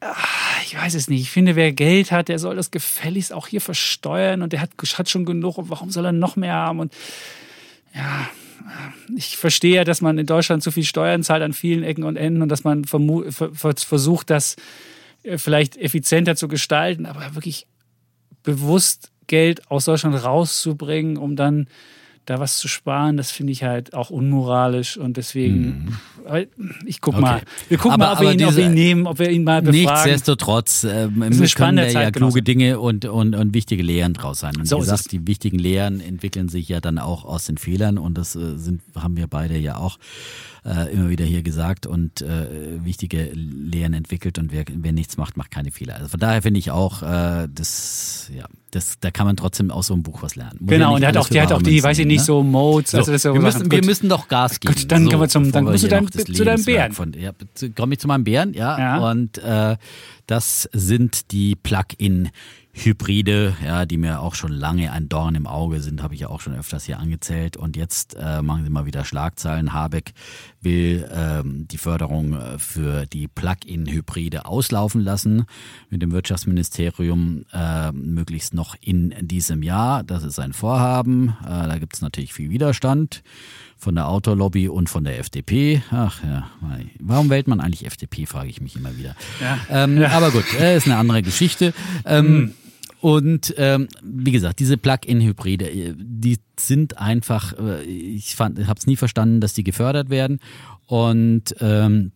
ah, 0.00 0.14
ich 0.64 0.76
weiß 0.76 0.94
es 0.94 1.08
nicht. 1.08 1.22
Ich 1.22 1.30
finde, 1.30 1.56
wer 1.56 1.72
Geld 1.72 2.12
hat, 2.12 2.28
der 2.28 2.38
soll 2.38 2.56
das 2.56 2.70
gefälligst 2.70 3.32
auch 3.32 3.48
hier 3.48 3.60
versteuern 3.60 4.42
und 4.42 4.52
der 4.52 4.60
hat, 4.60 4.70
hat 4.94 5.08
schon 5.08 5.24
genug 5.24 5.58
und 5.58 5.70
warum 5.70 5.90
soll 5.90 6.04
er 6.04 6.12
noch 6.12 6.36
mehr 6.36 6.54
haben 6.54 6.78
und 6.78 6.92
ja, 7.94 8.28
ich 9.16 9.36
verstehe 9.36 9.76
ja, 9.76 9.84
dass 9.84 10.00
man 10.00 10.18
in 10.18 10.26
Deutschland 10.26 10.62
zu 10.62 10.70
viel 10.70 10.84
Steuern 10.84 11.22
zahlt 11.22 11.42
an 11.42 11.52
vielen 11.52 11.82
Ecken 11.82 12.04
und 12.04 12.16
Enden 12.16 12.42
und 12.42 12.48
dass 12.48 12.64
man 12.64 12.84
versucht, 12.84 14.30
das 14.30 14.56
äh, 15.22 15.38
vielleicht 15.38 15.76
effizienter 15.76 16.36
zu 16.36 16.48
gestalten, 16.48 17.06
aber 17.06 17.34
wirklich 17.34 17.66
bewusst 18.42 19.10
Geld 19.26 19.70
aus 19.70 19.84
Deutschland 19.84 20.24
rauszubringen, 20.24 21.16
um 21.16 21.36
dann 21.36 21.68
da 22.26 22.38
was 22.38 22.58
zu 22.58 22.68
sparen, 22.68 23.16
das 23.16 23.30
finde 23.30 23.52
ich 23.52 23.64
halt 23.64 23.94
auch 23.94 24.10
unmoralisch 24.10 24.96
und 24.96 25.16
deswegen, 25.16 25.98
mhm. 26.26 26.46
ich 26.86 27.00
guck 27.00 27.14
okay. 27.14 27.22
mal, 27.22 27.42
wir 27.68 27.78
gucken 27.78 28.00
aber, 28.00 28.04
mal, 28.04 28.12
ob 28.12 28.20
wir, 28.20 28.32
ihn, 28.32 28.44
ob 28.44 28.56
wir, 28.56 28.66
ihn, 28.66 28.74
nehmen, 28.74 29.06
ob 29.06 29.18
wir 29.18 29.30
ihn 29.30 29.44
mal 29.44 29.62
befragen. 29.62 29.82
Nichtsdestotrotz 29.82 30.84
äh, 30.84 31.08
können 31.56 31.76
da 31.76 31.86
ja 31.86 32.10
kluge 32.10 32.42
Dinge 32.42 32.78
und, 32.78 33.04
und, 33.04 33.34
und 33.34 33.54
wichtige 33.54 33.82
Lehren 33.82 34.12
draus 34.12 34.40
sein. 34.40 34.56
Und 34.56 34.68
so 34.68 34.76
wie 34.76 34.80
gesagt, 34.80 35.10
die 35.12 35.26
wichtigen 35.26 35.58
Lehren 35.58 36.00
entwickeln 36.00 36.48
sich 36.48 36.68
ja 36.68 36.80
dann 36.80 36.98
auch 36.98 37.24
aus 37.24 37.46
den 37.46 37.58
Fehlern 37.58 37.98
und 37.98 38.16
das 38.16 38.36
äh, 38.36 38.56
sind, 38.56 38.82
haben 38.94 39.16
wir 39.16 39.26
beide 39.26 39.58
ja 39.58 39.76
auch 39.76 39.98
äh, 40.64 40.92
immer 40.92 41.08
wieder 41.08 41.24
hier 41.24 41.42
gesagt 41.42 41.86
und 41.86 42.20
äh, 42.20 42.84
wichtige 42.84 43.30
Lehren 43.32 43.94
entwickelt 43.94 44.38
und 44.38 44.52
wer, 44.52 44.64
wer 44.68 44.92
nichts 44.92 45.16
macht, 45.16 45.36
macht 45.36 45.50
keine 45.50 45.70
Fehler. 45.70 45.96
Also 45.96 46.08
von 46.08 46.20
daher 46.20 46.42
finde 46.42 46.58
ich 46.58 46.70
auch, 46.70 47.02
äh, 47.02 47.48
das, 47.52 48.30
ja, 48.36 48.44
das, 48.70 48.98
da 49.00 49.10
kann 49.10 49.26
man 49.26 49.36
trotzdem 49.36 49.70
aus 49.70 49.86
so 49.88 49.94
einem 49.94 50.02
Buch 50.02 50.22
was 50.22 50.36
lernen. 50.36 50.58
Muss 50.60 50.70
genau, 50.70 50.90
ja 50.90 50.94
und 50.94 51.00
der 51.00 51.08
hat 51.08 51.16
auch, 51.16 51.28
der 51.28 51.42
hat 51.42 51.52
auch 51.52 51.62
die, 51.62 51.82
weiß 51.82 51.98
ich 51.98 52.06
nicht, 52.06 52.09
ne? 52.16 52.22
so 52.22 52.42
Modes. 52.42 52.94
Also 52.94 53.16
so, 53.16 53.34
wir, 53.34 53.40
müssen, 53.40 53.70
wir 53.70 53.84
müssen 53.84 54.08
doch 54.08 54.28
Gas 54.28 54.60
geben. 54.60 54.74
Gut, 54.74 54.90
dann 54.90 55.04
so, 55.04 55.10
kommen 55.10 55.22
wir 55.22 55.28
zum, 55.28 55.52
dann 55.52 55.64
musst 55.64 55.84
du 55.84 55.88
dein, 55.88 56.10
zu 56.10 56.44
deinem 56.44 56.64
Bären. 56.64 56.92
Von, 56.92 57.12
ja, 57.12 57.32
komme 57.76 57.94
ich 57.94 58.00
zu 58.00 58.08
meinem 58.08 58.24
Bären, 58.24 58.54
ja. 58.54 58.78
ja. 58.78 59.10
Und 59.10 59.38
äh, 59.38 59.76
das 60.26 60.68
sind 60.72 61.32
die 61.32 61.56
Plug-in 61.56 62.30
Hybride, 62.84 63.54
ja, 63.64 63.84
die 63.84 63.98
mir 63.98 64.20
auch 64.20 64.34
schon 64.34 64.52
lange 64.52 64.92
ein 64.92 65.08
Dorn 65.08 65.34
im 65.34 65.46
Auge 65.46 65.80
sind, 65.80 66.02
habe 66.02 66.14
ich 66.14 66.20
ja 66.20 66.28
auch 66.28 66.40
schon 66.40 66.54
öfters 66.54 66.84
hier 66.84 66.98
angezählt. 66.98 67.56
Und 67.56 67.76
jetzt 67.76 68.16
äh, 68.18 68.42
machen 68.42 68.64
sie 68.64 68.70
mal 68.70 68.86
wieder 68.86 69.04
Schlagzeilen. 69.04 69.72
Habeck 69.72 70.12
will 70.60 71.08
ähm, 71.12 71.68
die 71.68 71.78
Förderung 71.78 72.34
äh, 72.34 72.58
für 72.58 73.06
die 73.06 73.28
Plug-in-Hybride 73.28 74.46
auslaufen 74.46 75.02
lassen 75.02 75.44
mit 75.90 76.02
dem 76.02 76.12
Wirtschaftsministerium 76.12 77.44
äh, 77.52 77.92
möglichst 77.92 78.54
noch 78.54 78.74
in 78.80 79.14
diesem 79.20 79.62
Jahr. 79.62 80.02
Das 80.02 80.24
ist 80.24 80.38
ein 80.38 80.52
Vorhaben. 80.52 81.36
Äh, 81.42 81.68
da 81.68 81.78
gibt 81.78 81.94
es 81.94 82.02
natürlich 82.02 82.32
viel 82.32 82.50
Widerstand 82.50 83.22
von 83.76 83.94
der 83.94 84.08
Autolobby 84.08 84.68
und 84.68 84.88
von 84.90 85.04
der 85.04 85.18
FDP. 85.18 85.82
Ach 85.90 86.22
ja, 86.22 86.50
warum 86.98 87.30
wählt 87.30 87.48
man 87.48 87.60
eigentlich 87.60 87.86
FDP, 87.86 88.26
frage 88.26 88.50
ich 88.50 88.60
mich 88.60 88.76
immer 88.76 88.96
wieder. 88.96 89.16
Ja. 89.40 89.58
Ähm, 89.84 90.00
ja. 90.00 90.10
Aber 90.10 90.30
gut, 90.30 90.44
äh, 90.58 90.76
ist 90.76 90.86
eine 90.86 90.96
andere 90.96 91.22
Geschichte. 91.22 91.72
Ähm, 92.04 92.26
mhm. 92.26 92.54
Und 93.00 93.54
ähm, 93.56 93.88
wie 94.02 94.32
gesagt, 94.32 94.60
diese 94.60 94.76
Plug-in-Hybride, 94.76 95.70
äh, 95.70 95.94
die 95.96 96.38
sind 96.58 96.98
einfach, 96.98 97.58
äh, 97.58 97.82
ich 97.82 98.38
habe 98.38 98.74
es 98.76 98.86
nie 98.86 98.96
verstanden, 98.96 99.40
dass 99.40 99.54
die 99.54 99.64
gefördert 99.64 100.10
werden. 100.10 100.38
Und 100.86 101.54
ähm, 101.60 102.12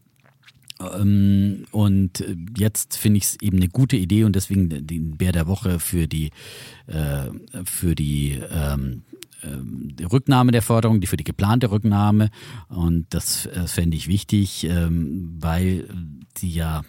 ähm, 0.81 1.67
und 1.71 2.25
jetzt 2.57 2.97
finde 2.97 3.19
ich 3.19 3.25
es 3.25 3.41
eben 3.41 3.59
eine 3.59 3.69
gute 3.69 3.97
Idee 3.97 4.25
und 4.25 4.35
deswegen 4.37 4.69
den 4.69 5.17
Bär 5.17 5.33
der 5.33 5.47
Woche 5.47 5.79
für 5.79 6.09
die 6.09 6.31
äh, 6.87 7.31
für 7.65 7.95
die 7.95 8.41
ähm, 8.51 9.03
Rücknahme 10.11 10.53
der 10.53 10.63
Förderung, 10.63 11.01
die 11.01 11.07
für 11.07 11.17
die 11.17 11.25
geplante 11.25 11.71
Rücknahme. 11.71 12.31
Und 12.69 13.07
das 13.11 13.47
äh, 13.47 13.67
fände 13.67 13.97
ich 13.97 14.09
wichtig, 14.09 14.65
ähm, 14.65 15.37
weil 15.39 15.89
die 16.39 16.51
ja 16.51 16.83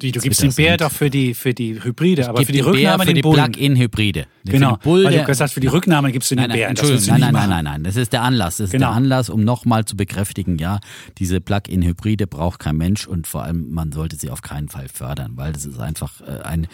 die, 0.00 0.12
du 0.12 0.20
gibst 0.20 0.42
den 0.42 0.52
Bär 0.52 0.76
doch 0.76 0.90
für 0.90 1.10
die, 1.10 1.34
für 1.34 1.54
die 1.54 1.82
Hybride, 1.82 2.28
aber 2.28 2.44
für 2.44 2.52
die 2.52 2.60
Rücknahme 2.60 3.04
für 3.04 3.14
den 3.14 3.16
die 3.16 3.22
Plug-in-Hybride. 3.22 4.26
Genau, 4.44 4.76
weil 4.82 5.04
du 5.04 5.10
gesagt 5.20 5.40
hast, 5.40 5.52
für 5.52 5.60
die 5.60 5.68
Rücknahme 5.68 6.10
gibst 6.12 6.30
du 6.30 6.34
den 6.34 6.50
Bär. 6.50 6.68
Entschuldigung, 6.68 7.06
nein, 7.06 7.20
nein, 7.20 7.32
nein, 7.32 7.48
nein, 7.48 7.64
nein, 7.64 7.84
das 7.84 7.96
ist 7.96 8.12
der 8.12 8.22
Anlass. 8.22 8.56
Das 8.56 8.66
ist 8.66 8.72
Genau. 8.72 8.88
der 8.88 8.96
Anlass, 8.96 9.30
um 9.30 9.44
nochmal 9.44 9.84
zu 9.84 9.96
bekräftigen, 9.96 10.58
ja, 10.58 10.80
diese 11.18 11.40
Plug-in-Hybride 11.40 12.26
braucht 12.26 12.58
kein 12.58 12.76
Mensch 12.76 13.06
und 13.06 13.26
vor 13.26 13.44
allem, 13.44 13.72
man 13.72 13.92
sollte 13.92 14.16
sie 14.16 14.30
auf 14.30 14.42
keinen 14.42 14.68
Fall 14.68 14.88
fördern, 14.88 15.32
weil 15.36 15.52
das 15.52 15.64
ist 15.64 15.78
einfach 15.78 16.20
äh, 16.22 16.40
eine 16.42 16.66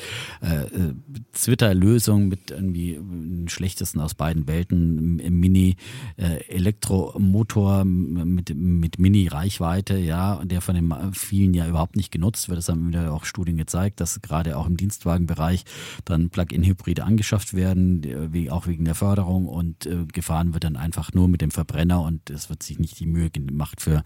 äh, 0.43 0.63
äh, 0.63 0.95
Twitter-Lösung 1.33 2.29
mit 2.29 2.51
irgendwie 2.51 2.95
dem 2.95 3.49
schlechtesten 3.49 4.01
aus 4.01 4.15
beiden 4.15 4.49
Welten, 4.49 5.17
Mini-Elektromotor 5.17 7.85
mit, 7.85 8.55
mit 8.55 8.99
Mini-Reichweite, 8.99 9.99
ja, 9.99 10.41
der 10.45 10.61
von 10.61 10.75
den 10.75 10.93
vielen 11.13 11.55
ja 11.55 11.69
überhaupt 11.69 11.97
nicht 11.97 12.11
genutzt 12.11 12.49
wird. 12.49 12.59
Das 12.59 12.69
haben 12.69 12.78
wieder 12.87 13.13
auch 13.13 13.25
Studien 13.25 13.57
gezeigt, 13.57 14.01
dass 14.01 14.21
gerade 14.23 14.57
auch 14.57 14.67
im 14.67 14.77
Dienstwagenbereich 14.77 15.65
dann 16.05 16.31
Plug-in-Hybride 16.31 17.05
angeschafft 17.05 17.55
werden, 17.55 18.33
wie 18.33 18.51
auch 18.51 18.67
wegen 18.67 18.85
der 18.85 18.95
Förderung 18.95 19.47
und 19.47 19.87
äh, 19.87 20.05
gefahren 20.07 20.55
wird 20.55 20.65
dann 20.65 20.77
einfach 20.77 21.13
nur 21.13 21.29
mit 21.29 21.41
dem 21.41 21.51
Verbrenner 21.51 22.03
und 22.03 22.31
es 22.31 22.51
wird 22.51 22.63
sich 22.63 22.79
nicht 22.79 23.01
die 23.01 23.07
Mühe 23.07 23.31
gemacht 23.31 23.81
für 23.81 24.03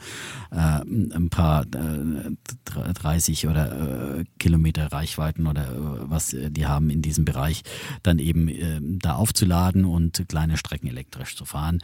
äh, 0.50 0.56
ein 0.56 1.28
paar 1.30 1.62
äh, 1.62 2.92
30 2.94 3.48
oder 3.48 4.18
äh, 4.18 4.24
Kilometer 4.38 4.92
Reichweiten 4.92 5.46
oder 5.46 5.72
äh, 5.72 6.10
was 6.10 6.36
die 6.50 6.66
haben 6.66 6.90
in 6.90 7.02
diesem 7.02 7.24
Bereich, 7.24 7.62
dann 8.02 8.18
eben 8.18 8.48
äh, 8.48 8.80
da 8.80 9.14
aufzuladen 9.14 9.84
und 9.84 10.24
kleine 10.28 10.56
Strecken 10.56 10.88
elektrisch 10.88 11.36
zu 11.36 11.44
fahren. 11.44 11.78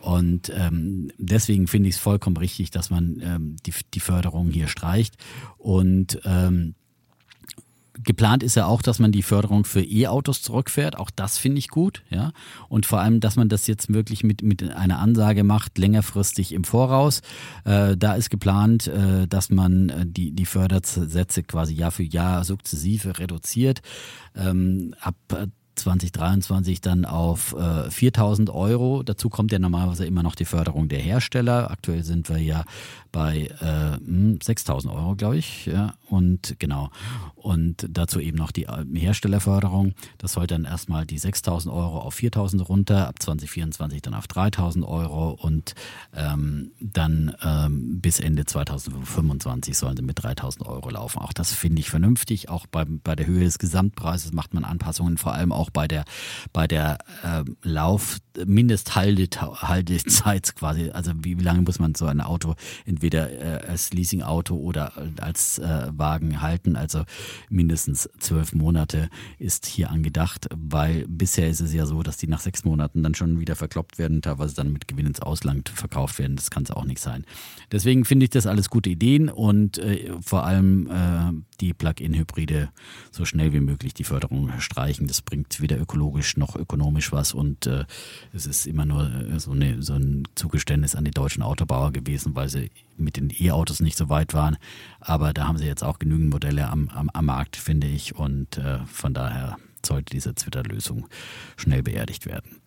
Und 0.00 0.52
ähm, 0.54 1.10
deswegen 1.18 1.66
finde 1.66 1.88
ich 1.88 1.96
es 1.96 2.00
vollkommen 2.00 2.36
richtig, 2.36 2.70
dass 2.70 2.90
man 2.90 3.20
ähm, 3.22 3.56
die, 3.66 3.72
die 3.92 4.00
Förderung 4.00 4.50
hier 4.50 4.68
streicht. 4.68 5.16
Und 5.58 6.20
ähm, 6.34 6.74
Geplant 8.02 8.42
ist 8.42 8.54
ja 8.54 8.66
auch, 8.66 8.82
dass 8.82 8.98
man 8.98 9.12
die 9.12 9.22
Förderung 9.22 9.64
für 9.64 9.80
E-Autos 9.80 10.42
zurückfährt. 10.42 10.98
Auch 10.98 11.10
das 11.10 11.38
finde 11.38 11.58
ich 11.58 11.68
gut, 11.68 12.02
ja. 12.10 12.32
Und 12.68 12.86
vor 12.86 13.00
allem, 13.00 13.20
dass 13.20 13.36
man 13.36 13.48
das 13.48 13.66
jetzt 13.66 13.92
wirklich 13.92 14.24
mit, 14.24 14.42
mit 14.42 14.62
einer 14.74 14.98
Ansage 14.98 15.44
macht, 15.44 15.78
längerfristig 15.78 16.52
im 16.52 16.64
Voraus. 16.64 17.22
Äh, 17.64 17.96
da 17.96 18.14
ist 18.14 18.30
geplant, 18.30 18.88
äh, 18.88 19.26
dass 19.26 19.50
man 19.50 19.88
äh, 19.88 20.06
die, 20.06 20.32
die 20.32 20.46
Fördersätze 20.46 21.44
quasi 21.44 21.74
Jahr 21.74 21.92
für 21.92 22.02
Jahr 22.02 22.44
sukzessive 22.44 23.18
reduziert. 23.18 23.80
Ähm, 24.34 24.94
ab 25.00 25.16
2023 25.76 26.80
dann 26.80 27.04
auf 27.04 27.54
äh, 27.54 27.90
4000 27.90 28.50
Euro. 28.50 29.02
Dazu 29.02 29.28
kommt 29.28 29.52
ja 29.52 29.58
normalerweise 29.58 30.06
immer 30.06 30.22
noch 30.22 30.34
die 30.34 30.44
Förderung 30.44 30.88
der 30.88 31.00
Hersteller. 31.00 31.70
Aktuell 31.70 32.04
sind 32.04 32.28
wir 32.28 32.38
ja 32.38 32.64
bei 33.14 33.48
äh, 33.60 33.96
6000 34.42 34.92
Euro, 34.92 35.14
glaube 35.14 35.36
ich. 35.36 35.66
Ja, 35.66 35.94
und 36.08 36.56
genau. 36.58 36.90
Und 37.36 37.86
dazu 37.88 38.18
eben 38.18 38.36
noch 38.36 38.50
die 38.50 38.66
Herstellerförderung. 38.66 39.94
Das 40.18 40.32
soll 40.32 40.48
dann 40.48 40.64
erstmal 40.64 41.06
die 41.06 41.18
6000 41.18 41.72
Euro 41.72 42.00
auf 42.00 42.14
4000 42.14 42.68
runter, 42.68 43.06
ab 43.06 43.22
2024 43.22 44.02
dann 44.02 44.14
auf 44.14 44.26
3000 44.26 44.84
Euro 44.84 45.30
und 45.30 45.76
ähm, 46.12 46.72
dann 46.80 47.36
ähm, 47.40 48.00
bis 48.00 48.18
Ende 48.18 48.46
2025 48.46 49.78
sollen 49.78 49.96
sie 49.96 50.02
mit 50.02 50.20
3000 50.20 50.66
Euro 50.66 50.90
laufen. 50.90 51.20
Auch 51.20 51.32
das 51.32 51.52
finde 51.52 51.80
ich 51.80 51.90
vernünftig. 51.90 52.48
Auch 52.48 52.66
bei, 52.66 52.84
bei 52.84 53.14
der 53.14 53.28
Höhe 53.28 53.44
des 53.44 53.58
Gesamtpreises 53.58 54.32
macht 54.32 54.54
man 54.54 54.64
Anpassungen, 54.64 55.18
vor 55.18 55.34
allem 55.34 55.52
auch 55.52 55.70
bei 55.70 55.86
der, 55.86 56.04
bei 56.52 56.66
der 56.66 56.98
äh, 57.22 57.44
Lauf, 57.62 58.18
Mindesthaltezeit 58.44 60.56
quasi. 60.56 60.90
Also 60.90 61.12
wie, 61.16 61.38
wie 61.38 61.42
lange 61.42 61.62
muss 61.62 61.78
man 61.78 61.94
so 61.94 62.06
ein 62.06 62.20
Auto 62.20 62.54
entweder 62.84 63.30
äh, 63.30 63.68
als 63.68 63.92
Leasingauto 63.92 64.56
oder 64.56 64.92
als 65.20 65.58
äh, 65.58 65.88
Wagen 65.92 66.42
halten? 66.42 66.76
Also 66.76 67.04
mindestens 67.48 68.08
zwölf 68.18 68.54
Monate 68.54 69.08
ist 69.38 69.66
hier 69.66 69.90
angedacht, 69.90 70.48
weil 70.54 71.06
bisher 71.08 71.48
ist 71.48 71.60
es 71.60 71.72
ja 71.72 71.86
so, 71.86 72.02
dass 72.02 72.16
die 72.16 72.26
nach 72.26 72.40
sechs 72.40 72.64
Monaten 72.64 73.02
dann 73.02 73.14
schon 73.14 73.40
wieder 73.40 73.56
verkloppt 73.56 73.98
werden, 73.98 74.22
teilweise 74.22 74.54
dann 74.54 74.72
mit 74.72 74.88
Gewinn 74.88 75.06
ins 75.06 75.20
Ausland 75.20 75.68
verkauft 75.68 76.18
werden. 76.18 76.36
Das 76.36 76.50
kann 76.50 76.64
es 76.64 76.70
auch 76.70 76.84
nicht 76.84 77.00
sein. 77.00 77.24
Deswegen 77.72 78.04
finde 78.04 78.24
ich 78.24 78.30
das 78.30 78.46
alles 78.46 78.70
gute 78.70 78.90
Ideen 78.90 79.28
und 79.28 79.78
äh, 79.78 80.12
vor 80.20 80.44
allem 80.44 80.90
äh, 80.90 81.32
die 81.60 81.74
Plug-in-Hybride 81.74 82.70
so 83.10 83.24
schnell 83.24 83.52
wie 83.52 83.60
möglich 83.60 83.94
die 83.94 84.04
Förderung 84.04 84.52
streichen. 84.58 85.06
Das 85.06 85.22
bringt 85.22 85.60
weder 85.60 85.80
ökologisch 85.80 86.36
noch 86.36 86.56
ökonomisch 86.56 87.12
was 87.12 87.32
und 87.32 87.66
äh, 87.66 87.84
es 88.34 88.46
ist 88.46 88.66
immer 88.66 88.84
nur 88.84 89.10
äh, 89.10 89.38
so, 89.38 89.52
eine, 89.52 89.82
so 89.82 89.94
ein 89.94 90.24
Zugeständnis 90.34 90.94
an 90.94 91.04
die 91.04 91.10
deutschen 91.10 91.42
Autobauer 91.42 91.92
gewesen, 91.92 92.34
weil 92.34 92.48
sie 92.48 92.70
mit 92.96 93.16
den 93.16 93.32
E-Autos 93.38 93.80
nicht 93.80 93.96
so 93.96 94.08
weit 94.08 94.34
waren. 94.34 94.56
Aber 95.00 95.32
da 95.32 95.46
haben 95.46 95.58
sie 95.58 95.66
jetzt 95.66 95.84
auch 95.84 95.98
genügend 95.98 96.30
Modelle 96.30 96.68
am, 96.68 96.88
am, 96.88 97.08
am 97.10 97.26
Markt, 97.26 97.56
finde 97.56 97.86
ich. 97.86 98.16
Und 98.16 98.58
äh, 98.58 98.84
von 98.86 99.14
daher 99.14 99.56
sollte 99.86 100.14
diese 100.14 100.34
Twitter-Lösung 100.34 101.08
schnell 101.56 101.82
beerdigt 101.82 102.26
werden. 102.26 102.60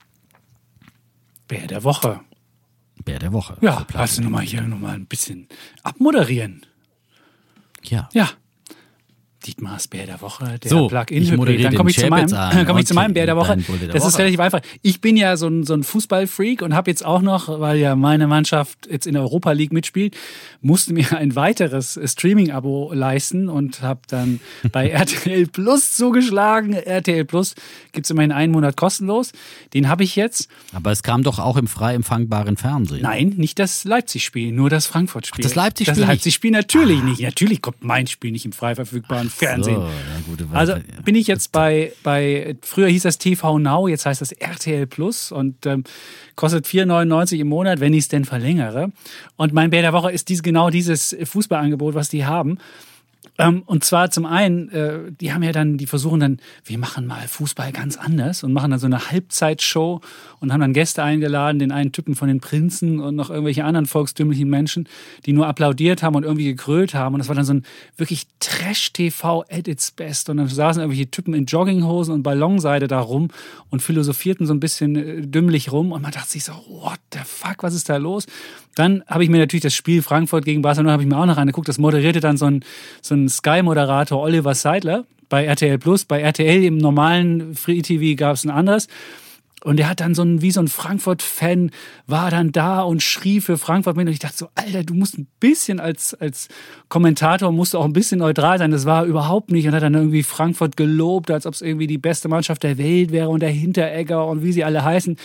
Bär 1.48 1.68
der 1.68 1.84
Woche. 1.84 2.22
Bär 3.04 3.20
der 3.20 3.34
Woche. 3.34 3.58
Ja, 3.62 3.86
lass 3.94 4.18
uns 4.18 4.24
nochmal 4.24 4.44
hier 4.44 4.62
nochmal 4.62 4.96
ein 4.96 5.06
bisschen 5.06 5.48
abmoderieren. 5.84 6.66
Ja. 7.84 8.10
Ja. 8.14 8.30
Dietmars 9.48 9.88
Bär 9.88 10.06
der 10.06 10.22
Woche, 10.22 10.60
der 10.62 10.70
So, 10.70 10.88
Plug-in 10.88 11.24
ich 11.24 11.32
moderiere 11.36 11.64
Dann 11.70 11.76
komme 11.76 11.90
ich, 11.90 11.98
zu 11.98 12.08
meinem, 12.08 12.34
an. 12.34 12.66
komm 12.68 12.78
ich 12.78 12.86
zu 12.86 12.94
meinem 12.94 13.14
Bär 13.14 13.26
der 13.26 13.38
Woche. 13.38 13.58
der 13.58 13.88
das 13.94 14.06
ist 14.06 14.14
Woche. 14.14 14.20
relativ 14.24 14.40
einfach. 14.42 14.60
Ich 14.82 15.00
bin 15.02 15.16
ja 15.16 15.38
so 15.38 15.48
ein, 15.48 15.64
so 15.64 15.74
ein 15.74 15.84
Fußballfreak 15.84 16.62
und 16.62 16.76
habe 16.76 16.92
jetzt 16.92 17.06
auch 17.06 17.22
noch, 17.22 17.60
weil 17.60 17.78
ja 17.78 17.96
meine 17.96 18.28
Mannschaft 18.28 18.88
jetzt 18.90 19.08
in 19.08 19.14
der 19.14 19.22
Europa 19.24 19.54
League 19.54 19.72
mitspielt, 19.72 20.16
musste 20.62 20.94
mir 20.94 21.12
ein 21.18 21.36
weiteres 21.36 21.98
Streaming-Abo 22.04 22.92
leisten 22.94 23.48
und 23.50 23.82
habe 23.82 24.02
dann 24.08 24.40
bei 24.72 24.90
RTL 24.92 25.48
Plus 25.48 25.94
zugeschlagen. 25.94 26.74
RTL 26.74 27.26
Plus 27.26 27.56
gibt's 27.94 28.10
immerhin 28.10 28.32
einen 28.32 28.52
Monat 28.52 28.76
kostenlos. 28.76 29.32
Den 29.74 29.88
habe 29.88 30.04
ich 30.04 30.16
jetzt. 30.16 30.50
Aber 30.74 30.92
es 30.92 31.04
kam 31.04 31.24
doch 31.24 31.40
auch 31.40 31.58
im 31.58 31.68
frei 31.68 31.94
empfangbaren 31.96 32.58
Fernsehen. 32.58 33.02
Nein, 33.02 33.34
nicht 33.38 33.60
das 33.60 33.86
Leipzig-Spiel, 33.86 34.52
nur 34.52 34.70
das 34.70 34.86
Frankfurt-Spiel. 34.86 35.44
Das 35.44 35.56
Leipzig-Spiel 35.56 36.02
Das? 36.02 36.08
Leipzig-Spiel 36.08 36.52
natürlich 36.52 37.02
nicht. 37.04 37.22
Natürlich 37.22 37.62
kommt 37.62 37.84
mein 37.84 38.08
Spiel 38.08 38.32
nicht 38.32 38.46
im 38.46 38.52
frei 38.52 38.76
verfügbaren 38.76 39.30
Fernsehen. 39.38 39.76
So, 39.76 39.82
ja, 39.82 40.52
Also 40.52 40.74
bin 41.04 41.16
ich 41.16 41.28
jetzt 41.28 41.52
bei, 41.52 41.94
bei, 42.04 42.56
früher 42.62 42.88
hieß 42.88 43.04
das 43.04 43.18
TV 43.18 43.60
Now, 43.60 43.88
jetzt 43.88 44.06
heißt 44.06 44.22
das 44.22 44.32
RTL 44.32 44.88
Plus 44.88 45.32
und 45.32 45.66
ähm, 45.66 45.84
kostet 46.36 46.66
4,99 46.66 47.40
im 47.40 47.48
Monat, 47.48 47.80
wenn 47.80 47.94
ich 47.94 48.00
es 48.00 48.08
denn 48.08 48.26
verlängere. 48.26 48.92
Und 49.36 49.54
mein 49.54 49.70
Bär 49.70 49.82
der 49.82 49.94
Woche 49.94 50.12
ist 50.12 50.30
dies, 50.30 50.44
genau 50.44 50.70
dieses 50.70 51.16
Fußballangebot, 51.24 51.96
was 51.96 52.10
die 52.10 52.26
haben. 52.26 52.58
Ähm, 53.38 53.64
und 53.66 53.84
zwar 53.84 54.10
zum 54.10 54.26
einen, 54.26 54.70
äh, 54.70 55.12
die 55.12 55.32
haben 55.32 55.44
ja 55.44 55.52
dann, 55.52 55.78
die 55.78 55.86
versuchen 55.86 56.20
dann, 56.20 56.40
wir 56.66 56.78
machen 56.78 57.06
mal 57.06 57.28
Fußball 57.28 57.72
ganz 57.72 57.98
anders 57.98 58.44
und 58.44 58.52
machen 58.52 58.72
dann 58.72 58.80
so 58.80 58.88
eine 58.88 59.12
Halbzeitshow 59.12 60.02
und 60.40 60.54
haben 60.54 60.62
dann 60.62 60.74
Gäste 60.74 61.04
eingeladen, 61.04 61.60
den 61.60 61.72
einen 61.72 61.92
Typen 61.92 62.16
von 62.16 62.28
den 62.28 62.40
Prinzen 62.40 63.00
und 63.00 63.16
noch 63.16 63.30
irgendwelche 63.30 63.64
anderen 63.64 63.86
volkstümlichen 63.86 64.50
Menschen, 64.50 64.88
die 65.26 65.34
nur 65.34 65.48
applaudiert 65.48 66.02
haben 66.02 66.16
und 66.16 66.24
irgendwie 66.24 66.46
gekrölt 66.46 66.94
haben. 66.94 67.16
Und 67.16 67.20
das 67.20 67.28
war 67.28 67.36
dann 67.36 67.46
so 67.46 67.54
ein 67.54 67.64
wirklich 67.96 68.28
Trash-TV 68.40 69.46
at 69.50 69.68
its 69.68 69.92
best. 69.92 70.30
Und 70.30 70.38
dann 70.38 70.48
saßen 70.48 70.82
irgendwelche 70.82 71.12
Typen 71.12 71.34
in 71.34 71.46
Jogginghosen 71.46 72.14
und 72.14 72.24
Ballonseide 72.24 72.88
da 72.88 73.00
rum 73.00 73.30
und 73.70 73.82
philosophierten 73.82 74.48
so 74.48 74.54
ein 74.54 74.60
bisschen 74.60 74.96
äh, 74.96 75.22
dümmlich 75.28 75.72
rum. 75.72 75.92
Und 75.92 76.02
man 76.02 76.12
dachte 76.12 76.30
sich 76.30 76.44
so, 76.44 76.54
what 76.70 77.00
the 77.14 77.20
fuck, 77.24 77.64
was 77.64 77.76
ist 77.76 77.90
da 77.90 77.98
los? 77.98 78.26
Dann 78.76 79.04
habe 79.08 79.24
ich 79.24 79.30
mir 79.30 79.40
natürlich 79.40 79.64
das 79.64 79.74
Spiel 79.74 80.04
Frankfurt 80.04 80.46
gegen 80.46 80.62
Barcelona 80.62 80.94
habe 80.94 81.02
ich 81.02 81.10
mir 81.10 81.18
auch 81.18 81.26
noch 81.26 81.38
angeguckt. 81.38 81.68
Das 81.68 81.80
moderierte 81.80 82.20
dann 82.20 82.38
so 82.38 82.46
ein, 82.46 82.64
so 83.02 83.16
ein 83.16 83.27
Sky-Moderator 83.30 84.22
Oliver 84.22 84.56
Seidler 84.56 85.06
bei 85.30 85.46
RTL 85.46 85.78
Plus. 85.78 86.06
Bei 86.06 86.22
RTL 86.22 86.64
im 86.64 86.78
normalen 86.78 87.56
Free 87.56 87.82
TV 87.82 88.16
gab 88.18 88.36
es 88.36 88.44
ein 88.44 88.50
anderes. 88.50 88.88
Und 89.64 89.80
er 89.80 89.90
hat 89.90 90.00
dann 90.02 90.14
so 90.14 90.22
ein, 90.22 90.42
wie 90.42 90.52
so 90.52 90.62
ein 90.62 90.68
Frankfurt-Fan, 90.68 91.72
war 92.06 92.30
dann 92.30 92.52
da 92.52 92.82
und 92.82 93.02
schrie 93.02 93.42
für 93.42 93.58
Frankfurt 93.58 93.98
mit. 93.98 94.08
Und 94.08 94.14
ich 94.14 94.20
dachte 94.20 94.38
so, 94.38 94.50
Alter, 94.56 94.84
du 94.84 94.94
musst 94.94 95.18
ein 95.18 95.28
bisschen 95.40 95.80
als, 95.80 96.14
als 96.14 96.48
Kommentator, 96.90 97.52
musst 97.52 97.74
du 97.74 97.80
auch 97.80 97.86
ein 97.86 97.94
bisschen 97.94 98.20
neutral 98.20 98.60
sein. 98.60 98.72
Das 98.72 98.86
war 98.86 99.06
überhaupt 99.06 99.52
nicht. 99.52 99.68
Und 99.68 99.74
hat 99.74 99.82
dann 99.82 99.96
irgendwie 99.96 100.24
Frankfurt 100.24 100.78
gelobt, 100.78 101.32
als 101.32 101.46
ob 101.46 101.56
es 101.56 101.62
irgendwie 101.62 101.88
die 101.88 101.98
beste 101.98 102.30
Mannschaft 102.30 102.64
der 102.64 102.78
Welt 102.78 103.12
wäre 103.12 103.30
und 103.30 103.42
der 103.42 103.50
Hinteregger 103.50 104.28
und 104.28 104.44
wie 104.44 104.52
sie 104.52 104.64
alle 104.64 104.84
heißen. 104.84 105.18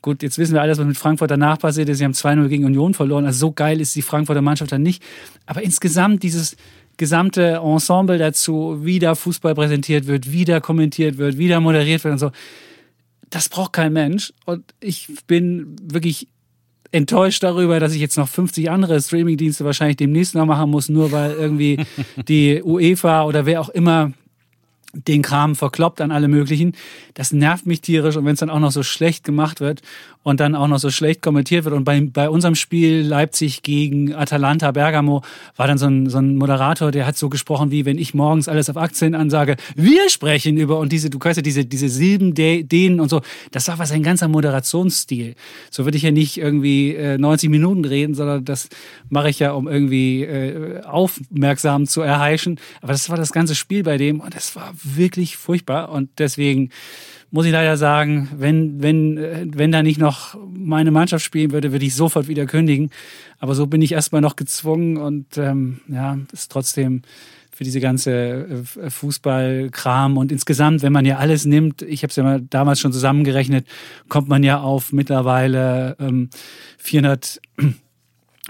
Gut, 0.00 0.22
jetzt 0.22 0.38
wissen 0.38 0.54
wir 0.54 0.62
alles, 0.62 0.78
was 0.78 0.86
mit 0.86 0.96
Frankfurt 0.96 1.30
danach 1.30 1.58
passiert 1.58 1.88
ist. 1.88 1.98
Sie 1.98 2.04
haben 2.04 2.12
2-0 2.12 2.48
gegen 2.48 2.64
Union 2.64 2.94
verloren. 2.94 3.26
Also 3.26 3.38
so 3.38 3.52
geil 3.52 3.80
ist 3.80 3.94
die 3.94 4.02
Frankfurter 4.02 4.42
Mannschaft 4.42 4.72
dann 4.72 4.82
nicht. 4.82 5.02
Aber 5.44 5.62
insgesamt 5.62 6.22
dieses 6.22 6.56
gesamte 6.98 7.60
Ensemble 7.64 8.18
dazu, 8.18 8.80
wie 8.82 8.98
da 8.98 9.14
Fußball 9.14 9.54
präsentiert 9.54 10.06
wird, 10.06 10.30
wie 10.30 10.44
da 10.44 10.60
kommentiert 10.60 11.16
wird, 11.16 11.38
wie 11.38 11.48
da 11.48 11.60
moderiert 11.60 12.04
wird 12.04 12.12
und 12.12 12.18
so, 12.18 12.30
das 13.30 13.48
braucht 13.48 13.72
kein 13.72 13.92
Mensch. 13.92 14.32
Und 14.44 14.64
ich 14.80 15.08
bin 15.26 15.76
wirklich 15.82 16.28
enttäuscht 16.90 17.42
darüber, 17.42 17.80
dass 17.80 17.94
ich 17.94 18.00
jetzt 18.00 18.16
noch 18.16 18.28
50 18.28 18.70
andere 18.70 19.00
Streamingdienste 19.00 19.64
wahrscheinlich 19.64 19.96
demnächst 19.96 20.34
noch 20.34 20.46
machen 20.46 20.70
muss, 20.70 20.88
nur 20.88 21.12
weil 21.12 21.32
irgendwie 21.32 21.84
die 22.28 22.62
UEFA 22.62 23.24
oder 23.24 23.46
wer 23.46 23.60
auch 23.60 23.68
immer 23.68 24.12
den 24.94 25.20
Kram 25.20 25.54
verkloppt 25.54 26.00
an 26.00 26.10
alle 26.10 26.28
möglichen. 26.28 26.72
Das 27.14 27.32
nervt 27.32 27.66
mich 27.66 27.82
tierisch 27.82 28.16
und 28.16 28.24
wenn 28.24 28.32
es 28.32 28.40
dann 28.40 28.50
auch 28.50 28.58
noch 28.58 28.72
so 28.72 28.82
schlecht 28.82 29.22
gemacht 29.22 29.60
wird 29.60 29.82
und 30.28 30.40
dann 30.40 30.54
auch 30.54 30.68
noch 30.68 30.78
so 30.78 30.90
schlecht 30.90 31.22
kommentiert 31.22 31.64
wird 31.64 31.74
und 31.74 31.84
bei, 31.84 31.98
bei 32.02 32.28
unserem 32.28 32.54
Spiel 32.54 33.00
Leipzig 33.00 33.62
gegen 33.62 34.14
Atalanta 34.14 34.72
Bergamo 34.72 35.22
war 35.56 35.66
dann 35.66 35.78
so 35.78 35.86
ein, 35.86 36.10
so 36.10 36.18
ein 36.18 36.36
Moderator, 36.36 36.90
der 36.90 37.06
hat 37.06 37.16
so 37.16 37.30
gesprochen 37.30 37.70
wie 37.70 37.86
wenn 37.86 37.96
ich 37.96 38.12
morgens 38.12 38.46
alles 38.46 38.68
auf 38.68 38.76
Aktien 38.76 39.14
ansage, 39.14 39.56
wir 39.74 40.10
sprechen 40.10 40.58
über 40.58 40.80
und 40.80 40.92
diese, 40.92 41.08
du 41.08 41.18
kannst 41.18 41.38
ja 41.38 41.42
diese, 41.42 41.64
diese 41.64 41.88
Silben, 41.88 42.34
denen 42.34 43.00
und 43.00 43.08
so, 43.08 43.22
das 43.52 43.68
war 43.68 43.78
was 43.78 43.90
ein 43.90 44.02
ganzer 44.02 44.28
Moderationsstil. 44.28 45.34
So 45.70 45.86
würde 45.86 45.96
ich 45.96 46.02
ja 46.02 46.10
nicht 46.10 46.36
irgendwie 46.36 46.94
äh, 46.94 47.16
90 47.16 47.48
Minuten 47.48 47.86
reden, 47.86 48.14
sondern 48.14 48.44
das 48.44 48.68
mache 49.08 49.30
ich 49.30 49.38
ja, 49.38 49.52
um 49.52 49.66
irgendwie 49.66 50.24
äh, 50.24 50.82
aufmerksam 50.82 51.86
zu 51.86 52.02
erheischen. 52.02 52.60
Aber 52.82 52.92
das 52.92 53.08
war 53.08 53.16
das 53.16 53.32
ganze 53.32 53.54
Spiel 53.54 53.82
bei 53.82 53.96
dem 53.96 54.20
und 54.20 54.34
das 54.34 54.54
war 54.56 54.74
wirklich 54.82 55.38
furchtbar 55.38 55.88
und 55.88 56.10
deswegen 56.18 56.68
muss 57.30 57.46
ich 57.46 57.52
leider 57.52 57.76
sagen, 57.76 58.28
wenn, 58.36 58.82
wenn, 58.82 59.52
wenn 59.56 59.72
da 59.72 59.82
nicht 59.82 59.98
noch 59.98 60.36
meine 60.50 60.90
Mannschaft 60.90 61.24
spielen 61.24 61.52
würde, 61.52 61.72
würde 61.72 61.84
ich 61.84 61.94
sofort 61.94 62.28
wieder 62.28 62.46
kündigen. 62.46 62.90
Aber 63.38 63.54
so 63.54 63.66
bin 63.66 63.82
ich 63.82 63.92
erstmal 63.92 64.20
noch 64.20 64.36
gezwungen 64.36 64.96
und 64.96 65.36
ähm, 65.36 65.80
ja, 65.88 66.18
ist 66.32 66.50
trotzdem 66.50 67.02
für 67.52 67.64
diese 67.64 67.80
ganze 67.80 68.64
äh, 68.80 68.90
Fußballkram 68.90 70.16
und 70.16 70.30
insgesamt, 70.30 70.82
wenn 70.82 70.92
man 70.92 71.04
ja 71.04 71.16
alles 71.16 71.44
nimmt, 71.44 71.82
ich 71.82 72.02
habe 72.02 72.10
es 72.10 72.16
ja 72.16 72.22
mal 72.22 72.40
damals 72.40 72.78
schon 72.78 72.92
zusammengerechnet, 72.92 73.66
kommt 74.08 74.28
man 74.28 74.44
ja 74.44 74.60
auf 74.60 74.92
mittlerweile 74.92 75.96
ähm, 75.98 76.30
400 76.78 77.40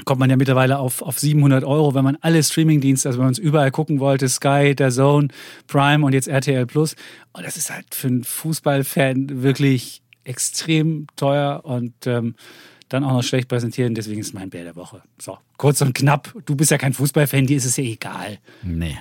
kommt 0.05 0.21
man 0.21 0.31
ja 0.31 0.37
mittlerweile 0.37 0.79
auf, 0.79 1.03
auf 1.03 1.19
700 1.19 1.65
Euro, 1.65 1.95
wenn 1.95 2.05
man 2.05 2.17
alle 2.21 2.43
Streamingdienste, 2.43 3.09
also 3.09 3.19
wenn 3.19 3.27
man 3.27 3.33
es 3.33 3.39
überall 3.39 3.71
gucken 3.71 4.01
wollte, 4.01 4.29
Sky, 4.29 4.75
der 4.75 4.91
Zone, 4.91 5.29
Prime 5.67 6.05
und 6.05 6.13
jetzt 6.13 6.29
RTL 6.29 6.67
Plus. 6.67 6.95
Und 7.33 7.45
das 7.45 7.57
ist 7.57 7.71
halt 7.71 7.95
für 7.95 8.09
einen 8.09 8.25
Fußballfan 8.25 9.43
wirklich 9.43 10.03
extrem 10.25 11.07
teuer 11.17 11.63
und 11.65 12.07
ähm, 12.07 12.35
dann 12.89 13.05
auch 13.05 13.13
noch 13.13 13.23
schlecht 13.23 13.49
präsentieren. 13.49 13.95
Deswegen 13.95 14.21
ist 14.21 14.35
mein 14.35 14.51
Bär 14.51 14.65
der 14.65 14.77
Woche. 14.77 15.03
So, 15.21 15.39
kurz 15.57 15.81
und 15.83 15.95
knapp. 15.95 16.35
Du 16.47 16.57
bist 16.57 16.71
ja 16.71 16.79
kein 16.79 16.93
Fußballfan, 16.93 17.47
dir 17.47 17.57
ist 17.57 17.65
es 17.65 17.77
ja 17.77 17.85
egal. 17.85 18.39
Nee, 18.63 18.97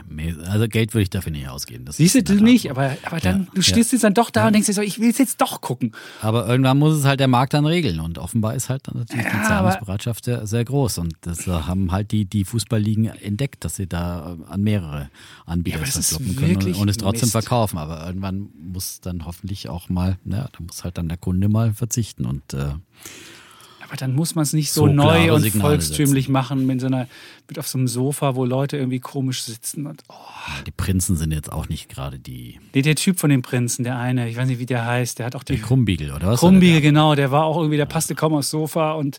also 0.46 0.68
Geld 0.68 0.94
würde 0.94 1.04
ich 1.04 1.10
dafür 1.10 1.32
nicht 1.32 1.48
ausgeben. 1.48 1.86
Das 1.86 1.98
Siehst 1.98 2.30
du 2.30 2.36
nicht, 2.36 2.70
aber, 2.70 2.98
aber 3.04 3.20
dann, 3.20 3.44
ja, 3.44 3.48
du 3.54 3.62
stehst 3.62 3.92
ja. 3.92 3.96
jetzt 3.96 4.04
dann 4.04 4.14
doch 4.14 4.30
da 4.30 4.42
ja. 4.42 4.48
und 4.48 4.54
denkst 4.54 4.68
dir 4.68 4.74
so, 4.74 4.82
ich 4.82 5.00
will 5.00 5.10
es 5.10 5.18
jetzt 5.18 5.42
doch 5.42 5.62
gucken. 5.62 5.94
Aber 6.22 6.48
irgendwann 6.48 6.78
muss 6.78 6.96
es 6.96 7.06
halt 7.06 7.20
der 7.20 7.28
Markt 7.28 7.54
dann 7.54 7.66
regeln 7.66 8.00
und 8.00 8.18
offenbar 8.18 8.56
ist 8.56 8.70
halt 8.70 8.88
dann 8.88 8.98
natürlich 9.00 9.26
die 9.26 9.44
Zahlungsbereitschaft 9.44 10.26
sehr, 10.26 10.46
sehr, 10.48 10.66
groß 10.66 10.98
und 10.98 11.16
das 11.22 11.48
haben 11.48 11.92
halt 11.92 12.12
die, 12.12 12.26
die 12.26 12.44
Fußballligen 12.44 13.06
entdeckt, 13.06 13.64
dass 13.64 13.76
sie 13.78 13.88
da 13.88 14.36
äh, 14.38 14.52
an 14.52 14.62
mehrere 14.62 15.10
Anbieter 15.46 15.86
verkloppen 15.86 16.36
können 16.36 16.58
und, 16.58 16.76
und, 16.76 16.90
es 16.90 16.98
trotzdem 16.98 17.28
Mist. 17.28 17.32
verkaufen. 17.32 17.78
Aber 17.78 18.06
irgendwann 18.06 18.50
muss 18.60 19.00
dann 19.02 19.26
hoffentlich 19.26 19.70
auch 19.70 19.90
mal, 19.90 20.18
ja, 20.26 20.50
da 20.52 20.64
muss 20.66 20.84
halt 20.84 20.98
dann 20.98 21.08
der 21.08 21.18
Kunde 21.18 21.50
mal 21.50 21.74
verzichten 21.74 22.26
und 22.26 22.54
äh, 22.54 22.74
aber 23.88 23.98
dann 23.98 24.14
muss 24.14 24.36
man 24.36 24.44
es 24.44 24.54
nicht 24.54 24.72
so, 24.72 24.88
so 24.88 24.94
neu 24.94 25.34
und 25.34 25.42
Signale 25.42 25.70
volkstümlich 25.70 26.26
setzen. 26.26 26.32
machen 26.32 26.66
mit 26.66 26.82
so 26.82 26.88
einer, 26.88 27.08
mit 27.48 27.58
auf 27.58 27.68
so 27.68 27.78
einem 27.78 27.88
Sofa, 27.88 28.36
wo 28.36 28.46
Leute 28.46 28.78
irgendwie 28.78 29.00
komisch 29.00 29.44
sitzen 29.44 29.86
und 29.86 30.04
oh. 30.10 30.14
Die 30.66 30.72
Prinzen 30.72 31.16
sind 31.16 31.32
jetzt 31.32 31.52
auch 31.52 31.70
nicht 31.70 31.90
gerade 31.90 32.20
die. 32.20 32.60
Nee, 32.74 32.82
der 32.82 32.96
Typ 32.96 33.20
von 33.20 33.30
den 33.30 33.42
Prinzen, 33.42 33.84
der 33.84 33.98
eine, 33.98 34.30
ich 34.30 34.38
weiß 34.38 34.48
nicht, 34.48 34.60
wie 34.60 34.66
der 34.66 34.86
heißt, 34.86 35.20
der 35.20 35.28
hat 35.28 35.36
auch 35.36 35.44
die. 35.44 35.56
Der 35.56 35.64
Krumbiegel, 35.64 36.12
oder 36.12 36.28
was? 36.28 36.40
Krumbiegel, 36.40 36.82
genau, 36.82 37.16
der 37.16 37.32
war 37.32 37.46
auch 37.46 37.58
irgendwie, 37.58 37.78
der 37.78 37.86
passte 37.86 38.16
kaum 38.16 38.34
aufs 38.34 38.50
Sofa 38.50 38.94
und 38.94 39.18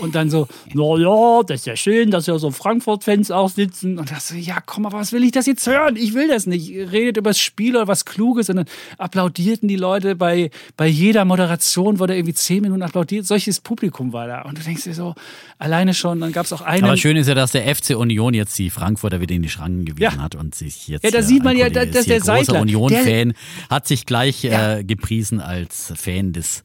und 0.00 0.14
dann 0.14 0.30
so, 0.30 0.46
na 0.72 0.96
ja, 0.96 1.42
das 1.42 1.60
ist 1.60 1.66
ja 1.66 1.76
schön, 1.76 2.10
dass 2.10 2.26
ja 2.26 2.38
so 2.38 2.50
Frankfurt-Fans 2.50 3.30
auch 3.30 3.48
sitzen. 3.48 3.98
Und 3.98 4.10
das 4.10 4.28
so, 4.28 4.34
ja, 4.34 4.58
komm, 4.64 4.86
aber 4.86 4.98
was 4.98 5.12
will 5.12 5.24
ich 5.24 5.32
das 5.32 5.46
jetzt 5.46 5.66
hören? 5.66 5.96
Ich 5.96 6.14
will 6.14 6.28
das 6.28 6.46
nicht. 6.46 6.70
Redet 6.70 7.16
über 7.16 7.30
das 7.30 7.40
Spiel 7.40 7.76
oder 7.76 7.88
was 7.88 8.04
Kluges. 8.04 8.48
Und 8.50 8.56
dann 8.56 8.66
applaudierten 8.98 9.68
die 9.68 9.76
Leute 9.76 10.14
bei, 10.14 10.50
bei 10.76 10.86
jeder 10.86 11.24
Moderation, 11.24 11.98
wurde 11.98 12.16
irgendwie 12.16 12.34
zehn 12.34 12.62
Minuten 12.62 12.82
applaudiert. 12.82 13.26
Solches 13.26 13.60
Publikum 13.60 14.12
war 14.12 14.26
da. 14.26 14.42
Und 14.42 14.58
du 14.58 14.62
denkst 14.62 14.84
dir 14.84 14.94
so, 14.94 15.14
alleine 15.58 15.94
schon, 15.94 16.20
dann 16.20 16.32
gab 16.32 16.46
es 16.46 16.52
auch 16.52 16.62
einen. 16.62 16.84
Aber 16.84 16.96
schön 16.96 17.16
ist 17.16 17.26
ja, 17.26 17.34
dass 17.34 17.52
der 17.52 17.74
FC 17.74 17.96
Union 17.96 18.34
jetzt 18.34 18.58
die 18.58 18.70
Frankfurter 18.70 19.20
wieder 19.20 19.34
in 19.34 19.42
die 19.42 19.48
Schranken 19.48 19.84
gewiesen 19.84 20.02
ja. 20.02 20.22
hat 20.22 20.34
und 20.34 20.54
sich 20.54 20.88
jetzt. 20.88 21.04
Ja, 21.04 21.10
da 21.10 21.22
sieht 21.22 21.42
man 21.42 21.56
ja, 21.56 21.68
dass 21.68 22.06
der 22.06 22.20
Seidler. 22.20 22.60
Union-Fan 22.60 23.34
hat 23.68 23.86
sich 23.86 24.06
gleich 24.06 24.42
ja. 24.42 24.78
äh, 24.78 24.84
gepriesen 24.84 25.40
als 25.40 25.92
Fan 25.96 26.32
des 26.32 26.62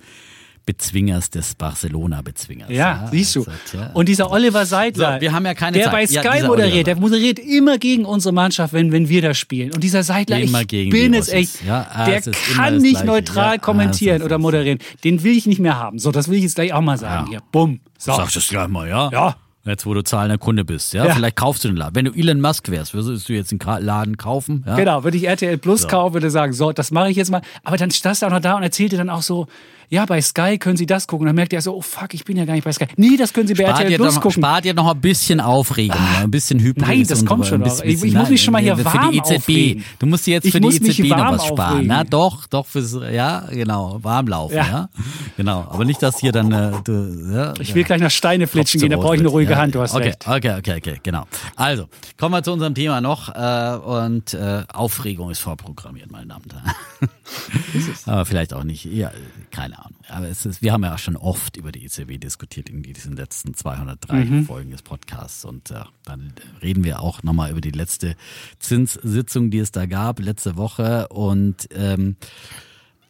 Bezwingers 0.70 1.32
des 1.32 1.56
Barcelona-Bezwingers. 1.56 2.70
Ja, 2.70 2.76
ja, 2.76 3.08
siehst 3.10 3.36
du. 3.36 3.40
Also, 3.40 3.78
ja. 3.80 3.90
Und 3.96 4.08
dieser 4.08 4.30
Oliver 4.30 4.68
Seidler, 4.68 5.16
so, 5.16 5.22
wir 5.22 5.34
haben 5.34 5.44
ja 5.44 5.56
keine 5.56 5.78
der 5.78 5.86
Zeit. 5.86 5.94
bei 5.94 6.06
Sky 6.06 6.42
ja, 6.42 6.46
moderiert, 6.46 6.86
der 6.86 6.96
moderiert 6.96 7.40
immer 7.40 7.80
gegen 7.80 8.06
unsere 8.06 8.36
Mannschaft, 8.36 8.72
wenn, 8.72 8.92
wenn 8.92 9.10
wir 9.10 9.24
da 9.24 9.34
spielen. 9.34 9.74
Und 9.74 9.84
dieser 9.84 10.04
Seidler, 10.04 10.40
immer 10.40 10.62
ich 10.62 10.68
gegen 10.68 10.92
bin 10.92 11.16
es 11.16 11.30
echt, 11.30 11.68
ah, 11.68 12.06
der 12.06 12.20
es 12.20 12.30
kann 12.54 12.78
nicht 12.78 13.04
neutral 13.04 13.56
ah, 13.56 13.58
kommentieren 13.58 14.22
oder 14.22 14.38
moderieren. 14.38 14.78
Den 15.04 15.24
will 15.24 15.36
ich 15.36 15.48
nicht 15.48 15.60
mehr 15.60 15.76
haben. 15.76 15.98
So, 15.98 16.12
das 16.12 16.28
will 16.28 16.38
ich 16.38 16.44
jetzt 16.44 16.54
gleich 16.54 16.72
auch 16.72 16.82
mal 16.82 17.00
sagen. 17.00 17.30
Hier, 17.30 17.42
bumm. 17.52 17.80
So. 17.98 18.14
Sag 18.14 18.32
das 18.32 18.48
gleich 18.48 18.68
mal, 18.68 18.88
ja? 18.88 19.10
Ja. 19.12 19.38
Jetzt, 19.66 19.88
wo 19.88 19.94
du 19.96 20.04
zahlender 20.04 20.38
Kunde 20.38 20.64
bist, 20.64 20.94
ja? 20.94 21.06
ja? 21.06 21.16
Vielleicht 21.16 21.36
kaufst 21.36 21.64
du 21.64 21.68
den 21.68 21.78
Laden. 21.78 21.96
Wenn 21.96 22.06
du 22.06 22.14
Elon 22.14 22.42
Musk 22.42 22.70
wärst, 22.70 22.94
würdest 22.94 23.28
du 23.28 23.34
jetzt 23.34 23.52
den 23.52 23.60
Laden 23.60 24.18
kaufen? 24.18 24.64
Ja? 24.68 24.76
Genau, 24.76 25.04
würde 25.04 25.18
ich 25.18 25.28
RTL 25.28 25.58
Plus 25.58 25.82
so. 25.82 25.88
kaufen, 25.88 26.14
würde 26.14 26.30
sagen, 26.30 26.54
so, 26.54 26.72
das 26.72 26.92
mache 26.92 27.10
ich 27.10 27.18
jetzt 27.18 27.32
mal. 27.32 27.42
Aber 27.64 27.76
dann 27.76 27.90
stand 27.90 28.22
er 28.22 28.28
auch 28.28 28.32
noch 28.32 28.40
da 28.40 28.56
und 28.56 28.64
erzählte 28.64 28.98
dann 28.98 29.10
auch 29.10 29.24
so, 29.24 29.48
ja, 29.90 30.06
bei 30.06 30.22
Sky 30.22 30.60
können 30.60 30.78
Sie 30.78 30.86
das 30.86 31.08
gucken. 31.08 31.24
Und 31.24 31.28
dann 31.28 31.36
merkt 31.36 31.52
er 31.52 31.62
so, 31.62 31.76
oh 31.76 31.82
fuck, 31.82 32.14
ich 32.14 32.24
bin 32.24 32.38
ja 32.38 32.46
gar 32.46 32.54
nicht 32.54 32.64
bei 32.64 32.72
Sky. 32.72 32.86
Nee, 32.96 33.18
das 33.18 33.34
können 33.34 33.48
Sie 33.48 33.56
bei 33.56 33.64
spart 33.64 33.82
RTL 33.82 33.98
Plus 33.98 34.16
noch, 34.16 34.22
gucken. 34.22 34.44
Spart 34.44 34.66
ihr 34.66 34.74
noch 34.76 34.88
ein 34.88 35.02
bisschen 35.02 35.42
Aufregung, 35.42 35.98
ah, 35.98 36.22
ein 36.24 36.32
bisschen 36.32 36.60
Hybris. 36.60 36.88
Nein, 36.88 37.06
das 37.08 37.26
kommt 37.26 37.48
schon 37.48 37.62
noch. 37.62 37.84
Ich, 37.84 38.04
ich 38.04 38.14
muss 38.14 38.30
mich 38.30 38.42
schon 38.42 38.52
mal 38.52 38.62
hier 38.62 38.84
warm 38.86 39.06
Für 39.06 39.12
die 39.12 39.18
EZB. 39.18 39.36
Aufregen. 39.38 39.86
Du 39.98 40.06
musst 40.06 40.28
dir 40.28 40.32
jetzt 40.36 40.46
ich 40.46 40.52
für 40.52 40.62
die 40.62 40.68
EZB 40.68 41.10
noch 41.10 41.32
was 41.32 41.48
sparen. 41.48 41.72
Aufregen. 41.72 41.88
Na 41.88 42.04
doch, 42.04 42.46
doch 42.46 42.68
fürs, 42.68 42.98
ja, 43.12 43.48
genau, 43.50 43.98
warmlaufen, 44.04 44.58
ja. 44.58 44.68
ja. 44.68 44.90
Genau, 45.38 45.68
aber 45.70 45.86
nicht, 45.86 46.04
dass 46.04 46.20
hier 46.20 46.32
dann, 46.32 46.52
äh, 46.52 46.72
du, 46.84 47.34
ja, 47.34 47.54
Ich 47.60 47.74
will 47.74 47.84
gleich 47.84 48.02
nach 48.02 48.12
Steine 48.12 48.46
flitschen 48.46 48.82
gehen, 48.82 48.92
da 48.92 48.98
brauche 48.98 49.16
ich 49.16 49.22
eine 49.22 49.30
ruhige 49.30 49.54
ja. 49.54 49.58
Hand, 49.58 49.74
du 49.74 49.82
hast 49.82 49.96
okay, 49.96 50.10
recht. 50.10 50.28
Okay, 50.28 50.56
okay, 50.58 50.76
okay, 50.78 51.00
genau. 51.02 51.26
Also, 51.56 51.88
kommen 52.18 52.36
wir 52.36 52.44
zu 52.44 52.52
unserem 52.52 52.76
Thema 52.76 53.02
noch 53.02 53.34
äh, 53.34 53.76
und 53.78 54.36
äh, 54.36 54.64
Aufregung 54.72 55.32
ist 55.32 55.40
vorprogrammiert, 55.40 56.12
meine 56.12 56.28
Damen 56.28 56.44
und 56.44 56.54
Herren. 56.54 57.10
aber 58.06 58.26
vielleicht 58.26 58.54
auch 58.54 58.64
nicht, 58.64 58.86
ja, 58.86 59.12
keine 59.52 59.79
Ahnung. 59.86 60.00
Aber 60.08 60.28
es 60.28 60.46
ist 60.46 60.62
wir 60.62 60.74
haben 60.74 60.84
ja 60.84 60.98
schon 60.98 61.16
oft 61.16 61.58
über 61.58 61.72
die 61.72 61.84
EZB 61.86 62.20
diskutiert 62.20 62.70
in 62.70 62.84
diesen 62.84 63.16
letzten 63.16 63.54
203 63.54 64.26
mhm. 64.26 64.46
Folgen 64.46 64.72
des 64.72 64.82
Podcasts. 64.82 65.46
Und 65.46 65.72
äh, 65.72 65.82
dann 66.06 66.34
reden 66.62 66.84
wir 66.84 67.02
auch 67.02 67.24
nochmal 67.24 67.52
über 67.52 67.62
die 67.62 67.72
letzte 67.72 68.16
Zinssitzung, 68.60 69.52
die 69.52 69.60
es 69.60 69.72
da 69.72 69.86
gab, 69.86 70.20
letzte 70.20 70.58
Woche. 70.58 71.08
Und 71.10 71.68
ähm, 71.74 72.18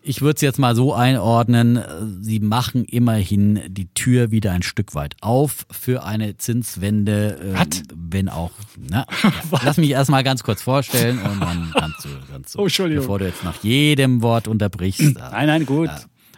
ich 0.02 0.22
würde 0.22 0.36
es 0.36 0.42
jetzt 0.42 0.60
mal 0.60 0.76
so 0.76 0.94
einordnen, 0.94 1.84
sie 2.22 2.40
machen 2.40 2.86
immerhin 2.86 3.62
die 3.68 3.94
Tür 3.94 4.32
wieder 4.32 4.52
ein 4.54 4.64
Stück 4.64 4.96
weit 4.96 5.16
auf 5.22 5.66
für 5.72 6.04
eine 6.04 6.38
Zinswende, 6.38 7.38
äh, 7.56 7.66
wenn 7.94 8.30
auch. 8.30 8.52
Na, 8.78 9.06
lass 9.64 9.78
mich 9.78 9.92
erstmal 9.92 10.24
ganz 10.24 10.44
kurz 10.44 10.62
vorstellen 10.62 11.20
und 11.20 11.42
dann 11.42 11.72
kannst 11.78 12.06
du, 12.06 12.10
kannst 12.32 12.56
du 12.56 12.60
oh, 12.60 12.90
bevor 12.90 13.20
du 13.20 13.26
jetzt 13.26 13.44
nach 13.44 13.62
jedem 13.62 14.22
Wort 14.22 14.48
unterbrichst. 14.48 15.16
Nein, 15.16 15.48
nein, 15.48 15.66
gut. 15.66 15.90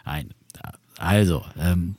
Nein, 0.04 0.34
also, 0.98 1.44
ähm, 1.58 1.96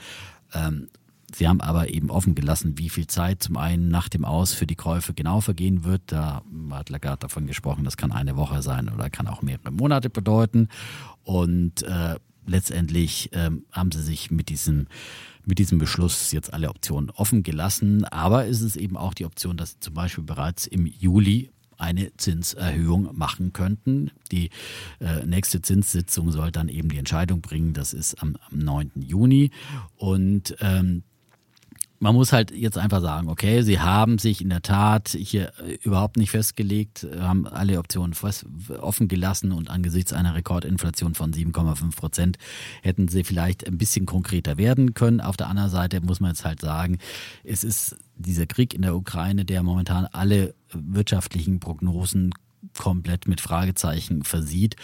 Ähm, 0.52 0.88
Sie 1.34 1.48
haben 1.48 1.60
aber 1.60 1.90
eben 1.90 2.10
offen 2.10 2.34
gelassen, 2.34 2.78
wie 2.78 2.88
viel 2.88 3.06
Zeit 3.06 3.42
zum 3.42 3.56
einen 3.56 3.88
nach 3.88 4.08
dem 4.08 4.24
Aus 4.24 4.52
für 4.52 4.66
die 4.66 4.76
Käufe 4.76 5.12
genau 5.12 5.40
vergehen 5.40 5.84
wird. 5.84 6.02
Da 6.06 6.42
hat 6.70 6.88
Lagarde 6.88 7.20
davon 7.20 7.46
gesprochen, 7.46 7.84
das 7.84 7.96
kann 7.96 8.12
eine 8.12 8.36
Woche 8.36 8.62
sein 8.62 8.88
oder 8.88 9.10
kann 9.10 9.26
auch 9.26 9.42
mehrere 9.42 9.72
Monate 9.72 10.08
bedeuten. 10.08 10.68
Und 11.24 11.82
äh, 11.82 12.16
letztendlich 12.46 13.30
ähm, 13.32 13.64
haben 13.72 13.90
sie 13.90 14.02
sich 14.02 14.30
mit 14.30 14.48
diesem 14.48 14.86
mit 15.48 15.60
diesem 15.60 15.78
Beschluss 15.78 16.32
jetzt 16.32 16.52
alle 16.52 16.68
Optionen 16.68 17.10
offen 17.10 17.44
gelassen. 17.44 18.04
Aber 18.04 18.46
ist 18.46 18.62
es 18.62 18.74
eben 18.74 18.96
auch 18.96 19.14
die 19.14 19.24
Option, 19.24 19.56
dass 19.56 19.78
zum 19.78 19.94
Beispiel 19.94 20.24
bereits 20.24 20.66
im 20.66 20.86
Juli 20.86 21.50
eine 21.78 22.14
Zinserhöhung 22.16 23.16
machen 23.16 23.52
könnten. 23.52 24.10
Die 24.32 24.50
äh, 25.00 25.24
nächste 25.24 25.62
Zinssitzung 25.62 26.32
soll 26.32 26.50
dann 26.50 26.68
eben 26.68 26.88
die 26.88 26.98
Entscheidung 26.98 27.42
bringen. 27.42 27.74
Das 27.74 27.92
ist 27.92 28.20
am, 28.22 28.36
am 28.50 28.58
9. 28.58 28.90
Juni. 28.96 29.50
Und 29.96 30.56
ähm, 30.60 31.04
man 31.98 32.14
muss 32.14 32.32
halt 32.32 32.50
jetzt 32.50 32.78
einfach 32.78 33.00
sagen, 33.00 33.28
okay, 33.28 33.62
sie 33.62 33.80
haben 33.80 34.18
sich 34.18 34.40
in 34.40 34.50
der 34.50 34.62
Tat 34.62 35.08
hier 35.08 35.52
äh, 35.60 35.78
überhaupt 35.82 36.16
nicht 36.16 36.30
festgelegt, 36.30 37.06
haben 37.18 37.46
alle 37.46 37.78
Optionen 37.78 38.14
offen 38.78 39.08
gelassen 39.08 39.52
und 39.52 39.70
angesichts 39.70 40.12
einer 40.12 40.34
Rekordinflation 40.34 41.14
von 41.14 41.32
7,5 41.32 41.96
Prozent 41.96 42.38
hätten 42.82 43.08
sie 43.08 43.24
vielleicht 43.24 43.66
ein 43.66 43.78
bisschen 43.78 44.06
konkreter 44.06 44.58
werden 44.58 44.94
können. 44.94 45.20
Auf 45.20 45.36
der 45.36 45.48
anderen 45.48 45.70
Seite 45.70 46.00
muss 46.00 46.20
man 46.20 46.30
jetzt 46.30 46.44
halt 46.44 46.60
sagen, 46.60 46.98
es 47.44 47.64
ist 47.64 47.96
dieser 48.16 48.46
Krieg 48.46 48.74
in 48.74 48.82
der 48.82 48.96
Ukraine, 48.96 49.44
der 49.44 49.62
momentan 49.62 50.06
alle 50.06 50.54
wirtschaftlichen 50.72 51.60
Prognosen 51.60 52.32
komplett 52.78 53.28
mit 53.28 53.40
Fragezeichen 53.40 54.22
versieht 54.24 54.76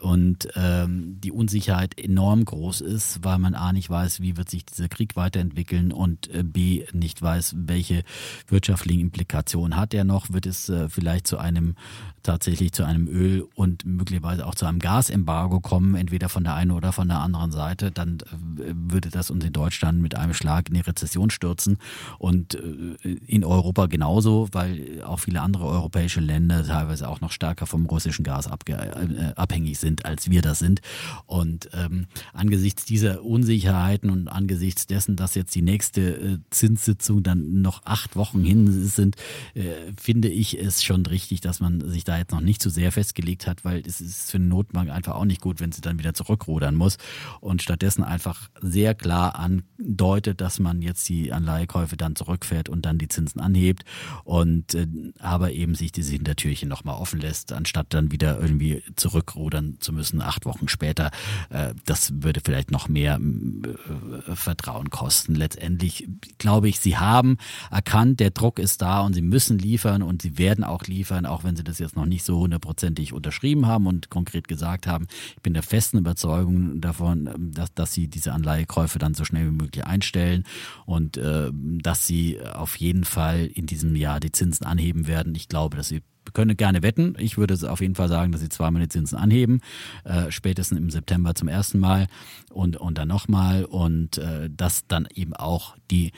und 0.00 0.48
ähm, 0.54 1.20
die 1.20 1.32
Unsicherheit 1.32 1.98
enorm 1.98 2.44
groß 2.44 2.80
ist, 2.80 3.24
weil 3.24 3.38
man 3.38 3.54
A 3.54 3.72
nicht 3.72 3.90
weiß, 3.90 4.20
wie 4.20 4.36
wird 4.36 4.50
sich 4.50 4.64
dieser 4.64 4.88
Krieg 4.88 5.16
weiterentwickeln 5.16 5.92
und 5.92 6.32
äh, 6.32 6.42
B 6.42 6.84
nicht 6.92 7.20
weiß, 7.20 7.54
welche 7.58 8.04
wirtschaftlichen 8.48 9.00
Implikationen 9.00 9.76
hat 9.76 9.94
er 9.94 10.04
noch, 10.04 10.32
wird 10.32 10.46
es 10.46 10.68
äh, 10.68 10.88
vielleicht 10.88 11.26
zu 11.26 11.38
einem 11.38 11.74
tatsächlich 12.22 12.72
zu 12.72 12.84
einem 12.84 13.08
Öl 13.08 13.46
und 13.54 13.86
möglicherweise 13.86 14.46
auch 14.46 14.54
zu 14.54 14.66
einem 14.66 14.80
Gasembargo 14.80 15.60
kommen, 15.60 15.94
entweder 15.94 16.28
von 16.28 16.44
der 16.44 16.54
einen 16.54 16.72
oder 16.72 16.92
von 16.92 17.08
der 17.08 17.20
anderen 17.20 17.52
Seite, 17.52 17.90
dann 17.90 18.18
äh, 18.18 18.74
würde 18.74 19.08
das 19.08 19.30
uns 19.30 19.44
in 19.44 19.52
Deutschland 19.52 20.02
mit 20.02 20.14
einem 20.14 20.34
Schlag 20.34 20.68
in 20.68 20.74
die 20.74 20.80
Rezession 20.80 21.30
stürzen. 21.30 21.78
Und 22.18 22.54
äh, 22.54 23.16
in 23.26 23.44
Europa 23.44 23.86
genauso, 23.86 24.48
weil 24.52 25.02
auch 25.04 25.20
viele 25.20 25.40
andere 25.40 25.66
europäische 25.66 26.20
Länder 26.20 26.64
teilweise 26.64 27.08
auch 27.08 27.20
noch 27.20 27.32
stärker 27.32 27.66
vom 27.66 27.86
russischen 27.86 28.24
Gas 28.24 28.46
äh, 28.46 29.32
abhängig 29.34 29.78
sind 29.78 29.87
sind, 29.88 30.04
als 30.04 30.30
wir 30.30 30.42
das 30.42 30.58
sind. 30.58 30.80
Und 31.26 31.70
ähm, 31.72 32.06
angesichts 32.32 32.84
dieser 32.84 33.24
Unsicherheiten 33.24 34.10
und 34.10 34.28
angesichts 34.28 34.86
dessen, 34.86 35.16
dass 35.16 35.34
jetzt 35.34 35.54
die 35.54 35.62
nächste 35.62 36.00
äh, 36.00 36.38
Zinssitzung 36.50 37.22
dann 37.22 37.62
noch 37.62 37.84
acht 37.84 38.16
Wochen 38.16 38.44
hin 38.44 38.86
sind, 38.86 39.16
äh, 39.54 39.72
finde 39.96 40.28
ich 40.28 40.58
es 40.58 40.84
schon 40.84 41.06
richtig, 41.06 41.40
dass 41.40 41.60
man 41.60 41.88
sich 41.88 42.04
da 42.04 42.18
jetzt 42.18 42.32
noch 42.32 42.40
nicht 42.40 42.60
zu 42.60 42.70
sehr 42.70 42.92
festgelegt 42.92 43.46
hat, 43.46 43.64
weil 43.64 43.82
es 43.86 44.00
ist 44.00 44.30
für 44.30 44.36
eine 44.36 44.46
Notbank 44.46 44.90
einfach 44.90 45.14
auch 45.14 45.24
nicht 45.24 45.40
gut, 45.40 45.60
wenn 45.60 45.72
sie 45.72 45.80
dann 45.80 45.98
wieder 45.98 46.12
zurückrudern 46.12 46.74
muss 46.74 46.98
und 47.40 47.62
stattdessen 47.62 48.04
einfach 48.04 48.50
sehr 48.60 48.94
klar 48.94 49.36
andeutet, 49.36 50.40
dass 50.40 50.58
man 50.58 50.82
jetzt 50.82 51.08
die 51.08 51.32
Anleihekäufe 51.32 51.96
dann 51.96 52.14
zurückfährt 52.14 52.68
und 52.68 52.84
dann 52.84 52.98
die 52.98 53.08
Zinsen 53.08 53.40
anhebt 53.40 53.84
und 54.24 54.74
äh, 54.74 54.86
aber 55.18 55.52
eben 55.52 55.74
sich 55.74 55.92
diese 55.92 56.12
Hintertürchen 56.12 56.68
nochmal 56.68 57.00
offen 57.00 57.20
lässt, 57.20 57.52
anstatt 57.52 57.94
dann 57.94 58.12
wieder 58.12 58.38
irgendwie 58.38 58.82
zurückrudern 58.96 59.77
zu 59.80 59.92
müssen, 59.92 60.20
acht 60.20 60.44
Wochen 60.44 60.68
später. 60.68 61.10
Äh, 61.50 61.74
das 61.84 62.22
würde 62.22 62.40
vielleicht 62.44 62.70
noch 62.70 62.88
mehr 62.88 63.20
äh, 63.20 64.34
Vertrauen 64.34 64.90
kosten. 64.90 65.34
Letztendlich 65.34 66.08
glaube 66.38 66.68
ich, 66.68 66.80
sie 66.80 66.96
haben 66.96 67.38
erkannt, 67.70 68.20
der 68.20 68.30
Druck 68.30 68.58
ist 68.58 68.82
da 68.82 69.00
und 69.00 69.14
sie 69.14 69.22
müssen 69.22 69.58
liefern 69.58 70.02
und 70.02 70.22
sie 70.22 70.38
werden 70.38 70.64
auch 70.64 70.84
liefern, 70.84 71.26
auch 71.26 71.44
wenn 71.44 71.56
sie 71.56 71.64
das 71.64 71.78
jetzt 71.78 71.96
noch 71.96 72.06
nicht 72.06 72.24
so 72.24 72.38
hundertprozentig 72.38 73.12
unterschrieben 73.12 73.66
haben 73.66 73.86
und 73.86 74.10
konkret 74.10 74.48
gesagt 74.48 74.86
haben. 74.86 75.06
Ich 75.36 75.42
bin 75.42 75.54
der 75.54 75.62
festen 75.62 75.98
Überzeugung 75.98 76.80
davon, 76.80 77.52
dass, 77.52 77.72
dass 77.74 77.92
sie 77.92 78.08
diese 78.08 78.32
Anleihekäufe 78.32 78.98
dann 78.98 79.14
so 79.14 79.24
schnell 79.24 79.46
wie 79.46 79.62
möglich 79.62 79.84
einstellen 79.84 80.44
und 80.86 81.16
äh, 81.16 81.50
dass 81.52 82.06
sie 82.06 82.40
auf 82.40 82.76
jeden 82.76 83.04
Fall 83.04 83.46
in 83.46 83.66
diesem 83.66 83.96
Jahr 83.96 84.20
die 84.20 84.32
Zinsen 84.32 84.66
anheben 84.66 85.06
werden. 85.06 85.34
Ich 85.34 85.48
glaube, 85.48 85.76
dass 85.76 85.88
sie 85.88 86.02
können 86.32 86.56
gerne 86.56 86.82
wetten. 86.82 87.14
Ich 87.18 87.38
würde 87.38 87.56
auf 87.70 87.80
jeden 87.80 87.94
Fall 87.94 88.08
sagen, 88.08 88.32
dass 88.32 88.40
sie 88.40 88.48
zweimal 88.48 88.82
die 88.82 88.88
Zinsen 88.88 89.18
anheben, 89.18 89.60
äh, 90.04 90.30
spätestens 90.30 90.78
im 90.78 90.90
September 90.90 91.34
zum 91.34 91.48
ersten 91.48 91.78
Mal 91.78 92.06
und, 92.50 92.76
und 92.76 92.98
dann 92.98 93.08
nochmal 93.08 93.64
und 93.64 94.18
äh, 94.18 94.50
dass 94.50 94.86
dann 94.86 95.08
eben 95.14 95.34
auch 95.34 95.76
die 95.90 96.12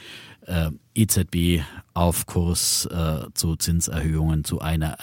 äh, 0.46 0.70
EZB 0.94 1.62
auf 1.94 2.26
Kurs 2.26 2.86
äh, 2.86 3.26
zu 3.34 3.56
Zinserhöhungen 3.56 4.44
zu 4.44 4.60
einer 4.60 4.96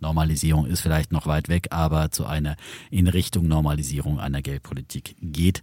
Normalisierung 0.00 0.66
ist 0.66 0.80
vielleicht 0.80 1.12
noch 1.12 1.26
weit 1.26 1.48
weg, 1.48 1.68
aber 1.70 2.10
zu 2.10 2.26
einer 2.26 2.56
in 2.90 3.08
Richtung 3.08 3.48
Normalisierung 3.48 4.20
einer 4.20 4.42
Geldpolitik 4.42 5.16
geht, 5.20 5.62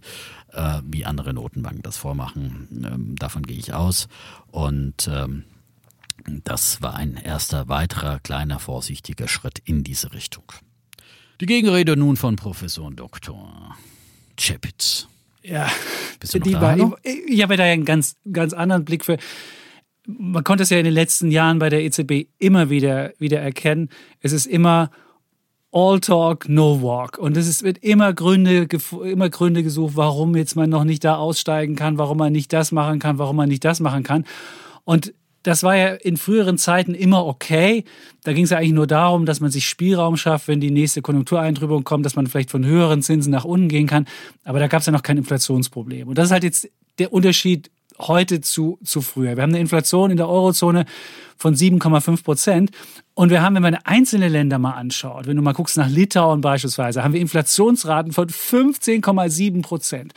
äh, 0.52 0.80
wie 0.84 1.04
andere 1.04 1.32
Notenbanken 1.32 1.82
das 1.82 1.96
vormachen. 1.96 2.68
Ähm, 2.84 3.16
davon 3.16 3.42
gehe 3.44 3.58
ich 3.58 3.72
aus. 3.72 4.08
Und 4.50 5.08
ähm, 5.10 5.44
das 6.44 6.82
war 6.82 6.94
ein 6.94 7.16
erster 7.16 7.68
weiterer 7.68 8.20
kleiner 8.20 8.58
vorsichtiger 8.58 9.28
Schritt 9.28 9.60
in 9.64 9.84
diese 9.84 10.12
Richtung. 10.12 10.44
Die 11.40 11.46
Gegenrede 11.46 11.96
nun 11.96 12.16
von 12.16 12.36
Professor 12.36 12.90
Dr. 12.90 13.76
Chepitz. 14.38 15.08
Ja, 15.42 15.68
Bist 16.18 16.34
du 16.34 16.38
noch 16.38 16.46
da, 16.50 16.60
war, 16.60 16.98
ich, 17.02 17.18
ich 17.28 17.42
habe 17.42 17.56
da 17.56 17.64
einen 17.64 17.84
ganz, 17.84 18.16
ganz 18.32 18.52
anderen 18.52 18.84
Blick 18.84 19.04
für. 19.04 19.18
Man 20.06 20.44
konnte 20.44 20.62
es 20.62 20.70
ja 20.70 20.78
in 20.78 20.84
den 20.84 20.94
letzten 20.94 21.30
Jahren 21.30 21.58
bei 21.58 21.68
der 21.68 21.84
EZB 21.84 22.28
immer 22.38 22.70
wieder, 22.70 23.12
wieder 23.18 23.40
erkennen. 23.40 23.90
Es 24.20 24.32
ist 24.32 24.46
immer 24.46 24.90
All 25.72 26.00
Talk, 26.00 26.48
No 26.48 26.80
Walk. 26.80 27.18
Und 27.18 27.36
es 27.36 27.62
wird 27.62 27.78
immer 27.78 28.12
Gründe, 28.12 28.66
immer 29.04 29.28
Gründe 29.28 29.62
gesucht, 29.62 29.94
warum 29.96 30.34
jetzt 30.36 30.56
man 30.56 30.70
noch 30.70 30.84
nicht 30.84 31.04
da 31.04 31.16
aussteigen 31.16 31.76
kann, 31.76 31.98
warum 31.98 32.18
man 32.18 32.32
nicht 32.32 32.52
das 32.52 32.72
machen 32.72 32.98
kann, 32.98 33.18
warum 33.18 33.36
man 33.36 33.48
nicht 33.48 33.64
das 33.64 33.80
machen 33.80 34.02
kann. 34.02 34.24
Und 34.84 35.12
das 35.46 35.62
war 35.62 35.76
ja 35.76 35.88
in 35.94 36.16
früheren 36.16 36.58
Zeiten 36.58 36.94
immer 36.94 37.24
okay. 37.24 37.84
Da 38.24 38.32
ging 38.32 38.44
es 38.44 38.50
ja 38.50 38.58
eigentlich 38.58 38.72
nur 38.72 38.88
darum, 38.88 39.26
dass 39.26 39.40
man 39.40 39.50
sich 39.50 39.68
Spielraum 39.68 40.16
schafft, 40.16 40.48
wenn 40.48 40.60
die 40.60 40.72
nächste 40.72 41.02
Konjunktureintrübung 41.02 41.84
kommt, 41.84 42.04
dass 42.04 42.16
man 42.16 42.26
vielleicht 42.26 42.50
von 42.50 42.64
höheren 42.64 43.02
Zinsen 43.02 43.30
nach 43.30 43.44
unten 43.44 43.68
gehen 43.68 43.86
kann. 43.86 44.06
Aber 44.44 44.58
da 44.58 44.66
gab 44.66 44.80
es 44.80 44.86
ja 44.86 44.92
noch 44.92 45.02
kein 45.02 45.18
Inflationsproblem. 45.18 46.08
Und 46.08 46.18
das 46.18 46.26
ist 46.26 46.32
halt 46.32 46.42
jetzt 46.42 46.68
der 46.98 47.12
Unterschied 47.12 47.70
heute 47.98 48.40
zu, 48.40 48.78
zu 48.82 49.00
früher. 49.00 49.36
Wir 49.36 49.42
haben 49.42 49.50
eine 49.50 49.60
Inflation 49.60 50.10
in 50.10 50.16
der 50.16 50.28
Eurozone 50.28 50.84
von 51.36 51.54
7,5 51.54 52.24
Prozent. 52.24 52.70
Und 53.14 53.30
wir 53.30 53.42
haben, 53.42 53.54
wenn 53.54 53.62
man 53.62 53.76
einzelne 53.76 54.28
Länder 54.28 54.58
mal 54.58 54.72
anschaut, 54.72 55.26
wenn 55.26 55.36
du 55.36 55.42
mal 55.42 55.52
guckst 55.52 55.76
nach 55.76 55.88
Litauen 55.88 56.40
beispielsweise, 56.40 57.04
haben 57.04 57.14
wir 57.14 57.20
Inflationsraten 57.20 58.12
von 58.12 58.28
15,7 58.28 59.62
Prozent. 59.62 60.12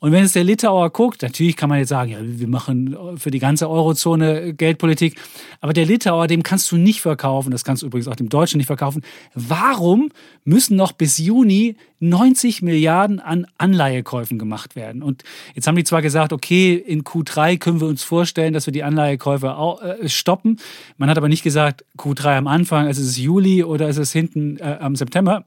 Und 0.00 0.12
wenn 0.12 0.24
es 0.24 0.32
der 0.32 0.44
Litauer 0.44 0.90
guckt, 0.90 1.20
natürlich 1.22 1.56
kann 1.56 1.68
man 1.68 1.78
jetzt 1.78 1.90
sagen, 1.90 2.10
ja, 2.10 2.18
wir 2.22 2.48
machen 2.48 2.96
für 3.16 3.30
die 3.30 3.38
ganze 3.38 3.68
Eurozone 3.68 4.54
Geldpolitik, 4.54 5.16
aber 5.60 5.74
der 5.74 5.84
Litauer, 5.84 6.26
dem 6.26 6.42
kannst 6.42 6.72
du 6.72 6.78
nicht 6.78 7.02
verkaufen, 7.02 7.50
das 7.50 7.64
kannst 7.64 7.82
du 7.82 7.86
übrigens 7.86 8.08
auch 8.08 8.16
dem 8.16 8.30
Deutschen 8.30 8.56
nicht 8.56 8.66
verkaufen. 8.66 9.02
Warum 9.34 10.10
müssen 10.44 10.76
noch 10.76 10.92
bis 10.92 11.18
Juni 11.18 11.76
90 12.00 12.62
Milliarden 12.62 13.20
an 13.20 13.46
Anleihekäufen 13.58 14.38
gemacht 14.38 14.74
werden? 14.74 15.02
Und 15.02 15.22
jetzt 15.54 15.66
haben 15.66 15.76
die 15.76 15.84
zwar 15.84 16.00
gesagt, 16.00 16.32
okay, 16.32 16.74
in 16.74 17.04
Q3 17.04 17.58
können 17.58 17.80
wir 17.80 17.86
uns 17.86 18.02
vorstellen, 18.02 18.54
dass 18.54 18.64
wir 18.64 18.72
die 18.72 18.82
Anleihekäufe 18.82 19.48
äh, 19.82 20.08
stoppen. 20.08 20.58
Man 20.96 21.10
hat 21.10 21.18
aber 21.18 21.28
nicht 21.28 21.42
gesagt, 21.42 21.84
Q3 21.98 22.38
am 22.38 22.46
Anfang, 22.46 22.86
es 22.86 22.96
ist 22.96 23.18
Juli 23.18 23.62
oder 23.64 23.86
es 23.86 23.98
ist 23.98 24.12
hinten 24.12 24.56
äh, 24.56 24.78
am 24.80 24.96
September 24.96 25.44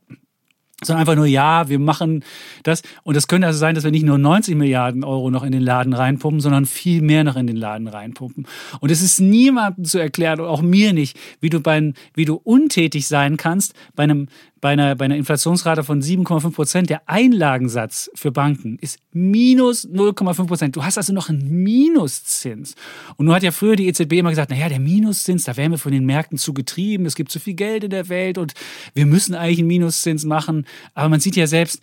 sondern 0.85 1.01
einfach 1.01 1.15
nur, 1.15 1.25
ja, 1.25 1.69
wir 1.69 1.79
machen 1.79 2.23
das. 2.63 2.81
Und 3.03 3.15
es 3.15 3.27
könnte 3.27 3.47
also 3.47 3.59
sein, 3.59 3.75
dass 3.75 3.83
wir 3.83 3.91
nicht 3.91 4.05
nur 4.05 4.17
90 4.17 4.55
Milliarden 4.55 5.03
Euro 5.03 5.29
noch 5.31 5.43
in 5.43 5.51
den 5.51 5.61
Laden 5.61 5.93
reinpumpen, 5.93 6.39
sondern 6.39 6.65
viel 6.65 7.01
mehr 7.01 7.23
noch 7.23 7.35
in 7.35 7.47
den 7.47 7.57
Laden 7.57 7.87
reinpumpen. 7.87 8.45
Und 8.79 8.91
es 8.91 9.01
ist 9.01 9.19
niemandem 9.19 9.85
zu 9.85 9.99
erklären, 9.99 10.39
auch 10.41 10.61
mir 10.61 10.93
nicht, 10.93 11.17
wie 11.39 11.49
du, 11.49 11.59
bei, 11.59 11.93
wie 12.13 12.25
du 12.25 12.35
untätig 12.35 13.07
sein 13.07 13.37
kannst 13.37 13.73
bei 13.95 14.03
einem 14.03 14.27
bei 14.63 14.69
einer, 14.69 14.95
bei 14.95 15.03
einer 15.03 15.17
Inflationsrate 15.17 15.83
von 15.83 16.01
7,5 16.01 16.51
Prozent, 16.53 16.89
der 16.89 17.01
Einlagensatz 17.09 18.09
für 18.15 18.31
Banken 18.31 18.77
ist 18.79 18.97
minus 19.11 19.85
0,5 19.85 20.47
Prozent. 20.47 20.75
Du 20.77 20.85
hast 20.85 20.97
also 20.97 21.11
noch 21.11 21.27
einen 21.27 21.63
Minuszins. 21.63 22.75
Und 23.17 23.25
nun 23.25 23.35
hat 23.35 23.43
ja 23.43 23.51
früher 23.51 23.75
die 23.75 23.89
EZB 23.89 24.13
immer 24.13 24.29
gesagt, 24.29 24.51
naja, 24.51 24.69
der 24.69 24.79
Minuszins, 24.79 25.43
da 25.43 25.57
werden 25.57 25.73
wir 25.73 25.79
von 25.79 25.91
den 25.91 26.05
Märkten 26.05 26.37
zu 26.37 26.53
getrieben, 26.53 27.05
es 27.05 27.15
gibt 27.15 27.29
zu 27.29 27.41
viel 27.41 27.55
Geld 27.55 27.83
in 27.83 27.89
der 27.89 28.07
Welt 28.07 28.37
und 28.37 28.53
wir 28.93 29.05
müssen 29.05 29.35
eigentlich 29.35 29.59
einen 29.59 29.67
Minuszins 29.67 30.23
machen. 30.23 30.65
Aber 30.93 31.09
man 31.09 31.19
sieht 31.19 31.35
ja 31.35 31.45
selbst, 31.45 31.81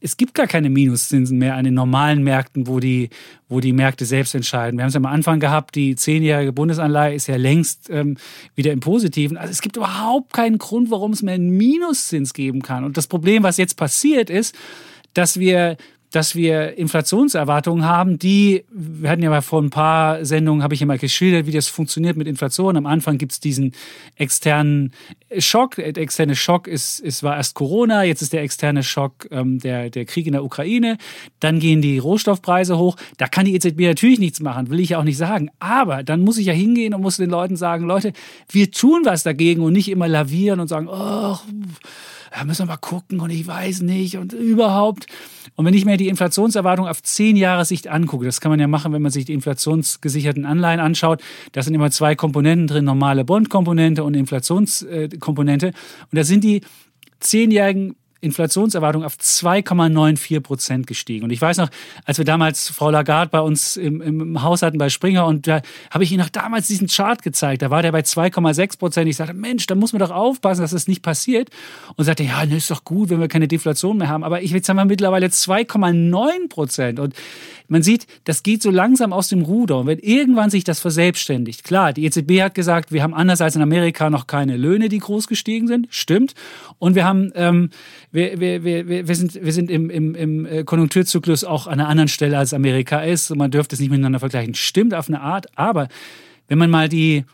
es 0.00 0.16
gibt 0.16 0.34
gar 0.34 0.46
keine 0.46 0.70
Minuszinsen 0.70 1.38
mehr 1.38 1.54
an 1.54 1.64
den 1.64 1.74
normalen 1.74 2.22
Märkten, 2.22 2.66
wo 2.66 2.80
die, 2.80 3.10
wo 3.48 3.60
die 3.60 3.72
Märkte 3.72 4.04
selbst 4.04 4.34
entscheiden. 4.34 4.78
Wir 4.78 4.84
haben 4.84 4.90
es 4.90 4.96
am 4.96 5.06
Anfang 5.06 5.40
gehabt, 5.40 5.74
die 5.74 5.96
zehnjährige 5.96 6.52
Bundesanleihe 6.52 7.14
ist 7.14 7.26
ja 7.26 7.36
längst 7.36 7.88
ähm, 7.90 8.16
wieder 8.54 8.72
im 8.72 8.80
Positiven. 8.80 9.36
Also 9.36 9.50
es 9.50 9.62
gibt 9.62 9.76
überhaupt 9.76 10.32
keinen 10.32 10.58
Grund, 10.58 10.90
warum 10.90 11.12
es 11.12 11.22
mehr 11.22 11.34
einen 11.34 11.50
Minuszins 11.50 12.34
geben 12.34 12.62
kann. 12.62 12.84
Und 12.84 12.96
das 12.96 13.06
Problem, 13.06 13.42
was 13.42 13.56
jetzt 13.56 13.76
passiert, 13.76 14.30
ist, 14.30 14.54
dass 15.14 15.38
wir 15.38 15.76
dass 16.10 16.34
wir 16.34 16.78
Inflationserwartungen 16.78 17.84
haben, 17.84 18.18
die, 18.18 18.64
wir 18.70 19.10
hatten 19.10 19.22
ja 19.22 19.30
mal 19.30 19.42
vor 19.42 19.60
ein 19.60 19.70
paar 19.70 20.24
Sendungen, 20.24 20.62
habe 20.62 20.74
ich 20.74 20.80
ja 20.80 20.86
mal 20.86 20.98
geschildert, 20.98 21.46
wie 21.46 21.52
das 21.52 21.68
funktioniert 21.68 22.16
mit 22.16 22.28
Inflation. 22.28 22.76
Am 22.76 22.86
Anfang 22.86 23.18
gibt 23.18 23.32
es 23.32 23.40
diesen 23.40 23.72
externen 24.14 24.92
Schock. 25.38 25.76
Der 25.76 25.96
externe 25.96 26.36
Schock 26.36 26.68
ist, 26.68 27.00
ist, 27.00 27.22
war 27.22 27.36
erst 27.36 27.54
Corona, 27.54 28.04
jetzt 28.04 28.22
ist 28.22 28.32
der 28.32 28.42
externe 28.42 28.82
Schock 28.82 29.28
ähm, 29.30 29.58
der, 29.58 29.90
der 29.90 30.04
Krieg 30.04 30.26
in 30.26 30.32
der 30.32 30.44
Ukraine. 30.44 30.96
Dann 31.40 31.58
gehen 31.58 31.82
die 31.82 31.98
Rohstoffpreise 31.98 32.78
hoch. 32.78 32.96
Da 33.16 33.26
kann 33.26 33.44
die 33.44 33.54
EZB 33.54 33.80
natürlich 33.80 34.18
nichts 34.18 34.40
machen, 34.40 34.70
will 34.70 34.80
ich 34.80 34.90
ja 34.90 34.98
auch 34.98 35.04
nicht 35.04 35.18
sagen. 35.18 35.50
Aber 35.58 36.02
dann 36.02 36.22
muss 36.22 36.38
ich 36.38 36.46
ja 36.46 36.52
hingehen 36.52 36.94
und 36.94 37.02
muss 37.02 37.16
den 37.16 37.30
Leuten 37.30 37.56
sagen, 37.56 37.86
Leute, 37.86 38.12
wir 38.50 38.70
tun 38.70 39.02
was 39.04 39.22
dagegen 39.22 39.62
und 39.62 39.72
nicht 39.72 39.88
immer 39.88 40.08
lavieren 40.08 40.60
und 40.60 40.68
sagen, 40.68 40.88
oh, 40.88 41.36
da 42.30 42.44
müssen 42.44 42.62
wir 42.62 42.72
mal 42.72 42.76
gucken 42.76 43.20
und 43.20 43.30
ich 43.30 43.46
weiß 43.46 43.82
nicht 43.82 44.16
und 44.16 44.32
überhaupt. 44.32 45.06
Und 45.54 45.64
wenn 45.64 45.74
ich 45.74 45.84
mir 45.84 45.96
die 45.96 46.08
Inflationserwartung 46.08 46.86
auf 46.86 47.02
zehn 47.02 47.36
Jahre 47.36 47.64
Sicht 47.64 47.88
angucke, 47.88 48.24
das 48.24 48.40
kann 48.40 48.50
man 48.50 48.60
ja 48.60 48.68
machen, 48.68 48.92
wenn 48.92 49.02
man 49.02 49.10
sich 49.10 49.24
die 49.24 49.32
inflationsgesicherten 49.32 50.44
Anleihen 50.44 50.80
anschaut, 50.80 51.22
da 51.52 51.62
sind 51.62 51.74
immer 51.74 51.90
zwei 51.90 52.14
Komponenten 52.14 52.66
drin, 52.66 52.84
normale 52.84 53.24
Bondkomponente 53.24 54.04
und 54.04 54.14
Inflationskomponente. 54.14 55.68
Und 55.68 56.16
da 56.16 56.24
sind 56.24 56.44
die 56.44 56.60
zehnjährigen 57.20 57.96
Inflationserwartung 58.20 59.04
auf 59.04 59.16
2,94 59.16 60.40
Prozent 60.40 60.86
gestiegen. 60.86 61.24
Und 61.24 61.30
ich 61.30 61.40
weiß 61.40 61.58
noch, 61.58 61.68
als 62.04 62.18
wir 62.18 62.24
damals 62.24 62.68
Frau 62.68 62.90
Lagarde 62.90 63.30
bei 63.30 63.40
uns 63.40 63.76
im, 63.76 64.00
im 64.00 64.42
Haus 64.42 64.62
hatten 64.62 64.78
bei 64.78 64.88
Springer 64.88 65.26
und 65.26 65.46
da 65.46 65.62
habe 65.90 66.04
ich 66.04 66.12
Ihnen 66.12 66.22
noch 66.22 66.30
damals 66.30 66.66
diesen 66.66 66.88
Chart 66.88 67.22
gezeigt. 67.22 67.62
Da 67.62 67.70
war 67.70 67.82
der 67.82 67.92
bei 67.92 68.00
2,6 68.00 68.78
Prozent. 68.78 69.08
Ich 69.08 69.16
sagte, 69.16 69.34
Mensch, 69.34 69.66
da 69.66 69.74
muss 69.74 69.92
man 69.92 70.00
doch 70.00 70.10
aufpassen, 70.10 70.62
dass 70.62 70.72
das 70.72 70.88
nicht 70.88 71.02
passiert. 71.02 71.50
Und 71.96 72.04
sagte, 72.04 72.24
ja, 72.24 72.44
ne, 72.44 72.56
ist 72.56 72.70
doch 72.70 72.84
gut, 72.84 73.10
wenn 73.10 73.20
wir 73.20 73.28
keine 73.28 73.48
Deflation 73.48 73.98
mehr 73.98 74.08
haben. 74.08 74.24
Aber 74.24 74.42
ich 74.42 74.50
jetzt 74.50 74.68
haben 74.68 74.76
wir 74.76 74.84
mittlerweile 74.84 75.26
2,9 75.26 76.48
Prozent. 76.48 76.98
Und 76.98 77.14
man 77.68 77.82
sieht, 77.82 78.06
das 78.24 78.42
geht 78.42 78.62
so 78.62 78.70
langsam 78.70 79.12
aus 79.12 79.28
dem 79.28 79.42
Ruder. 79.42 79.78
Und 79.78 79.86
wenn 79.86 79.98
irgendwann 79.98 80.50
sich 80.50 80.64
das 80.64 80.80
verselbstständigt, 80.80 81.64
klar, 81.64 81.92
die 81.92 82.04
EZB 82.04 82.42
hat 82.42 82.54
gesagt, 82.54 82.92
wir 82.92 83.02
haben 83.02 83.14
anders 83.14 83.40
als 83.40 83.56
in 83.56 83.62
Amerika 83.62 84.10
noch 84.10 84.26
keine 84.26 84.56
Löhne, 84.56 84.88
die 84.88 84.98
groß 84.98 85.28
gestiegen 85.28 85.66
sind. 85.66 85.88
Stimmt. 85.90 86.34
Und 86.78 86.94
wir 86.94 87.04
haben, 87.04 87.32
ähm, 87.34 87.70
wir, 88.16 88.40
wir, 88.40 88.64
wir, 88.64 89.08
wir 89.08 89.14
sind, 89.14 89.34
wir 89.34 89.52
sind 89.52 89.70
im, 89.70 89.90
im, 89.90 90.14
im 90.14 90.46
äh, 90.46 90.64
Konjunkturzyklus 90.64 91.44
auch 91.44 91.66
an 91.66 91.74
einer 91.74 91.88
anderen 91.88 92.08
Stelle 92.08 92.38
als 92.38 92.54
Amerika 92.54 93.00
ist. 93.00 93.34
Man 93.36 93.50
dürfte 93.50 93.74
es 93.74 93.80
nicht 93.80 93.90
miteinander 93.90 94.18
vergleichen. 94.18 94.54
Stimmt 94.54 94.94
auf 94.94 95.08
eine 95.08 95.20
Art. 95.20 95.46
Aber 95.56 95.88
wenn 96.48 96.58
man 96.58 96.70
mal 96.70 96.88
die 96.88 97.24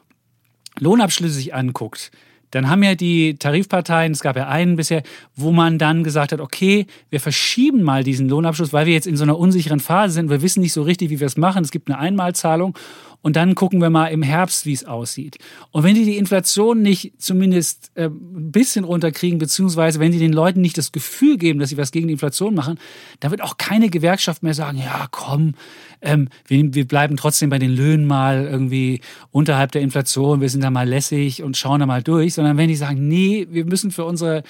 Lohnabschlüsse 0.81 1.35
sich 1.35 1.55
anguckt, 1.55 2.11
dann 2.51 2.69
haben 2.69 2.83
ja 2.83 2.97
die 2.97 3.37
Tarifparteien, 3.37 4.13
es 4.13 4.21
gab 4.21 4.37
ja 4.37 4.49
einen 4.49 4.77
bisher, 4.77 5.03
wo 5.37 5.53
man 5.53 5.79
dann 5.79 6.05
gesagt 6.05 6.33
hat, 6.33 6.41
okay, 6.41 6.87
wir 7.11 7.21
verschieben 7.21 7.83
mal 7.83 8.05
diesen 8.05 8.29
Lohnabschluss, 8.29 8.73
weil 8.73 8.87
wir 8.87 8.93
jetzt 8.93 9.07
in 9.07 9.17
so 9.17 9.23
einer 9.23 9.39
unsicheren 9.39 9.81
Phase 9.81 10.15
sind. 10.15 10.31
Wir 10.31 10.43
wissen 10.43 10.61
nicht 10.61 10.73
so 10.75 10.83
richtig, 10.83 11.11
wie 11.11 11.21
wir 11.21 11.29
es 11.29 11.37
machen. 11.37 11.65
Es 11.65 11.71
gibt 11.71 11.89
eine 11.89 11.99
Einmalzahlung 11.99 12.77
und 13.23 13.37
dann 13.37 13.55
gucken 13.55 13.81
wir 13.81 13.91
mal 13.91 14.09
im 14.09 14.23
Herbst, 14.23 14.67
wie 14.67 14.73
es 14.73 14.85
aussieht. 14.85 15.39
Und 15.71 15.85
wenn 15.85 15.95
die 15.95 16.05
die 16.05 16.19
Inflation 16.19 16.83
nicht 16.83 17.13
zumindest 17.19 17.93
äh, 17.95 18.07
ein 18.07 18.53
bisschen 18.53 18.85
runterkriegen, 18.85 19.39
beziehungsweise 19.39 20.01
wenn 20.01 20.13
die 20.13 20.19
den 20.19 20.33
Leuten 20.33 20.61
nicht 20.61 20.77
das 20.77 20.93
Gefühl 20.93 21.39
geben, 21.39 21.61
dass 21.61 21.71
sie 21.71 21.77
was 21.77 21.93
gegen 21.93 22.09
die 22.09 22.13
Inflation 22.13 22.55
machen, 22.55 22.79
dann 23.21 23.31
wird 23.31 23.43
auch 23.43 23.57
keine 23.57 23.89
Gewerkschaft 23.89 24.43
mehr 24.43 24.55
sagen, 24.55 24.79
ja 24.79 25.07
komm, 25.11 25.55
ähm, 26.03 26.29
wir, 26.47 26.75
wir 26.75 26.87
bleiben 26.87 27.17
trotzdem 27.17 27.49
bei 27.49 27.59
den 27.59 27.71
Löhnen 27.71 28.07
mal 28.07 28.45
irgendwie 28.45 29.01
unterhalb 29.31 29.73
der 29.73 29.83
Inflation, 29.83 30.41
wir 30.41 30.49
sind 30.49 30.65
da 30.65 30.71
mal 30.71 30.89
lässig 30.89 31.43
und 31.43 31.57
schauen 31.57 31.81
da 31.81 31.87
mal 31.87 32.03
durch, 32.03 32.35
sondern 32.35 32.57
wenn 32.57 32.69
die 32.69 32.77
sagen, 32.77 33.07
nee, 33.07 33.47
wir 33.51 33.65
müssen 33.65 33.93
für 33.93 34.05
unsere 34.05 34.43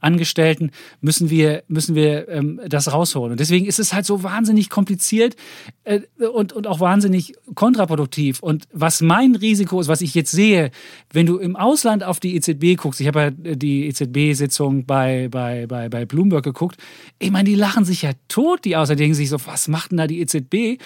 Angestellten 0.00 0.70
müssen 1.00 1.30
wir, 1.30 1.62
müssen 1.68 1.94
wir 1.94 2.28
ähm, 2.28 2.60
das 2.68 2.92
rausholen. 2.92 3.32
Und 3.32 3.40
deswegen 3.40 3.66
ist 3.66 3.78
es 3.78 3.92
halt 3.92 4.06
so 4.06 4.22
wahnsinnig 4.22 4.70
kompliziert 4.70 5.36
äh, 5.84 6.00
und, 6.32 6.52
und 6.52 6.66
auch 6.66 6.80
wahnsinnig 6.80 7.34
kontraproduktiv. 7.54 8.40
Und 8.40 8.66
was 8.72 9.00
mein 9.00 9.34
Risiko 9.34 9.80
ist, 9.80 9.88
was 9.88 10.00
ich 10.00 10.14
jetzt 10.14 10.30
sehe, 10.30 10.70
wenn 11.12 11.26
du 11.26 11.38
im 11.38 11.56
Ausland 11.56 12.04
auf 12.04 12.20
die 12.20 12.36
EZB 12.36 12.76
guckst, 12.76 13.00
ich 13.00 13.06
habe 13.06 13.20
ja 13.20 13.30
die 13.30 13.86
EZB-Sitzung 13.88 14.84
bei, 14.84 15.28
bei, 15.30 15.66
bei, 15.66 15.88
bei 15.88 16.04
Bloomberg 16.04 16.44
geguckt, 16.44 16.76
ich 17.18 17.30
meine, 17.30 17.44
die 17.44 17.54
lachen 17.54 17.84
sich 17.84 18.02
ja 18.02 18.12
tot, 18.28 18.64
die 18.64 18.76
Ausländer 18.76 19.00
denken 19.00 19.14
sich 19.14 19.28
so, 19.28 19.38
was 19.46 19.68
macht 19.68 19.90
denn 19.90 19.98
da 19.98 20.06
die 20.06 20.20
EZB? 20.20 20.80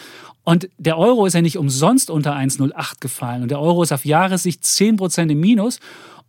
Und 0.45 0.69
der 0.77 0.99
Euro 0.99 1.25
ist 1.27 1.33
ja 1.33 1.41
nicht 1.41 1.57
umsonst 1.57 2.11
unter 2.11 2.37
1,08 2.37 3.01
gefallen. 3.01 3.43
Und 3.43 3.51
der 3.51 3.61
Euro 3.61 3.83
ist 3.83 3.93
auf 3.93 4.05
Jahressicht 4.05 4.63
10% 4.63 5.31
im 5.31 5.41
Minus. 5.41 5.81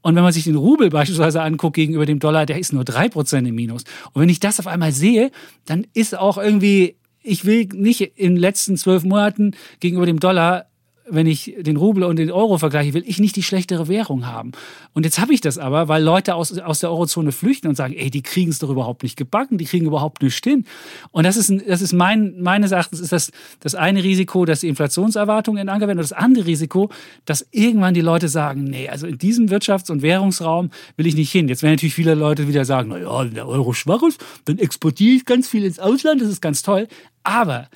Und 0.06 0.16
wenn 0.16 0.22
man 0.22 0.34
sich 0.34 0.44
den 0.44 0.56
Rubel 0.56 0.92
beispielsweise 0.92 1.42
anguckt 1.42 1.78
gegenüber 1.78 2.06
dem 2.06 2.20
Dollar, 2.20 2.46
der 2.46 2.60
ist 2.60 2.72
nur 2.72 2.84
3% 2.84 3.40
im 3.40 3.56
Minus. 3.56 3.86
Und 4.14 4.22
wenn 4.22 4.30
ich 4.30 4.40
das 4.40 4.60
auf 4.60 4.68
einmal 4.68 4.92
sehe, 4.92 5.32
dann 5.66 5.88
ist 5.96 6.16
auch 6.16 6.38
irgendwie, 6.38 6.96
ich 7.24 7.44
will 7.46 7.68
nicht 7.74 8.02
in 8.02 8.36
den 8.36 8.38
letzten 8.38 8.78
zwölf 8.78 9.04
Monaten 9.04 9.56
gegenüber 9.80 10.06
dem 10.06 10.20
Dollar 10.20 10.68
wenn 11.08 11.28
ich 11.28 11.56
den 11.60 11.78
Rubel 11.78 12.04
und 12.04 12.18
den 12.18 12.32
Euro 12.32 12.58
vergleiche, 12.58 12.94
will 12.94 13.04
ich 13.06 13.20
nicht 13.20 13.36
die 13.36 13.44
schlechtere 13.44 13.88
Währung 13.88 14.26
haben. 14.26 14.54
Und 14.94 15.06
jetzt 15.06 15.20
habe 15.20 15.34
ich 15.34 15.42
das 15.42 15.58
aber, 15.58 15.88
weil 15.88 16.04
Leute 16.04 16.34
aus, 16.36 16.58
aus 16.58 16.80
der 16.80 16.90
Eurozone 16.90 17.32
flüchten 17.32 17.68
und 17.68 17.76
sagen, 17.76 17.94
ey, 17.94 18.10
die 18.10 18.24
kriegen 18.24 18.50
es 18.50 18.60
doch 18.60 18.70
überhaupt 18.70 19.04
nicht 19.04 19.16
gebacken, 19.16 19.58
die 19.58 19.66
kriegen 19.66 19.86
überhaupt 19.86 20.24
nichts 20.24 20.42
hin. 20.44 20.66
Und 21.12 21.26
das 21.26 21.38
ist, 21.38 21.54
das 21.68 21.82
ist 21.82 21.94
mein, 21.94 22.42
meines 22.42 22.72
Erachtens 22.72 23.00
ist 23.00 23.12
das, 23.12 23.32
das 23.60 23.76
eine 23.76 24.04
Risiko, 24.04 24.46
dass 24.46 24.62
die 24.62 24.68
Inflationserwartungen 24.68 25.62
in 25.62 25.70
Anker 25.70 25.88
werden 25.88 26.00
und 26.00 26.10
das 26.10 26.14
andere 26.14 26.48
Risiko, 26.48 26.90
dass 27.26 27.48
irgendwann 27.52 27.94
die 27.94 28.02
Leute 28.02 28.28
sagen, 28.28 28.64
nee, 28.64 28.90
also 28.90 29.06
in 29.06 29.18
diesem 29.20 29.48
Wirtschafts- 29.50 29.92
und 29.92 30.02
Währungsraum 30.02 30.72
will 30.98 31.06
ich 31.06 31.16
nicht 31.16 31.32
hin. 31.32 31.48
Jetzt 31.48 31.62
werden 31.62 31.74
natürlich 31.74 31.96
viele 31.96 32.16
Leute 32.16 32.48
wieder 32.48 32.66
sagen, 32.66 32.90
na 32.90 32.98
ja, 32.98 33.26
wenn 33.26 33.36
der 33.36 33.48
Euro 33.48 33.74
schwach 33.74 34.02
ist, 34.04 34.24
dann 34.46 34.58
exportiere 34.58 35.16
ich 35.16 35.26
ganz 35.26 35.48
viel 35.48 35.66
ins 35.66 35.78
Ausland, 35.80 36.22
das 36.22 36.30
ist 36.30 36.42
ganz 36.42 36.64
toll. 36.64 36.88
Aber 37.24 37.70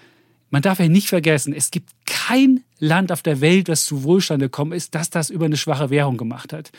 man 0.49 0.61
darf 0.61 0.80
ja 0.80 0.88
nicht 0.88 1.10
vergessen, 1.10 1.53
es 1.53 1.69
gibt 1.69 1.91
kein 2.06 2.64
Land 2.80 3.11
auf 3.11 3.22
der 3.22 3.41
Welt, 3.41 3.69
das 3.69 3.85
zu 3.85 4.03
Wohlstand 4.03 4.41
gekommen 4.41 4.72
ist, 4.72 4.95
das 4.95 5.10
das 5.10 5.30
über 5.30 5.45
eine 5.45 5.57
schwache 5.57 5.89
Währung 5.89 6.18
gemacht 6.18 6.53
hat. 6.53 6.72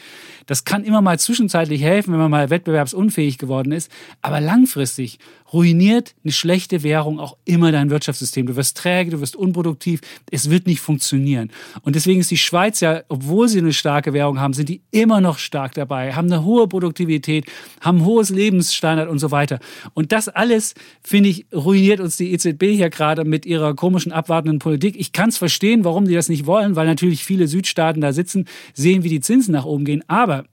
Das 0.47 0.65
kann 0.65 0.85
immer 0.85 1.03
mal 1.03 1.19
zwischenzeitlich 1.19 1.83
helfen, 1.83 2.13
wenn 2.13 2.21
man 2.21 2.31
mal 2.31 2.51
wettbewerbsunfähig 2.51 3.39
geworden 3.39 3.73
ist, 3.73 3.91
aber 4.23 4.41
langfristig 4.41 5.19
ruiniert 5.53 6.15
eine 6.25 6.33
schlechte 6.33 6.83
Währung 6.83 7.19
auch 7.19 7.37
immer 7.45 7.73
dein 7.73 7.91
Wirtschaftssystem. 7.91 8.47
Du 8.47 8.57
wirst 8.57 8.77
träge, 8.77 9.11
du 9.11 9.21
wirst 9.21 9.37
unproduktiv, 9.37 10.01
es 10.31 10.49
wird 10.49 10.67
nicht 10.67 10.81
funktionieren. 10.81 11.51
Und 11.83 11.97
deswegen 11.97 12.21
ist 12.21 12.31
die 12.31 12.37
Schweiz 12.37 12.81
ja, 12.81 13.03
obwohl 13.09 13.49
sie 13.49 13.59
eine 13.59 13.73
starke 13.73 14.13
Währung 14.13 14.39
haben, 14.41 14.53
sind 14.53 14.69
die 14.69 14.81
immer 14.91 15.21
noch 15.21 15.39
stark 15.39 15.75
dabei, 15.75 16.13
haben 16.13 16.33
eine 16.33 16.45
hohe 16.45 16.69
Produktivität, 16.69 17.47
haben 17.81 17.99
ein 17.99 18.05
hohes 18.05 18.31
Lebensstandard 18.31 19.09
und 19.09 19.19
so 19.19 19.31
weiter. 19.31 19.59
Und 19.95 20.13
das 20.13 20.29
alles, 20.29 20.75
finde 21.03 21.31
ich, 21.31 21.47
ruiniert 21.53 22.01
uns 22.01 22.17
die 22.17 22.33
EZB 22.33 22.63
hier 22.77 22.91
gerade 22.91 23.25
mit 23.25 23.45
ihrer 23.45 23.75
komischen 23.75 24.13
abwartenden 24.13 24.61
Politik. 24.61 24.95
Ich 24.99 25.13
kann 25.13 25.31
es 25.31 25.39
verstehen, 25.39 25.85
warum 25.85 25.90
die 25.99 26.15
das 26.15 26.29
nicht 26.29 26.47
wollen, 26.47 26.77
weil 26.77 26.87
natürlich 26.87 27.25
viele 27.25 27.47
Südstaaten 27.47 28.01
da 28.01 28.13
sitzen, 28.13 28.47
sehen, 28.75 29.03
wie 29.05 29.09
die 29.09 29.21
Zinsen 29.21 29.53
nach 29.53 29.65
oben 29.65 29.85
gehen. 29.85 30.05
Aber 30.09 30.45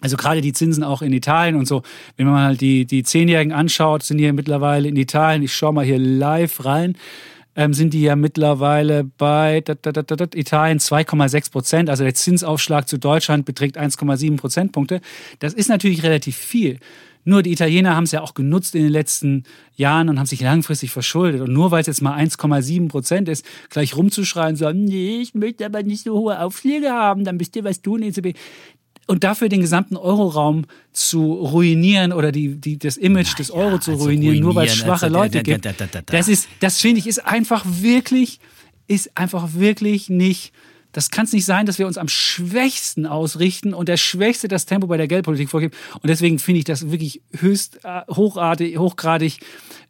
also 0.00 0.16
gerade 0.16 0.40
die 0.40 0.52
Zinsen 0.52 0.82
auch 0.82 1.02
in 1.02 1.12
Italien 1.12 1.56
und 1.56 1.66
so. 1.66 1.82
Wenn 2.16 2.26
man 2.26 2.34
mal 2.34 2.56
die, 2.56 2.86
die 2.86 3.02
Zehnjährigen 3.02 3.52
anschaut, 3.52 4.02
sind 4.02 4.18
hier 4.18 4.32
mittlerweile 4.32 4.88
in 4.88 4.96
Italien, 4.96 5.42
ich 5.42 5.54
schaue 5.54 5.74
mal 5.74 5.84
hier 5.84 5.98
live 5.98 6.64
rein, 6.64 6.96
ähm, 7.56 7.74
sind 7.74 7.92
die 7.92 8.02
ja 8.02 8.16
mittlerweile 8.16 9.04
bei 9.04 9.60
dat, 9.60 9.84
dat, 9.84 10.10
dat, 10.10 10.34
Italien 10.34 10.78
2,6 10.78 11.50
Prozent. 11.50 11.90
Also 11.90 12.04
der 12.04 12.14
Zinsaufschlag 12.14 12.88
zu 12.88 12.98
Deutschland 12.98 13.44
beträgt 13.44 13.78
1,7 13.78 14.36
Prozentpunkte. 14.36 15.00
Das 15.40 15.52
ist 15.52 15.68
natürlich 15.68 16.02
relativ 16.02 16.36
viel. 16.36 16.78
Nur 17.24 17.42
die 17.42 17.52
Italiener 17.52 17.96
haben 17.96 18.04
es 18.04 18.12
ja 18.12 18.22
auch 18.22 18.34
genutzt 18.34 18.74
in 18.74 18.82
den 18.82 18.92
letzten 18.92 19.44
Jahren 19.76 20.08
und 20.08 20.18
haben 20.18 20.26
sich 20.26 20.40
langfristig 20.40 20.90
verschuldet. 20.90 21.40
Und 21.42 21.52
nur 21.52 21.70
weil 21.70 21.82
es 21.82 21.86
jetzt 21.86 22.02
mal 22.02 22.18
1,7 22.18 22.88
Prozent 22.88 23.28
ist, 23.28 23.44
gleich 23.68 23.96
rumzuschreien, 23.96 24.56
so, 24.56 24.70
nee, 24.72 25.20
ich 25.20 25.34
möchte 25.34 25.66
aber 25.66 25.82
nicht 25.82 26.04
so 26.04 26.18
hohe 26.18 26.40
Aufschläge 26.40 26.90
haben, 26.90 27.24
dann 27.24 27.36
müsst 27.36 27.56
ihr 27.56 27.64
was 27.64 27.82
tun, 27.82 28.02
EZB 28.02 28.34
und 29.10 29.24
dafür 29.24 29.48
den 29.48 29.60
gesamten 29.60 29.96
Euroraum 29.96 30.66
zu 30.92 31.32
ruinieren 31.32 32.12
oder 32.12 32.30
die, 32.30 32.60
die, 32.60 32.78
das 32.78 32.96
Image 32.96 33.30
Na, 33.30 33.36
des 33.38 33.50
Euro 33.50 33.72
ja, 33.72 33.80
zu 33.80 33.90
ruinieren, 33.92 34.00
also 34.00 34.06
ruinieren, 34.06 34.40
nur 34.40 34.54
weil 34.54 34.68
es 34.68 34.76
schwache 34.76 35.06
also, 35.06 35.18
Leute 35.18 35.42
gibt. 35.42 35.66
Das 36.06 36.28
ist, 36.28 36.48
das 36.60 36.80
finde 36.80 37.00
ich, 37.00 37.08
ist 37.08 37.26
einfach 37.26 37.64
wirklich, 37.66 38.38
ist 38.86 39.16
einfach 39.16 39.54
wirklich 39.54 40.10
nicht. 40.10 40.52
Das 40.92 41.10
kann 41.10 41.24
es 41.24 41.32
nicht 41.32 41.44
sein, 41.44 41.66
dass 41.66 41.78
wir 41.78 41.86
uns 41.86 41.98
am 41.98 42.08
schwächsten 42.08 43.06
ausrichten 43.06 43.74
und 43.74 43.88
der 43.88 43.96
Schwächste 43.96 44.48
das 44.48 44.66
Tempo 44.66 44.86
bei 44.86 44.96
der 44.96 45.08
Geldpolitik 45.08 45.48
vorgibt. 45.48 45.76
Und 45.94 46.08
deswegen 46.08 46.38
finde 46.38 46.58
ich 46.58 46.64
das 46.64 46.90
wirklich 46.90 47.22
höchst 47.36 47.84
äh, 47.84 48.02
hochartig, 48.08 48.78
hochgradig 48.78 49.38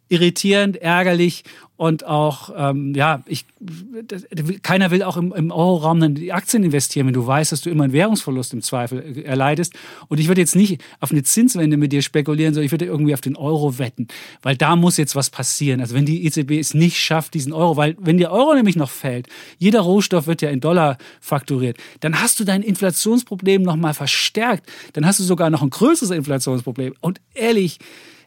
irritierend, 0.09 0.77
ärgerlich 0.77 1.45
und 1.81 2.05
auch, 2.05 2.51
ähm, 2.55 2.95
ja, 2.95 3.23
ich, 3.25 3.47
das, 3.59 4.27
keiner 4.63 4.91
will 4.91 5.03
auch 5.03 5.17
im, 5.17 5.33
im 5.33 5.51
Euro-Raum 5.51 5.99
dann 5.99 6.15
die 6.15 6.31
Aktien 6.31 6.63
investieren, 6.63 7.07
wenn 7.07 7.15
du 7.15 7.27
weißt, 7.27 7.53
dass 7.53 7.63
du 7.63 7.71
immer 7.71 7.85
einen 7.85 7.95
Währungsverlust 7.95 8.53
im 8.53 8.61
Zweifel 8.61 9.25
erleidest. 9.25 9.73
Und 10.09 10.21
ich 10.21 10.29
würde 10.29 10.43
jetzt 10.43 10.55
nicht 10.55 10.83
auf 11.01 11.11
eine 11.11 11.23
Zinswende 11.23 11.79
mit 11.79 11.91
dir 11.91 12.03
spekulieren, 12.03 12.53
sondern 12.53 12.67
ich 12.67 12.71
würde 12.71 12.85
irgendwie 12.85 13.15
auf 13.15 13.23
den 13.23 13.35
Euro 13.35 13.79
wetten, 13.79 14.09
weil 14.43 14.59
da 14.59 14.77
muss 14.77 14.99
jetzt 14.99 15.17
was 15.17 15.31
passieren. 15.31 15.81
Also 15.81 15.95
wenn 15.95 16.05
die 16.05 16.27
EZB 16.27 16.61
es 16.61 16.75
nicht 16.75 16.99
schafft, 16.99 17.33
diesen 17.33 17.55
Euro, 17.55 17.79
weil 17.79 17.97
wenn 17.99 18.19
der 18.19 18.31
Euro 18.31 18.55
nämlich 18.55 18.77
noch 18.77 18.91
fällt, 18.91 19.27
jeder 19.57 19.81
Rohstoff 19.81 20.27
wird 20.27 20.43
ja 20.43 20.51
in 20.51 20.61
Dollar 20.61 20.99
fakturiert, 21.23 21.79
dann 22.01 22.21
hast 22.21 22.39
du 22.41 22.45
dein 22.45 22.63
Inflationsproblem 22.63 23.63
nochmal 23.63 23.95
verstärkt. 23.95 24.71
Dann 24.93 25.07
hast 25.07 25.19
du 25.19 25.25
sogar 25.25 25.49
noch 25.49 25.63
ein 25.63 25.71
größeres 25.71 26.11
Inflationsproblem. 26.11 26.93
Und 27.01 27.23
ehrlich, 27.33 27.79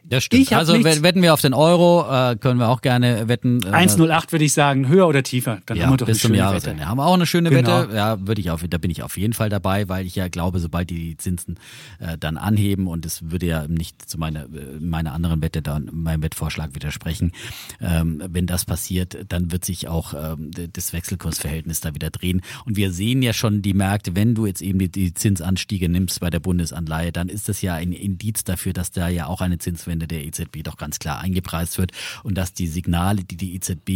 Das 0.06 0.24
stimmt. 0.24 0.52
Also 0.52 0.76
nichts- 0.76 1.02
wetten 1.02 1.22
wir 1.22 1.32
auf 1.32 1.40
den 1.40 1.54
Euro, 1.54 2.04
äh, 2.10 2.36
können 2.36 2.58
wir 2.60 2.68
auch 2.68 2.82
gerne 2.82 3.26
wetten. 3.28 3.60
Äh, 3.64 3.70
1,08 3.70 4.32
würde 4.32 4.44
ich 4.44 4.52
sagen, 4.52 4.86
höher 4.88 5.08
oder 5.08 5.22
tiefer. 5.22 5.58
Dann 5.66 5.76
Ja, 5.78 5.84
haben 5.86 5.92
wir 5.94 5.96
doch 5.96 6.06
bis 6.06 6.18
eine 6.24 6.28
zum 6.32 6.34
Jahresende. 6.34 6.86
Haben 6.86 6.98
wir 6.98 7.06
auch 7.06 7.14
eine 7.14 7.26
schöne 7.26 7.48
Genau. 7.50 7.82
Wette. 7.84 7.96
Ja, 7.96 8.26
würde 8.26 8.40
ich 8.40 8.50
auf, 8.50 8.62
da 8.68 8.78
bin 8.78 8.90
ich 8.90 9.02
auf 9.02 9.16
jeden 9.16 9.32
Fall 9.32 9.48
dabei, 9.48 9.88
weil 9.88 10.04
ich 10.04 10.14
ja 10.14 10.28
glaube, 10.28 10.60
sobald 10.60 10.90
die 10.90 11.16
Zinsen 11.16 11.58
äh, 12.00 12.18
dann 12.18 12.36
anheben 12.36 12.86
und 12.86 13.06
es 13.06 13.30
würde 13.30 13.46
ja 13.46 13.66
nicht 13.66 14.08
zu 14.08 14.18
meiner, 14.18 14.42
äh, 14.44 14.78
meiner 14.78 15.12
anderen 15.12 15.40
Wette, 15.40 15.62
dann 15.62 15.88
meinem 15.92 16.22
Wettvorschlag 16.22 16.74
widersprechen, 16.74 17.32
ähm, 17.80 18.22
wenn 18.28 18.46
das 18.46 18.66
passiert, 18.66 19.16
dann 19.28 19.50
wird 19.52 19.64
sich 19.64 19.88
auch 19.88 20.12
ähm, 20.14 20.50
das 20.72 20.92
Wechselkursverhältnis 20.92 21.80
da 21.80 21.94
wieder 21.94 22.10
drehen. 22.10 22.42
Und 22.66 22.76
wir 22.76 22.92
sehen 22.92 23.22
ja 23.22 23.32
schon 23.32 23.62
die 23.62 23.72
Märkte, 23.74 24.14
wenn 24.14 24.34
du 24.34 24.44
jetzt 24.46 24.60
eben 24.60 24.78
die, 24.78 24.90
die 24.90 25.14
Zinsanstiege 25.14 25.88
nimmst 25.88 26.20
bei 26.20 26.28
der 26.28 26.40
Bundesanleihe, 26.40 27.10
dann 27.10 27.28
ist 27.30 27.48
das 27.48 27.62
ja 27.62 27.74
ein 27.74 27.92
Indiz 27.92 28.44
dafür, 28.44 28.74
dass 28.74 28.90
da 28.90 29.08
ja 29.08 29.26
auch 29.28 29.40
eine 29.40 29.56
Zinswende 29.58 29.93
der 29.98 30.24
EZB 30.24 30.62
doch 30.62 30.76
ganz 30.76 30.98
klar 30.98 31.20
eingepreist 31.20 31.78
wird 31.78 31.92
und 32.22 32.36
dass 32.36 32.52
die 32.52 32.66
Signale, 32.66 33.24
die 33.24 33.36
die 33.36 33.54
EZB 33.54 33.88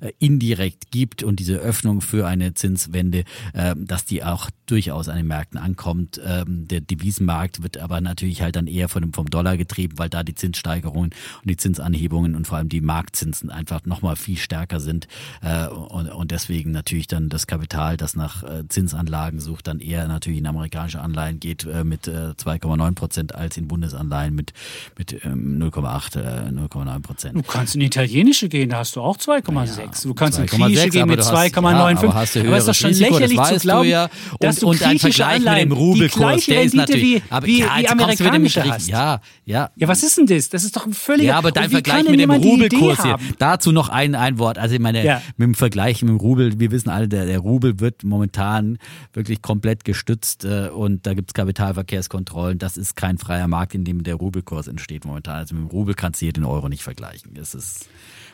äh, 0.00 0.12
indirekt 0.18 0.90
gibt 0.90 1.22
und 1.22 1.40
diese 1.40 1.56
Öffnung 1.56 2.00
für 2.00 2.26
eine 2.26 2.54
Zinswende, 2.54 3.24
äh, 3.52 3.74
dass 3.76 4.04
die 4.04 4.24
auch 4.24 4.50
durchaus 4.66 5.08
an 5.08 5.16
den 5.16 5.26
Märkten 5.26 5.58
ankommt. 5.58 6.20
Ähm, 6.24 6.68
der 6.68 6.80
Devisenmarkt 6.80 7.62
wird 7.62 7.78
aber 7.78 8.00
natürlich 8.00 8.42
halt 8.42 8.56
dann 8.56 8.66
eher 8.66 8.88
vom 8.88 9.10
Dollar 9.30 9.56
getrieben, 9.56 9.98
weil 9.98 10.08
da 10.08 10.22
die 10.22 10.34
Zinssteigerungen 10.34 11.10
und 11.42 11.50
die 11.50 11.56
Zinsanhebungen 11.56 12.34
und 12.34 12.46
vor 12.46 12.58
allem 12.58 12.68
die 12.68 12.80
Marktzinsen 12.80 13.50
einfach 13.50 13.84
nochmal 13.84 14.16
viel 14.16 14.36
stärker 14.36 14.80
sind 14.80 15.08
äh, 15.42 15.66
und, 15.66 16.30
deswegen 16.30 16.70
natürlich 16.70 17.08
dann 17.08 17.28
das 17.28 17.48
Kapital, 17.48 17.96
das 17.96 18.14
nach 18.14 18.44
Zinsanlagen 18.68 19.40
sucht, 19.40 19.66
dann 19.66 19.80
eher 19.80 20.06
natürlich 20.06 20.38
in 20.38 20.46
amerikanische 20.46 21.00
Anleihen 21.00 21.40
geht 21.40 21.66
mit 21.84 22.06
äh, 22.06 22.34
2,9 22.36 22.94
Prozent 22.94 23.34
als 23.34 23.56
in 23.56 23.68
Bundesanleihen 23.68 24.34
mit, 24.34 24.52
mit 24.96 25.24
ähm, 25.24 25.39
0,8, 25.40 26.16
äh, 26.16 26.50
0,9 26.50 27.00
Prozent. 27.02 27.36
Du 27.36 27.42
kannst 27.42 27.74
in 27.74 27.80
italienische 27.80 28.48
gehen, 28.48 28.70
da 28.70 28.78
hast 28.78 28.96
du 28.96 29.00
auch 29.00 29.16
2,6. 29.16 30.02
du 30.04 30.14
kannst 30.14 30.38
in 30.38 30.46
2,6, 30.46 30.48
griechische 30.66 30.88
gehen 30.90 31.02
aber 31.02 31.10
mit 31.12 31.20
du 31.20 31.24
hast- 31.24 31.30
2,95. 31.32 32.34
ja, 32.36 32.40
aber 32.42 32.48
aber 32.48 32.56
es 32.56 32.62
ist 32.62 32.68
doch 32.68 32.74
schon 32.74 32.88
Risiko, 32.88 33.10
das 33.10 33.20
lächerlich 33.20 33.36
zu 33.38 33.42
weißt 33.54 33.64
du 33.64 33.68
glauben, 33.68 33.88
ja. 33.88 34.08
dass 34.40 34.56
Und- 34.56 34.62
du 34.62 34.66
und 34.68 34.82
ein 34.90 34.98
Vergleich 34.98 35.38
mit 35.38 35.42
dem 35.42 35.48
Anleihen 35.48 35.72
Rubelkurs, 35.72 36.44
die 36.44 36.50
der 36.50 36.62
ist 36.62 36.74
natürlich- 36.74 37.02
wie, 37.02 37.22
aber 37.30 37.46
wie, 37.46 37.60
ja, 37.60 37.66
wie 37.78 37.88
amerikanische 37.88 38.64
hast. 38.64 38.88
Ja, 38.88 39.20
ja. 39.44 39.70
Ja, 39.76 39.88
was 39.88 40.02
ist 40.02 40.18
denn 40.18 40.26
das? 40.26 40.48
Das 40.48 40.64
ist 40.64 40.76
doch 40.76 40.86
ein 40.86 40.92
völliger... 40.94 41.28
Ja, 41.30 41.38
aber 41.38 41.52
dein 41.52 41.70
Vergleich 41.70 42.08
mit 42.08 42.20
dem 42.20 42.30
die 42.40 42.48
Rubelkurs 42.48 43.02
hier. 43.02 43.16
Dazu 43.38 43.72
noch 43.72 43.88
ein, 43.88 44.14
ein 44.14 44.38
Wort. 44.38 44.58
Also 44.58 44.74
ich 44.74 44.80
meine, 44.80 45.04
Ja. 45.04 45.22
mit 45.36 45.46
dem 45.46 45.54
Vergleich 45.54 46.02
mit 46.02 46.10
dem 46.10 46.16
Rubel, 46.16 46.58
wir 46.60 46.70
wissen 46.70 46.88
alle, 46.90 47.08
der, 47.08 47.26
der 47.26 47.38
Rubel 47.38 47.80
wird 47.80 48.04
momentan 48.04 48.78
wirklich 49.12 49.42
komplett 49.42 49.84
gestützt 49.84 50.44
äh, 50.44 50.68
und 50.68 51.06
da 51.06 51.14
gibt's 51.14 51.34
Kapitalverkehrskontrollen. 51.34 52.58
Das 52.58 52.76
ist 52.76 52.96
kein 52.96 53.18
freier 53.18 53.48
Markt, 53.48 53.74
in 53.74 53.84
dem 53.84 54.02
der 54.02 54.16
Rubelkurs 54.16 54.68
entsteht 54.68 55.04
momentan. 55.04 55.29
Also 55.34 55.54
mit 55.54 55.64
dem 55.64 55.68
Rubel 55.68 55.94
kannst 55.94 56.20
du 56.20 56.26
hier 56.26 56.32
den 56.32 56.44
Euro 56.44 56.68
nicht 56.68 56.82
vergleichen. 56.82 57.34
Das 57.34 57.54
ist 57.54 57.88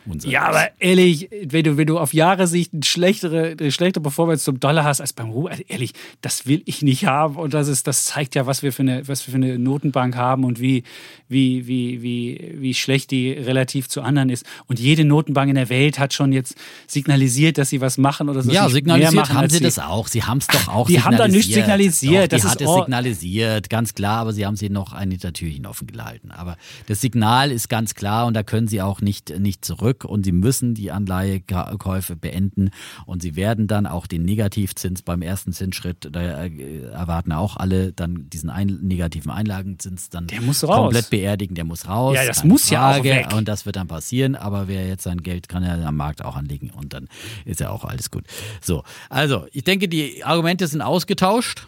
unseriös. 0.09 0.33
Ja, 0.33 0.47
aber 0.47 0.69
ehrlich, 0.79 1.29
wenn 1.43 1.63
du, 1.63 1.77
wenn 1.77 1.87
du 1.87 1.99
auf 1.99 2.13
Jahre 2.13 2.47
Sicht 2.47 2.73
eine 2.73 2.83
schlechtere, 2.83 3.55
eine 3.59 3.71
schlechtere 3.71 4.01
Performance 4.01 4.43
zum 4.43 4.59
Dollar 4.59 4.83
hast 4.83 5.01
als 5.01 5.13
beim 5.13 5.29
Rubel, 5.29 5.51
also 5.51 5.63
ehrlich, 5.67 5.93
das 6.21 6.45
will 6.47 6.61
ich 6.65 6.81
nicht 6.81 7.05
haben. 7.05 7.35
Und 7.35 7.53
das 7.53 7.67
ist, 7.67 7.87
das 7.87 8.05
zeigt 8.05 8.35
ja, 8.35 8.45
was 8.45 8.63
wir 8.63 8.73
für 8.73 8.83
eine, 8.83 9.07
was 9.07 9.25
wir 9.27 9.31
für 9.31 9.37
eine 9.37 9.59
Notenbank 9.59 10.15
haben 10.15 10.43
und 10.43 10.59
wie, 10.59 10.83
wie, 11.27 11.67
wie, 11.67 12.01
wie, 12.01 12.55
wie 12.57 12.73
schlecht 12.73 13.11
die 13.11 13.31
relativ 13.31 13.87
zu 13.89 14.01
anderen 14.01 14.29
ist. 14.29 14.45
Und 14.67 14.79
jede 14.79 15.05
Notenbank 15.05 15.49
in 15.49 15.55
der 15.55 15.69
Welt 15.69 15.99
hat 15.99 16.13
schon 16.13 16.31
jetzt 16.33 16.55
signalisiert, 16.87 17.57
dass 17.57 17.69
sie 17.69 17.81
was 17.81 17.97
machen 17.97 18.29
oder 18.29 18.41
so. 18.41 18.51
Ja, 18.51 18.69
signalisiert 18.69 19.13
machen, 19.15 19.35
haben 19.35 19.49
sie 19.49 19.59
das 19.59 19.79
auch. 19.79 20.07
Sie 20.07 20.23
haben 20.23 20.39
es 20.39 20.47
doch 20.47 20.67
auch 20.67 20.87
Die 20.87 21.01
haben 21.01 21.17
da 21.17 21.25
signalisiert. 21.25 21.45
nicht 21.45 21.53
signalisiert, 21.53 22.31
Doch, 22.33 22.37
die 22.37 22.43
das 22.43 22.51
hat 22.51 22.61
es 22.61 22.73
signalisiert, 22.73 23.69
ganz 23.69 23.93
klar, 23.93 24.19
aber 24.21 24.33
sie 24.33 24.45
haben 24.45 24.55
sie 24.55 24.69
noch 24.69 24.93
ein 24.93 25.17
Türchen 25.17 25.65
offen 25.65 25.87
gehalten. 25.87 26.31
Aber 26.31 26.57
das 26.87 27.01
Signal 27.01 27.51
ist 27.51 27.69
ganz 27.69 27.95
klar 27.95 28.25
und 28.25 28.33
da 28.33 28.43
können 28.43 28.67
sie 28.67 28.81
auch 28.81 29.01
nicht, 29.01 29.37
nicht 29.39 29.65
zurück 29.65 29.96
und 30.05 30.23
sie 30.23 30.31
müssen 30.31 30.73
die 30.73 30.91
Anleihekäufe 30.91 32.15
beenden 32.15 32.71
und 33.05 33.21
sie 33.21 33.35
werden 33.35 33.67
dann 33.67 33.85
auch 33.85 34.07
den 34.07 34.23
Negativzins 34.23 35.01
beim 35.01 35.21
ersten 35.21 35.53
Zinsschritt, 35.53 36.09
da 36.11 36.43
äh, 36.45 36.81
erwarten 36.91 37.31
auch 37.31 37.57
alle 37.57 37.93
dann 37.93 38.29
diesen 38.29 38.49
ein, 38.49 38.79
negativen 38.81 39.31
Einlagenzins 39.31 40.09
dann 40.09 40.27
Der 40.27 40.41
muss 40.41 40.63
raus. 40.63 40.75
komplett 40.75 41.09
beerdigen, 41.09 41.55
der 41.55 41.65
muss 41.65 41.87
raus. 41.87 42.15
Ja, 42.15 42.25
das 42.25 42.43
muss 42.43 42.69
ja 42.69 42.89
auch 42.89 42.93
Frage. 42.95 43.09
weg. 43.09 43.33
Und 43.33 43.47
das 43.47 43.65
wird 43.65 43.75
dann 43.75 43.87
passieren, 43.87 44.35
aber 44.35 44.67
wer 44.67 44.87
jetzt 44.87 45.03
sein 45.03 45.21
Geld 45.23 45.49
kann 45.49 45.63
ja 45.63 45.75
am 45.85 45.95
Markt 45.95 46.23
auch 46.23 46.35
anlegen 46.35 46.69
und 46.71 46.93
dann 46.93 47.07
ist 47.45 47.59
ja 47.59 47.69
auch 47.69 47.85
alles 47.85 48.11
gut. 48.11 48.25
So, 48.61 48.83
also 49.09 49.45
ich 49.51 49.63
denke, 49.63 49.87
die 49.87 50.23
Argumente 50.23 50.67
sind 50.67 50.81
ausgetauscht. 50.81 51.67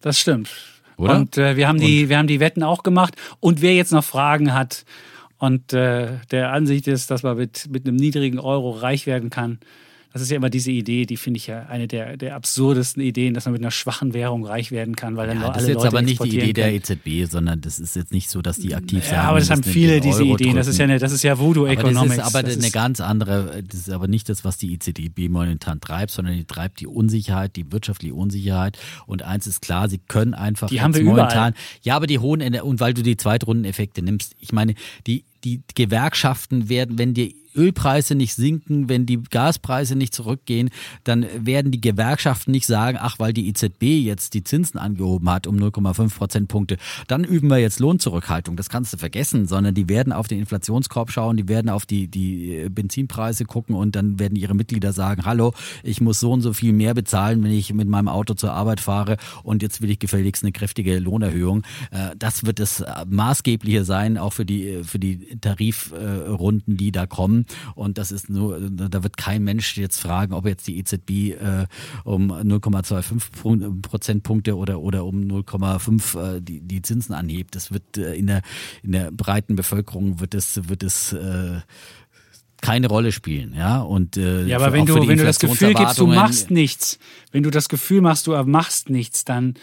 Das 0.00 0.18
stimmt. 0.18 0.50
Oder? 0.96 1.16
Und 1.16 1.38
äh, 1.38 1.56
wir, 1.56 1.66
haben 1.66 1.80
die, 1.80 2.08
wir 2.08 2.18
haben 2.18 2.26
die 2.26 2.40
Wetten 2.40 2.62
auch 2.62 2.82
gemacht. 2.82 3.16
Und 3.40 3.62
wer 3.62 3.74
jetzt 3.74 3.92
noch 3.92 4.04
Fragen 4.04 4.54
hat 4.54 4.84
und 5.38 5.72
äh, 5.72 6.18
der 6.30 6.52
Ansicht 6.52 6.86
ist, 6.88 7.10
dass 7.10 7.22
man 7.22 7.36
mit, 7.36 7.68
mit 7.70 7.86
einem 7.86 7.96
niedrigen 7.96 8.38
Euro 8.38 8.70
reich 8.70 9.06
werden 9.06 9.30
kann, 9.30 9.58
das 10.14 10.22
ist 10.22 10.30
ja 10.30 10.36
immer 10.38 10.48
diese 10.48 10.70
Idee, 10.70 11.04
die 11.04 11.16
finde 11.18 11.36
ich 11.38 11.48
ja 11.48 11.66
eine 11.66 11.86
der, 11.88 12.16
der 12.16 12.34
absurdesten 12.36 13.02
Ideen, 13.02 13.34
dass 13.34 13.44
man 13.44 13.52
mit 13.52 13.60
einer 13.62 13.70
schwachen 13.70 14.14
Währung 14.14 14.46
reich 14.46 14.70
werden 14.70 14.96
kann, 14.96 15.16
weil 15.16 15.26
dann 15.26 15.40
Ja, 15.40 15.48
alle 15.48 15.52
das 15.54 15.62
ist 15.64 15.68
jetzt 15.68 15.76
Leute 15.78 15.88
aber 15.88 16.02
nicht 16.02 16.24
die 16.24 16.38
Idee 16.38 16.52
der. 16.54 16.72
EZB, 16.72 17.30
sondern 17.30 17.60
das 17.60 17.78
ist 17.80 17.96
jetzt 17.96 18.12
nicht 18.12 18.30
so, 18.30 18.40
dass 18.40 18.56
die 18.56 18.74
aktiv 18.74 19.04
sagen. 19.04 19.16
Ja, 19.16 19.22
aber 19.24 19.40
das 19.40 19.50
haben 19.50 19.62
viele 19.62 20.00
diese 20.00 20.22
Euro 20.22 20.34
Ideen. 20.36 20.56
Das 20.56 20.66
ist 20.68 20.78
ja, 20.78 20.84
eine, 20.84 20.98
das 20.98 21.12
ist 21.12 21.22
ja 21.24 21.38
Voodoo 21.38 21.64
aber 21.64 21.72
Economics. 21.72 22.16
das 22.16 22.28
ist 22.28 22.34
aber 22.34 22.42
Das 22.44 22.56
eine 22.56 22.66
ist- 22.68 22.72
ganz 22.72 23.00
andere, 23.00 23.62
das 23.68 23.80
ist 23.80 23.90
aber 23.90 24.08
nicht 24.08 24.28
das, 24.28 24.44
was 24.44 24.56
die 24.56 24.72
EZB 24.72 25.28
momentan 25.28 25.80
treibt, 25.80 26.12
sondern 26.12 26.34
die 26.34 26.44
treibt 26.44 26.80
die 26.80 26.86
Unsicherheit, 26.86 27.56
die 27.56 27.70
wirtschaftliche 27.72 28.14
Unsicherheit. 28.14 28.78
Und 29.06 29.22
eins 29.22 29.46
ist 29.48 29.60
klar, 29.62 29.88
sie 29.88 29.98
können 29.98 30.34
einfach 30.34 30.68
Die 30.68 30.80
haben 30.80 30.94
wir 30.94 31.00
überall. 31.02 31.16
momentan, 31.16 31.54
ja, 31.82 31.96
aber 31.96 32.06
die 32.06 32.20
hohen, 32.20 32.40
und 32.60 32.78
weil 32.80 32.94
du 32.94 33.02
die 33.02 33.16
Zweitrundeneffekte 33.16 34.00
nimmst, 34.00 34.34
ich 34.38 34.52
meine, 34.52 34.74
die, 35.08 35.24
die 35.42 35.60
Gewerkschaften 35.74 36.68
werden, 36.68 36.98
wenn 36.98 37.14
die 37.14 37.34
Ölpreise 37.56 38.14
nicht 38.14 38.34
sinken, 38.34 38.88
wenn 38.88 39.06
die 39.06 39.22
Gaspreise 39.22 39.96
nicht 39.96 40.14
zurückgehen, 40.14 40.70
dann 41.04 41.26
werden 41.38 41.70
die 41.70 41.80
Gewerkschaften 41.80 42.50
nicht 42.50 42.66
sagen, 42.66 42.98
ach, 43.00 43.18
weil 43.18 43.32
die 43.32 43.48
EZB 43.48 43.82
jetzt 44.04 44.34
die 44.34 44.44
Zinsen 44.44 44.78
angehoben 44.78 45.28
hat 45.30 45.46
um 45.46 45.56
0,5 45.56 46.16
Prozentpunkte, 46.16 46.76
dann 47.06 47.24
üben 47.24 47.48
wir 47.48 47.58
jetzt 47.58 47.80
Lohnzurückhaltung. 47.80 48.56
Das 48.56 48.68
kannst 48.68 48.92
du 48.92 48.96
vergessen, 48.96 49.46
sondern 49.46 49.74
die 49.74 49.88
werden 49.88 50.12
auf 50.12 50.28
den 50.28 50.38
Inflationskorb 50.38 51.10
schauen, 51.10 51.36
die 51.36 51.48
werden 51.48 51.68
auf 51.68 51.86
die, 51.86 52.08
die 52.08 52.54
äh, 52.54 52.68
Benzinpreise 52.68 53.44
gucken 53.44 53.74
und 53.74 53.96
dann 53.96 54.18
werden 54.18 54.36
ihre 54.36 54.54
Mitglieder 54.54 54.92
sagen, 54.92 55.24
hallo, 55.24 55.52
ich 55.82 56.00
muss 56.00 56.20
so 56.20 56.32
und 56.32 56.40
so 56.40 56.52
viel 56.52 56.72
mehr 56.72 56.94
bezahlen, 56.94 57.42
wenn 57.42 57.52
ich 57.52 57.72
mit 57.72 57.88
meinem 57.88 58.08
Auto 58.08 58.34
zur 58.34 58.52
Arbeit 58.52 58.80
fahre 58.80 59.16
und 59.42 59.62
jetzt 59.62 59.80
will 59.80 59.90
ich 59.90 59.98
gefälligst 59.98 60.42
eine 60.42 60.52
kräftige 60.52 60.98
Lohnerhöhung. 60.98 61.62
Äh, 61.90 62.16
Das 62.18 62.44
wird 62.44 62.58
das 62.58 62.80
äh, 62.80 63.04
Maßgebliche 63.08 63.84
sein, 63.84 64.18
auch 64.18 64.32
für 64.32 64.44
die, 64.44 64.82
für 64.84 64.98
die 64.98 65.38
Tarifrunden, 65.40 66.76
die 66.76 66.92
da 66.92 67.06
kommen. 67.06 67.43
Und 67.74 67.98
das 67.98 68.12
ist 68.12 68.28
nur, 68.30 68.60
da 68.60 69.02
wird 69.02 69.16
kein 69.16 69.44
Mensch 69.44 69.76
jetzt 69.76 70.00
fragen, 70.00 70.32
ob 70.34 70.46
jetzt 70.46 70.66
die 70.66 70.78
EZB 70.78 71.10
äh, 71.10 71.66
um 72.04 72.30
0,25 72.32 73.20
Pun- 73.42 73.82
Prozentpunkte 73.82 74.56
oder, 74.56 74.80
oder 74.80 75.04
um 75.04 75.20
0,5 75.22 76.36
äh, 76.36 76.40
die, 76.40 76.60
die 76.60 76.82
Zinsen 76.82 77.14
anhebt. 77.14 77.54
Das 77.54 77.72
wird 77.72 77.96
äh, 77.98 78.14
in 78.14 78.26
der, 78.26 78.42
in 78.82 78.92
der 78.92 79.10
breiten 79.10 79.56
Bevölkerung 79.56 80.20
wird 80.20 80.34
es, 80.34 80.68
wird 80.68 80.82
es 80.82 81.12
äh, 81.12 81.60
keine 82.60 82.88
Rolle 82.88 83.12
spielen, 83.12 83.54
ja. 83.54 83.80
Und 83.82 84.16
äh, 84.16 84.46
Ja, 84.46 84.56
aber 84.56 84.72
wenn 84.72 84.86
du, 84.86 84.94
wenn 85.06 85.18
du 85.18 85.24
das 85.24 85.38
Gefühl 85.38 85.74
gibst, 85.74 85.98
du 85.98 86.06
machst 86.06 86.50
nichts, 86.50 86.98
wenn 87.30 87.42
du 87.42 87.50
das 87.50 87.68
Gefühl 87.68 88.00
machst, 88.00 88.26
du 88.26 88.32
machst 88.44 88.88
nichts, 88.88 89.24
dann, 89.24 89.54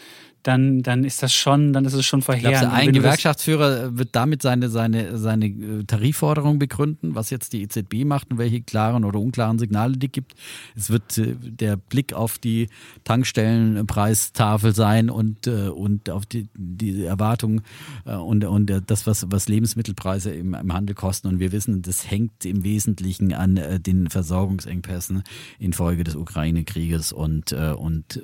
dann, 0.42 0.82
dann 0.82 1.04
ist 1.04 1.22
das 1.22 1.32
schon, 1.32 1.72
dann 1.72 1.84
ist 1.84 1.92
es 1.92 2.04
schon 2.04 2.20
Glaubst 2.20 2.42
verheerend. 2.42 2.72
Und 2.72 2.78
ein 2.78 2.92
Gewerkschaftsführer 2.92 3.96
wird 3.96 4.10
damit 4.12 4.42
seine, 4.42 4.68
seine, 4.68 5.18
seine 5.18 5.46
äh, 5.46 5.84
Tarifforderung 5.84 6.58
begründen, 6.58 7.14
was 7.14 7.30
jetzt 7.30 7.52
die 7.52 7.62
EZB 7.62 8.04
macht 8.04 8.30
und 8.30 8.38
welche 8.38 8.60
klaren 8.60 9.04
oder 9.04 9.20
unklaren 9.20 9.58
Signale 9.58 9.96
die 9.96 10.10
gibt? 10.10 10.34
Es 10.74 10.90
wird 10.90 11.16
äh, 11.18 11.34
der 11.38 11.76
Blick 11.76 12.12
auf 12.12 12.38
die 12.38 12.68
Tankstellenpreistafel 13.04 14.74
sein 14.74 15.10
und, 15.10 15.46
äh, 15.46 15.68
und 15.68 16.10
auf 16.10 16.26
die, 16.26 16.48
die 16.54 17.04
Erwartungen 17.04 17.62
äh, 18.04 18.14
und, 18.14 18.44
und 18.44 18.72
das, 18.86 19.06
was, 19.06 19.26
was 19.30 19.48
Lebensmittelpreise 19.48 20.32
im, 20.32 20.54
im 20.54 20.72
Handel 20.72 20.94
kosten. 20.94 21.28
Und 21.28 21.38
wir 21.38 21.52
wissen, 21.52 21.82
das 21.82 22.10
hängt 22.10 22.44
im 22.44 22.64
Wesentlichen 22.64 23.32
an 23.32 23.60
den 23.82 24.08
Versorgungsengpässen 24.08 25.22
infolge 25.58 26.04
des 26.04 26.16
Ukraine-Krieges 26.16 27.12
und, 27.12 27.52
und 27.52 28.20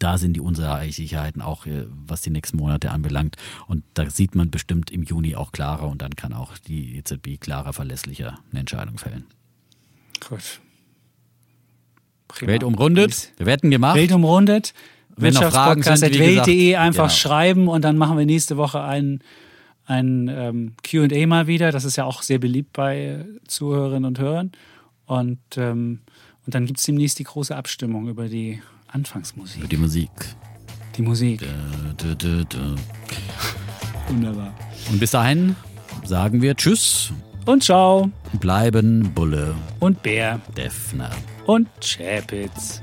da 0.00 0.18
sind 0.18 0.32
die 0.32 0.40
Unsicherheiten 0.40 1.42
auch, 1.42 1.66
äh, 1.66 1.84
was 2.06 2.22
die 2.22 2.30
nächsten 2.30 2.56
Monate 2.56 2.90
anbelangt. 2.90 3.36
Und 3.68 3.84
da 3.94 4.10
sieht 4.10 4.34
man 4.34 4.50
bestimmt 4.50 4.90
im 4.90 5.04
Juni 5.04 5.36
auch 5.36 5.52
klarer 5.52 5.88
und 5.88 6.02
dann 6.02 6.16
kann 6.16 6.32
auch 6.32 6.58
die 6.58 6.96
EZB 6.96 7.38
klarer, 7.38 7.72
verlässlicher 7.72 8.38
eine 8.50 8.60
Entscheidung 8.60 8.98
fällen. 8.98 9.26
Gut. 10.28 10.60
Prima. 12.28 12.52
Welt 12.52 12.64
umrundet, 12.64 13.32
wir 13.36 13.46
wetten 13.46 13.70
gemacht. 13.70 13.96
Welt 13.96 14.12
umrundet. 14.12 14.74
Wenn 15.16 15.34
noch 15.34 15.50
Fragen 15.50 15.82
sind, 15.82 15.96
wie 16.14 16.18
Wirtschaftspodcast.welt.de 16.18 16.66
gesagt, 16.68 16.80
einfach 16.80 17.08
genau. 17.08 17.14
schreiben 17.14 17.68
und 17.68 17.84
dann 17.84 17.98
machen 17.98 18.16
wir 18.16 18.24
nächste 18.24 18.56
Woche 18.56 18.82
ein, 18.82 19.20
ein 19.84 20.28
ähm, 20.28 20.72
QA 20.82 21.26
mal 21.26 21.46
wieder. 21.46 21.72
Das 21.72 21.84
ist 21.84 21.96
ja 21.96 22.04
auch 22.04 22.22
sehr 22.22 22.38
beliebt 22.38 22.72
bei 22.72 23.26
Zuhörerinnen 23.46 24.06
und 24.06 24.18
Hörern. 24.18 24.52
Und, 25.04 25.40
ähm, 25.56 26.00
und 26.46 26.54
dann 26.54 26.64
gibt 26.64 26.78
es 26.78 26.86
demnächst 26.86 27.18
die 27.18 27.24
große 27.24 27.54
Abstimmung 27.54 28.08
über 28.08 28.28
die 28.28 28.62
Anfangsmusik, 28.92 29.68
die 29.68 29.76
Musik. 29.76 30.10
die 30.96 31.02
Musik. 31.02 31.40
Dö, 31.40 32.14
dö, 32.14 32.44
dö. 32.44 32.74
Wunderbar. 34.08 34.52
Und 34.90 34.98
bis 34.98 35.12
dahin 35.12 35.54
sagen 36.04 36.42
wir 36.42 36.56
Tschüss, 36.56 37.12
Und 37.46 37.62
ciao. 37.62 38.10
bleiben 38.40 39.12
Bulle, 39.14 39.54
Und 39.78 40.02
Bär. 40.02 40.40
Defner. 40.56 41.10
Und 41.46 41.68
Chapitz. 41.80 42.82